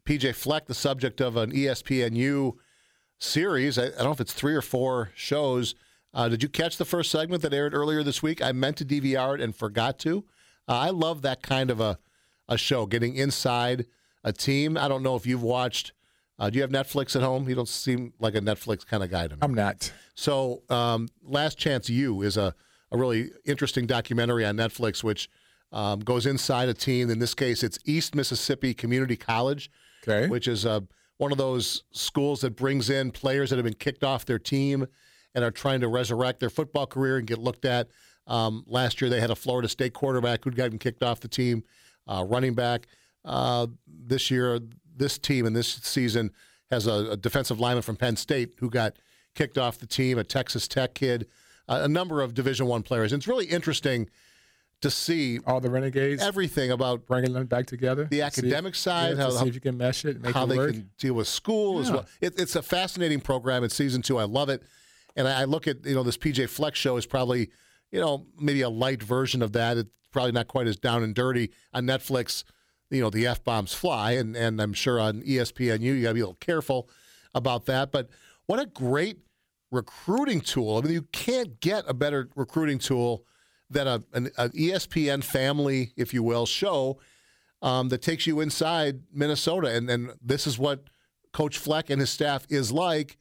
PJ 0.04 0.34
Fleck, 0.34 0.66
the 0.66 0.74
subject 0.74 1.20
of 1.20 1.36
an 1.36 1.52
ESPNU 1.52 2.52
series. 3.18 3.78
I, 3.78 3.86
I 3.86 3.88
don't 3.90 4.04
know 4.04 4.10
if 4.12 4.20
it's 4.20 4.32
three 4.32 4.54
or 4.54 4.62
four 4.62 5.10
shows. 5.14 5.74
Uh, 6.12 6.28
did 6.28 6.42
you 6.42 6.48
catch 6.48 6.76
the 6.76 6.84
first 6.84 7.10
segment 7.10 7.42
that 7.42 7.54
aired 7.54 7.74
earlier 7.74 8.02
this 8.02 8.22
week? 8.22 8.42
I 8.42 8.52
meant 8.52 8.76
to 8.78 8.84
DVR 8.84 9.34
it 9.36 9.40
and 9.40 9.54
forgot 9.54 9.98
to. 10.00 10.24
Uh, 10.68 10.76
I 10.78 10.90
love 10.90 11.22
that 11.22 11.42
kind 11.42 11.70
of 11.70 11.80
a, 11.80 11.98
a 12.48 12.58
show, 12.58 12.86
getting 12.86 13.14
inside 13.14 13.86
a 14.24 14.32
team. 14.32 14.76
I 14.76 14.88
don't 14.88 15.02
know 15.02 15.14
if 15.16 15.26
you've 15.26 15.42
watched. 15.42 15.92
Uh, 16.38 16.50
do 16.50 16.56
you 16.56 16.62
have 16.62 16.70
Netflix 16.70 17.14
at 17.14 17.22
home? 17.22 17.48
You 17.48 17.54
don't 17.54 17.68
seem 17.68 18.12
like 18.18 18.34
a 18.34 18.40
Netflix 18.40 18.84
kind 18.86 19.02
of 19.04 19.10
guy 19.10 19.28
to 19.28 19.34
me. 19.36 19.38
I'm 19.42 19.54
not. 19.54 19.92
So, 20.14 20.62
um, 20.68 21.08
Last 21.22 21.58
Chance 21.58 21.88
U 21.90 22.22
is 22.22 22.36
a, 22.36 22.54
a 22.90 22.96
really 22.98 23.30
interesting 23.44 23.86
documentary 23.86 24.44
on 24.44 24.56
Netflix, 24.56 25.04
which 25.04 25.28
um, 25.72 26.00
goes 26.00 26.26
inside 26.26 26.68
a 26.68 26.74
team. 26.74 27.10
In 27.10 27.18
this 27.20 27.34
case, 27.34 27.62
it's 27.62 27.78
East 27.84 28.14
Mississippi 28.14 28.74
Community 28.74 29.16
College, 29.16 29.70
Okay. 30.08 30.28
which 30.28 30.48
is 30.48 30.64
uh, 30.66 30.80
one 31.18 31.30
of 31.30 31.38
those 31.38 31.84
schools 31.92 32.40
that 32.40 32.56
brings 32.56 32.88
in 32.90 33.10
players 33.12 33.50
that 33.50 33.56
have 33.56 33.64
been 33.64 33.74
kicked 33.74 34.02
off 34.02 34.24
their 34.24 34.38
team 34.38 34.86
and 35.34 35.44
are 35.44 35.50
trying 35.50 35.80
to 35.80 35.88
resurrect 35.88 36.40
their 36.40 36.50
football 36.50 36.86
career 36.86 37.18
and 37.18 37.26
get 37.26 37.38
looked 37.38 37.64
at. 37.64 37.88
Um, 38.26 38.64
last 38.66 39.00
year, 39.00 39.10
they 39.10 39.20
had 39.20 39.30
a 39.30 39.36
Florida 39.36 39.68
State 39.68 39.92
quarterback 39.92 40.44
who'd 40.44 40.56
gotten 40.56 40.78
kicked 40.78 41.02
off 41.02 41.20
the 41.20 41.28
team, 41.28 41.64
uh, 42.06 42.24
running 42.26 42.54
back. 42.54 42.86
Uh, 43.24 43.66
this 43.86 44.30
year, 44.30 44.60
this 44.96 45.18
team 45.18 45.46
and 45.46 45.54
this 45.54 45.68
season 45.82 46.30
has 46.70 46.86
a, 46.86 47.12
a 47.12 47.16
defensive 47.16 47.58
lineman 47.60 47.82
from 47.82 47.96
Penn 47.96 48.16
State 48.16 48.54
who 48.58 48.70
got 48.70 48.94
kicked 49.34 49.58
off 49.58 49.78
the 49.78 49.86
team, 49.86 50.18
a 50.18 50.24
Texas 50.24 50.66
Tech 50.68 50.94
kid, 50.94 51.26
uh, 51.68 51.80
a 51.82 51.88
number 51.88 52.20
of 52.22 52.34
Division 52.34 52.66
One 52.66 52.82
players. 52.82 53.12
And 53.12 53.20
it's 53.20 53.28
really 53.28 53.46
interesting 53.46 54.08
to 54.80 54.90
see 54.90 55.38
all 55.46 55.60
the 55.60 55.68
renegades, 55.70 56.22
everything 56.22 56.70
about 56.70 57.04
bringing 57.06 57.34
them 57.34 57.46
back 57.46 57.66
together, 57.66 58.04
the 58.06 58.16
See- 58.16 58.22
academic 58.22 58.74
side, 58.74 59.16
yeah, 59.16 59.24
how, 59.24 59.30
see 59.30 59.38
how- 59.38 59.44
you 59.44 59.60
can 59.60 59.76
mesh 59.76 60.04
it, 60.06 60.22
make 60.22 60.34
how 60.34 60.44
it 60.44 60.48
they 60.48 60.56
work. 60.56 60.72
can 60.72 60.90
deal 60.98 61.14
with 61.14 61.28
school 61.28 61.80
as 61.80 61.90
well. 61.90 62.06
It, 62.20 62.38
it's 62.40 62.56
a 62.56 62.62
fascinating 62.62 63.20
program 63.20 63.62
in 63.62 63.68
season 63.70 64.00
two. 64.00 64.16
I 64.18 64.24
love 64.24 64.48
it, 64.48 64.62
and 65.16 65.28
I, 65.28 65.44
look 65.44 65.66
at 65.66 65.84
you 65.84 65.94
know 65.94 66.02
this 66.02 66.16
PJ 66.16 66.48
Fleck's 66.48 66.78
show 66.78 66.96
is 66.96 67.06
probably 67.06 67.50
you 67.90 68.00
know 68.00 68.26
maybe 68.38 68.62
a 68.62 68.68
light 68.68 69.02
version 69.02 69.42
of 69.42 69.52
that. 69.52 69.76
It's 69.76 69.90
probably 70.10 70.32
not 70.32 70.48
quite 70.48 70.66
as 70.66 70.76
down 70.76 71.02
and 71.02 71.14
dirty 71.14 71.50
on 71.72 71.84
Netflix. 71.84 72.44
You 72.90 73.00
know 73.00 73.10
the 73.10 73.26
f 73.26 73.44
bombs 73.44 73.74
fly, 73.74 74.12
and 74.12 74.36
and 74.36 74.60
I'm 74.60 74.72
sure 74.72 74.98
on 75.00 75.22
ESPNU 75.22 75.80
you 75.80 76.02
got 76.02 76.08
to 76.08 76.14
be 76.14 76.20
a 76.20 76.24
little 76.24 76.34
careful 76.34 76.88
about 77.34 77.66
that. 77.66 77.92
But 77.92 78.08
what 78.46 78.60
a 78.60 78.66
great 78.66 79.18
recruiting 79.70 80.40
tool! 80.40 80.78
I 80.78 80.80
mean, 80.82 80.92
you 80.92 81.02
can't 81.12 81.60
get 81.60 81.84
a 81.86 81.94
better 81.94 82.28
recruiting 82.34 82.78
tool 82.78 83.24
than 83.68 83.86
a 83.86 84.02
an, 84.12 84.30
an 84.36 84.50
ESPN 84.50 85.22
family, 85.22 85.92
if 85.96 86.12
you 86.12 86.22
will, 86.22 86.46
show 86.46 86.98
um, 87.62 87.88
that 87.90 88.02
takes 88.02 88.26
you 88.26 88.40
inside 88.40 89.02
Minnesota. 89.12 89.68
And, 89.68 89.88
and 89.90 90.12
this 90.22 90.46
is 90.46 90.58
what 90.58 90.84
Coach 91.32 91.58
Fleck 91.58 91.90
and 91.90 92.00
his 92.00 92.10
staff 92.10 92.46
is 92.48 92.72
like 92.72 93.18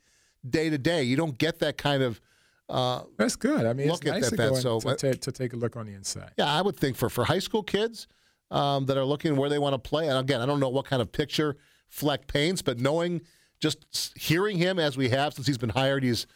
day 0.47 0.69
to 0.69 0.77
day. 0.77 1.03
You 1.03 1.15
don't 1.15 1.37
get 1.37 1.59
that 1.59 1.77
kind 1.77 2.03
of. 2.03 2.19
Uh, 2.67 3.01
That's 3.17 3.35
good. 3.35 3.65
I 3.65 3.73
mean, 3.73 3.87
look 3.87 4.05
it's 4.05 4.11
at 4.11 4.13
nice 4.13 4.29
that. 4.29 4.35
to 4.37 4.53
that. 4.53 4.61
So, 4.61 4.79
to, 4.79 4.95
ta- 4.95 5.19
to 5.19 5.31
take 5.31 5.53
a 5.53 5.55
look 5.55 5.75
on 5.75 5.87
the 5.87 5.93
inside. 5.93 6.31
yeah, 6.37 6.45
I 6.45 6.61
would 6.61 6.77
think 6.77 6.97
for, 6.97 7.09
for 7.09 7.23
high 7.23 7.39
school 7.39 7.63
kids 7.63 8.07
um, 8.51 8.85
that 8.85 8.97
are 8.97 9.05
looking 9.05 9.35
where 9.35 9.49
they 9.49 9.57
want 9.59 9.73
to 9.73 9.79
play. 9.79 10.07
And 10.07 10.17
again, 10.17 10.39
I 10.41 10.45
don't 10.45 10.59
know 10.59 10.69
what 10.69 10.85
kind 10.85 11.01
of 11.01 11.11
picture 11.11 11.57
Fleck 11.87 12.27
paints, 12.27 12.61
but 12.61 12.79
knowing 12.79 13.21
just 13.59 14.13
hearing 14.17 14.57
him 14.57 14.77
as 14.79 14.95
we 14.97 15.09
have 15.09 15.33
since 15.33 15.47
he's 15.47 15.57
been 15.57 15.69
hired, 15.69 16.03
he's 16.03 16.27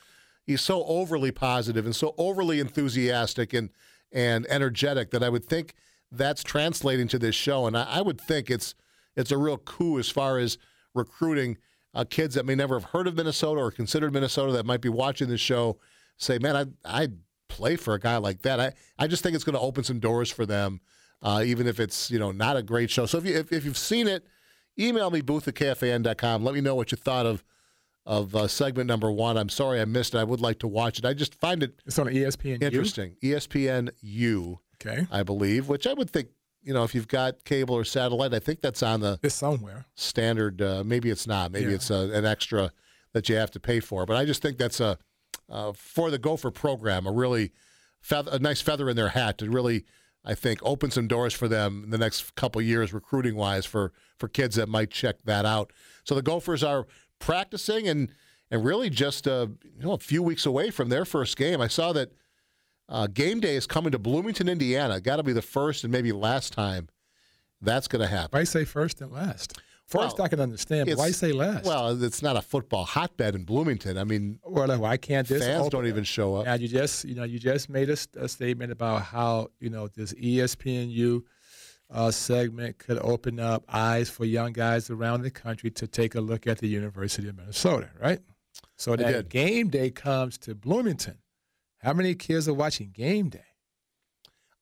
he's 0.46 0.62
so 0.62 0.84
overly 0.86 1.32
positive 1.32 1.86
and 1.86 1.96
so 1.96 2.16
overly 2.18 2.60
enthusiastic 2.60 3.54
and 3.54 3.70
and 4.12 4.46
energetic 4.50 5.12
that 5.12 5.24
I 5.24 5.30
would 5.30 5.46
think 5.46 5.74
that's 6.12 6.44
translating 6.44 7.08
to 7.10 7.20
this 7.20 7.36
show. 7.36 7.66
And 7.66 7.78
I, 7.78 7.84
I 7.84 8.02
would 8.02 8.20
think 8.20 8.50
it's 8.50 8.76
it's 9.16 9.32
a 9.32 9.38
real 9.38 9.58
coup 9.58 10.00
as 10.00 10.10
far 10.10 10.40
as 10.40 10.58
recruiting 10.94 11.58
uh, 11.94 12.04
kids 12.10 12.36
that 12.36 12.46
may 12.46 12.56
never 12.56 12.80
have 12.80 12.90
heard 12.92 13.08
of 13.08 13.16
Minnesota 13.16 13.62
or 13.62 13.72
considered 13.72 14.14
Minnesota 14.14 14.52
that 14.54 14.66
might 14.66 14.82
be 14.82 14.90
watching 14.90 15.28
this 15.28 15.42
show. 15.42 15.78
Say, 16.18 16.38
man, 16.40 16.56
I 16.56 17.02
I'd 17.02 17.14
play 17.50 17.76
for 17.76 17.94
a 17.94 18.00
guy 18.00 18.18
like 18.18 18.42
that. 18.44 18.60
I, 18.60 18.74
I 18.98 19.08
just 19.08 19.22
think 19.24 19.36
it's 19.36 19.44
going 19.44 19.54
to 19.56 19.60
open 19.62 19.84
some 19.84 20.00
doors 20.00 20.32
for 20.32 20.46
them, 20.46 20.80
uh, 21.22 21.44
even 21.46 21.68
if 21.68 21.80
it's 21.80 22.10
you 22.12 22.20
know 22.20 22.32
not 22.32 22.58
a 22.58 22.64
great 22.64 22.90
show. 22.90 23.06
So 23.06 23.18
if 23.18 23.26
you 23.26 23.36
if, 23.36 23.52
if 23.52 23.66
you've 23.66 23.78
seen 23.78 24.08
it, 24.08 24.26
email 24.80 25.12
me 25.12 25.22
booth 25.22 25.48
at 25.48 25.54
kfan.com. 25.56 26.44
Let 26.44 26.56
me 26.56 26.62
know 26.62 26.76
what 26.76 26.92
you 26.92 26.98
thought 26.98 27.26
of 27.26 27.44
of 28.06 28.36
uh, 28.36 28.48
segment 28.48 28.88
number 28.88 29.10
one. 29.12 29.38
I'm 29.38 29.50
sorry 29.50 29.80
I 29.80 29.86
missed 29.86 30.14
it. 30.14 30.18
I 30.18 30.24
would 30.24 30.42
like 30.42 30.60
to 30.60 30.68
watch 30.68 31.00
it. 31.00 31.06
I 31.06 31.14
just 31.14 31.36
find 31.36 31.64
it 31.64 31.80
It's 31.86 31.98
on 31.98 32.08
ESPN. 32.08 32.62
interesting. 32.62 33.16
ESPN 33.24 33.90
U, 34.02 34.60
Okay. 34.86 35.08
I 35.10 35.24
believe, 35.24 35.70
which 35.70 35.88
I 35.88 35.94
would 35.94 36.10
think 36.10 36.28
you 36.64 36.74
know 36.74 36.84
if 36.84 36.94
you've 36.96 37.08
got 37.08 37.44
cable 37.44 37.76
or 37.76 37.84
satellite, 37.84 38.34
I 38.34 38.40
think 38.40 38.62
that's 38.62 38.82
on 38.84 39.00
the 39.02 39.20
It's 39.22 39.36
somewhere. 39.36 39.86
standard. 39.96 40.62
Uh, 40.62 40.84
maybe 40.86 41.10
it's 41.10 41.28
not. 41.28 41.52
Maybe 41.52 41.68
Yeah. 41.70 41.76
it's 41.76 41.92
uh 41.92 42.10
an 42.14 42.26
extra 42.26 42.72
that 43.14 43.30
you 43.30 43.36
have 43.36 43.52
to 43.52 43.60
pay 43.60 43.80
for. 43.80 44.06
But 44.06 44.18
I 44.18 44.26
just 44.26 44.42
think 44.42 44.58
that's 44.58 44.80
a 44.80 44.98
uh, 45.50 45.74
for 45.74 46.10
the 46.10 46.18
Gopher 46.18 46.52
program 46.52 47.06
a 47.06 47.12
really 47.12 47.52
feather, 48.02 48.32
a 48.34 48.40
nice 48.40 48.62
feather 48.62 48.90
in 48.90 48.96
their 48.96 49.10
hat 49.10 49.38
to 49.40 49.50
really. 49.50 49.86
I 50.26 50.36
think 50.36 50.62
open 50.64 50.90
some 50.90 51.10
doors 51.10 51.34
for 51.34 51.50
them 51.50 51.84
in 51.84 51.90
the 51.90 51.98
next 51.98 52.34
couple 52.36 52.62
years, 52.62 52.94
recruiting 52.94 53.36
wise, 53.36 53.66
for 53.66 53.92
for 54.18 54.30
kids 54.30 54.56
that 54.56 54.70
might 54.70 54.90
check 54.90 55.18
that 55.26 55.46
out. 55.46 55.74
So 56.06 56.16
the 56.16 56.22
Gophers 56.22 56.64
are 56.64 56.88
practicing 57.20 57.90
and 57.90 58.08
and 58.50 58.64
really 58.64 58.90
just 58.90 59.28
uh, 59.28 59.48
you 59.78 59.84
know 59.86 59.92
a 59.92 59.98
few 59.98 60.24
weeks 60.24 60.46
away 60.46 60.70
from 60.72 60.88
their 60.88 61.04
first 61.04 61.36
game. 61.36 61.60
I 61.60 61.68
saw 61.68 61.92
that 61.92 62.14
uh, 62.90 63.08
game 63.08 63.40
day 63.40 63.56
is 63.56 63.66
coming 63.66 63.92
to 63.92 64.00
Bloomington, 64.00 64.50
Indiana. 64.50 65.00
Got 65.00 65.18
to 65.18 65.24
be 65.24 65.34
the 65.34 65.42
first 65.42 65.84
and 65.84 65.92
maybe 65.92 66.12
last 66.12 66.54
time 66.54 66.90
that's 67.62 67.88
going 67.88 68.02
to 68.02 68.08
happen. 68.08 68.38
Why 68.38 68.44
say 68.44 68.66
first 68.66 69.02
and 69.02 69.12
last? 69.12 69.58
First, 69.86 70.18
Well, 70.18 70.26
I 70.26 70.30
can 70.30 70.40
understand, 70.40 70.88
but 70.88 70.98
why 70.98 71.12
say 71.12 71.34
last? 71.34 71.66
Well, 71.66 72.02
it's 72.02 72.22
not 72.22 72.38
a 72.38 72.42
football 72.42 72.86
hotbed 72.86 73.36
in 73.36 73.44
Bloomington. 73.44 73.98
I 73.98 74.06
mean, 74.06 74.40
well, 74.44 74.68
then 74.68 74.80
why 74.80 74.96
can't 74.96 75.28
this 75.28 75.44
fans 75.44 75.70
don't 75.70 75.88
even 75.88 76.06
show 76.06 76.36
up. 76.36 76.46
Now 76.46 76.54
you 76.54 76.70
just 76.70 77.04
you 77.04 77.16
know 77.16 77.24
you 77.24 77.38
just 77.38 77.70
made 77.70 77.90
a, 77.90 77.98
a 78.16 78.30
statement 78.30 78.72
about 78.72 79.04
how 79.04 79.50
you 79.60 79.70
know 79.70 79.90
this 79.90 80.14
ESPNU 80.14 81.22
uh, 81.92 82.12
segment 82.12 82.80
could 82.80 82.98
open 83.00 83.40
up 83.42 83.66
eyes 83.68 84.10
for 84.10 84.24
young 84.24 84.54
guys 84.54 84.90
around 84.90 85.22
the 85.22 85.32
country 85.32 85.70
to 85.72 85.86
take 85.86 86.16
a 86.16 86.22
look 86.22 86.48
at 86.48 86.60
the 86.60 86.68
University 86.68 87.28
of 87.28 87.36
Minnesota, 87.36 87.90
right? 88.02 88.20
So 88.78 88.96
that 88.96 89.30
game 89.30 89.68
day 89.68 89.92
comes 89.92 90.38
to 90.40 90.56
Bloomington. 90.56 91.18
How 91.84 91.94
many 91.94 92.16
kids 92.16 92.48
are 92.48 92.54
watching 92.54 92.92
game 92.94 93.30
day? 93.30 93.44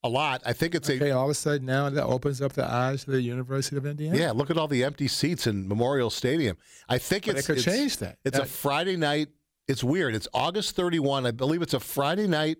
A 0.03 0.09
lot. 0.09 0.41
I 0.45 0.53
think 0.53 0.73
it's 0.73 0.89
Okay, 0.89 1.09
a 1.11 1.15
all 1.17 1.25
of 1.25 1.29
a 1.29 1.35
sudden 1.35 1.67
now 1.67 1.87
that 1.89 2.03
opens 2.03 2.41
up 2.41 2.53
the 2.53 2.65
eyes 2.65 3.03
to 3.03 3.11
the 3.11 3.21
University 3.21 3.77
of 3.77 3.85
Indiana. 3.85 4.17
yeah. 4.17 4.31
Look 4.31 4.49
at 4.49 4.57
all 4.57 4.67
the 4.67 4.83
empty 4.83 5.07
seats 5.07 5.45
in 5.45 5.67
Memorial 5.67 6.09
Stadium. 6.09 6.57
I 6.89 6.97
think 6.97 7.27
But 7.27 7.35
it's 7.37 7.43
it 7.43 7.45
could 7.53 7.57
it's- 7.59 7.75
change 7.77 7.97
that. 7.97 8.17
It's 8.25 8.39
a 8.39 8.45
Friday 8.45 8.97
night. 8.97 9.27
It's 9.67 9.83
weird. 9.83 10.15
It's 10.15 10.27
August 10.33 10.75
31. 10.75 11.27
I 11.27 11.31
believe 11.31 11.61
it's 11.61 11.75
a 11.75 11.79
Friday 11.79 12.25
night 12.27 12.57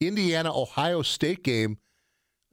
Indiana 0.00 0.54
Ohio 0.54 1.00
State 1.00 1.42
game 1.42 1.78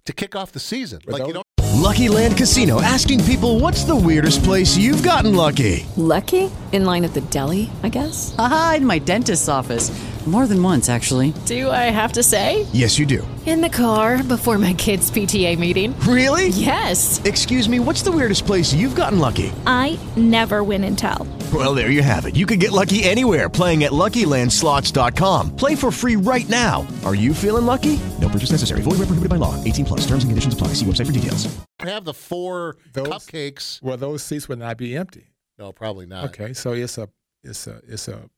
to 0.05 0.13
kick 0.13 0.33
off 0.35 0.53
the 0.53 0.59
season. 0.61 1.01
like 1.07 1.27
you 1.27 1.33
know, 1.33 1.43
Lucky 1.75 2.07
Land 2.07 2.37
Casino 2.37 2.81
asking 2.81 3.21
people 3.25 3.59
what's 3.59 3.83
the 3.83 3.95
weirdest 3.95 4.43
place 4.45 4.77
you've 4.77 5.03
gotten 5.03 5.35
lucky? 5.35 5.85
Lucky? 5.97 6.49
In 6.71 6.85
line 6.85 7.03
at 7.03 7.13
the 7.13 7.21
deli, 7.21 7.69
I 7.83 7.89
guess? 7.89 8.33
Aha, 8.37 8.75
in 8.77 8.85
my 8.85 8.97
dentist's 8.99 9.49
office. 9.49 9.89
More 10.27 10.45
than 10.45 10.61
once, 10.61 10.87
actually. 10.87 11.33
Do 11.47 11.71
I 11.71 11.89
have 11.89 12.13
to 12.13 12.21
say? 12.21 12.67
Yes, 12.73 12.99
you 12.99 13.07
do. 13.07 13.27
In 13.47 13.59
the 13.59 13.69
car 13.69 14.21
before 14.21 14.59
my 14.59 14.73
kids' 14.73 15.09
PTA 15.09 15.57
meeting. 15.57 15.99
Really? 16.01 16.49
Yes. 16.49 17.19
Excuse 17.25 17.67
me, 17.67 17.79
what's 17.79 18.03
the 18.03 18.11
weirdest 18.11 18.45
place 18.45 18.71
you've 18.71 18.93
gotten 18.93 19.17
lucky? 19.17 19.51
I 19.65 19.97
never 20.15 20.63
win 20.63 20.83
and 20.83 20.95
tell. 20.95 21.27
Well, 21.51 21.73
there 21.73 21.89
you 21.89 22.03
have 22.03 22.27
it. 22.27 22.35
You 22.35 22.45
can 22.45 22.59
get 22.59 22.71
lucky 22.71 23.03
anywhere 23.03 23.49
playing 23.49 23.83
at 23.83 23.91
LuckyLandSlots.com. 23.93 25.55
Play 25.55 25.73
for 25.73 25.91
free 25.91 26.17
right 26.17 26.47
now. 26.47 26.85
Are 27.03 27.15
you 27.15 27.33
feeling 27.33 27.65
lucky? 27.65 27.99
No 28.19 28.29
purchase 28.29 28.51
necessary. 28.51 28.83
Void 28.83 28.99
where 28.99 29.07
prohibited 29.07 29.29
by 29.29 29.37
law. 29.37 29.61
18 29.63 29.85
plus. 29.85 30.01
Terms 30.01 30.23
and 30.23 30.29
conditions 30.29 30.53
apply. 30.53 30.67
See 30.75 30.85
website 30.85 31.07
for 31.07 31.11
details. 31.11 31.53
I 31.79 31.89
have 31.89 32.05
the 32.05 32.13
four 32.13 32.77
cupcakes. 32.93 33.81
Well, 33.81 33.97
those 33.97 34.21
seats 34.23 34.47
would 34.47 34.59
not 34.59 34.77
be 34.77 34.95
empty. 34.95 35.31
No, 35.57 35.71
probably 35.71 36.05
not. 36.05 36.25
Okay, 36.25 36.53
so 36.53 36.73
it's 36.73 36.97
a 36.99 37.09
it's 37.43 37.65
a 37.67 37.81
it's 37.87 38.07
a 38.07 38.29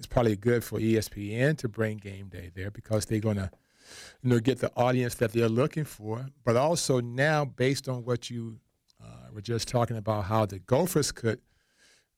it's 0.00 0.06
probably 0.06 0.34
good 0.34 0.64
for 0.64 0.78
ESPN 0.78 1.58
to 1.58 1.68
bring 1.68 1.98
game 1.98 2.28
day 2.28 2.50
there 2.54 2.70
because 2.70 3.04
they're 3.04 3.20
gonna 3.20 3.50
you 4.22 4.30
know 4.30 4.40
get 4.40 4.60
the 4.60 4.72
audience 4.74 5.14
that 5.16 5.32
they're 5.32 5.46
looking 5.46 5.84
for. 5.84 6.26
But 6.42 6.56
also 6.56 7.00
now, 7.00 7.44
based 7.44 7.86
on 7.86 8.06
what 8.06 8.30
you 8.30 8.60
uh, 8.98 9.28
were 9.30 9.42
just 9.42 9.68
talking 9.68 9.98
about, 9.98 10.24
how 10.24 10.46
the 10.46 10.58
Gophers 10.58 11.12
could 11.12 11.40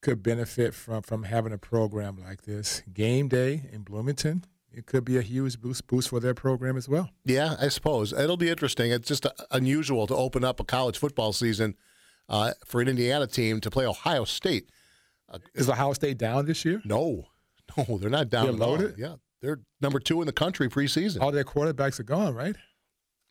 could 0.00 0.22
benefit 0.22 0.74
from 0.74 1.02
from 1.02 1.24
having 1.24 1.52
a 1.52 1.58
program 1.58 2.18
like 2.24 2.42
this, 2.42 2.84
game 2.94 3.26
day 3.26 3.68
in 3.72 3.82
Bloomington. 3.82 4.44
It 4.72 4.86
could 4.86 5.04
be 5.04 5.18
a 5.18 5.22
huge 5.22 5.60
boost 5.60 5.88
boost 5.88 6.08
for 6.10 6.20
their 6.20 6.34
program 6.34 6.76
as 6.76 6.88
well. 6.88 7.10
Yeah, 7.24 7.56
I 7.60 7.66
suppose 7.66 8.12
it'll 8.12 8.36
be 8.36 8.48
interesting. 8.48 8.92
It's 8.92 9.08
just 9.08 9.26
uh, 9.26 9.32
unusual 9.50 10.06
to 10.06 10.14
open 10.14 10.44
up 10.44 10.60
a 10.60 10.64
college 10.64 10.98
football 10.98 11.32
season 11.32 11.74
uh, 12.28 12.52
for 12.64 12.80
an 12.80 12.86
Indiana 12.86 13.26
team 13.26 13.60
to 13.60 13.70
play 13.72 13.86
Ohio 13.86 14.24
State. 14.24 14.70
Uh, 15.28 15.38
Is 15.54 15.68
Ohio 15.68 15.94
State 15.94 16.16
down 16.18 16.46
this 16.46 16.64
year? 16.64 16.80
No, 16.84 17.26
no, 17.76 17.98
they're 18.00 18.10
not 18.10 18.30
down. 18.30 18.56
Loaded? 18.56 18.94
Yeah, 18.98 19.16
they're 19.40 19.60
number 19.80 19.98
two 19.98 20.20
in 20.20 20.26
the 20.26 20.32
country 20.32 20.68
preseason. 20.68 21.20
All 21.20 21.32
their 21.32 21.44
quarterbacks 21.44 22.00
are 22.00 22.04
gone, 22.04 22.34
right? 22.34 22.56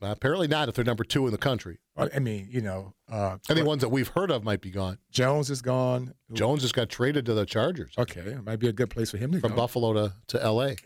apparently 0.04 0.48
not 0.48 0.68
if 0.68 0.74
they're 0.76 0.84
number 0.84 1.04
two 1.04 1.26
in 1.28 1.32
the 1.32 1.38
country. 1.38 1.78
I 1.96 2.18
mean, 2.18 2.48
you 2.50 2.62
know, 2.62 2.96
uh, 3.12 3.38
I 3.48 3.54
think 3.54 3.68
ones 3.68 3.82
that 3.82 3.90
we've 3.90 4.08
heard 4.08 4.32
of 4.32 4.44
might 4.44 4.62
be 4.62 4.72
gone. 4.72 4.98
Jones 5.12 5.52
is 5.52 5.62
gone. 5.62 6.16
Jones 6.34 6.64
just 6.64 6.74
got 6.74 6.90
traded 6.90 7.26
to 7.28 7.36
the 7.36 7.46
Chargers. 7.46 7.94
Okay, 7.98 8.22
it 8.22 8.44
might 8.44 8.58
be 8.58 8.68
a 8.68 8.74
good 8.74 8.90
place 8.90 9.12
for 9.12 9.18
him 9.18 9.32
to 9.32 9.38
go. 9.38 9.42
from 9.48 9.52
go. 9.52 9.58
Buffalo 9.58 9.94
to, 9.94 10.14
to 10.28 10.44
L.A. 10.44 10.78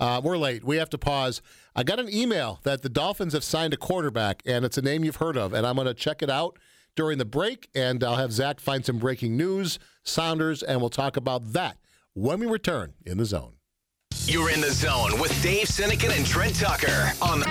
Uh, 0.00 0.20
we're 0.24 0.36
late. 0.36 0.64
We 0.64 0.78
have 0.78 0.90
to 0.90 0.98
pause. 0.98 1.40
I 1.76 1.84
got 1.84 2.00
an 2.00 2.12
email 2.12 2.58
that 2.64 2.82
the 2.82 2.88
Dolphins 2.88 3.34
have 3.34 3.44
signed 3.44 3.72
a 3.74 3.76
quarterback, 3.76 4.42
and 4.44 4.64
it's 4.64 4.76
a 4.76 4.82
name 4.82 5.04
you've 5.04 5.16
heard 5.16 5.36
of, 5.36 5.52
and 5.54 5.64
I'm 5.64 5.76
going 5.76 5.86
to 5.86 5.94
check 5.94 6.22
it 6.22 6.30
out 6.30 6.58
during 6.96 7.18
the 7.18 7.24
break, 7.24 7.68
and 7.76 8.02
I'll 8.02 8.16
have 8.16 8.32
Zach 8.32 8.58
find 8.58 8.84
some 8.84 8.98
breaking 8.98 9.36
news, 9.36 9.78
Sounders, 10.02 10.64
and 10.64 10.80
we'll 10.80 10.90
talk 10.90 11.16
about 11.16 11.52
that 11.52 11.76
when 12.14 12.40
we 12.40 12.46
return 12.46 12.94
in 13.06 13.18
the 13.18 13.24
zone. 13.24 13.54
You're 14.26 14.50
in 14.50 14.60
the 14.60 14.70
zone 14.70 15.18
with 15.18 15.32
Dave 15.42 15.66
Sinykin 15.66 16.16
and 16.16 16.24
Trent 16.26 16.54
Tucker 16.54 17.12
on 17.20 17.42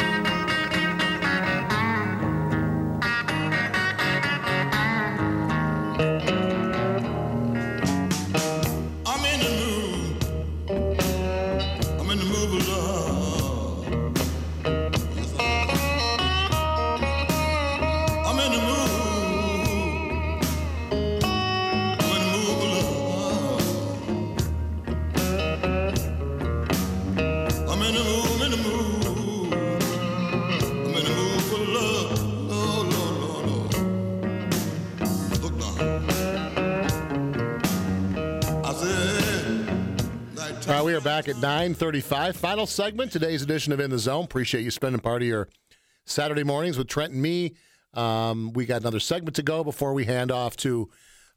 Right, 40.82 40.88
we 40.88 40.96
are 40.96 41.02
back 41.02 41.30
at 41.30 41.36
9:35. 41.36 42.36
Final 42.36 42.66
segment 42.66 43.12
today's 43.12 43.44
edition 43.44 43.72
of 43.72 43.80
In 43.80 43.92
the 43.92 44.00
Zone. 44.00 44.24
Appreciate 44.24 44.64
you 44.64 44.72
spending 44.72 45.00
part 45.00 45.22
of 45.22 45.28
your 45.28 45.48
Saturday 46.08 46.44
mornings 46.44 46.76
with 46.76 46.88
Trent 46.88 47.14
and 47.14 47.22
me. 47.22 47.54
Um, 47.94 48.52
we 48.54 48.66
got 48.66 48.82
another 48.82 49.00
segment 49.00 49.36
to 49.36 49.44
go 49.44 49.64
before 49.64 49.94
we 49.94 50.06
hand 50.06 50.32
off 50.32 50.58
to 50.58 50.90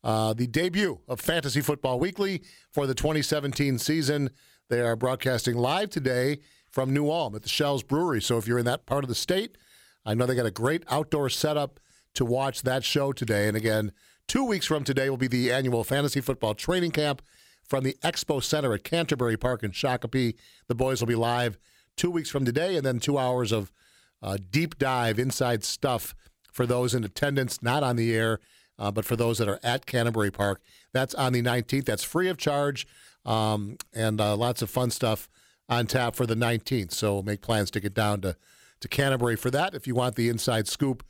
uh, 0.03 0.33
the 0.33 0.47
debut 0.47 0.99
of 1.09 1.21
Fantasy 1.21 1.61
Football 1.61 2.01
Weekly 2.01 2.43
for 2.73 2.87
the 2.87 2.95
2017 2.95 3.79
season. 3.79 4.31
They 4.71 4.81
are 4.81 4.97
broadcasting 4.97 5.57
live 5.57 5.91
today 5.91 6.39
from 6.71 6.95
New 6.95 7.11
Ulm 7.11 7.35
at 7.35 7.43
the 7.43 7.51
Schell's 7.51 7.83
Brewery. 7.83 8.23
So 8.23 8.39
if 8.39 8.49
you're 8.49 8.59
in 8.59 8.65
that 8.65 8.87
part 8.87 9.05
of 9.05 9.09
the 9.09 9.15
state, 9.15 9.59
I 10.07 10.15
know 10.15 10.25
they 10.25 10.37
got 10.37 10.47
a 10.47 10.51
great 10.51 10.85
outdoor 10.89 11.29
setup 11.29 11.81
to 12.15 12.25
watch 12.25 12.63
that 12.63 12.83
show 12.83 13.13
today. 13.13 13.47
And 13.47 13.59
again, 13.59 13.93
two 14.27 14.47
weeks 14.47 14.65
from 14.65 14.85
today 14.85 15.11
will 15.11 15.19
be 15.19 15.29
the 15.29 15.53
annual 15.53 15.85
Fantasy 15.85 16.23
Football 16.23 16.55
Training 16.55 16.93
Camp 16.93 17.21
from 17.67 17.85
the 17.85 17.97
Expo 18.03 18.43
Center 18.43 18.73
at 18.75 18.85
Canterbury 18.85 19.37
Park 19.37 19.63
in 19.63 19.73
Shakopee. 19.73 20.35
The 20.69 20.75
boys 20.75 21.01
will 21.01 21.09
be 21.09 21.15
live 21.15 21.59
two 21.97 22.11
weeks 22.11 22.31
from 22.31 22.45
today, 22.45 22.77
and 22.77 22.85
then 22.85 23.01
two 23.01 23.19
hours 23.19 23.53
of 23.53 23.73
uh, 24.23 24.39
deep 24.51 24.79
dive 24.79 25.19
inside 25.19 25.65
stuff 25.65 26.15
for 26.53 26.67
those 26.67 26.95
in 26.95 27.05
attendance, 27.05 27.63
not 27.63 27.83
on 27.83 27.97
the 27.97 28.15
air, 28.15 28.39
uh, 28.79 28.91
but 28.91 29.05
for 29.05 29.17
those 29.17 29.39
that 29.39 29.49
are 29.49 29.61
at 29.63 29.87
Canterbury 29.87 30.31
Park. 30.31 30.61
That's 30.93 31.15
on 31.15 31.33
the 31.33 31.43
19th. 31.43 31.85
That's 31.85 32.05
free 32.05 32.29
of 32.29 32.39
charge, 32.39 32.87
um, 33.25 33.77
and 33.93 34.21
uh, 34.21 34.37
lots 34.37 34.63
of 34.63 34.71
fun 34.71 34.91
stuff 34.91 35.29
on 35.69 35.87
tap 35.87 36.15
for 36.15 36.27
the 36.27 36.35
19th. 36.35 36.93
So 36.93 37.23
make 37.23 37.41
plans 37.41 37.71
to 37.73 37.81
get 37.81 37.95
down 37.95 38.21
to, 38.23 38.37
to 38.81 38.89
Canterbury 38.89 39.37
for 39.37 39.51
that 39.51 39.75
if 39.75 39.87
you 39.87 39.95
want 39.95 40.17
the 40.17 40.29
inside 40.29 40.69
scoop 40.69 41.05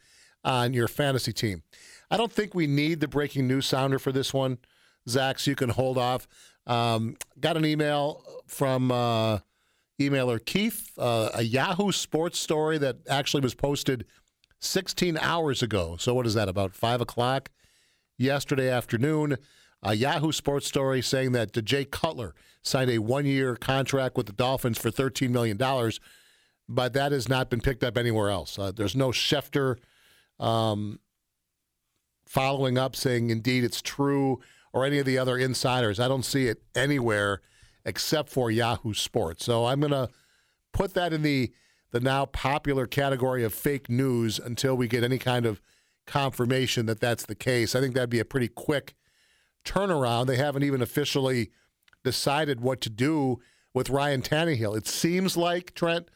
on 0.44 0.74
your 0.74 0.88
fantasy 0.88 1.32
team. 1.32 1.62
I 2.10 2.16
don't 2.16 2.32
think 2.32 2.54
we 2.54 2.66
need 2.66 3.00
the 3.00 3.08
breaking 3.08 3.46
news 3.46 3.66
sounder 3.66 3.98
for 3.98 4.12
this 4.12 4.32
one. 4.32 4.58
Zach, 5.08 5.38
so 5.38 5.50
you 5.50 5.56
can 5.56 5.70
hold 5.70 5.98
off. 5.98 6.26
Um, 6.66 7.16
got 7.40 7.56
an 7.56 7.64
email 7.64 8.24
from 8.46 8.90
uh, 8.90 9.38
emailer 10.00 10.44
Keith, 10.44 10.92
uh, 10.98 11.30
a 11.34 11.42
Yahoo 11.42 11.92
Sports 11.92 12.38
story 12.38 12.78
that 12.78 12.98
actually 13.08 13.42
was 13.42 13.54
posted 13.54 14.06
16 14.60 15.18
hours 15.18 15.62
ago. 15.62 15.96
So, 15.98 16.14
what 16.14 16.26
is 16.26 16.34
that, 16.34 16.48
about 16.48 16.74
5 16.74 17.00
o'clock 17.00 17.50
yesterday 18.16 18.70
afternoon? 18.70 19.36
A 19.82 19.94
Yahoo 19.94 20.32
Sports 20.32 20.66
story 20.66 21.02
saying 21.02 21.32
that 21.32 21.52
Jay 21.64 21.84
Cutler 21.84 22.34
signed 22.62 22.90
a 22.90 22.98
one 22.98 23.26
year 23.26 23.54
contract 23.54 24.16
with 24.16 24.26
the 24.26 24.32
Dolphins 24.32 24.78
for 24.78 24.90
$13 24.90 25.28
million, 25.28 25.58
but 26.66 26.94
that 26.94 27.12
has 27.12 27.28
not 27.28 27.50
been 27.50 27.60
picked 27.60 27.84
up 27.84 27.98
anywhere 27.98 28.30
else. 28.30 28.58
Uh, 28.58 28.72
there's 28.72 28.96
no 28.96 29.10
Schefter 29.10 29.76
um, 30.40 31.00
following 32.26 32.78
up 32.78 32.96
saying, 32.96 33.28
indeed, 33.28 33.62
it's 33.62 33.82
true 33.82 34.40
or 34.74 34.84
any 34.84 34.98
of 34.98 35.06
the 35.06 35.16
other 35.16 35.38
insiders. 35.38 36.00
I 36.00 36.08
don't 36.08 36.24
see 36.24 36.48
it 36.48 36.62
anywhere 36.74 37.40
except 37.84 38.28
for 38.28 38.50
Yahoo 38.50 38.92
Sports. 38.92 39.44
So 39.44 39.66
I'm 39.66 39.80
going 39.80 39.92
to 39.92 40.10
put 40.74 40.92
that 40.94 41.14
in 41.14 41.22
the 41.22 41.52
the 41.92 42.00
now 42.00 42.26
popular 42.26 42.88
category 42.88 43.44
of 43.44 43.54
fake 43.54 43.88
news 43.88 44.40
until 44.40 44.76
we 44.76 44.88
get 44.88 45.04
any 45.04 45.16
kind 45.16 45.46
of 45.46 45.60
confirmation 46.08 46.86
that 46.86 46.98
that's 46.98 47.24
the 47.24 47.36
case. 47.36 47.76
I 47.76 47.80
think 47.80 47.94
that'd 47.94 48.10
be 48.10 48.18
a 48.18 48.24
pretty 48.24 48.48
quick 48.48 48.96
turnaround. 49.64 50.26
They 50.26 50.36
haven't 50.36 50.64
even 50.64 50.82
officially 50.82 51.52
decided 52.02 52.60
what 52.60 52.80
to 52.80 52.90
do 52.90 53.38
with 53.72 53.90
Ryan 53.90 54.22
Tannehill. 54.22 54.76
It 54.76 54.88
seems 54.88 55.36
like 55.36 55.72
Trent 55.76 56.08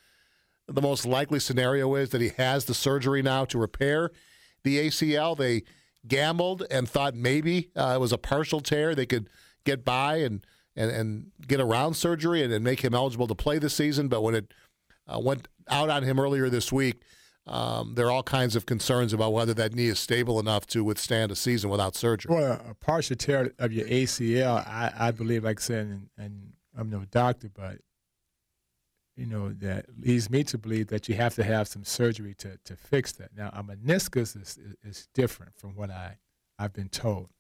the 0.67 0.83
most 0.83 1.07
likely 1.07 1.39
scenario 1.39 1.95
is 1.95 2.11
that 2.11 2.21
he 2.21 2.31
has 2.37 2.65
the 2.65 2.75
surgery 2.75 3.23
now 3.23 3.45
to 3.45 3.57
repair 3.57 4.11
the 4.65 4.89
ACL. 4.89 5.37
They 5.37 5.63
gambled 6.07 6.65
and 6.71 6.89
thought 6.89 7.15
maybe 7.15 7.71
uh, 7.77 7.93
it 7.95 8.01
was 8.01 8.13
a 8.13 8.19
partial 8.19 8.61
tear. 8.61 8.95
They 8.95 9.07
could 9.07 9.29
get 9.65 9.85
by 9.85 10.17
and 10.17 10.45
and, 10.77 10.91
and 10.93 11.33
get 11.47 11.61
around 11.61 11.95
surgery 11.95 12.43
and, 12.43 12.53
and 12.53 12.63
make 12.63 12.85
him 12.85 12.95
eligible 12.95 13.27
to 13.27 13.35
play 13.35 13.59
this 13.59 13.75
season. 13.75 14.07
But 14.07 14.23
when 14.23 14.37
it 14.37 14.55
uh, 15.13 15.19
went 15.19 15.49
out 15.69 15.91
on 15.91 16.05
him 16.05 16.21
earlier 16.21 16.49
this 16.49 16.73
week, 16.73 17.03
um, 17.49 17.95
there 17.95 18.07
are 18.07 18.11
all 18.11 18.23
kinds 18.23 18.55
of 18.55 18.67
concerns 18.67 19.13
about 19.13 19.33
whether 19.33 19.55
that 19.55 19.75
knee 19.75 19.87
is 19.87 19.99
stable 19.99 20.39
enough 20.39 20.67
to 20.69 20.85
withstand 20.85 21.33
a 21.33 21.37
season 21.37 21.71
without 21.71 21.97
surgery. 21.97 22.35
Well, 22.35 22.61
a, 22.69 22.75
partial 22.75 23.17
tear 23.17 23.53
of 23.59 23.73
your 23.73 23.87
ACL, 23.87 24.67
I, 24.67 24.93
I 24.97 25.11
believe, 25.11 25.45
like 25.45 25.61
I 25.61 25.63
said, 25.63 25.87
and, 25.87 26.09
and 26.19 26.53
I'm 26.77 26.91
no 26.91 27.05
doctor, 27.11 27.49
but 27.53 27.79
you 29.19 29.27
know 29.27 29.51
that 29.55 29.87
leads 29.99 30.31
me 30.31 30.45
to 30.45 30.57
believe 30.57 30.87
that 30.89 31.09
you 31.09 31.17
have 31.17 31.35
to 31.35 31.43
have 31.43 31.67
some 31.67 31.85
surgery 31.85 32.35
to, 32.39 32.57
to 32.65 32.77
fix 32.77 33.13
that. 33.13 33.37
Now, 33.37 33.51
a 33.53 33.63
meniscus 33.65 34.41
is, 34.41 34.59
is, 34.85 35.09
different 35.13 35.57
from 35.57 35.75
what 35.75 35.91
I 35.91 36.19
I've 36.59 36.73
been 36.73 36.89
told. 36.89 37.31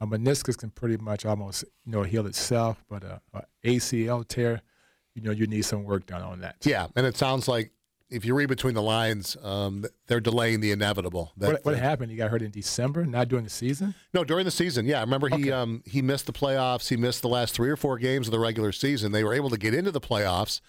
A 0.00 0.06
meniscus 0.06 0.58
can 0.58 0.70
pretty 0.70 0.96
much 0.96 1.24
almost 1.24 1.64
you 1.86 1.92
know 1.92 2.02
heal 2.02 2.26
itself, 2.26 2.84
but 2.88 3.04
a, 3.04 3.20
a 3.32 3.44
ACL 3.64 4.26
tear, 4.26 4.60
you 5.14 5.22
know, 5.22 5.30
you 5.30 5.46
need 5.46 5.64
some 5.64 5.84
work 5.84 6.06
done 6.06 6.22
on 6.22 6.40
that. 6.40 6.56
Yeah, 6.62 6.88
and 6.96 7.06
it 7.06 7.16
sounds 7.16 7.46
like 7.46 7.70
if 8.10 8.24
you 8.24 8.34
read 8.34 8.48
between 8.48 8.74
the 8.74 8.82
lines, 8.82 9.36
um, 9.42 9.84
they're 10.06 10.20
delaying 10.20 10.60
the 10.60 10.72
inevitable. 10.72 11.32
That, 11.36 11.52
What, 11.52 11.64
what 11.64 11.78
happened? 11.78 12.10
You 12.10 12.18
got 12.18 12.30
hurt 12.30 12.42
in 12.42 12.50
December, 12.50 13.06
not 13.06 13.28
during 13.28 13.44
the 13.44 13.50
season. 13.50 13.94
No, 14.12 14.24
during 14.24 14.44
the 14.44 14.50
season. 14.50 14.86
Yeah, 14.86 14.98
I 14.98 15.00
remember 15.02 15.28
he 15.28 15.52
um, 15.52 15.82
he 15.86 16.02
missed 16.02 16.26
the 16.26 16.32
playoffs. 16.32 16.88
He 16.88 16.96
missed 16.96 17.22
the 17.22 17.28
last 17.28 17.54
three 17.54 17.70
or 17.70 17.76
four 17.76 17.98
games 17.98 18.26
of 18.26 18.32
the 18.32 18.40
regular 18.40 18.72
season. 18.72 19.12
They 19.12 19.22
were 19.22 19.34
able 19.34 19.50
to 19.50 19.58
get 19.58 19.74
into 19.74 19.92
the 19.92 20.00
playoffs, 20.00 20.60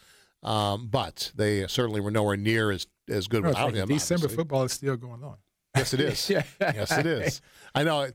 um, 0.46 0.88
but 0.88 1.32
they 1.36 1.68
certainly 1.68 2.00
were 2.00 2.12
nowhere 2.12 2.38
near 2.38 2.72
as 2.72 2.88
as 3.10 3.28
good 3.28 3.44
No, 3.44 3.50
without 3.50 3.66
like 3.68 3.76
him. 3.76 3.88
December 3.90 4.26
obviously. 4.26 4.36
football 4.38 4.64
is 4.64 4.72
still 4.72 4.96
going 4.96 5.24
on. 5.24 5.36
Yes, 5.76 5.94
it 5.94 6.00
is. 6.00 6.30
yes, 6.62 6.92
it 6.98 7.06
is. 7.06 7.42
I 7.76 7.84
know. 7.84 8.08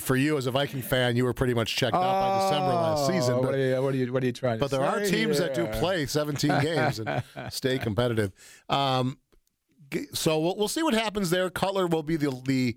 For 0.00 0.16
you 0.16 0.36
as 0.36 0.46
a 0.46 0.50
Viking 0.50 0.82
fan, 0.82 1.14
you 1.16 1.24
were 1.24 1.32
pretty 1.32 1.54
much 1.54 1.76
checked 1.76 1.94
out 1.94 2.00
by 2.02 2.44
December 2.48 2.74
last 2.74 3.06
season. 3.06 3.34
Oh, 3.34 3.40
But 3.42 3.44
what, 3.50 3.54
are 3.54 3.58
you, 3.58 3.82
what, 3.82 3.94
are 3.94 3.96
you, 3.96 4.12
what 4.12 4.22
are 4.24 4.26
you 4.26 4.32
trying 4.32 4.58
but 4.58 4.70
there 4.72 4.82
are 4.82 5.00
teams 5.04 5.38
that 5.38 5.54
do 5.54 5.66
play 5.68 6.06
17 6.06 6.50
games 6.60 6.98
and 6.98 7.22
stay 7.50 7.78
competitive. 7.78 8.32
Um, 8.68 9.18
so 10.12 10.40
we'll, 10.40 10.56
we'll 10.56 10.66
see 10.68 10.82
what 10.82 10.94
happens 10.94 11.30
there. 11.30 11.48
Cutler 11.50 11.86
will 11.86 12.02
be 12.02 12.16
the 12.16 12.30
the 12.44 12.76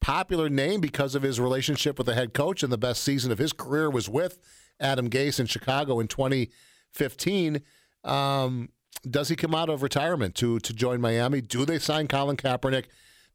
popular 0.00 0.48
name 0.48 0.80
because 0.80 1.14
of 1.14 1.22
his 1.22 1.38
relationship 1.38 1.96
with 1.96 2.06
the 2.08 2.14
head 2.14 2.34
coach, 2.34 2.62
and 2.64 2.72
the 2.72 2.78
best 2.78 3.04
season 3.04 3.30
of 3.30 3.38
his 3.38 3.52
career 3.52 3.88
was 3.88 4.08
with 4.08 4.38
Adam 4.80 5.08
Gase 5.08 5.38
in 5.38 5.46
Chicago 5.46 6.00
in 6.00 6.08
2015. 6.08 7.62
Um, 8.04 8.70
does 9.08 9.28
he 9.28 9.36
come 9.36 9.54
out 9.54 9.68
of 9.68 9.82
retirement 9.82 10.34
to 10.36 10.58
to 10.60 10.72
join 10.72 11.00
Miami? 11.00 11.40
Do 11.40 11.64
they 11.64 11.78
sign 11.78 12.08
Colin 12.08 12.36
Kaepernick? 12.36 12.86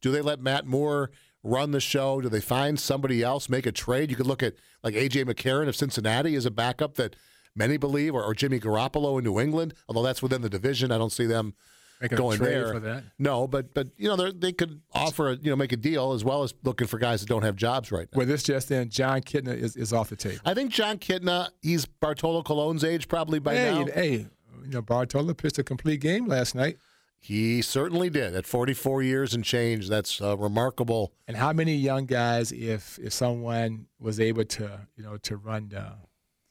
Do 0.01 0.11
they 0.11 0.21
let 0.21 0.39
Matt 0.39 0.65
Moore 0.65 1.11
run 1.43 1.71
the 1.71 1.79
show? 1.79 2.21
Do 2.21 2.29
they 2.29 2.41
find 2.41 2.79
somebody 2.79 3.23
else, 3.23 3.49
make 3.49 3.65
a 3.65 3.71
trade? 3.71 4.09
You 4.09 4.15
could 4.15 4.27
look 4.27 4.43
at 4.43 4.53
like 4.83 4.93
AJ 4.93 5.25
McCarron 5.25 5.67
of 5.67 5.75
Cincinnati 5.75 6.35
as 6.35 6.45
a 6.45 6.51
backup 6.51 6.95
that 6.95 7.15
many 7.55 7.77
believe, 7.77 8.13
or, 8.13 8.23
or 8.23 8.33
Jimmy 8.33 8.59
Garoppolo 8.59 9.17
in 9.17 9.23
New 9.23 9.39
England, 9.39 9.73
although 9.87 10.03
that's 10.03 10.21
within 10.21 10.41
the 10.41 10.49
division. 10.49 10.91
I 10.91 10.97
don't 10.97 11.11
see 11.11 11.25
them 11.25 11.55
Making 12.01 12.17
going 12.17 12.37
trade 12.37 12.53
there 12.53 12.73
for 12.73 12.79
that. 12.81 13.03
No, 13.17 13.47
but 13.47 13.73
but 13.73 13.87
you 13.97 14.07
know 14.07 14.15
they're- 14.15 14.51
could 14.51 14.81
offer 14.93 15.31
a, 15.31 15.35
you 15.37 15.49
know 15.49 15.55
make 15.55 15.71
a 15.71 15.77
deal 15.77 16.11
as 16.11 16.23
well 16.23 16.43
as 16.43 16.53
looking 16.63 16.87
for 16.87 16.99
guys 16.99 17.21
that 17.21 17.27
don't 17.27 17.43
have 17.43 17.55
jobs 17.55 17.91
right 17.91 18.07
now. 18.11 18.17
Well, 18.17 18.27
this 18.27 18.43
just 18.43 18.69
in, 18.69 18.89
Jon 18.89 19.21
Kitna 19.21 19.55
is, 19.57 19.75
is 19.75 19.93
off 19.93 20.09
the 20.09 20.15
table. 20.15 20.39
I 20.45 20.53
think 20.53 20.71
Jon 20.71 20.97
Kitna, 20.97 21.49
he's 21.61 21.85
Bartolo 21.85 22.43
Colon's 22.43 22.83
age 22.83 23.07
probably 23.07 23.39
by 23.39 23.55
hey, 23.55 23.71
now. 23.73 23.85
hey, 23.93 24.27
you 24.65 24.71
know, 24.71 24.81
Bartolo 24.81 25.33
pitched 25.33 25.59
a 25.59 25.63
complete 25.63 26.01
game 26.01 26.27
last 26.27 26.55
night. 26.55 26.77
He 27.19 27.61
certainly 27.61 28.09
did. 28.09 28.35
At 28.35 28.45
44 28.45 29.01
years 29.01 29.33
and 29.33 29.43
change, 29.43 29.89
that's 29.89 30.21
uh, 30.21 30.37
remarkable. 30.37 31.13
And 31.27 31.37
how 31.37 31.53
many 31.53 31.75
young 31.75 32.05
guys, 32.05 32.51
if 32.51 32.99
if 32.99 33.13
someone 33.13 33.87
was 33.99 34.19
able 34.19 34.45
to, 34.45 34.87
you 34.95 35.03
know, 35.03 35.17
to 35.17 35.37
run 35.37 35.69
the 35.69 35.93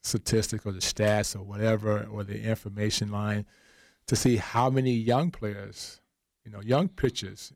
statistics 0.03 0.65
or 0.65 0.73
the 0.73 0.79
stats 0.79 1.35
or 1.35 1.43
whatever 1.43 2.03
or 2.03 2.23
the 2.23 2.41
information 2.41 3.09
line, 3.09 3.45
to 4.07 4.15
see 4.15 4.35
how 4.35 4.69
many 4.69 4.91
young 4.91 5.31
players, 5.31 6.01
you 6.43 6.51
know, 6.51 6.61
young 6.61 6.89
pitchers, 6.89 7.53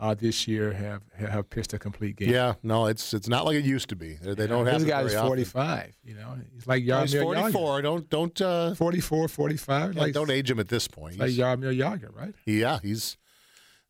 uh, 0.00 0.14
this 0.14 0.48
year 0.48 0.72
have 0.72 1.02
have 1.16 1.48
pitched 1.50 1.72
a 1.72 1.78
complete 1.78 2.16
game. 2.16 2.30
Yeah, 2.30 2.54
no, 2.62 2.86
it's 2.86 3.14
it's 3.14 3.28
not 3.28 3.44
like 3.44 3.56
it 3.56 3.64
used 3.64 3.88
to 3.90 3.96
be. 3.96 4.14
They, 4.14 4.34
they 4.34 4.46
don't 4.46 4.66
have. 4.66 4.80
This 4.80 4.88
guy's 4.88 5.06
very 5.06 5.16
often. 5.16 5.28
45. 5.28 5.96
You 6.04 6.14
know, 6.14 6.36
he's 6.52 6.66
like 6.66 6.84
Jaromir 6.84 7.02
he's 7.02 7.22
44. 7.22 7.82
Don't 7.82 8.10
don't 8.10 8.40
uh, 8.40 8.74
44, 8.74 9.28
45. 9.28 9.94
yeah, 9.94 10.00
like 10.00 10.12
don't 10.12 10.30
age 10.30 10.50
him 10.50 10.58
at 10.58 10.68
this 10.68 10.88
point. 10.88 11.18
like 11.18 11.30
Jaromir 11.30 11.76
Jagr, 11.78 12.14
right? 12.14 12.34
Yeah, 12.44 12.80
he's 12.82 13.16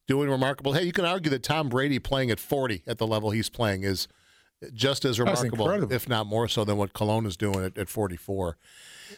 doing 0.06 0.28
remarkable. 0.28 0.74
Hey, 0.74 0.84
you 0.84 0.92
can 0.92 1.06
argue 1.06 1.30
that 1.30 1.42
Tom 1.42 1.68
Brady 1.68 1.98
playing 1.98 2.30
at 2.30 2.38
40 2.38 2.82
at 2.86 2.98
the 2.98 3.06
level 3.06 3.30
he's 3.30 3.48
playing 3.48 3.82
is 3.82 4.06
just 4.72 5.04
as 5.04 5.18
remarkable, 5.18 5.92
if 5.92 6.08
not 6.08 6.26
more 6.26 6.48
so, 6.48 6.64
than 6.64 6.76
what 6.76 6.92
Colon 6.92 7.26
is 7.26 7.36
doing 7.36 7.64
at, 7.64 7.76
at 7.78 7.88
44. 7.88 8.56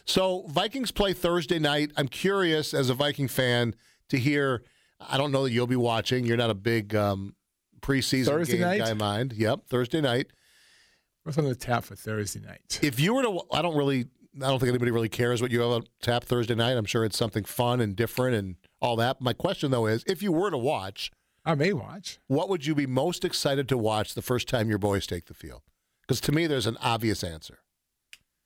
So 0.05 0.45
Vikings 0.47 0.91
play 0.91 1.13
Thursday 1.13 1.59
night. 1.59 1.91
I'm 1.97 2.07
curious 2.07 2.73
as 2.73 2.89
a 2.89 2.93
Viking 2.93 3.27
fan 3.27 3.75
to 4.09 4.17
hear. 4.17 4.63
I 4.99 5.17
don't 5.17 5.31
know 5.31 5.43
that 5.43 5.51
you'll 5.51 5.67
be 5.67 5.75
watching. 5.75 6.25
You're 6.25 6.37
not 6.37 6.49
a 6.49 6.55
big 6.55 6.95
um, 6.95 7.35
preseason 7.81 8.25
Thursday 8.25 8.57
game 8.57 8.61
night? 8.61 8.79
guy 8.79 8.93
mind. 8.93 9.33
Yep, 9.33 9.67
Thursday 9.67 10.01
night. 10.01 10.27
What's 11.23 11.37
on 11.37 11.45
the 11.45 11.55
tap 11.55 11.83
for 11.83 11.95
Thursday 11.95 12.39
night? 12.39 12.79
If 12.81 12.99
you 12.99 13.13
were 13.13 13.21
to, 13.23 13.41
I 13.51 13.61
don't 13.61 13.75
really, 13.75 14.07
I 14.37 14.47
don't 14.47 14.59
think 14.59 14.69
anybody 14.69 14.91
really 14.91 15.09
cares 15.09 15.41
what 15.41 15.51
you 15.51 15.59
have 15.61 15.69
on 15.69 15.83
tap 16.01 16.23
Thursday 16.23 16.55
night. 16.55 16.77
I'm 16.77 16.85
sure 16.85 17.03
it's 17.03 17.17
something 17.17 17.43
fun 17.43 17.81
and 17.81 17.95
different 17.95 18.35
and 18.35 18.55
all 18.81 18.95
that. 18.95 19.19
My 19.19 19.33
question 19.33 19.71
though 19.71 19.87
is, 19.87 20.03
if 20.07 20.23
you 20.23 20.31
were 20.31 20.49
to 20.49 20.57
watch, 20.57 21.11
I 21.45 21.55
may 21.55 21.73
watch. 21.73 22.19
what 22.27 22.49
would 22.49 22.65
you 22.65 22.75
be 22.75 22.87
most 22.87 23.23
excited 23.25 23.67
to 23.69 23.77
watch 23.77 24.13
the 24.13 24.21
first 24.21 24.47
time 24.47 24.69
your 24.69 24.77
boys 24.77 25.05
take 25.05 25.25
the 25.25 25.33
field? 25.33 25.61
Because 26.01 26.21
to 26.21 26.31
me, 26.31 26.47
there's 26.47 26.67
an 26.67 26.77
obvious 26.81 27.23
answer. 27.23 27.59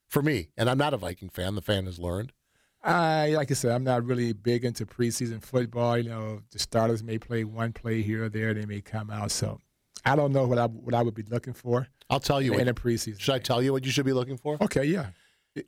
For 0.07 0.21
me, 0.21 0.49
and 0.57 0.69
I'm 0.69 0.77
not 0.77 0.93
a 0.93 0.97
Viking 0.97 1.29
fan. 1.29 1.55
The 1.55 1.61
fan 1.61 1.85
has 1.85 1.97
learned. 1.97 2.33
I 2.83 3.29
like 3.29 3.51
I 3.51 3.53
said, 3.53 3.71
I'm 3.71 3.83
not 3.83 4.05
really 4.05 4.33
big 4.33 4.65
into 4.65 4.85
preseason 4.85 5.41
football. 5.43 5.97
You 5.97 6.09
know, 6.09 6.41
the 6.51 6.59
starters 6.59 7.03
may 7.03 7.17
play 7.19 7.43
one 7.43 7.73
play 7.73 8.01
here 8.01 8.25
or 8.25 8.29
there. 8.29 8.53
They 8.53 8.65
may 8.65 8.81
come 8.81 9.11
out. 9.11 9.31
So 9.31 9.59
I 10.05 10.15
don't 10.15 10.31
know 10.31 10.47
what 10.47 10.57
I 10.57 10.65
what 10.65 10.95
I 10.95 11.01
would 11.03 11.13
be 11.13 11.23
looking 11.23 11.53
for. 11.53 11.87
I'll 12.09 12.19
tell 12.19 12.41
you 12.41 12.53
in 12.53 12.59
what- 12.59 12.67
a 12.67 12.73
preseason. 12.73 13.19
Should 13.19 13.35
I 13.35 13.39
tell 13.39 13.61
you 13.61 13.71
what 13.71 13.85
you 13.85 13.91
should 13.91 14.05
be 14.05 14.13
looking 14.13 14.37
for? 14.37 14.57
Okay, 14.61 14.85
yeah, 14.85 15.07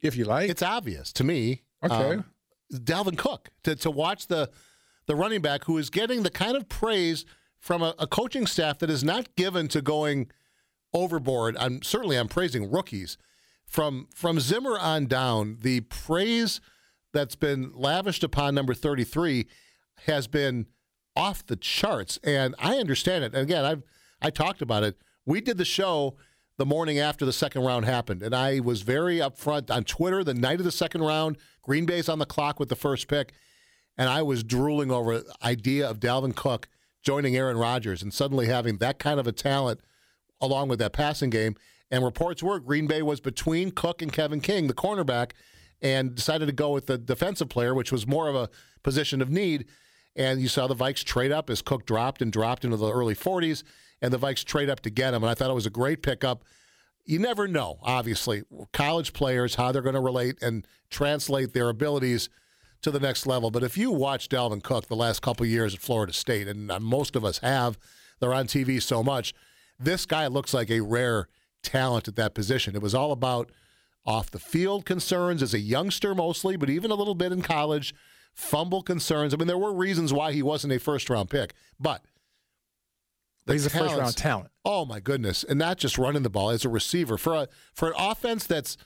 if 0.01 0.15
you 0.15 0.25
like. 0.25 0.49
It's 0.49 0.63
obvious 0.63 1.13
to 1.13 1.23
me. 1.23 1.61
Okay. 1.83 2.15
um, 2.15 2.25
Dalvin 2.73 3.17
Cook 3.17 3.49
to 3.63 3.75
to 3.75 3.91
watch 3.91 4.27
the 4.27 4.49
the 5.05 5.15
running 5.15 5.41
back 5.41 5.65
who 5.65 5.77
is 5.77 5.89
getting 5.89 6.23
the 6.23 6.31
kind 6.31 6.55
of 6.57 6.67
praise 6.69 7.25
from 7.59 7.81
a, 7.83 7.93
a 7.99 8.07
coaching 8.07 8.47
staff 8.47 8.79
that 8.79 8.89
is 8.89 9.03
not 9.03 9.35
given 9.35 9.67
to 9.67 9.81
going 9.81 10.31
overboard. 10.93 11.55
I'm 11.59 11.81
certainly 11.83 12.15
I'm 12.17 12.27
praising 12.27 12.71
rookies 12.71 13.17
from 13.65 14.07
from 14.15 14.39
Zimmer 14.39 14.79
on 14.79 15.05
down. 15.05 15.57
The 15.61 15.81
praise 15.81 16.59
that's 17.13 17.35
been 17.35 17.71
lavished 17.73 18.23
upon 18.23 18.55
number 18.55 18.73
33 18.73 19.47
has 20.07 20.27
been 20.27 20.65
off 21.15 21.45
the 21.45 21.55
charts, 21.55 22.19
and 22.23 22.55
I 22.59 22.77
understand 22.77 23.23
it. 23.23 23.33
And 23.33 23.43
again, 23.43 23.63
I've 23.63 23.83
I 24.21 24.29
talked 24.29 24.61
about 24.61 24.83
it. 24.83 24.97
We 25.25 25.41
did 25.41 25.57
the 25.57 25.65
show 25.65 26.15
the 26.57 26.65
morning 26.65 26.97
after 26.97 27.25
the 27.25 27.33
second 27.33 27.63
round 27.63 27.85
happened, 27.85 28.21
and 28.21 28.33
I 28.33 28.59
was 28.59 28.81
very 28.81 29.17
upfront 29.17 29.69
on 29.69 29.83
Twitter 29.83 30.23
the 30.23 30.33
night 30.33 30.59
of 30.59 30.65
the 30.65 30.71
second 30.71 31.01
round. 31.01 31.37
Green 31.61 31.85
Bay's 31.85 32.09
on 32.09 32.19
the 32.19 32.25
clock 32.25 32.59
with 32.59 32.69
the 32.69 32.75
first 32.75 33.07
pick, 33.07 33.33
and 33.97 34.09
I 34.09 34.21
was 34.21 34.43
drooling 34.43 34.91
over 34.91 35.19
the 35.19 35.35
idea 35.43 35.89
of 35.89 35.99
Dalvin 35.99 36.35
Cook 36.35 36.67
joining 37.03 37.35
Aaron 37.35 37.57
Rodgers 37.57 38.01
and 38.01 38.13
suddenly 38.13 38.47
having 38.47 38.77
that 38.77 38.97
kind 38.97 39.19
of 39.19 39.27
a 39.27 39.31
talent 39.31 39.81
along 40.39 40.69
with 40.69 40.79
that 40.79 40.93
passing 40.93 41.29
game. 41.29 41.55
And 41.91 42.03
reports 42.03 42.41
were 42.41 42.59
Green 42.59 42.87
Bay 42.87 43.01
was 43.01 43.19
between 43.19 43.71
Cook 43.71 44.01
and 44.01 44.11
Kevin 44.11 44.41
King, 44.41 44.67
the 44.67 44.73
cornerback, 44.73 45.31
and 45.83 46.15
decided 46.15 46.45
to 46.45 46.53
go 46.53 46.71
with 46.71 46.87
the 46.87 46.97
defensive 46.97 47.49
player, 47.49 47.75
which 47.75 47.91
was 47.91 48.07
more 48.07 48.29
of 48.29 48.35
a 48.35 48.49
position 48.81 49.21
of 49.21 49.29
need. 49.29 49.65
And 50.15 50.41
you 50.41 50.47
saw 50.47 50.65
the 50.65 50.75
Vikes 50.75 51.03
trade 51.03 51.31
up 51.31 51.49
as 51.49 51.61
Cook 51.61 51.85
dropped 51.85 52.21
and 52.21 52.31
dropped 52.31 52.63
into 52.63 52.77
the 52.77 52.91
early 52.91 53.15
40s, 53.15 53.63
and 54.01 54.13
the 54.13 54.19
Vikes 54.19 54.45
trade 54.45 54.69
up 54.69 54.79
to 54.81 54.89
get 54.89 55.13
him. 55.13 55.23
And 55.23 55.29
I 55.29 55.33
thought 55.33 55.49
it 55.49 55.55
was 55.55 55.65
a 55.65 55.71
great 55.71 56.01
pickup. 56.01 56.45
You 57.05 57.19
never 57.19 57.47
know, 57.47 57.79
obviously, 57.81 58.43
college 58.71 59.11
players, 59.11 59.55
how 59.55 59.73
they're 59.73 59.81
going 59.81 59.95
to 59.95 60.01
relate 60.01 60.41
and 60.41 60.65
translate 60.89 61.53
their 61.53 61.67
abilities 61.67 62.29
to 62.81 62.91
the 62.91 62.99
next 62.99 63.25
level. 63.25 63.51
But 63.51 63.63
if 63.63 63.77
you 63.77 63.91
watch 63.91 64.29
Dalvin 64.29 64.63
Cook 64.63 64.87
the 64.87 64.95
last 64.95 65.21
couple 65.21 65.45
years 65.45 65.73
at 65.73 65.81
Florida 65.81 66.13
State, 66.13 66.47
and 66.47 66.71
uh, 66.71 66.79
most 66.79 67.17
of 67.17 67.25
us 67.25 67.39
have, 67.39 67.77
they're 68.19 68.33
on 68.33 68.47
TV 68.47 68.81
so 68.81 69.03
much, 69.03 69.33
this 69.77 70.05
guy 70.05 70.27
looks 70.27 70.53
like 70.53 70.69
a 70.69 70.81
rare 70.81 71.27
talent 71.61 72.07
at 72.07 72.15
that 72.15 72.33
position. 72.33 72.75
It 72.75 72.81
was 72.81 72.95
all 72.95 73.11
about 73.11 73.51
off 74.05 74.31
the 74.31 74.39
field 74.39 74.85
concerns 74.85 75.41
as 75.41 75.53
a 75.53 75.59
youngster 75.59 76.13
mostly, 76.13 76.57
but 76.57 76.69
even 76.69 76.91
a 76.91 76.95
little 76.95 77.15
bit 77.15 77.31
in 77.31 77.41
college, 77.41 77.93
fumble 78.33 78.81
concerns. 78.81 79.33
I 79.33 79.37
mean, 79.37 79.47
there 79.47 79.57
were 79.57 79.73
reasons 79.73 80.11
why 80.11 80.33
he 80.33 80.43
wasn't 80.43 80.73
a 80.73 80.79
first 80.79 81.09
round 81.09 81.29
pick, 81.29 81.53
but 81.79 82.01
He's 83.45 83.65
a 83.65 83.69
first 83.69 83.95
round 83.95 84.15
talent. 84.15 84.49
Oh 84.63 84.85
my 84.85 84.99
goodness! 84.99 85.43
And 85.43 85.59
not 85.59 85.77
just 85.77 85.97
running 85.97 86.23
the 86.23 86.29
ball 86.29 86.49
as 86.49 86.63
a 86.63 86.69
receiver 86.69 87.17
for 87.17 87.33
a 87.35 87.47
for 87.73 87.89
an 87.89 87.95
offense 87.97 88.47
that's 88.47 88.77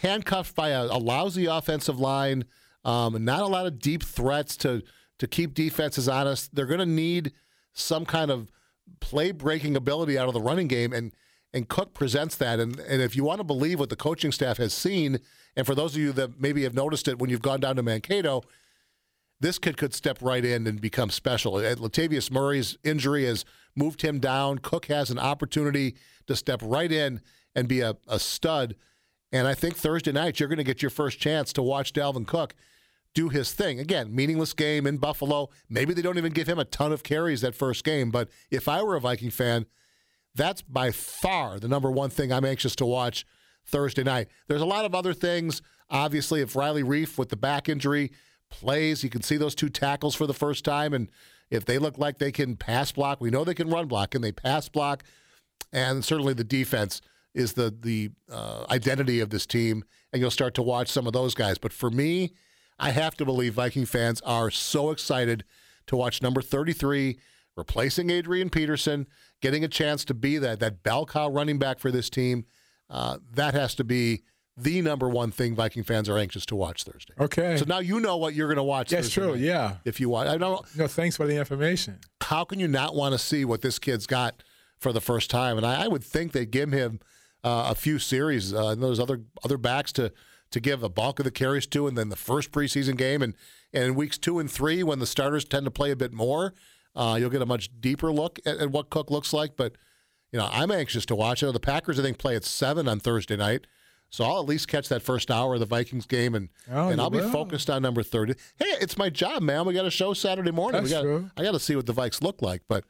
handcuffed 0.00 0.54
by 0.54 0.70
a, 0.70 0.84
a 0.84 0.98
lousy 0.98 1.46
offensive 1.46 2.00
line, 2.00 2.44
um, 2.84 3.22
not 3.24 3.42
a 3.42 3.46
lot 3.46 3.66
of 3.66 3.78
deep 3.78 4.02
threats 4.02 4.56
to 4.58 4.82
to 5.18 5.26
keep 5.26 5.52
defenses 5.52 6.08
honest. 6.08 6.54
They're 6.54 6.66
going 6.66 6.78
to 6.78 6.86
need 6.86 7.32
some 7.74 8.06
kind 8.06 8.30
of 8.30 8.50
play 9.00 9.30
breaking 9.30 9.76
ability 9.76 10.16
out 10.16 10.28
of 10.28 10.34
the 10.34 10.40
running 10.40 10.68
game, 10.68 10.92
and 10.92 11.12
and 11.52 11.68
Cook 11.68 11.94
presents 11.94 12.36
that. 12.36 12.60
And 12.60 12.78
and 12.80 13.02
if 13.02 13.16
you 13.16 13.24
want 13.24 13.38
to 13.38 13.44
believe 13.44 13.78
what 13.78 13.90
the 13.90 13.96
coaching 13.96 14.32
staff 14.32 14.58
has 14.58 14.72
seen, 14.72 15.18
and 15.56 15.66
for 15.66 15.74
those 15.74 15.94
of 15.94 16.00
you 16.00 16.12
that 16.12 16.40
maybe 16.40 16.62
have 16.64 16.74
noticed 16.74 17.08
it 17.08 17.18
when 17.18 17.30
you've 17.30 17.42
gone 17.42 17.60
down 17.60 17.76
to 17.76 17.82
Mankato, 17.82 18.42
this 19.40 19.58
kid 19.58 19.76
could 19.76 19.94
step 19.94 20.18
right 20.20 20.44
in 20.44 20.66
and 20.66 20.80
become 20.80 21.10
special. 21.10 21.56
Uh, 21.56 21.74
Latavius 21.74 22.30
Murray's 22.30 22.76
injury 22.84 23.24
has 23.24 23.44
moved 23.74 24.02
him 24.02 24.18
down. 24.18 24.58
Cook 24.58 24.86
has 24.86 25.10
an 25.10 25.18
opportunity 25.18 25.96
to 26.26 26.36
step 26.36 26.60
right 26.62 26.90
in 26.90 27.20
and 27.54 27.68
be 27.68 27.80
a, 27.80 27.96
a 28.08 28.18
stud. 28.18 28.74
And 29.30 29.46
I 29.46 29.54
think 29.54 29.76
Thursday 29.76 30.12
night 30.12 30.40
you're 30.40 30.48
going 30.48 30.58
to 30.58 30.64
get 30.64 30.82
your 30.82 30.90
first 30.90 31.18
chance 31.18 31.52
to 31.52 31.62
watch 31.62 31.92
Dalvin 31.92 32.26
Cook 32.26 32.54
do 33.14 33.28
his 33.28 33.52
thing. 33.52 33.80
Again, 33.80 34.14
meaningless 34.14 34.52
game 34.52 34.86
in 34.86 34.98
Buffalo. 34.98 35.48
Maybe 35.68 35.94
they 35.94 36.02
don't 36.02 36.18
even 36.18 36.32
give 36.32 36.48
him 36.48 36.58
a 36.58 36.64
ton 36.64 36.92
of 36.92 37.02
carries 37.02 37.40
that 37.40 37.54
first 37.54 37.84
game. 37.84 38.10
But 38.10 38.28
if 38.50 38.68
I 38.68 38.82
were 38.82 38.96
a 38.96 39.00
Viking 39.00 39.30
fan, 39.30 39.66
that's 40.38 40.62
by 40.62 40.90
far 40.90 41.58
the 41.58 41.68
number 41.68 41.90
one 41.90 42.10
thing 42.10 42.32
I'm 42.32 42.44
anxious 42.44 42.74
to 42.76 42.86
watch 42.86 43.26
Thursday 43.66 44.02
night. 44.02 44.28
There's 44.46 44.62
a 44.62 44.66
lot 44.66 44.84
of 44.86 44.94
other 44.94 45.12
things. 45.12 45.60
Obviously, 45.90 46.40
if 46.40 46.56
Riley 46.56 46.82
Reiff 46.82 47.18
with 47.18 47.28
the 47.28 47.36
back 47.36 47.68
injury 47.68 48.12
plays, 48.50 49.04
you 49.04 49.10
can 49.10 49.22
see 49.22 49.36
those 49.36 49.54
two 49.54 49.68
tackles 49.68 50.14
for 50.14 50.26
the 50.26 50.34
first 50.34 50.64
time. 50.64 50.94
And 50.94 51.10
if 51.50 51.64
they 51.64 51.78
look 51.78 51.98
like 51.98 52.18
they 52.18 52.32
can 52.32 52.56
pass 52.56 52.92
block, 52.92 53.20
we 53.20 53.30
know 53.30 53.44
they 53.44 53.54
can 53.54 53.68
run 53.68 53.86
block. 53.86 54.10
Can 54.12 54.22
they 54.22 54.32
pass 54.32 54.68
block? 54.68 55.04
And 55.72 56.04
certainly 56.04 56.34
the 56.34 56.44
defense 56.44 57.02
is 57.34 57.52
the 57.52 57.74
the 57.78 58.10
uh, 58.30 58.64
identity 58.70 59.20
of 59.20 59.30
this 59.30 59.46
team. 59.46 59.84
And 60.12 60.20
you'll 60.20 60.30
start 60.30 60.54
to 60.54 60.62
watch 60.62 60.88
some 60.88 61.06
of 61.06 61.12
those 61.12 61.34
guys. 61.34 61.58
But 61.58 61.72
for 61.72 61.90
me, 61.90 62.32
I 62.78 62.90
have 62.90 63.16
to 63.16 63.24
believe 63.24 63.54
Viking 63.54 63.86
fans 63.86 64.20
are 64.22 64.50
so 64.50 64.90
excited 64.90 65.44
to 65.88 65.96
watch 65.96 66.22
number 66.22 66.40
33 66.40 67.18
replacing 67.58 68.08
Adrian 68.08 68.48
Peterson, 68.48 69.06
getting 69.42 69.64
a 69.64 69.68
chance 69.68 70.04
to 70.06 70.14
be 70.14 70.38
that 70.38 70.60
that 70.60 70.82
bell 70.82 71.04
cow 71.04 71.28
running 71.28 71.58
back 71.58 71.78
for 71.78 71.90
this 71.90 72.08
team. 72.08 72.46
Uh, 72.88 73.18
that 73.34 73.52
has 73.52 73.74
to 73.74 73.84
be 73.84 74.22
the 74.56 74.80
number 74.80 75.08
one 75.08 75.30
thing 75.30 75.54
Viking 75.54 75.82
fans 75.82 76.08
are 76.08 76.16
anxious 76.16 76.46
to 76.46 76.56
watch 76.56 76.84
Thursday. 76.84 77.14
Okay. 77.20 77.56
So 77.56 77.64
now 77.66 77.78
you 77.80 78.00
know 78.00 78.16
what 78.16 78.34
you're 78.34 78.48
going 78.48 78.56
to 78.56 78.62
watch. 78.62 78.90
That's 78.90 79.14
Thursday 79.14 79.32
true. 79.32 79.34
Yeah. 79.34 79.76
If 79.84 80.00
you 80.00 80.08
want, 80.08 80.28
I 80.28 80.38
don't. 80.38 80.64
No, 80.76 80.86
thanks 80.86 81.16
for 81.16 81.26
the 81.26 81.36
information. 81.36 81.98
How 82.22 82.44
can 82.44 82.58
you 82.58 82.68
not 82.68 82.94
want 82.94 83.12
to 83.12 83.18
see 83.18 83.44
what 83.44 83.60
this 83.62 83.78
kid's 83.78 84.06
got 84.06 84.42
for 84.78 84.92
the 84.92 85.00
first 85.00 85.30
time? 85.30 85.56
And 85.56 85.66
I, 85.66 85.84
I 85.84 85.88
would 85.88 86.02
think 86.02 86.32
they'd 86.32 86.50
give 86.50 86.72
him 86.72 87.00
uh, 87.44 87.68
a 87.70 87.74
few 87.74 87.98
series 87.98 88.52
uh, 88.54 88.68
and 88.68 88.82
those 88.82 88.98
other 88.98 89.22
other 89.44 89.58
backs 89.58 89.92
to 89.92 90.12
to 90.50 90.60
give 90.60 90.80
the 90.80 90.88
bulk 90.88 91.20
of 91.20 91.24
the 91.24 91.30
carries 91.30 91.66
to, 91.66 91.86
and 91.86 91.96
then 91.96 92.08
the 92.08 92.16
first 92.16 92.50
preseason 92.50 92.96
game, 92.96 93.22
and 93.22 93.34
and 93.72 93.84
in 93.84 93.94
weeks 93.94 94.18
two 94.18 94.38
and 94.38 94.50
three 94.50 94.82
when 94.82 94.98
the 94.98 95.06
starters 95.06 95.44
tend 95.44 95.64
to 95.66 95.70
play 95.70 95.90
a 95.90 95.96
bit 95.96 96.12
more, 96.12 96.54
uh, 96.94 97.16
you'll 97.18 97.30
get 97.30 97.42
a 97.42 97.46
much 97.46 97.70
deeper 97.80 98.12
look 98.12 98.38
at, 98.46 98.58
at 98.58 98.70
what 98.70 98.90
Cook 98.90 99.10
looks 99.10 99.32
like. 99.32 99.56
But 99.56 99.76
you 100.32 100.38
know, 100.38 100.48
I'm 100.50 100.70
anxious 100.70 101.06
to 101.06 101.14
watch 101.14 101.42
it. 101.42 101.52
The 101.52 101.60
Packers, 101.60 101.98
I 101.98 102.02
think, 102.02 102.18
play 102.18 102.36
at 102.36 102.44
seven 102.44 102.88
on 102.88 103.00
Thursday 103.00 103.36
night. 103.36 103.66
So 104.10 104.24
I'll 104.24 104.40
at 104.40 104.46
least 104.46 104.68
catch 104.68 104.88
that 104.88 105.02
first 105.02 105.30
hour 105.30 105.54
of 105.54 105.60
the 105.60 105.66
Vikings 105.66 106.06
game, 106.06 106.34
and 106.34 106.48
Oh, 106.70 106.88
and 106.88 107.00
I'll 107.00 107.10
be 107.10 107.20
focused 107.20 107.68
on 107.68 107.82
number 107.82 108.02
thirty. 108.02 108.34
Hey, 108.56 108.74
it's 108.80 108.96
my 108.96 109.10
job, 109.10 109.42
man. 109.42 109.66
We 109.66 109.74
got 109.74 109.84
a 109.84 109.90
show 109.90 110.14
Saturday 110.14 110.50
morning. 110.50 110.82
we 110.82 110.88
That's 110.88 111.02
got, 111.02 111.08
true. 111.08 111.30
I 111.36 111.42
got 111.42 111.52
to 111.52 111.60
see 111.60 111.76
what 111.76 111.86
the 111.86 111.92
Vikes 111.92 112.22
look 112.22 112.40
like. 112.40 112.62
But 112.68 112.84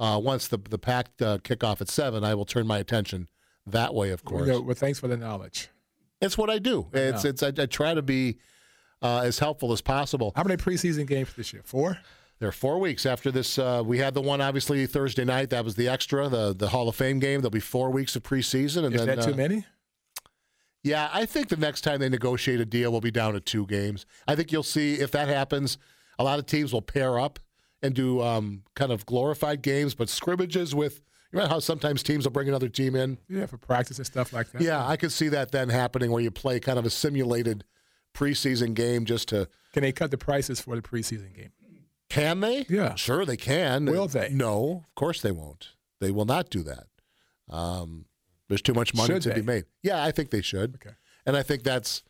uh, 0.00 0.20
once 0.22 0.48
the 0.48 0.58
the 0.58 0.78
pack 0.78 1.10
uh, 1.20 1.38
kickoff 1.38 1.80
at 1.80 1.88
seven, 1.88 2.24
I 2.24 2.34
will 2.34 2.44
turn 2.44 2.66
my 2.66 2.78
attention 2.78 3.28
that 3.66 3.94
way. 3.94 4.10
Of 4.10 4.24
course, 4.24 4.48
well, 4.48 4.74
thanks 4.74 4.98
for 4.98 5.06
the 5.06 5.16
knowledge. 5.16 5.68
it's 6.20 6.36
what 6.36 6.50
I 6.50 6.58
do. 6.58 6.88
It's 6.92 7.22
know. 7.22 7.30
it's 7.30 7.42
I, 7.44 7.52
I 7.56 7.66
try 7.66 7.94
to 7.94 8.02
be 8.02 8.38
uh, 9.00 9.20
as 9.20 9.38
helpful 9.38 9.72
as 9.72 9.80
possible. 9.80 10.32
How 10.34 10.42
many 10.42 10.56
preseason 10.56 11.06
games 11.06 11.32
this 11.34 11.52
year? 11.52 11.62
Four. 11.64 11.98
There 12.40 12.48
are 12.48 12.52
four 12.52 12.78
weeks 12.78 13.06
after 13.06 13.30
this. 13.30 13.58
Uh, 13.58 13.82
we 13.84 13.98
had 13.98 14.14
the 14.14 14.20
one 14.20 14.40
obviously 14.40 14.86
Thursday 14.86 15.24
night. 15.24 15.50
That 15.50 15.64
was 15.64 15.76
the 15.76 15.88
extra, 15.88 16.28
the 16.28 16.52
the 16.52 16.68
Hall 16.68 16.88
of 16.88 16.96
Fame 16.96 17.18
game. 17.18 17.40
There'll 17.40 17.50
be 17.50 17.60
four 17.60 17.90
weeks 17.90 18.16
of 18.16 18.22
preseason, 18.22 18.84
and 18.84 18.94
Is 18.94 19.04
then 19.04 19.16
that 19.16 19.24
too 19.24 19.34
uh, 19.34 19.36
many? 19.36 19.64
Yeah, 20.82 21.08
I 21.12 21.24
think 21.24 21.48
the 21.48 21.56
next 21.56 21.80
time 21.80 22.00
they 22.00 22.10
negotiate 22.10 22.60
a 22.60 22.66
deal, 22.66 22.92
we'll 22.92 23.00
be 23.00 23.10
down 23.10 23.32
to 23.32 23.40
two 23.40 23.66
games. 23.66 24.04
I 24.28 24.36
think 24.36 24.52
you'll 24.52 24.62
see 24.62 24.94
if 24.94 25.10
that 25.12 25.28
happens. 25.28 25.78
A 26.18 26.24
lot 26.24 26.38
of 26.38 26.44
teams 26.44 26.74
will 26.74 26.82
pair 26.82 27.18
up 27.18 27.38
and 27.82 27.94
do 27.94 28.20
um, 28.20 28.62
kind 28.76 28.92
of 28.92 29.06
glorified 29.06 29.62
games, 29.62 29.94
but 29.94 30.08
scrimmages 30.08 30.74
with. 30.74 31.00
You 31.32 31.40
know 31.40 31.48
how 31.48 31.58
sometimes 31.58 32.04
teams 32.04 32.24
will 32.24 32.30
bring 32.30 32.48
another 32.48 32.68
team 32.68 32.94
in. 32.94 33.18
Yeah, 33.28 33.46
for 33.46 33.56
practice 33.56 33.98
and 33.98 34.06
stuff 34.06 34.32
like 34.32 34.52
that. 34.52 34.62
Yeah, 34.62 34.86
I 34.86 34.96
could 34.96 35.10
see 35.10 35.28
that 35.30 35.50
then 35.50 35.68
happening 35.68 36.12
where 36.12 36.22
you 36.22 36.30
play 36.30 36.60
kind 36.60 36.78
of 36.78 36.86
a 36.86 36.90
simulated 36.90 37.64
preseason 38.14 38.74
game 38.74 39.04
just 39.04 39.28
to. 39.30 39.48
Can 39.72 39.82
they 39.82 39.90
cut 39.90 40.12
the 40.12 40.18
prices 40.18 40.60
for 40.60 40.76
the 40.76 40.82
preseason 40.82 41.34
game? 41.34 41.50
Can 42.10 42.40
they? 42.40 42.66
Yeah. 42.68 42.94
Sure, 42.94 43.24
they 43.24 43.36
can. 43.36 43.86
Will 43.86 44.06
they? 44.06 44.28
No, 44.30 44.84
of 44.86 44.94
course 44.94 45.20
they 45.20 45.32
won't. 45.32 45.70
They 46.00 46.10
will 46.10 46.26
not 46.26 46.50
do 46.50 46.62
that. 46.62 46.86
Um, 47.48 48.06
there's 48.48 48.62
too 48.62 48.74
much 48.74 48.94
money 48.94 49.14
Should 49.14 49.22
to 49.22 49.28
they? 49.30 49.34
be 49.36 49.42
made. 49.42 49.64
Yeah, 49.82 50.04
I 50.04 50.10
think 50.10 50.30
they 50.30 50.42
should. 50.42 50.76
Okay. 50.76 50.94
And 51.26 51.36
I 51.36 51.42
think 51.42 51.62
that's 51.62 52.02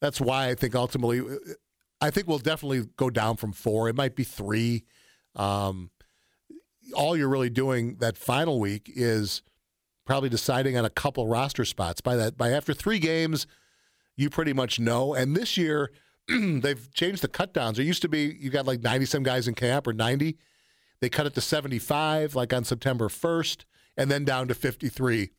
that's 0.00 0.20
why 0.20 0.48
I 0.48 0.54
think 0.54 0.74
ultimately, 0.74 1.22
I 2.00 2.10
think 2.10 2.26
we'll 2.26 2.38
definitely 2.38 2.86
go 2.96 3.10
down 3.10 3.36
from 3.36 3.52
four. 3.52 3.88
It 3.88 3.96
might 3.96 4.14
be 4.16 4.24
three. 4.24 4.84
Um, 5.36 5.90
all 6.94 7.16
you're 7.16 7.28
really 7.28 7.50
doing 7.50 7.96
that 8.00 8.16
final 8.16 8.58
week 8.60 8.90
is 8.94 9.42
probably 10.06 10.28
deciding 10.28 10.76
on 10.76 10.84
a 10.84 10.90
couple 10.90 11.26
roster 11.26 11.64
spots. 11.64 12.00
By 12.00 12.16
that, 12.16 12.36
by 12.36 12.50
after 12.50 12.74
three 12.74 12.98
games, 12.98 13.46
you 14.16 14.28
pretty 14.30 14.52
much 14.52 14.80
know. 14.80 15.14
And 15.14 15.36
this 15.36 15.56
year, 15.56 15.90
they've 16.60 16.92
changed 16.94 17.22
the 17.22 17.28
cut 17.28 17.52
downs. 17.52 17.76
There 17.76 17.86
used 17.86 18.02
to 18.02 18.08
be 18.08 18.36
you 18.40 18.50
got 18.50 18.66
like 18.66 18.82
90 18.82 19.06
some 19.06 19.22
guys 19.22 19.48
in 19.48 19.54
camp 19.54 19.86
or 19.86 19.92
90. 19.92 20.36
They 21.00 21.08
cut 21.08 21.26
it 21.26 21.34
to 21.34 21.40
75, 21.40 22.34
like 22.34 22.52
on 22.52 22.64
September 22.64 23.08
1st, 23.08 23.64
and 23.96 24.10
then 24.10 24.24
down 24.24 24.48
to 24.48 24.54
53 24.54 25.30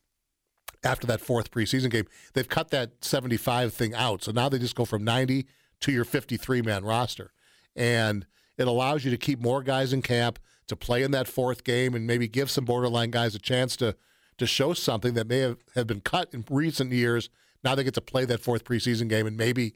after 0.83 1.05
that 1.07 1.21
fourth 1.21 1.51
preseason 1.51 1.91
game. 1.91 2.05
They've 2.33 2.47
cut 2.47 2.71
that 2.71 3.03
75 3.05 3.73
thing 3.73 3.93
out. 3.93 4.23
So 4.23 4.31
now 4.31 4.49
they 4.49 4.57
just 4.57 4.75
go 4.75 4.85
from 4.85 5.03
90 5.03 5.45
to 5.81 5.91
your 5.91 6.03
53 6.03 6.61
man 6.61 6.83
roster. 6.83 7.31
And 7.75 8.25
it 8.57 8.67
allows 8.67 9.05
you 9.05 9.11
to 9.11 9.17
keep 9.17 9.39
more 9.39 9.61
guys 9.61 9.93
in 9.93 10.01
camp 10.01 10.39
to 10.67 10.75
play 10.75 11.03
in 11.03 11.11
that 11.11 11.27
fourth 11.27 11.63
game 11.63 11.93
and 11.93 12.07
maybe 12.07 12.27
give 12.27 12.49
some 12.49 12.65
borderline 12.65 13.11
guys 13.11 13.35
a 13.35 13.39
chance 13.39 13.75
to 13.77 13.95
to 14.37 14.47
show 14.47 14.73
something 14.73 15.13
that 15.13 15.27
may 15.27 15.39
have, 15.39 15.57
have 15.75 15.85
been 15.85 16.01
cut 16.01 16.33
in 16.33 16.43
recent 16.49 16.91
years. 16.91 17.29
Now 17.63 17.75
they 17.75 17.83
get 17.83 17.93
to 17.93 18.01
play 18.01 18.25
that 18.25 18.39
fourth 18.39 18.63
preseason 18.63 19.07
game 19.07 19.27
and 19.27 19.37
maybe 19.37 19.75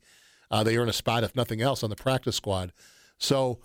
uh, 0.52 0.64
they 0.64 0.78
earn 0.78 0.90
a 0.90 0.94
spot, 0.94 1.24
if 1.24 1.36
nothing 1.36 1.62
else, 1.62 1.84
on 1.84 1.90
the 1.90 1.96
practice 1.96 2.36
squad. 2.36 2.72
So 3.18 3.60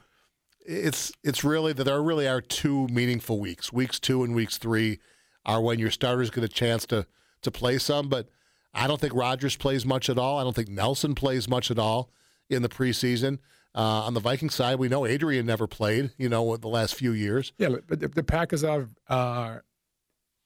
it's 0.67 1.13
it's 1.25 1.43
really 1.45 1.73
that 1.73 1.85
there 1.85 2.03
really 2.03 2.29
are 2.29 2.41
two 2.41 2.87
meaningful 2.89 3.41
weeks. 3.41 3.73
Weeks 3.73 3.99
two 3.99 4.23
and 4.23 4.35
weeks 4.35 4.59
three 4.59 5.01
are 5.45 5.61
when 5.61 5.79
your 5.79 5.91
starters 5.91 6.31
get 6.31 6.45
a 6.45 6.49
chance 6.49 6.87
to 6.87 7.07
to 7.43 7.51
play 7.51 7.79
some. 7.79 8.09
But 8.09 8.29
I 8.75 8.87
don't 8.87 9.01
think 9.01 9.15
Rodgers 9.15 9.57
plays 9.57 9.85
much 9.85 10.09
at 10.09 10.19
all. 10.19 10.39
I 10.39 10.45
don't 10.45 10.55
think 10.55 10.69
Nelson 10.69 11.15
plays 11.15 11.49
much 11.49 11.71
at 11.71 11.79
all 11.79 12.11
in 12.49 12.63
the 12.63 12.69
preseason. 12.69 13.39
Uh, 13.75 14.03
on 14.03 14.15
the 14.15 14.21
Viking 14.21 14.51
side, 14.51 14.79
we 14.79 14.89
know 14.89 15.07
Adrian 15.07 15.47
never 15.47 15.67
played. 15.67 16.11
You 16.19 16.29
know, 16.29 16.57
the 16.57 16.69
last 16.69 16.95
few 16.95 17.13
years. 17.13 17.53
Yeah, 17.59 17.69
but 17.89 18.01
the, 18.01 18.09
the 18.09 18.23
Packers 18.23 18.65
are 18.65 18.89
are 19.09 19.65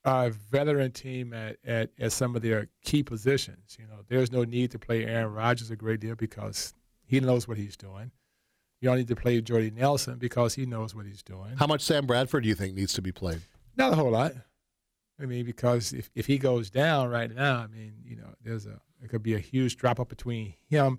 a 0.04 0.30
veteran 0.30 0.92
team 0.92 1.32
at, 1.32 1.56
at, 1.64 1.90
at 1.98 2.12
some 2.12 2.36
of 2.36 2.42
their 2.42 2.68
key 2.82 3.02
positions. 3.02 3.76
You 3.78 3.86
know, 3.86 4.02
there's 4.08 4.30
no 4.30 4.44
need 4.44 4.70
to 4.72 4.78
play 4.78 5.04
Aaron 5.04 5.32
Rodgers 5.32 5.70
a 5.70 5.76
great 5.76 6.00
deal 6.00 6.14
because 6.14 6.74
he 7.04 7.20
knows 7.20 7.48
what 7.48 7.56
he's 7.56 7.76
doing. 7.76 8.10
You 8.80 8.90
don't 8.90 8.98
need 8.98 9.08
to 9.08 9.16
play 9.16 9.40
Jordy 9.40 9.70
Nelson 9.70 10.18
because 10.18 10.54
he 10.54 10.66
knows 10.66 10.94
what 10.94 11.06
he's 11.06 11.22
doing. 11.22 11.56
How 11.56 11.66
much 11.66 11.80
Sam 11.80 12.06
Bradford 12.06 12.42
do 12.42 12.48
you 12.48 12.54
think 12.54 12.74
needs 12.74 12.92
to 12.94 13.02
be 13.02 13.12
played? 13.12 13.40
Not 13.76 13.92
a 13.92 13.96
whole 13.96 14.10
lot. 14.10 14.32
I 15.20 15.26
mean, 15.26 15.46
because 15.46 15.92
if, 15.92 16.10
if 16.14 16.26
he 16.26 16.38
goes 16.38 16.70
down 16.70 17.08
right 17.08 17.34
now, 17.34 17.58
I 17.58 17.66
mean, 17.68 17.94
you 18.04 18.16
know, 18.16 18.34
there's 18.42 18.66
a 18.66 18.80
it 19.02 19.08
could 19.08 19.22
be 19.22 19.34
a 19.34 19.38
huge 19.38 19.76
drop 19.76 20.00
up 20.00 20.08
between 20.08 20.54
him 20.68 20.98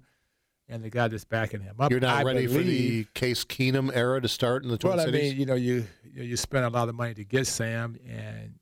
and 0.68 0.84
the 0.84 0.90
guy 0.90 1.07
that's 1.07 1.26
backing 1.26 1.61
him 1.61 1.76
up. 1.80 1.91
You're 1.91 1.99
not 1.99 2.19
I 2.19 2.23
ready 2.23 2.48
for 2.48 2.60
the 2.60 3.06
Case 3.14 3.44
Keenum 3.44 3.91
era 3.94 4.22
to 4.22 4.27
start 4.27 4.64
in 4.64 4.69
the 4.69 4.77
Twin 4.77 4.98
well, 4.98 5.02
I 5.02 5.06
Cities. 5.06 5.32
mean, 5.32 5.40
you 5.40 5.45
know, 5.45 5.56
you 5.56 5.86
you 6.03 6.23
you 6.23 6.38
spend 6.38 6.65
a 6.65 6.69
lot 6.69 6.88
of 6.88 6.95
money 6.95 7.14
to 7.14 7.23
get 7.23 7.45
Sam, 7.45 7.98
and 8.07 8.56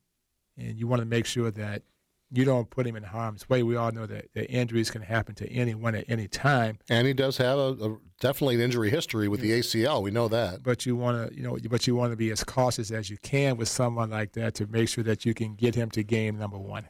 and 0.56 0.78
you 0.78 0.86
want 0.86 1.00
to 1.00 1.06
make 1.06 1.26
sure 1.26 1.50
that 1.50 1.82
you 2.30 2.44
don't 2.44 2.68
put 2.68 2.86
him 2.86 2.96
in 2.96 3.02
harm's 3.02 3.48
way. 3.48 3.62
We 3.62 3.76
all 3.76 3.92
know 3.92 4.06
that, 4.06 4.26
that 4.34 4.50
injuries 4.50 4.90
can 4.90 5.02
happen 5.02 5.34
to 5.36 5.48
anyone 5.52 5.94
at 5.94 6.04
any 6.08 6.26
time. 6.26 6.78
And 6.88 7.06
he 7.06 7.12
does 7.12 7.36
have 7.36 7.58
a, 7.58 7.72
a 7.80 7.96
definitely 8.20 8.56
an 8.56 8.60
injury 8.60 8.90
history 8.90 9.28
with 9.28 9.40
the 9.40 9.52
ACL. 9.52 10.02
We 10.02 10.10
know 10.10 10.28
that. 10.28 10.62
But 10.62 10.84
you 10.84 10.96
want 10.96 11.28
to, 11.28 11.36
you 11.36 11.42
know, 11.42 11.56
but 11.70 11.86
you 11.86 11.94
want 11.94 12.12
to 12.12 12.16
be 12.16 12.30
as 12.30 12.42
cautious 12.42 12.90
as 12.90 13.08
you 13.08 13.18
can 13.18 13.56
with 13.56 13.68
someone 13.68 14.10
like 14.10 14.32
that 14.32 14.54
to 14.56 14.66
make 14.66 14.88
sure 14.88 15.04
that 15.04 15.24
you 15.24 15.34
can 15.34 15.54
get 15.54 15.74
him 15.74 15.90
to 15.90 16.02
game 16.02 16.38
number 16.38 16.58
one. 16.58 16.88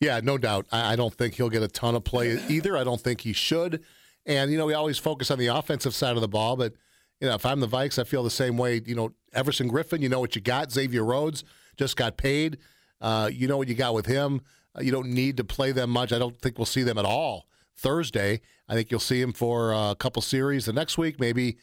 Yeah, 0.00 0.20
no 0.20 0.36
doubt. 0.36 0.66
I, 0.72 0.94
I 0.94 0.96
don't 0.96 1.14
think 1.14 1.34
he'll 1.34 1.50
get 1.50 1.62
a 1.62 1.68
ton 1.68 1.94
of 1.94 2.02
play 2.02 2.40
either. 2.48 2.76
I 2.76 2.82
don't 2.82 3.00
think 3.00 3.20
he 3.20 3.32
should. 3.32 3.84
And 4.26 4.50
you 4.50 4.58
know, 4.58 4.66
we 4.66 4.74
always 4.74 4.98
focus 4.98 5.30
on 5.30 5.38
the 5.38 5.48
offensive 5.48 5.94
side 5.94 6.16
of 6.16 6.22
the 6.22 6.28
ball, 6.28 6.56
but 6.56 6.74
you 7.20 7.28
know, 7.28 7.34
if 7.34 7.46
I'm 7.46 7.60
the 7.60 7.68
Vikes, 7.68 8.00
I 8.00 8.04
feel 8.04 8.24
the 8.24 8.30
same 8.30 8.58
way. 8.58 8.82
You 8.84 8.96
know, 8.96 9.12
Everson 9.32 9.70
Griffen, 9.70 10.00
you 10.00 10.08
know 10.08 10.18
what 10.18 10.34
you 10.34 10.42
got. 10.42 10.72
Xavier 10.72 11.04
Rhodes 11.04 11.44
just 11.76 11.96
got 11.96 12.16
paid. 12.16 12.58
Uh, 13.02 13.28
you 13.30 13.46
know 13.46 13.58
what 13.58 13.68
you 13.68 13.74
got 13.74 13.92
with 13.92 14.06
him. 14.06 14.40
Uh, 14.74 14.80
you 14.80 14.90
don't 14.90 15.08
need 15.08 15.36
to 15.36 15.44
play 15.44 15.72
them 15.72 15.90
much. 15.90 16.12
I 16.12 16.18
don't 16.18 16.40
think 16.40 16.56
we'll 16.56 16.64
see 16.64 16.84
them 16.84 16.96
at 16.96 17.04
all 17.04 17.46
Thursday. 17.76 18.40
I 18.68 18.74
think 18.74 18.90
you'll 18.90 19.00
see 19.00 19.20
him 19.20 19.34
for 19.34 19.74
uh, 19.74 19.90
a 19.90 19.96
couple 19.96 20.22
series 20.22 20.64
the 20.64 20.72
next 20.72 20.96
week, 20.96 21.20
maybe 21.20 21.58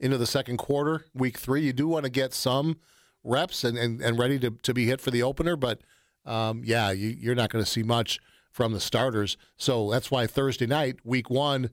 into 0.00 0.16
the 0.16 0.26
second 0.26 0.56
quarter, 0.56 1.04
week 1.12 1.36
three. 1.36 1.62
You 1.62 1.72
do 1.72 1.88
want 1.88 2.04
to 2.04 2.10
get 2.10 2.32
some 2.32 2.78
reps 3.24 3.64
and, 3.64 3.76
and, 3.76 4.00
and 4.00 4.18
ready 4.18 4.38
to, 4.38 4.50
to 4.62 4.72
be 4.72 4.86
hit 4.86 5.00
for 5.00 5.10
the 5.10 5.22
opener, 5.22 5.56
but 5.56 5.80
um, 6.24 6.62
yeah, 6.64 6.90
you, 6.90 7.08
you're 7.08 7.34
not 7.34 7.50
going 7.50 7.64
to 7.64 7.70
see 7.70 7.82
much 7.82 8.20
from 8.50 8.72
the 8.72 8.80
starters. 8.80 9.36
So 9.56 9.90
that's 9.90 10.10
why 10.10 10.26
Thursday 10.26 10.66
night, 10.66 10.96
week 11.04 11.28
one, 11.28 11.70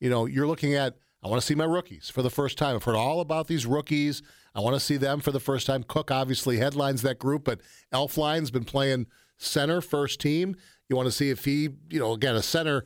you 0.00 0.08
know, 0.08 0.26
you're 0.26 0.46
looking 0.46 0.74
at, 0.74 0.96
I 1.22 1.28
want 1.28 1.40
to 1.40 1.46
see 1.46 1.54
my 1.54 1.64
rookies 1.64 2.10
for 2.10 2.22
the 2.22 2.30
first 2.30 2.58
time. 2.58 2.76
I've 2.76 2.84
heard 2.84 2.96
all 2.96 3.20
about 3.20 3.48
these 3.48 3.66
rookies. 3.66 4.22
I 4.54 4.60
want 4.60 4.74
to 4.74 4.80
see 4.80 4.96
them 4.96 5.20
for 5.20 5.32
the 5.32 5.40
first 5.40 5.66
time. 5.66 5.82
Cook 5.82 6.10
obviously 6.10 6.58
headlines 6.58 7.02
that 7.02 7.18
group, 7.18 7.44
but 7.44 7.60
Elflein's 7.92 8.50
been 8.50 8.64
playing 8.64 9.06
center 9.38 9.80
first 9.80 10.20
team. 10.20 10.56
You 10.88 10.96
want 10.96 11.06
to 11.06 11.12
see 11.12 11.30
if 11.30 11.44
he, 11.44 11.70
you 11.88 11.98
know, 11.98 12.12
again, 12.12 12.36
a 12.36 12.42
center 12.42 12.84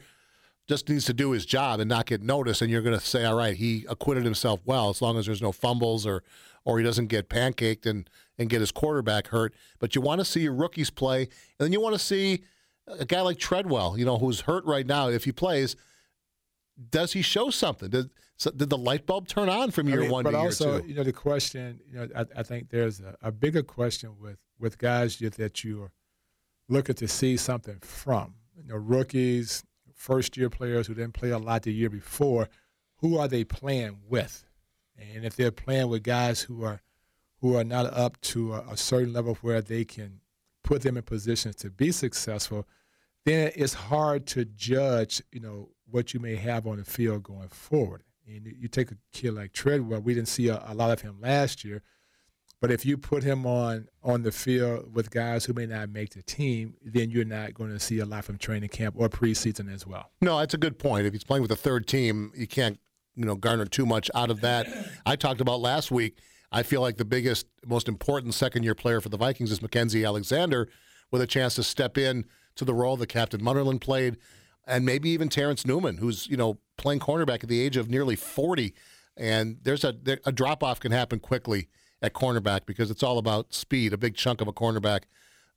just 0.68 0.88
needs 0.88 1.04
to 1.06 1.12
do 1.12 1.30
his 1.30 1.46
job 1.46 1.80
and 1.80 1.88
not 1.88 2.06
get 2.06 2.22
noticed. 2.22 2.62
And 2.62 2.70
you're 2.70 2.82
going 2.82 2.98
to 2.98 3.04
say, 3.04 3.24
all 3.24 3.36
right, 3.36 3.56
he 3.56 3.84
acquitted 3.88 4.24
himself 4.24 4.60
well 4.64 4.90
as 4.90 5.00
long 5.02 5.18
as 5.18 5.26
there's 5.26 5.42
no 5.42 5.52
fumbles 5.52 6.06
or 6.06 6.22
or 6.64 6.78
he 6.78 6.84
doesn't 6.84 7.06
get 7.06 7.28
pancaked 7.28 7.86
and 7.86 8.10
and 8.38 8.50
get 8.50 8.60
his 8.60 8.72
quarterback 8.72 9.28
hurt. 9.28 9.54
But 9.78 9.94
you 9.94 10.00
want 10.00 10.20
to 10.20 10.24
see 10.24 10.40
your 10.40 10.52
rookies 10.52 10.90
play, 10.90 11.22
and 11.22 11.30
then 11.58 11.72
you 11.72 11.80
want 11.80 11.94
to 11.94 11.98
see 11.98 12.42
a 12.86 13.04
guy 13.04 13.20
like 13.20 13.38
Treadwell, 13.38 13.96
you 13.98 14.04
know, 14.04 14.18
who's 14.18 14.42
hurt 14.42 14.64
right 14.64 14.86
now. 14.86 15.08
If 15.08 15.24
he 15.24 15.32
plays, 15.32 15.76
does 16.90 17.12
he 17.12 17.22
show 17.22 17.50
something? 17.50 17.90
Did, 17.90 18.10
so 18.36 18.50
did 18.50 18.68
the 18.68 18.78
light 18.78 19.06
bulb 19.06 19.28
turn 19.28 19.48
on 19.48 19.70
from 19.70 19.88
year 19.88 20.00
I 20.00 20.02
mean, 20.02 20.10
one 20.10 20.24
but 20.24 20.32
to 20.32 20.38
also, 20.38 20.72
year 20.72 20.80
two? 20.80 20.88
you 20.88 20.94
know, 20.94 21.02
the 21.04 21.12
question, 21.12 21.80
you 21.90 21.98
know, 21.98 22.08
I, 22.14 22.26
I 22.36 22.42
think 22.42 22.70
there's 22.70 23.00
a, 23.00 23.16
a 23.22 23.32
bigger 23.32 23.62
question 23.62 24.16
with 24.20 24.38
with 24.58 24.78
guys 24.78 25.18
that 25.18 25.64
you're 25.64 25.92
looking 26.68 26.94
to 26.96 27.08
see 27.08 27.36
something 27.36 27.78
from. 27.80 28.34
You 28.56 28.68
know, 28.68 28.76
rookies, 28.76 29.64
first 29.94 30.36
year 30.36 30.50
players 30.50 30.86
who 30.86 30.94
didn't 30.94 31.14
play 31.14 31.30
a 31.30 31.38
lot 31.38 31.62
the 31.62 31.72
year 31.72 31.90
before. 31.90 32.48
Who 32.98 33.18
are 33.18 33.28
they 33.28 33.44
playing 33.44 33.98
with? 34.08 34.44
And 34.98 35.24
if 35.24 35.36
they're 35.36 35.50
playing 35.50 35.88
with 35.88 36.02
guys 36.02 36.42
who 36.42 36.62
are 36.64 36.80
who 37.40 37.56
are 37.56 37.64
not 37.64 37.86
up 37.92 38.20
to 38.22 38.54
a, 38.54 38.60
a 38.70 38.76
certain 38.76 39.12
level 39.12 39.36
where 39.40 39.60
they 39.60 39.84
can 39.84 40.20
put 40.62 40.82
them 40.82 40.96
in 40.96 41.02
positions 41.02 41.56
to 41.56 41.70
be 41.70 41.92
successful, 41.92 42.66
then 43.24 43.52
it's 43.54 43.74
hard 43.74 44.26
to 44.26 44.44
judge, 44.44 45.22
you 45.32 45.40
know, 45.40 45.70
what 45.88 46.14
you 46.14 46.20
may 46.20 46.36
have 46.36 46.66
on 46.66 46.78
the 46.78 46.84
field 46.84 47.22
going 47.22 47.48
forward. 47.48 48.02
And 48.26 48.46
you- 48.58 48.68
take 48.68 48.90
a 48.90 48.96
kid 49.12 49.32
like 49.34 49.52
Treadwell, 49.52 50.00
we 50.00 50.14
didn't 50.14 50.28
see 50.28 50.48
a, 50.48 50.62
a 50.66 50.74
lot 50.74 50.90
of 50.90 51.00
him 51.02 51.20
last 51.20 51.64
year, 51.64 51.82
but 52.60 52.70
if 52.70 52.84
you 52.84 52.96
put 52.98 53.22
him 53.22 53.46
on 53.46 53.86
on 54.02 54.22
the 54.22 54.32
field 54.32 54.94
with 54.94 55.10
guys 55.10 55.44
who 55.44 55.52
may 55.52 55.66
not 55.66 55.90
make 55.90 56.10
the 56.10 56.22
team, 56.22 56.74
then 56.84 57.10
you're 57.10 57.24
not 57.24 57.54
going 57.54 57.70
to 57.70 57.78
see 57.78 58.00
a 58.00 58.06
lot 58.06 58.24
from 58.24 58.38
training 58.38 58.70
camp 58.70 58.96
or 58.98 59.08
preseason 59.08 59.72
as 59.72 59.86
well. 59.86 60.10
No, 60.20 60.38
that's 60.38 60.54
a 60.54 60.58
good 60.58 60.78
point. 60.78 61.06
If 61.06 61.12
he's 61.12 61.24
playing 61.24 61.42
with 61.42 61.52
a 61.52 61.56
third 61.56 61.86
team, 61.86 62.32
you 62.34 62.46
can't, 62.46 62.80
you 63.14 63.24
know, 63.24 63.36
garner 63.36 63.66
too 63.66 63.86
much 63.86 64.10
out 64.14 64.30
of 64.30 64.40
that. 64.40 64.66
I 65.04 65.16
talked 65.16 65.40
about 65.40 65.60
last 65.60 65.90
week. 65.90 66.18
I 66.50 66.62
feel 66.62 66.80
like 66.80 66.96
the 66.96 67.04
biggest, 67.04 67.46
most 67.66 67.88
important 67.88 68.34
second-year 68.34 68.74
player 68.74 69.00
for 69.00 69.08
the 69.08 69.16
Vikings 69.16 69.50
is 69.52 69.60
Mackensie 69.60 70.06
Alexander, 70.06 70.68
with 71.10 71.20
a 71.20 71.26
chance 71.26 71.54
to 71.56 71.62
step 71.62 71.98
in 71.98 72.24
to 72.54 72.64
the 72.64 72.74
role 72.74 72.96
that 72.96 73.08
Captain 73.08 73.40
Munnerlyn 73.40 73.80
played, 73.80 74.16
and 74.66 74.84
maybe 74.84 75.10
even 75.10 75.28
Terrence 75.28 75.66
Newman, 75.66 75.98
who's 75.98 76.26
you 76.28 76.36
know 76.36 76.58
playing 76.76 77.00
cornerback 77.00 77.42
at 77.42 77.48
the 77.48 77.60
age 77.60 77.76
of 77.76 77.88
nearly 77.88 78.16
forty. 78.16 78.74
And 79.16 79.58
there's 79.62 79.84
a 79.84 79.94
a 80.24 80.32
drop 80.32 80.62
off 80.62 80.80
can 80.80 80.92
happen 80.92 81.20
quickly 81.20 81.68
at 82.02 82.12
cornerback 82.12 82.66
because 82.66 82.90
it's 82.90 83.02
all 83.02 83.18
about 83.18 83.54
speed. 83.54 83.92
A 83.92 83.96
big 83.96 84.14
chunk 84.14 84.40
of 84.40 84.48
a 84.48 84.52
cornerback 84.52 85.04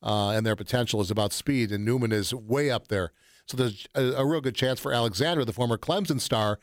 uh, 0.02 0.30
and 0.30 0.46
their 0.46 0.56
potential 0.56 1.02
is 1.02 1.12
about 1.12 1.34
speed, 1.34 1.72
and 1.72 1.84
Newman 1.84 2.12
is 2.12 2.34
way 2.34 2.72
up 2.72 2.88
there. 2.88 3.12
So 3.46 3.58
there's 3.58 3.88
a, 3.96 4.14
a 4.14 4.26
real 4.26 4.42
good 4.42 4.56
chance 4.56 4.80
for 4.80 4.94
Alexander, 4.94 5.44
the 5.44 5.54
former 5.54 5.78
Clemson 5.78 6.22
star, 6.22 6.60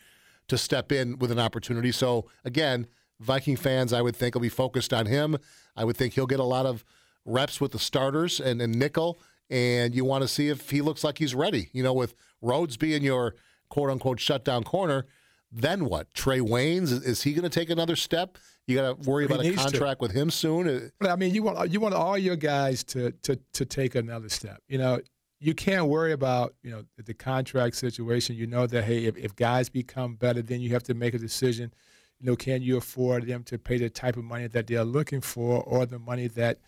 to 0.49 0.57
step 0.57 0.93
in 0.93 1.19
with 1.19 1.31
an 1.31 1.39
opportunity. 1.39 1.93
So 1.93 2.31
again, 2.45 2.87
Viking 3.20 3.57
fans, 3.57 3.93
I 3.93 4.03
would 4.03 4.16
think, 4.16 4.35
will 4.35 4.43
be 4.43 4.49
focused 4.49 4.93
on 4.93 5.07
him. 5.07 5.37
I 5.74 5.85
would 5.85 5.97
think 5.97 6.15
he'll 6.15 6.27
get 6.27 6.41
a 6.41 6.45
lot 6.45 6.65
of 6.65 6.85
reps 7.24 7.61
with 7.61 7.73
the 7.73 7.78
starters 7.78 8.41
and, 8.41 8.62
and 8.62 8.78
nickel, 8.78 9.20
and 9.51 9.95
you 9.95 10.05
want 10.05 10.23
to 10.23 10.28
see 10.28 10.49
if 10.49 10.70
he 10.70 10.81
looks 10.81 11.03
like 11.03 11.19
he's 11.19 11.35
ready. 11.35 11.69
You 11.73 11.83
know, 11.83 11.93
with 11.93 12.15
Rhodes 12.41 12.77
being 12.77 13.03
your 13.03 13.35
quote 13.69 13.91
unquote 13.91 14.21
shutdown 14.21 14.65
corner, 14.65 15.07
then 15.53 15.85
what? 15.87 16.13
Trae 16.13 16.41
Waynes, 16.41 16.91
is, 16.91 17.23
he 17.23 17.33
going 17.33 17.45
to 17.45 17.49
take 17.49 17.71
another 17.71 17.97
step? 17.97 18.37
You 18.67 18.77
got 18.77 19.03
to 19.03 19.11
worry 19.11 19.27
He 19.27 19.33
about 19.33 19.45
a 19.45 19.49
needs 19.49 19.65
to. 19.65 19.71
contract 19.71 20.01
with 20.01 20.11
him 20.13 20.31
soon. 20.31 20.69
Uh, 20.69 20.81
But 20.99 21.11
I 21.11 21.17
mean, 21.17 21.35
you 21.35 21.43
want 21.43 21.71
you 21.71 21.79
want 21.81 21.95
all 21.95 22.19
your 22.19 22.37
guys 22.37 22.83
to 22.85 23.13
to 23.23 23.39
to 23.53 23.65
take 23.65 23.95
another 23.95 24.29
step. 24.29 24.61
You 24.69 24.79
know, 24.79 25.01
you 25.39 25.55
can't 25.55 25.87
worry 25.87 26.13
about 26.13 26.55
you 26.63 26.71
know 26.71 26.85
the, 26.97 27.15
contract 27.15 27.77
situation. 27.77 28.35
You 28.37 28.47
know 28.49 28.67
that 28.67 28.85
hey, 28.85 29.05
if, 29.05 29.17
if 29.17 29.37
guys 29.37 29.69
become 29.69 30.17
better, 30.17 30.43
then 30.43 30.61
you 30.61 30.71
have 30.71 30.83
to 30.85 30.95
make 30.95 31.15
a 31.15 31.19
decision. 31.19 31.73
You 32.19 32.27
know, 32.31 32.37
can 32.37 32.61
you 32.63 32.77
afford 32.77 33.27
them 33.27 33.45
to 33.45 33.59
pay 33.59 33.79
the 33.79 33.91
type 33.91 34.17
of 34.17 34.25
money 34.25 34.49
that 34.49 34.67
they're 34.67 34.85
looking 34.85 35.21
for, 35.21 35.63
or 35.63 35.87
the 35.87 35.99
money 35.99 36.27
that 36.29 36.59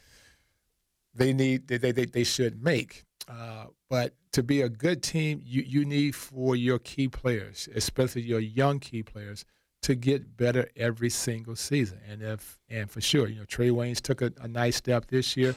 they 1.14 1.32
need 1.32 1.66
they 1.66 1.78
they, 1.78 1.90
they, 1.92 2.04
they 2.04 2.24
should 2.24 2.62
make? 2.62 3.04
Uh, 3.28 3.66
but 3.90 4.14
to 4.32 4.42
be 4.42 4.62
a 4.62 4.68
good 4.68 5.02
team, 5.02 5.42
you, 5.44 5.62
you 5.62 5.84
need 5.84 6.14
for 6.14 6.56
your 6.56 6.78
key 6.78 7.08
players, 7.08 7.68
especially 7.74 8.22
your 8.22 8.40
young 8.40 8.80
key 8.80 9.02
players, 9.02 9.44
to 9.82 9.94
get 9.94 10.36
better 10.36 10.68
every 10.76 11.10
single 11.10 11.54
season. 11.54 11.98
And 12.08 12.22
if 12.22 12.58
and 12.68 12.90
for 12.90 13.00
sure, 13.00 13.28
you 13.28 13.36
know, 13.36 13.44
Trae 13.44 13.70
Waynes 13.70 14.00
took 14.00 14.22
a, 14.22 14.32
a 14.40 14.48
nice 14.48 14.76
step 14.76 15.06
this 15.06 15.36
year. 15.36 15.54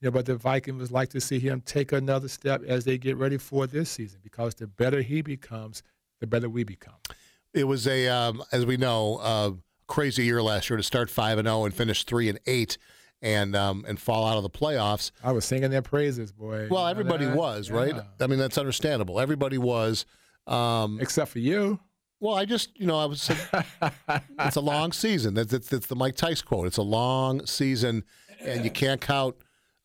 You 0.00 0.08
know, 0.08 0.10
but 0.10 0.26
the 0.26 0.36
Vikings 0.36 0.80
would 0.80 0.90
like 0.90 1.08
to 1.10 1.20
see 1.20 1.38
him 1.38 1.62
take 1.62 1.92
another 1.92 2.28
step 2.28 2.62
as 2.66 2.84
they 2.84 2.98
get 2.98 3.16
ready 3.16 3.38
for 3.38 3.66
this 3.66 3.88
season 3.90 4.20
because 4.22 4.54
the 4.54 4.66
better 4.66 5.00
he 5.00 5.22
becomes, 5.22 5.82
the 6.20 6.26
better 6.26 6.48
we 6.48 6.62
become. 6.62 6.94
It 7.54 7.64
was 7.64 7.86
a, 7.86 8.08
um, 8.08 8.42
as 8.52 8.66
we 8.66 8.76
know, 8.76 9.16
uh, 9.22 9.52
crazy 9.86 10.24
year 10.24 10.42
last 10.42 10.68
year 10.68 10.76
to 10.76 10.82
start 10.82 11.10
five 11.10 11.38
and 11.38 11.46
zero 11.46 11.64
and 11.64 11.74
finish 11.74 12.04
three 12.04 12.28
and 12.28 12.38
eight, 12.46 12.76
and 13.24 13.56
um, 13.56 13.84
and 13.88 13.98
fall 13.98 14.26
out 14.26 14.36
of 14.36 14.42
the 14.44 14.50
playoffs. 14.50 15.10
I 15.24 15.32
was 15.32 15.44
singing 15.46 15.70
their 15.70 15.82
praises, 15.82 16.30
boy. 16.30 16.68
Well, 16.70 16.86
everybody 16.86 17.24
that? 17.24 17.36
was 17.36 17.70
right. 17.70 17.94
I 18.20 18.26
mean, 18.26 18.38
that's 18.38 18.58
understandable. 18.58 19.18
Everybody 19.18 19.56
was, 19.58 20.04
um, 20.46 20.98
except 21.00 21.32
for 21.32 21.38
you. 21.40 21.80
Well, 22.20 22.34
I 22.34 22.44
just, 22.44 22.78
you 22.78 22.86
know, 22.86 22.98
I 22.98 23.06
was. 23.06 23.30
it's 24.40 24.56
a 24.56 24.60
long 24.60 24.92
season. 24.92 25.34
That's, 25.34 25.50
that's 25.50 25.68
that's 25.68 25.86
the 25.86 25.96
Mike 25.96 26.16
Tice 26.16 26.42
quote. 26.42 26.66
It's 26.66 26.76
a 26.76 26.82
long 26.82 27.44
season, 27.46 28.04
and 28.40 28.62
you 28.62 28.70
can't 28.70 29.00
count 29.00 29.36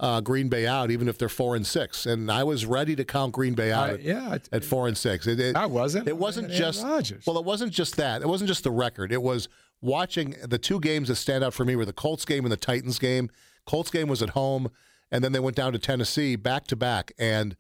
uh, 0.02 0.22
Green 0.22 0.48
Bay 0.50 0.68
out, 0.68 0.92
even 0.92 1.08
if 1.08 1.18
they're 1.18 1.28
four 1.30 1.56
and 1.56 1.66
six. 1.66 2.06
And 2.06 2.30
I 2.32 2.44
was 2.44 2.66
ready 2.66 2.96
to 2.98 3.06
count 3.06 3.32
Green 3.34 3.54
Bay 3.54 3.72
out. 3.72 3.90
I- 3.90 3.94
at, 3.94 4.02
yeah, 4.04 4.34
it- 4.36 4.50
at 4.52 4.64
four 4.66 4.88
and 4.88 4.98
six. 4.98 5.28
It, 5.28 5.40
it, 5.40 5.56
I 5.56 5.66
wasn't. 5.66 6.08
It 6.10 6.18
wasn't 6.18 6.52
I 6.52 6.56
had 6.56 6.76
Aaron 6.76 7.04
just. 7.04 7.26
Well, 7.28 7.38
it 7.38 7.46
wasn't 7.46 7.72
just 7.72 7.96
that. 7.98 8.22
It 8.22 8.28
wasn't 8.28 8.50
just 8.50 8.64
the 8.64 8.72
record. 8.72 9.12
It 9.14 9.22
was 9.22 9.48
watching 9.82 10.36
the 10.44 10.58
two 10.58 10.80
games 10.80 11.08
that 11.08 11.16
stand 11.16 11.44
out 11.44 11.54
for 11.54 11.66
me 11.66 11.76
were 11.76 11.86
the 11.86 11.94
Colts 11.94 12.26
game 12.26 12.46
and 12.46 12.52
the 12.52 12.58
Titans 12.58 13.00
game. 13.00 13.30
Colts 13.66 13.92
game 13.92 14.08
was 14.08 14.22
at 14.22 14.30
home, 14.30 14.70
and 15.12 15.24
then 15.24 15.32
they 15.32 15.40
went 15.40 15.56
down 15.56 15.74
to 15.74 15.80
Tennessee 15.80 16.36
back 16.36 16.68
to 16.68 16.76
back, 16.76 17.12
and 17.18 17.56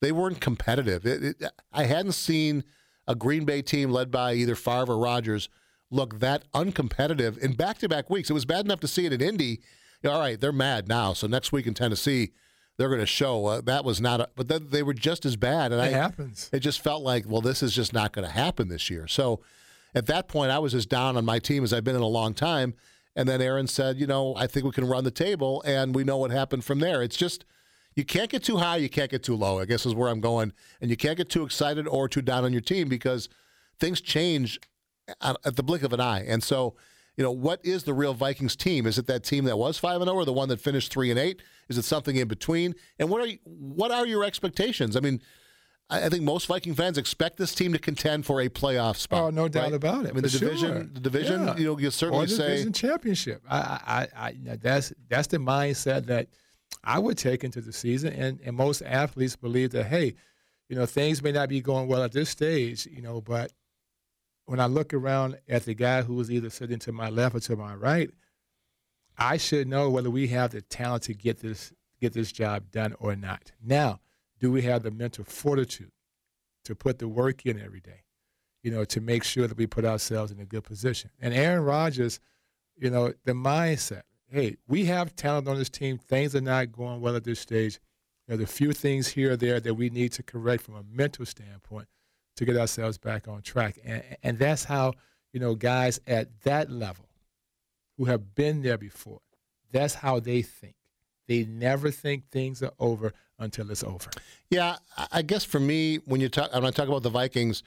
they 0.00 0.12
weren't 0.12 0.40
competitive. 0.40 1.06
It, 1.06 1.22
it, 1.22 1.52
I 1.72 1.84
hadn't 1.84 2.12
seen 2.12 2.64
a 3.06 3.14
Green 3.14 3.44
Bay 3.44 3.62
team 3.62 3.90
led 3.90 4.10
by 4.10 4.34
either 4.34 4.54
Favre 4.54 4.92
or 4.92 4.98
Rodgers 4.98 5.48
look 5.90 6.18
that 6.18 6.50
uncompetitive 6.52 7.38
in 7.38 7.54
back 7.54 7.78
to 7.78 7.88
back 7.88 8.10
weeks. 8.10 8.28
It 8.28 8.34
was 8.34 8.44
bad 8.44 8.64
enough 8.64 8.80
to 8.80 8.88
see 8.88 9.06
it 9.06 9.12
in 9.12 9.20
Indy. 9.20 9.60
You 10.02 10.10
know, 10.10 10.12
all 10.12 10.20
right, 10.20 10.40
they're 10.40 10.52
mad 10.52 10.88
now, 10.88 11.12
so 11.12 11.26
next 11.26 11.52
week 11.52 11.66
in 11.66 11.74
Tennessee. 11.74 12.32
They're 12.78 12.88
going 12.88 13.00
to 13.00 13.06
show 13.06 13.46
uh, 13.46 13.60
that 13.62 13.86
was 13.86 14.02
not, 14.02 14.20
a, 14.20 14.28
but 14.36 14.48
then 14.48 14.66
they 14.68 14.82
were 14.82 14.92
just 14.92 15.24
as 15.24 15.34
bad. 15.36 15.72
And 15.72 15.80
It 15.80 15.84
I, 15.84 15.88
happens. 15.88 16.50
It 16.52 16.60
just 16.60 16.82
felt 16.82 17.02
like, 17.02 17.24
well, 17.26 17.40
this 17.40 17.62
is 17.62 17.74
just 17.74 17.94
not 17.94 18.12
going 18.12 18.26
to 18.26 18.30
happen 18.30 18.68
this 18.68 18.90
year. 18.90 19.06
So 19.06 19.40
at 19.96 20.06
that 20.06 20.28
point, 20.28 20.52
I 20.52 20.58
was 20.58 20.74
as 20.74 20.84
down 20.84 21.16
on 21.16 21.24
my 21.24 21.38
team 21.38 21.64
as 21.64 21.72
I've 21.72 21.82
been 21.82 21.96
in 21.96 22.02
a 22.02 22.06
long 22.06 22.34
time. 22.34 22.74
And 23.16 23.26
then 23.26 23.40
Aaron 23.40 23.66
said, 23.66 23.98
you 23.98 24.06
know, 24.06 24.34
I 24.36 24.46
think 24.46 24.66
we 24.66 24.72
can 24.72 24.84
run 24.84 25.04
the 25.04 25.10
table, 25.10 25.62
and 25.64 25.94
we 25.94 26.04
know 26.04 26.18
what 26.18 26.30
happened 26.30 26.66
from 26.66 26.80
there. 26.80 27.02
It's 27.02 27.16
just 27.16 27.46
you 27.94 28.04
can't 28.04 28.30
get 28.30 28.44
too 28.44 28.58
high, 28.58 28.76
you 28.76 28.90
can't 28.90 29.10
get 29.10 29.22
too 29.22 29.34
low. 29.34 29.58
I 29.58 29.64
guess 29.64 29.86
is 29.86 29.94
where 29.94 30.10
I'm 30.10 30.20
going, 30.20 30.52
and 30.82 30.90
you 30.90 30.98
can't 30.98 31.16
get 31.16 31.30
too 31.30 31.44
excited 31.44 31.88
or 31.88 32.10
too 32.10 32.20
down 32.20 32.44
on 32.44 32.52
your 32.52 32.60
team 32.60 32.90
because 32.90 33.30
things 33.80 34.02
change 34.02 34.60
at 35.22 35.56
the 35.56 35.62
blink 35.62 35.82
of 35.82 35.94
an 35.94 36.00
eye. 36.00 36.26
And 36.28 36.42
so, 36.42 36.76
you 37.16 37.24
know, 37.24 37.30
what 37.30 37.64
is 37.64 37.84
the 37.84 37.94
real 37.94 38.12
Vikings 38.12 38.54
team? 38.54 38.86
Is 38.86 38.98
it 38.98 39.06
that 39.06 39.24
team 39.24 39.44
that 39.46 39.56
was 39.56 39.78
five 39.78 40.02
and 40.02 40.08
zero, 40.08 40.16
or 40.18 40.26
the 40.26 40.32
one 40.34 40.50
that 40.50 40.60
finished 40.60 40.92
three 40.92 41.10
and 41.10 41.18
eight? 41.18 41.40
Is 41.70 41.78
it 41.78 41.86
something 41.86 42.16
in 42.16 42.28
between? 42.28 42.74
And 42.98 43.08
what 43.08 43.22
are 43.22 43.28
you, 43.28 43.38
what 43.44 43.90
are 43.90 44.06
your 44.06 44.24
expectations? 44.24 44.94
I 44.94 45.00
mean. 45.00 45.22
I 45.88 46.06
I 46.06 46.08
think 46.08 46.22
most 46.22 46.46
Viking 46.46 46.74
fans 46.74 46.98
expect 46.98 47.36
this 47.36 47.54
team 47.54 47.72
to 47.72 47.78
contend 47.78 48.26
for 48.26 48.40
a 48.40 48.48
playoff 48.48 48.96
spot. 48.96 49.22
Oh, 49.22 49.30
no 49.30 49.48
doubt 49.48 49.64
right? 49.64 49.74
about 49.74 50.04
it. 50.04 50.10
I 50.10 50.12
mean, 50.12 50.22
the 50.22 50.28
division, 50.28 50.72
sure. 50.72 50.84
the 50.84 51.00
division. 51.00 51.46
Yeah. 51.46 51.56
You 51.56 51.64
know, 51.64 51.78
you 51.78 51.90
certainly 51.90 52.24
or 52.24 52.26
the 52.26 52.34
say 52.34 52.48
division 52.48 52.72
championship. 52.72 53.42
I, 53.48 53.58
I, 53.58 53.80
I, 53.86 54.08
I 54.16 54.30
you 54.30 54.44
know, 54.44 54.56
that's 54.56 54.92
that's 55.08 55.28
the 55.28 55.38
mindset 55.38 56.06
that 56.06 56.28
I 56.84 56.98
would 56.98 57.18
take 57.18 57.44
into 57.44 57.60
the 57.60 57.72
season, 57.72 58.12
and 58.12 58.40
and 58.44 58.56
most 58.56 58.82
athletes 58.82 59.36
believe 59.36 59.70
that 59.72 59.86
hey, 59.86 60.14
you 60.68 60.76
know, 60.76 60.86
things 60.86 61.22
may 61.22 61.32
not 61.32 61.48
be 61.48 61.60
going 61.60 61.88
well 61.88 62.02
at 62.02 62.12
this 62.12 62.30
stage, 62.30 62.86
you 62.86 63.02
know, 63.02 63.20
but 63.20 63.52
when 64.46 64.60
I 64.60 64.66
look 64.66 64.94
around 64.94 65.38
at 65.48 65.64
the 65.64 65.74
guy 65.74 66.02
who 66.02 66.20
is 66.20 66.30
either 66.30 66.50
sitting 66.50 66.78
to 66.80 66.92
my 66.92 67.08
left 67.10 67.34
or 67.34 67.40
to 67.40 67.56
my 67.56 67.74
right, 67.74 68.10
I 69.18 69.36
should 69.36 69.68
know 69.68 69.90
whether 69.90 70.10
we 70.10 70.28
have 70.28 70.52
the 70.52 70.62
talent 70.62 71.04
to 71.04 71.14
get 71.14 71.38
this 71.38 71.72
get 72.00 72.12
this 72.12 72.32
job 72.32 72.70
done 72.70 72.94
or 72.98 73.16
not. 73.16 73.52
Now, 73.62 74.00
do 74.38 74.50
we 74.50 74.62
have 74.62 74.82
the 74.82 74.90
mental 74.90 75.24
fortitude 75.24 75.92
to 76.64 76.74
put 76.74 76.98
the 76.98 77.08
work 77.08 77.46
in 77.46 77.60
every 77.60 77.80
day? 77.80 78.04
You 78.62 78.70
know, 78.70 78.84
to 78.84 79.00
make 79.00 79.22
sure 79.22 79.46
that 79.46 79.56
we 79.56 79.66
put 79.66 79.84
ourselves 79.84 80.32
in 80.32 80.40
a 80.40 80.44
good 80.44 80.64
position. 80.64 81.10
And 81.20 81.32
Aaron 81.32 81.64
Rodgers, 81.64 82.18
you 82.76 82.90
know, 82.90 83.12
the 83.24 83.32
mindset. 83.32 84.02
Hey, 84.28 84.56
we 84.66 84.86
have 84.86 85.14
talent 85.14 85.46
on 85.46 85.56
this 85.56 85.68
team. 85.68 85.98
Things 85.98 86.34
are 86.34 86.40
not 86.40 86.72
going 86.72 87.00
well 87.00 87.14
at 87.14 87.24
this 87.24 87.38
stage. 87.38 87.78
There's 88.26 88.40
a 88.40 88.46
few 88.46 88.72
things 88.72 89.08
here 89.08 89.32
or 89.32 89.36
there 89.36 89.60
that 89.60 89.74
we 89.74 89.88
need 89.88 90.12
to 90.12 90.22
correct 90.22 90.64
from 90.64 90.74
a 90.74 90.82
mental 90.82 91.24
standpoint 91.24 91.86
to 92.36 92.44
get 92.44 92.56
ourselves 92.56 92.98
back 92.98 93.28
on 93.28 93.42
track. 93.42 93.78
And, 93.84 94.02
and 94.22 94.38
that's 94.38 94.64
how, 94.64 94.94
you 95.32 95.40
know, 95.40 95.54
guys 95.54 96.00
at 96.06 96.40
that 96.42 96.70
level 96.70 97.06
who 97.96 98.06
have 98.06 98.34
been 98.34 98.62
there 98.62 98.78
before, 98.78 99.20
that's 99.70 99.94
how 99.94 100.20
they 100.20 100.42
think. 100.42 100.75
They 101.28 101.44
never 101.44 101.90
think 101.90 102.30
things 102.30 102.62
are 102.62 102.72
over 102.78 103.12
until 103.38 103.70
it's 103.70 103.82
over. 103.84 104.10
Yeah, 104.50 104.76
I- 104.96 105.08
I 105.12 105.22
guess 105.22 105.44
for 105.44 105.60
me, 105.60 105.96
when 106.06 106.20
you 106.20 106.28
talk, 106.28 106.52
when 106.54 106.64
I 106.64 106.70
talk 106.70 106.88
about 106.88 107.02
the 107.02 107.10
Vikings, 107.10 107.62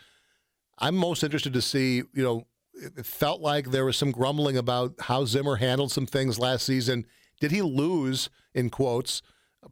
I'm 0.77 0.95
most 0.95 1.23
interested 1.23 1.53
to 1.53 1.61
see. 1.61 1.97
You 2.13 2.23
know, 2.23 2.47
it 2.73 3.05
felt 3.05 3.41
like 3.41 3.71
there 3.71 3.85
was 3.85 3.97
some 3.97 4.11
grumbling 4.11 4.57
about 4.57 4.93
how 4.99 5.25
Zimmer 5.25 5.57
handled 5.57 5.91
some 5.91 6.05
things 6.05 6.39
last 6.39 6.65
season. 6.65 7.05
Did 7.41 7.51
he 7.51 7.61
lose, 7.61 8.29
in 8.53 8.69
quotes, 8.69 9.21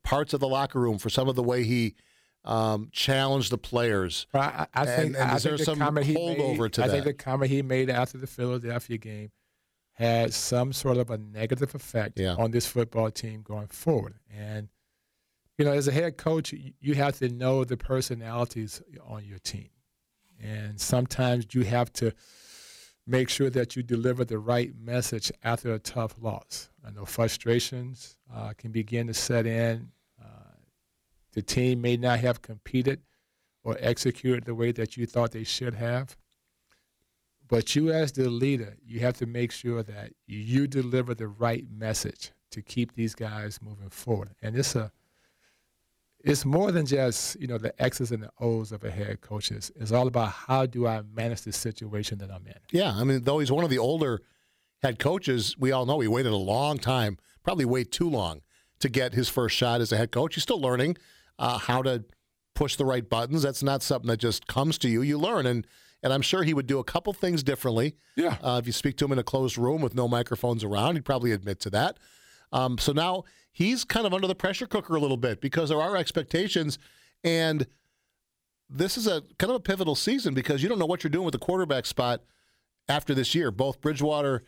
parts 0.04 0.34
of 0.34 0.40
the 0.42 0.48
locker 0.48 0.80
room 0.80 0.98
for 0.98 1.10
some 1.10 1.28
of 1.30 1.36
the 1.36 1.44
way 1.44 1.64
he 1.64 1.96
um, 2.44 2.90
challenged 2.92 3.52
the 3.52 3.58
players? 3.58 4.28
I, 4.34 4.68
I 4.74 4.86
think, 4.86 5.16
and 5.16 5.32
I 5.32 5.36
is 5.38 5.44
there 5.44 5.52
think 5.58 5.60
the 5.60 5.66
some 5.66 5.80
comment 5.80 6.06
holdover 6.08 6.60
made, 6.60 6.74
to 6.74 6.84
I 6.84 6.88
that? 6.88 6.94
think 6.94 7.06
the 7.06 7.14
comment 7.14 7.52
he 7.52 7.62
made 7.62 7.90
after 7.90 8.18
the 8.18 8.28
Philadelphia 8.28 8.98
game 8.98 9.32
had 9.98 10.32
some 10.34 10.72
sort 10.74 10.98
of 10.98 11.10
a 11.10 11.18
negative 11.18 11.74
effect 11.74 12.20
on 12.36 12.52
this 12.52 12.68
football 12.68 13.10
team 13.10 13.42
going 13.42 13.68
forward. 13.68 14.16
And 14.32 14.70
you 15.58 15.66
know, 15.66 15.72
as 15.72 15.88
a 15.88 15.92
head 15.92 16.18
coach, 16.18 16.54
you- 16.54 16.74
you 16.80 16.94
have 16.94 17.18
to 17.18 17.30
know 17.30 17.64
the 17.64 17.78
personalities 17.78 18.80
on 19.02 19.26
your 19.26 19.40
team, 19.40 19.70
and 20.40 20.80
sometimes 20.80 21.48
you 21.54 21.64
have 21.64 21.92
to 21.94 22.14
make 23.08 23.28
sure 23.28 23.50
that 23.50 23.76
you 23.76 23.82
deliver 23.82 24.24
the 24.24 24.38
right 24.38 24.76
message 24.76 25.32
after 25.44 25.74
a 25.74 25.80
tough 25.80 26.16
loss. 26.22 26.70
I 26.86 26.92
know 26.92 27.06
frustrations 27.06 28.18
uh, 28.32 28.54
can 28.54 28.72
begin 28.72 29.08
to 29.08 29.14
set 29.16 29.48
in. 29.48 29.92
Uh, 30.22 30.54
the 31.32 31.42
team 31.42 31.82
may 31.82 31.98
not 31.98 32.20
have 32.20 32.42
competed 32.44 33.02
or 33.64 33.78
executed 33.80 34.44
the 34.44 34.54
way 34.54 34.72
that 34.74 34.96
you 34.96 35.08
thought 35.08 35.32
they 35.32 35.44
should 35.44 35.74
have. 35.74 36.16
But 37.48 37.76
you, 37.76 37.92
as 37.92 38.12
the 38.12 38.30
leader, 38.30 38.76
you 38.86 39.00
have 39.02 39.16
to 39.18 39.26
make 39.26 39.52
sure 39.52 39.84
that 39.84 40.12
you 40.26 40.68
deliver 40.68 41.14
the 41.14 41.28
right 41.28 41.66
message 41.72 42.32
to 42.52 42.62
keep 42.62 42.94
these 42.94 43.16
guys 43.16 43.60
moving 43.62 43.90
forward. 43.90 44.36
And 44.42 44.56
it's 44.56 44.76
a, 44.76 44.92
it's 46.20 46.46
more 46.46 46.72
than 46.72 46.86
just 46.86 47.40
you 47.40 47.48
know 47.48 47.58
the 47.58 47.80
X's 47.82 48.12
and 48.12 48.24
the 48.24 48.32
O's 48.40 48.72
of 48.72 48.84
a 48.84 48.92
head 48.92 49.22
coach. 49.22 49.52
It's, 49.52 49.72
it's 49.76 49.92
all 49.92 50.08
about 50.08 50.32
how 50.32 50.66
do 50.66 50.88
I 50.88 51.02
manage 51.14 51.42
the 51.42 51.54
situation 51.54 52.18
that 52.20 52.32
I'm 52.32 52.46
in. 52.48 52.60
Yeah, 52.72 52.94
I 52.94 53.04
mean, 53.04 53.24
though 53.24 53.40
he's 53.40 53.52
one 53.52 53.64
of 53.64 53.70
the 53.70 53.78
older 53.78 54.22
head 54.82 55.00
coaches, 55.00 55.56
we 55.58 55.72
all 55.72 55.86
know 55.86 56.00
he 56.00 56.08
waited 56.08 56.32
a 56.32 56.36
long 56.36 56.78
time, 56.80 57.18
probably 57.44 57.66
way 57.66 57.84
too 57.84 58.10
long, 58.10 58.42
to 58.80 58.90
get 58.90 59.14
his 59.14 59.30
first 59.30 59.56
shot 59.56 59.80
as 59.80 59.92
a 59.92 59.98
head 59.98 60.12
coach. 60.12 60.36
He's 60.36 60.44
still 60.44 60.60
learning 60.60 60.98
uh, 61.40 61.60
how 61.60 61.82
to 61.84 62.04
push 62.56 62.76
the 62.76 62.86
right 62.86 63.08
buttons. 63.08 63.44
That's 63.44 63.64
not 63.64 63.84
something 63.84 64.08
that 64.08 64.18
just 64.18 64.48
comes 64.48 64.78
to 64.80 64.90
you. 64.90 65.02
You 65.02 65.18
learn, 65.18 65.46
and 65.46 65.66
and 66.04 66.14
I'm 66.14 66.22
sure 66.22 66.44
he 66.44 66.54
would 66.54 66.68
do 66.68 66.80
a 66.80 66.84
couple 66.84 67.14
things 67.14 67.44
differently. 67.44 67.96
Yeah. 68.16 68.38
Uh, 68.42 68.60
if 68.62 68.68
you 68.68 68.74
speak 68.74 68.98
to 68.98 69.06
him 69.06 69.12
in 69.12 69.20
a 69.20 69.24
closed 69.24 69.58
room 69.58 69.82
with 69.82 69.96
no 69.96 70.08
microphones 70.08 70.64
around, 70.64 70.96
he'd 70.96 71.06
probably 71.06 71.32
admit 71.32 71.60
to 71.62 71.70
that. 71.72 71.98
Um, 72.52 72.78
so 72.78 72.92
now 72.94 73.24
he's 73.52 73.84
kind 73.84 74.06
of 74.06 74.14
under 74.14 74.28
the 74.28 74.36
pressure 74.36 74.68
cooker 74.68 74.96
a 74.96 75.00
little 75.00 75.18
bit 75.18 75.42
because 75.42 75.70
there 75.70 75.82
are 75.82 75.98
expectations, 75.98 76.78
and 77.24 77.68
this 78.70 78.98
is 78.98 79.08
a 79.08 79.22
kind 79.38 79.50
of 79.50 79.56
a 79.56 79.60
pivotal 79.60 79.96
season 79.96 80.34
because 80.34 80.62
you 80.62 80.70
don't 80.70 80.80
know 80.80 80.86
what 80.86 81.04
you're 81.04 81.12
doing 81.12 81.26
with 81.26 81.34
the 81.34 81.40
quarterback 81.40 81.86
spot 81.86 82.22
after 82.88 83.14
this 83.14 83.34
year. 83.36 83.52
Both 83.52 83.82
Bridgewater 83.82 84.44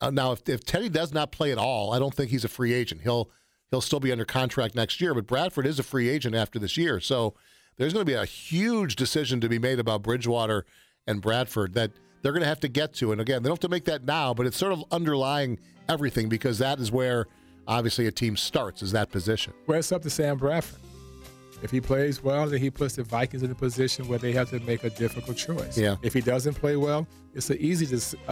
Uh, 0.00 0.10
now, 0.10 0.32
if, 0.32 0.48
if 0.48 0.64
Teddy 0.64 0.88
does 0.88 1.12
not 1.12 1.32
play 1.32 1.52
at 1.52 1.58
all, 1.58 1.92
I 1.92 1.98
don't 1.98 2.14
think 2.14 2.30
he's 2.30 2.44
a 2.44 2.48
free 2.48 2.72
agent. 2.72 3.02
He'll 3.02 3.30
he'll 3.70 3.80
still 3.80 4.00
be 4.00 4.12
under 4.12 4.24
contract 4.24 4.74
next 4.74 5.00
year. 5.00 5.14
But 5.14 5.26
Bradford 5.26 5.66
is 5.66 5.78
a 5.78 5.82
free 5.82 6.08
agent 6.08 6.34
after 6.34 6.58
this 6.58 6.76
year, 6.76 7.00
so 7.00 7.34
there's 7.76 7.92
going 7.92 8.04
to 8.04 8.10
be 8.10 8.16
a 8.16 8.24
huge 8.24 8.96
decision 8.96 9.40
to 9.40 9.48
be 9.48 9.58
made 9.58 9.78
about 9.78 10.02
Bridgewater 10.02 10.64
and 11.06 11.20
Bradford 11.20 11.74
that 11.74 11.90
they're 12.22 12.32
going 12.32 12.42
to 12.42 12.48
have 12.48 12.60
to 12.60 12.68
get 12.68 12.94
to. 12.94 13.12
And 13.12 13.20
again, 13.20 13.42
they 13.42 13.48
don't 13.48 13.56
have 13.56 13.60
to 13.60 13.68
make 13.68 13.84
that 13.84 14.04
now, 14.04 14.32
but 14.34 14.46
it's 14.46 14.56
sort 14.56 14.72
of 14.72 14.84
underlying 14.90 15.58
everything 15.88 16.28
because 16.28 16.58
that 16.58 16.78
is 16.78 16.90
where 16.90 17.26
obviously 17.66 18.06
a 18.06 18.12
team 18.12 18.36
starts 18.36 18.82
is 18.82 18.92
that 18.92 19.10
position. 19.10 19.52
Well, 19.66 19.78
it's 19.78 19.92
up 19.92 20.02
to 20.02 20.10
Sam 20.10 20.38
Bradford. 20.38 20.80
If 21.62 21.70
he 21.70 21.80
plays 21.80 22.22
well, 22.22 22.46
then 22.46 22.60
he 22.60 22.70
puts 22.70 22.96
the 22.96 23.04
Vikings 23.04 23.42
in 23.42 23.50
a 23.50 23.54
position 23.54 24.06
where 24.08 24.18
they 24.18 24.32
have 24.32 24.50
to 24.50 24.60
make 24.60 24.84
a 24.84 24.90
difficult 24.90 25.36
choice. 25.36 25.78
Yeah. 25.78 25.96
If 26.02 26.12
he 26.12 26.20
doesn't 26.20 26.54
play 26.54 26.76
well, 26.76 27.06
it's 27.34 27.48
an 27.48 27.58
easy, 27.58 27.86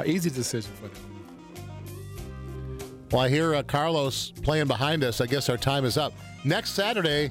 easy 0.04 0.30
decision 0.30 0.72
for 0.74 0.88
them. 0.88 1.22
Well, 3.10 3.22
I 3.22 3.28
hear 3.28 3.54
uh, 3.54 3.62
Carlos 3.62 4.32
playing 4.42 4.66
behind 4.66 5.04
us. 5.04 5.20
I 5.20 5.26
guess 5.26 5.48
our 5.48 5.56
time 5.56 5.84
is 5.84 5.98
up. 5.98 6.14
Next 6.44 6.70
Saturday, 6.70 7.30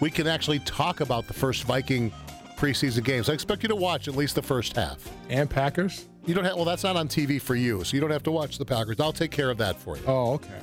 we 0.00 0.10
can 0.10 0.26
actually 0.26 0.58
talk 0.60 1.00
about 1.00 1.28
the 1.28 1.34
first 1.34 1.64
Viking 1.64 2.12
preseason 2.62 3.02
games. 3.02 3.28
I 3.28 3.32
expect 3.32 3.64
you 3.64 3.68
to 3.70 3.74
watch 3.74 4.06
at 4.06 4.14
least 4.14 4.36
the 4.36 4.42
first 4.42 4.76
half. 4.76 5.10
And 5.28 5.50
Packers? 5.50 6.06
You 6.26 6.34
don't 6.34 6.44
have. 6.44 6.54
Well, 6.54 6.64
that's 6.64 6.84
not 6.84 6.94
on 6.94 7.08
TV 7.08 7.42
for 7.42 7.56
you, 7.56 7.82
so 7.82 7.96
you 7.96 8.00
don't 8.00 8.12
have 8.12 8.22
to 8.22 8.30
watch 8.30 8.56
the 8.56 8.64
Packers. 8.64 9.00
I'll 9.00 9.12
take 9.12 9.32
care 9.32 9.50
of 9.50 9.58
that 9.58 9.76
for 9.76 9.96
you. 9.96 10.04
Oh, 10.06 10.34
okay. 10.34 10.60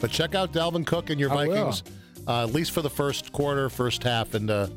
But 0.00 0.10
check 0.10 0.34
out 0.34 0.52
Dalvin 0.52 0.86
Cook 0.86 1.10
and 1.10 1.20
your 1.20 1.30
I. 1.30 1.46
Vikings, 1.46 1.82
uh, 2.26 2.44
at 2.44 2.54
least 2.54 2.70
for 2.70 2.80
the 2.80 2.88
first 2.88 3.30
quarter, 3.30 3.68
first 3.68 4.02
half, 4.02 4.32
and 4.32 4.50
uh, 4.50 4.68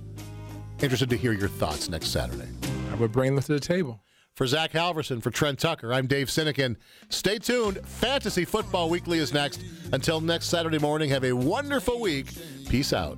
interested 0.82 1.10
to 1.10 1.16
hear 1.16 1.32
your 1.32 1.48
thoughts 1.48 1.88
next 1.88 2.08
Saturday. 2.08 2.50
I 2.92 2.96
would 2.96 3.14
bring 3.14 3.34
them 3.34 3.44
to 3.44 3.54
the 3.54 3.60
table. 3.60 4.02
For 4.34 4.46
Zach 4.46 4.74
Halverson, 4.74 5.24
for 5.24 5.32
Trent 5.32 5.58
Tucker, 5.58 5.94
I'm 5.94 6.08
Dave 6.08 6.28
Sinykin. 6.28 6.76
Stay 7.08 7.38
tuned. 7.38 7.80
Fantasy 7.88 8.44
Football 8.44 8.90
Weekly 8.90 9.20
is 9.20 9.34
next. 9.34 9.64
Until 9.94 10.20
next 10.20 10.48
Saturday 10.48 10.80
morning, 10.80 11.10
have 11.12 11.24
a 11.24 11.32
wonderful 11.32 12.02
week. 12.02 12.28
Peace 12.68 12.92
out. 12.92 13.18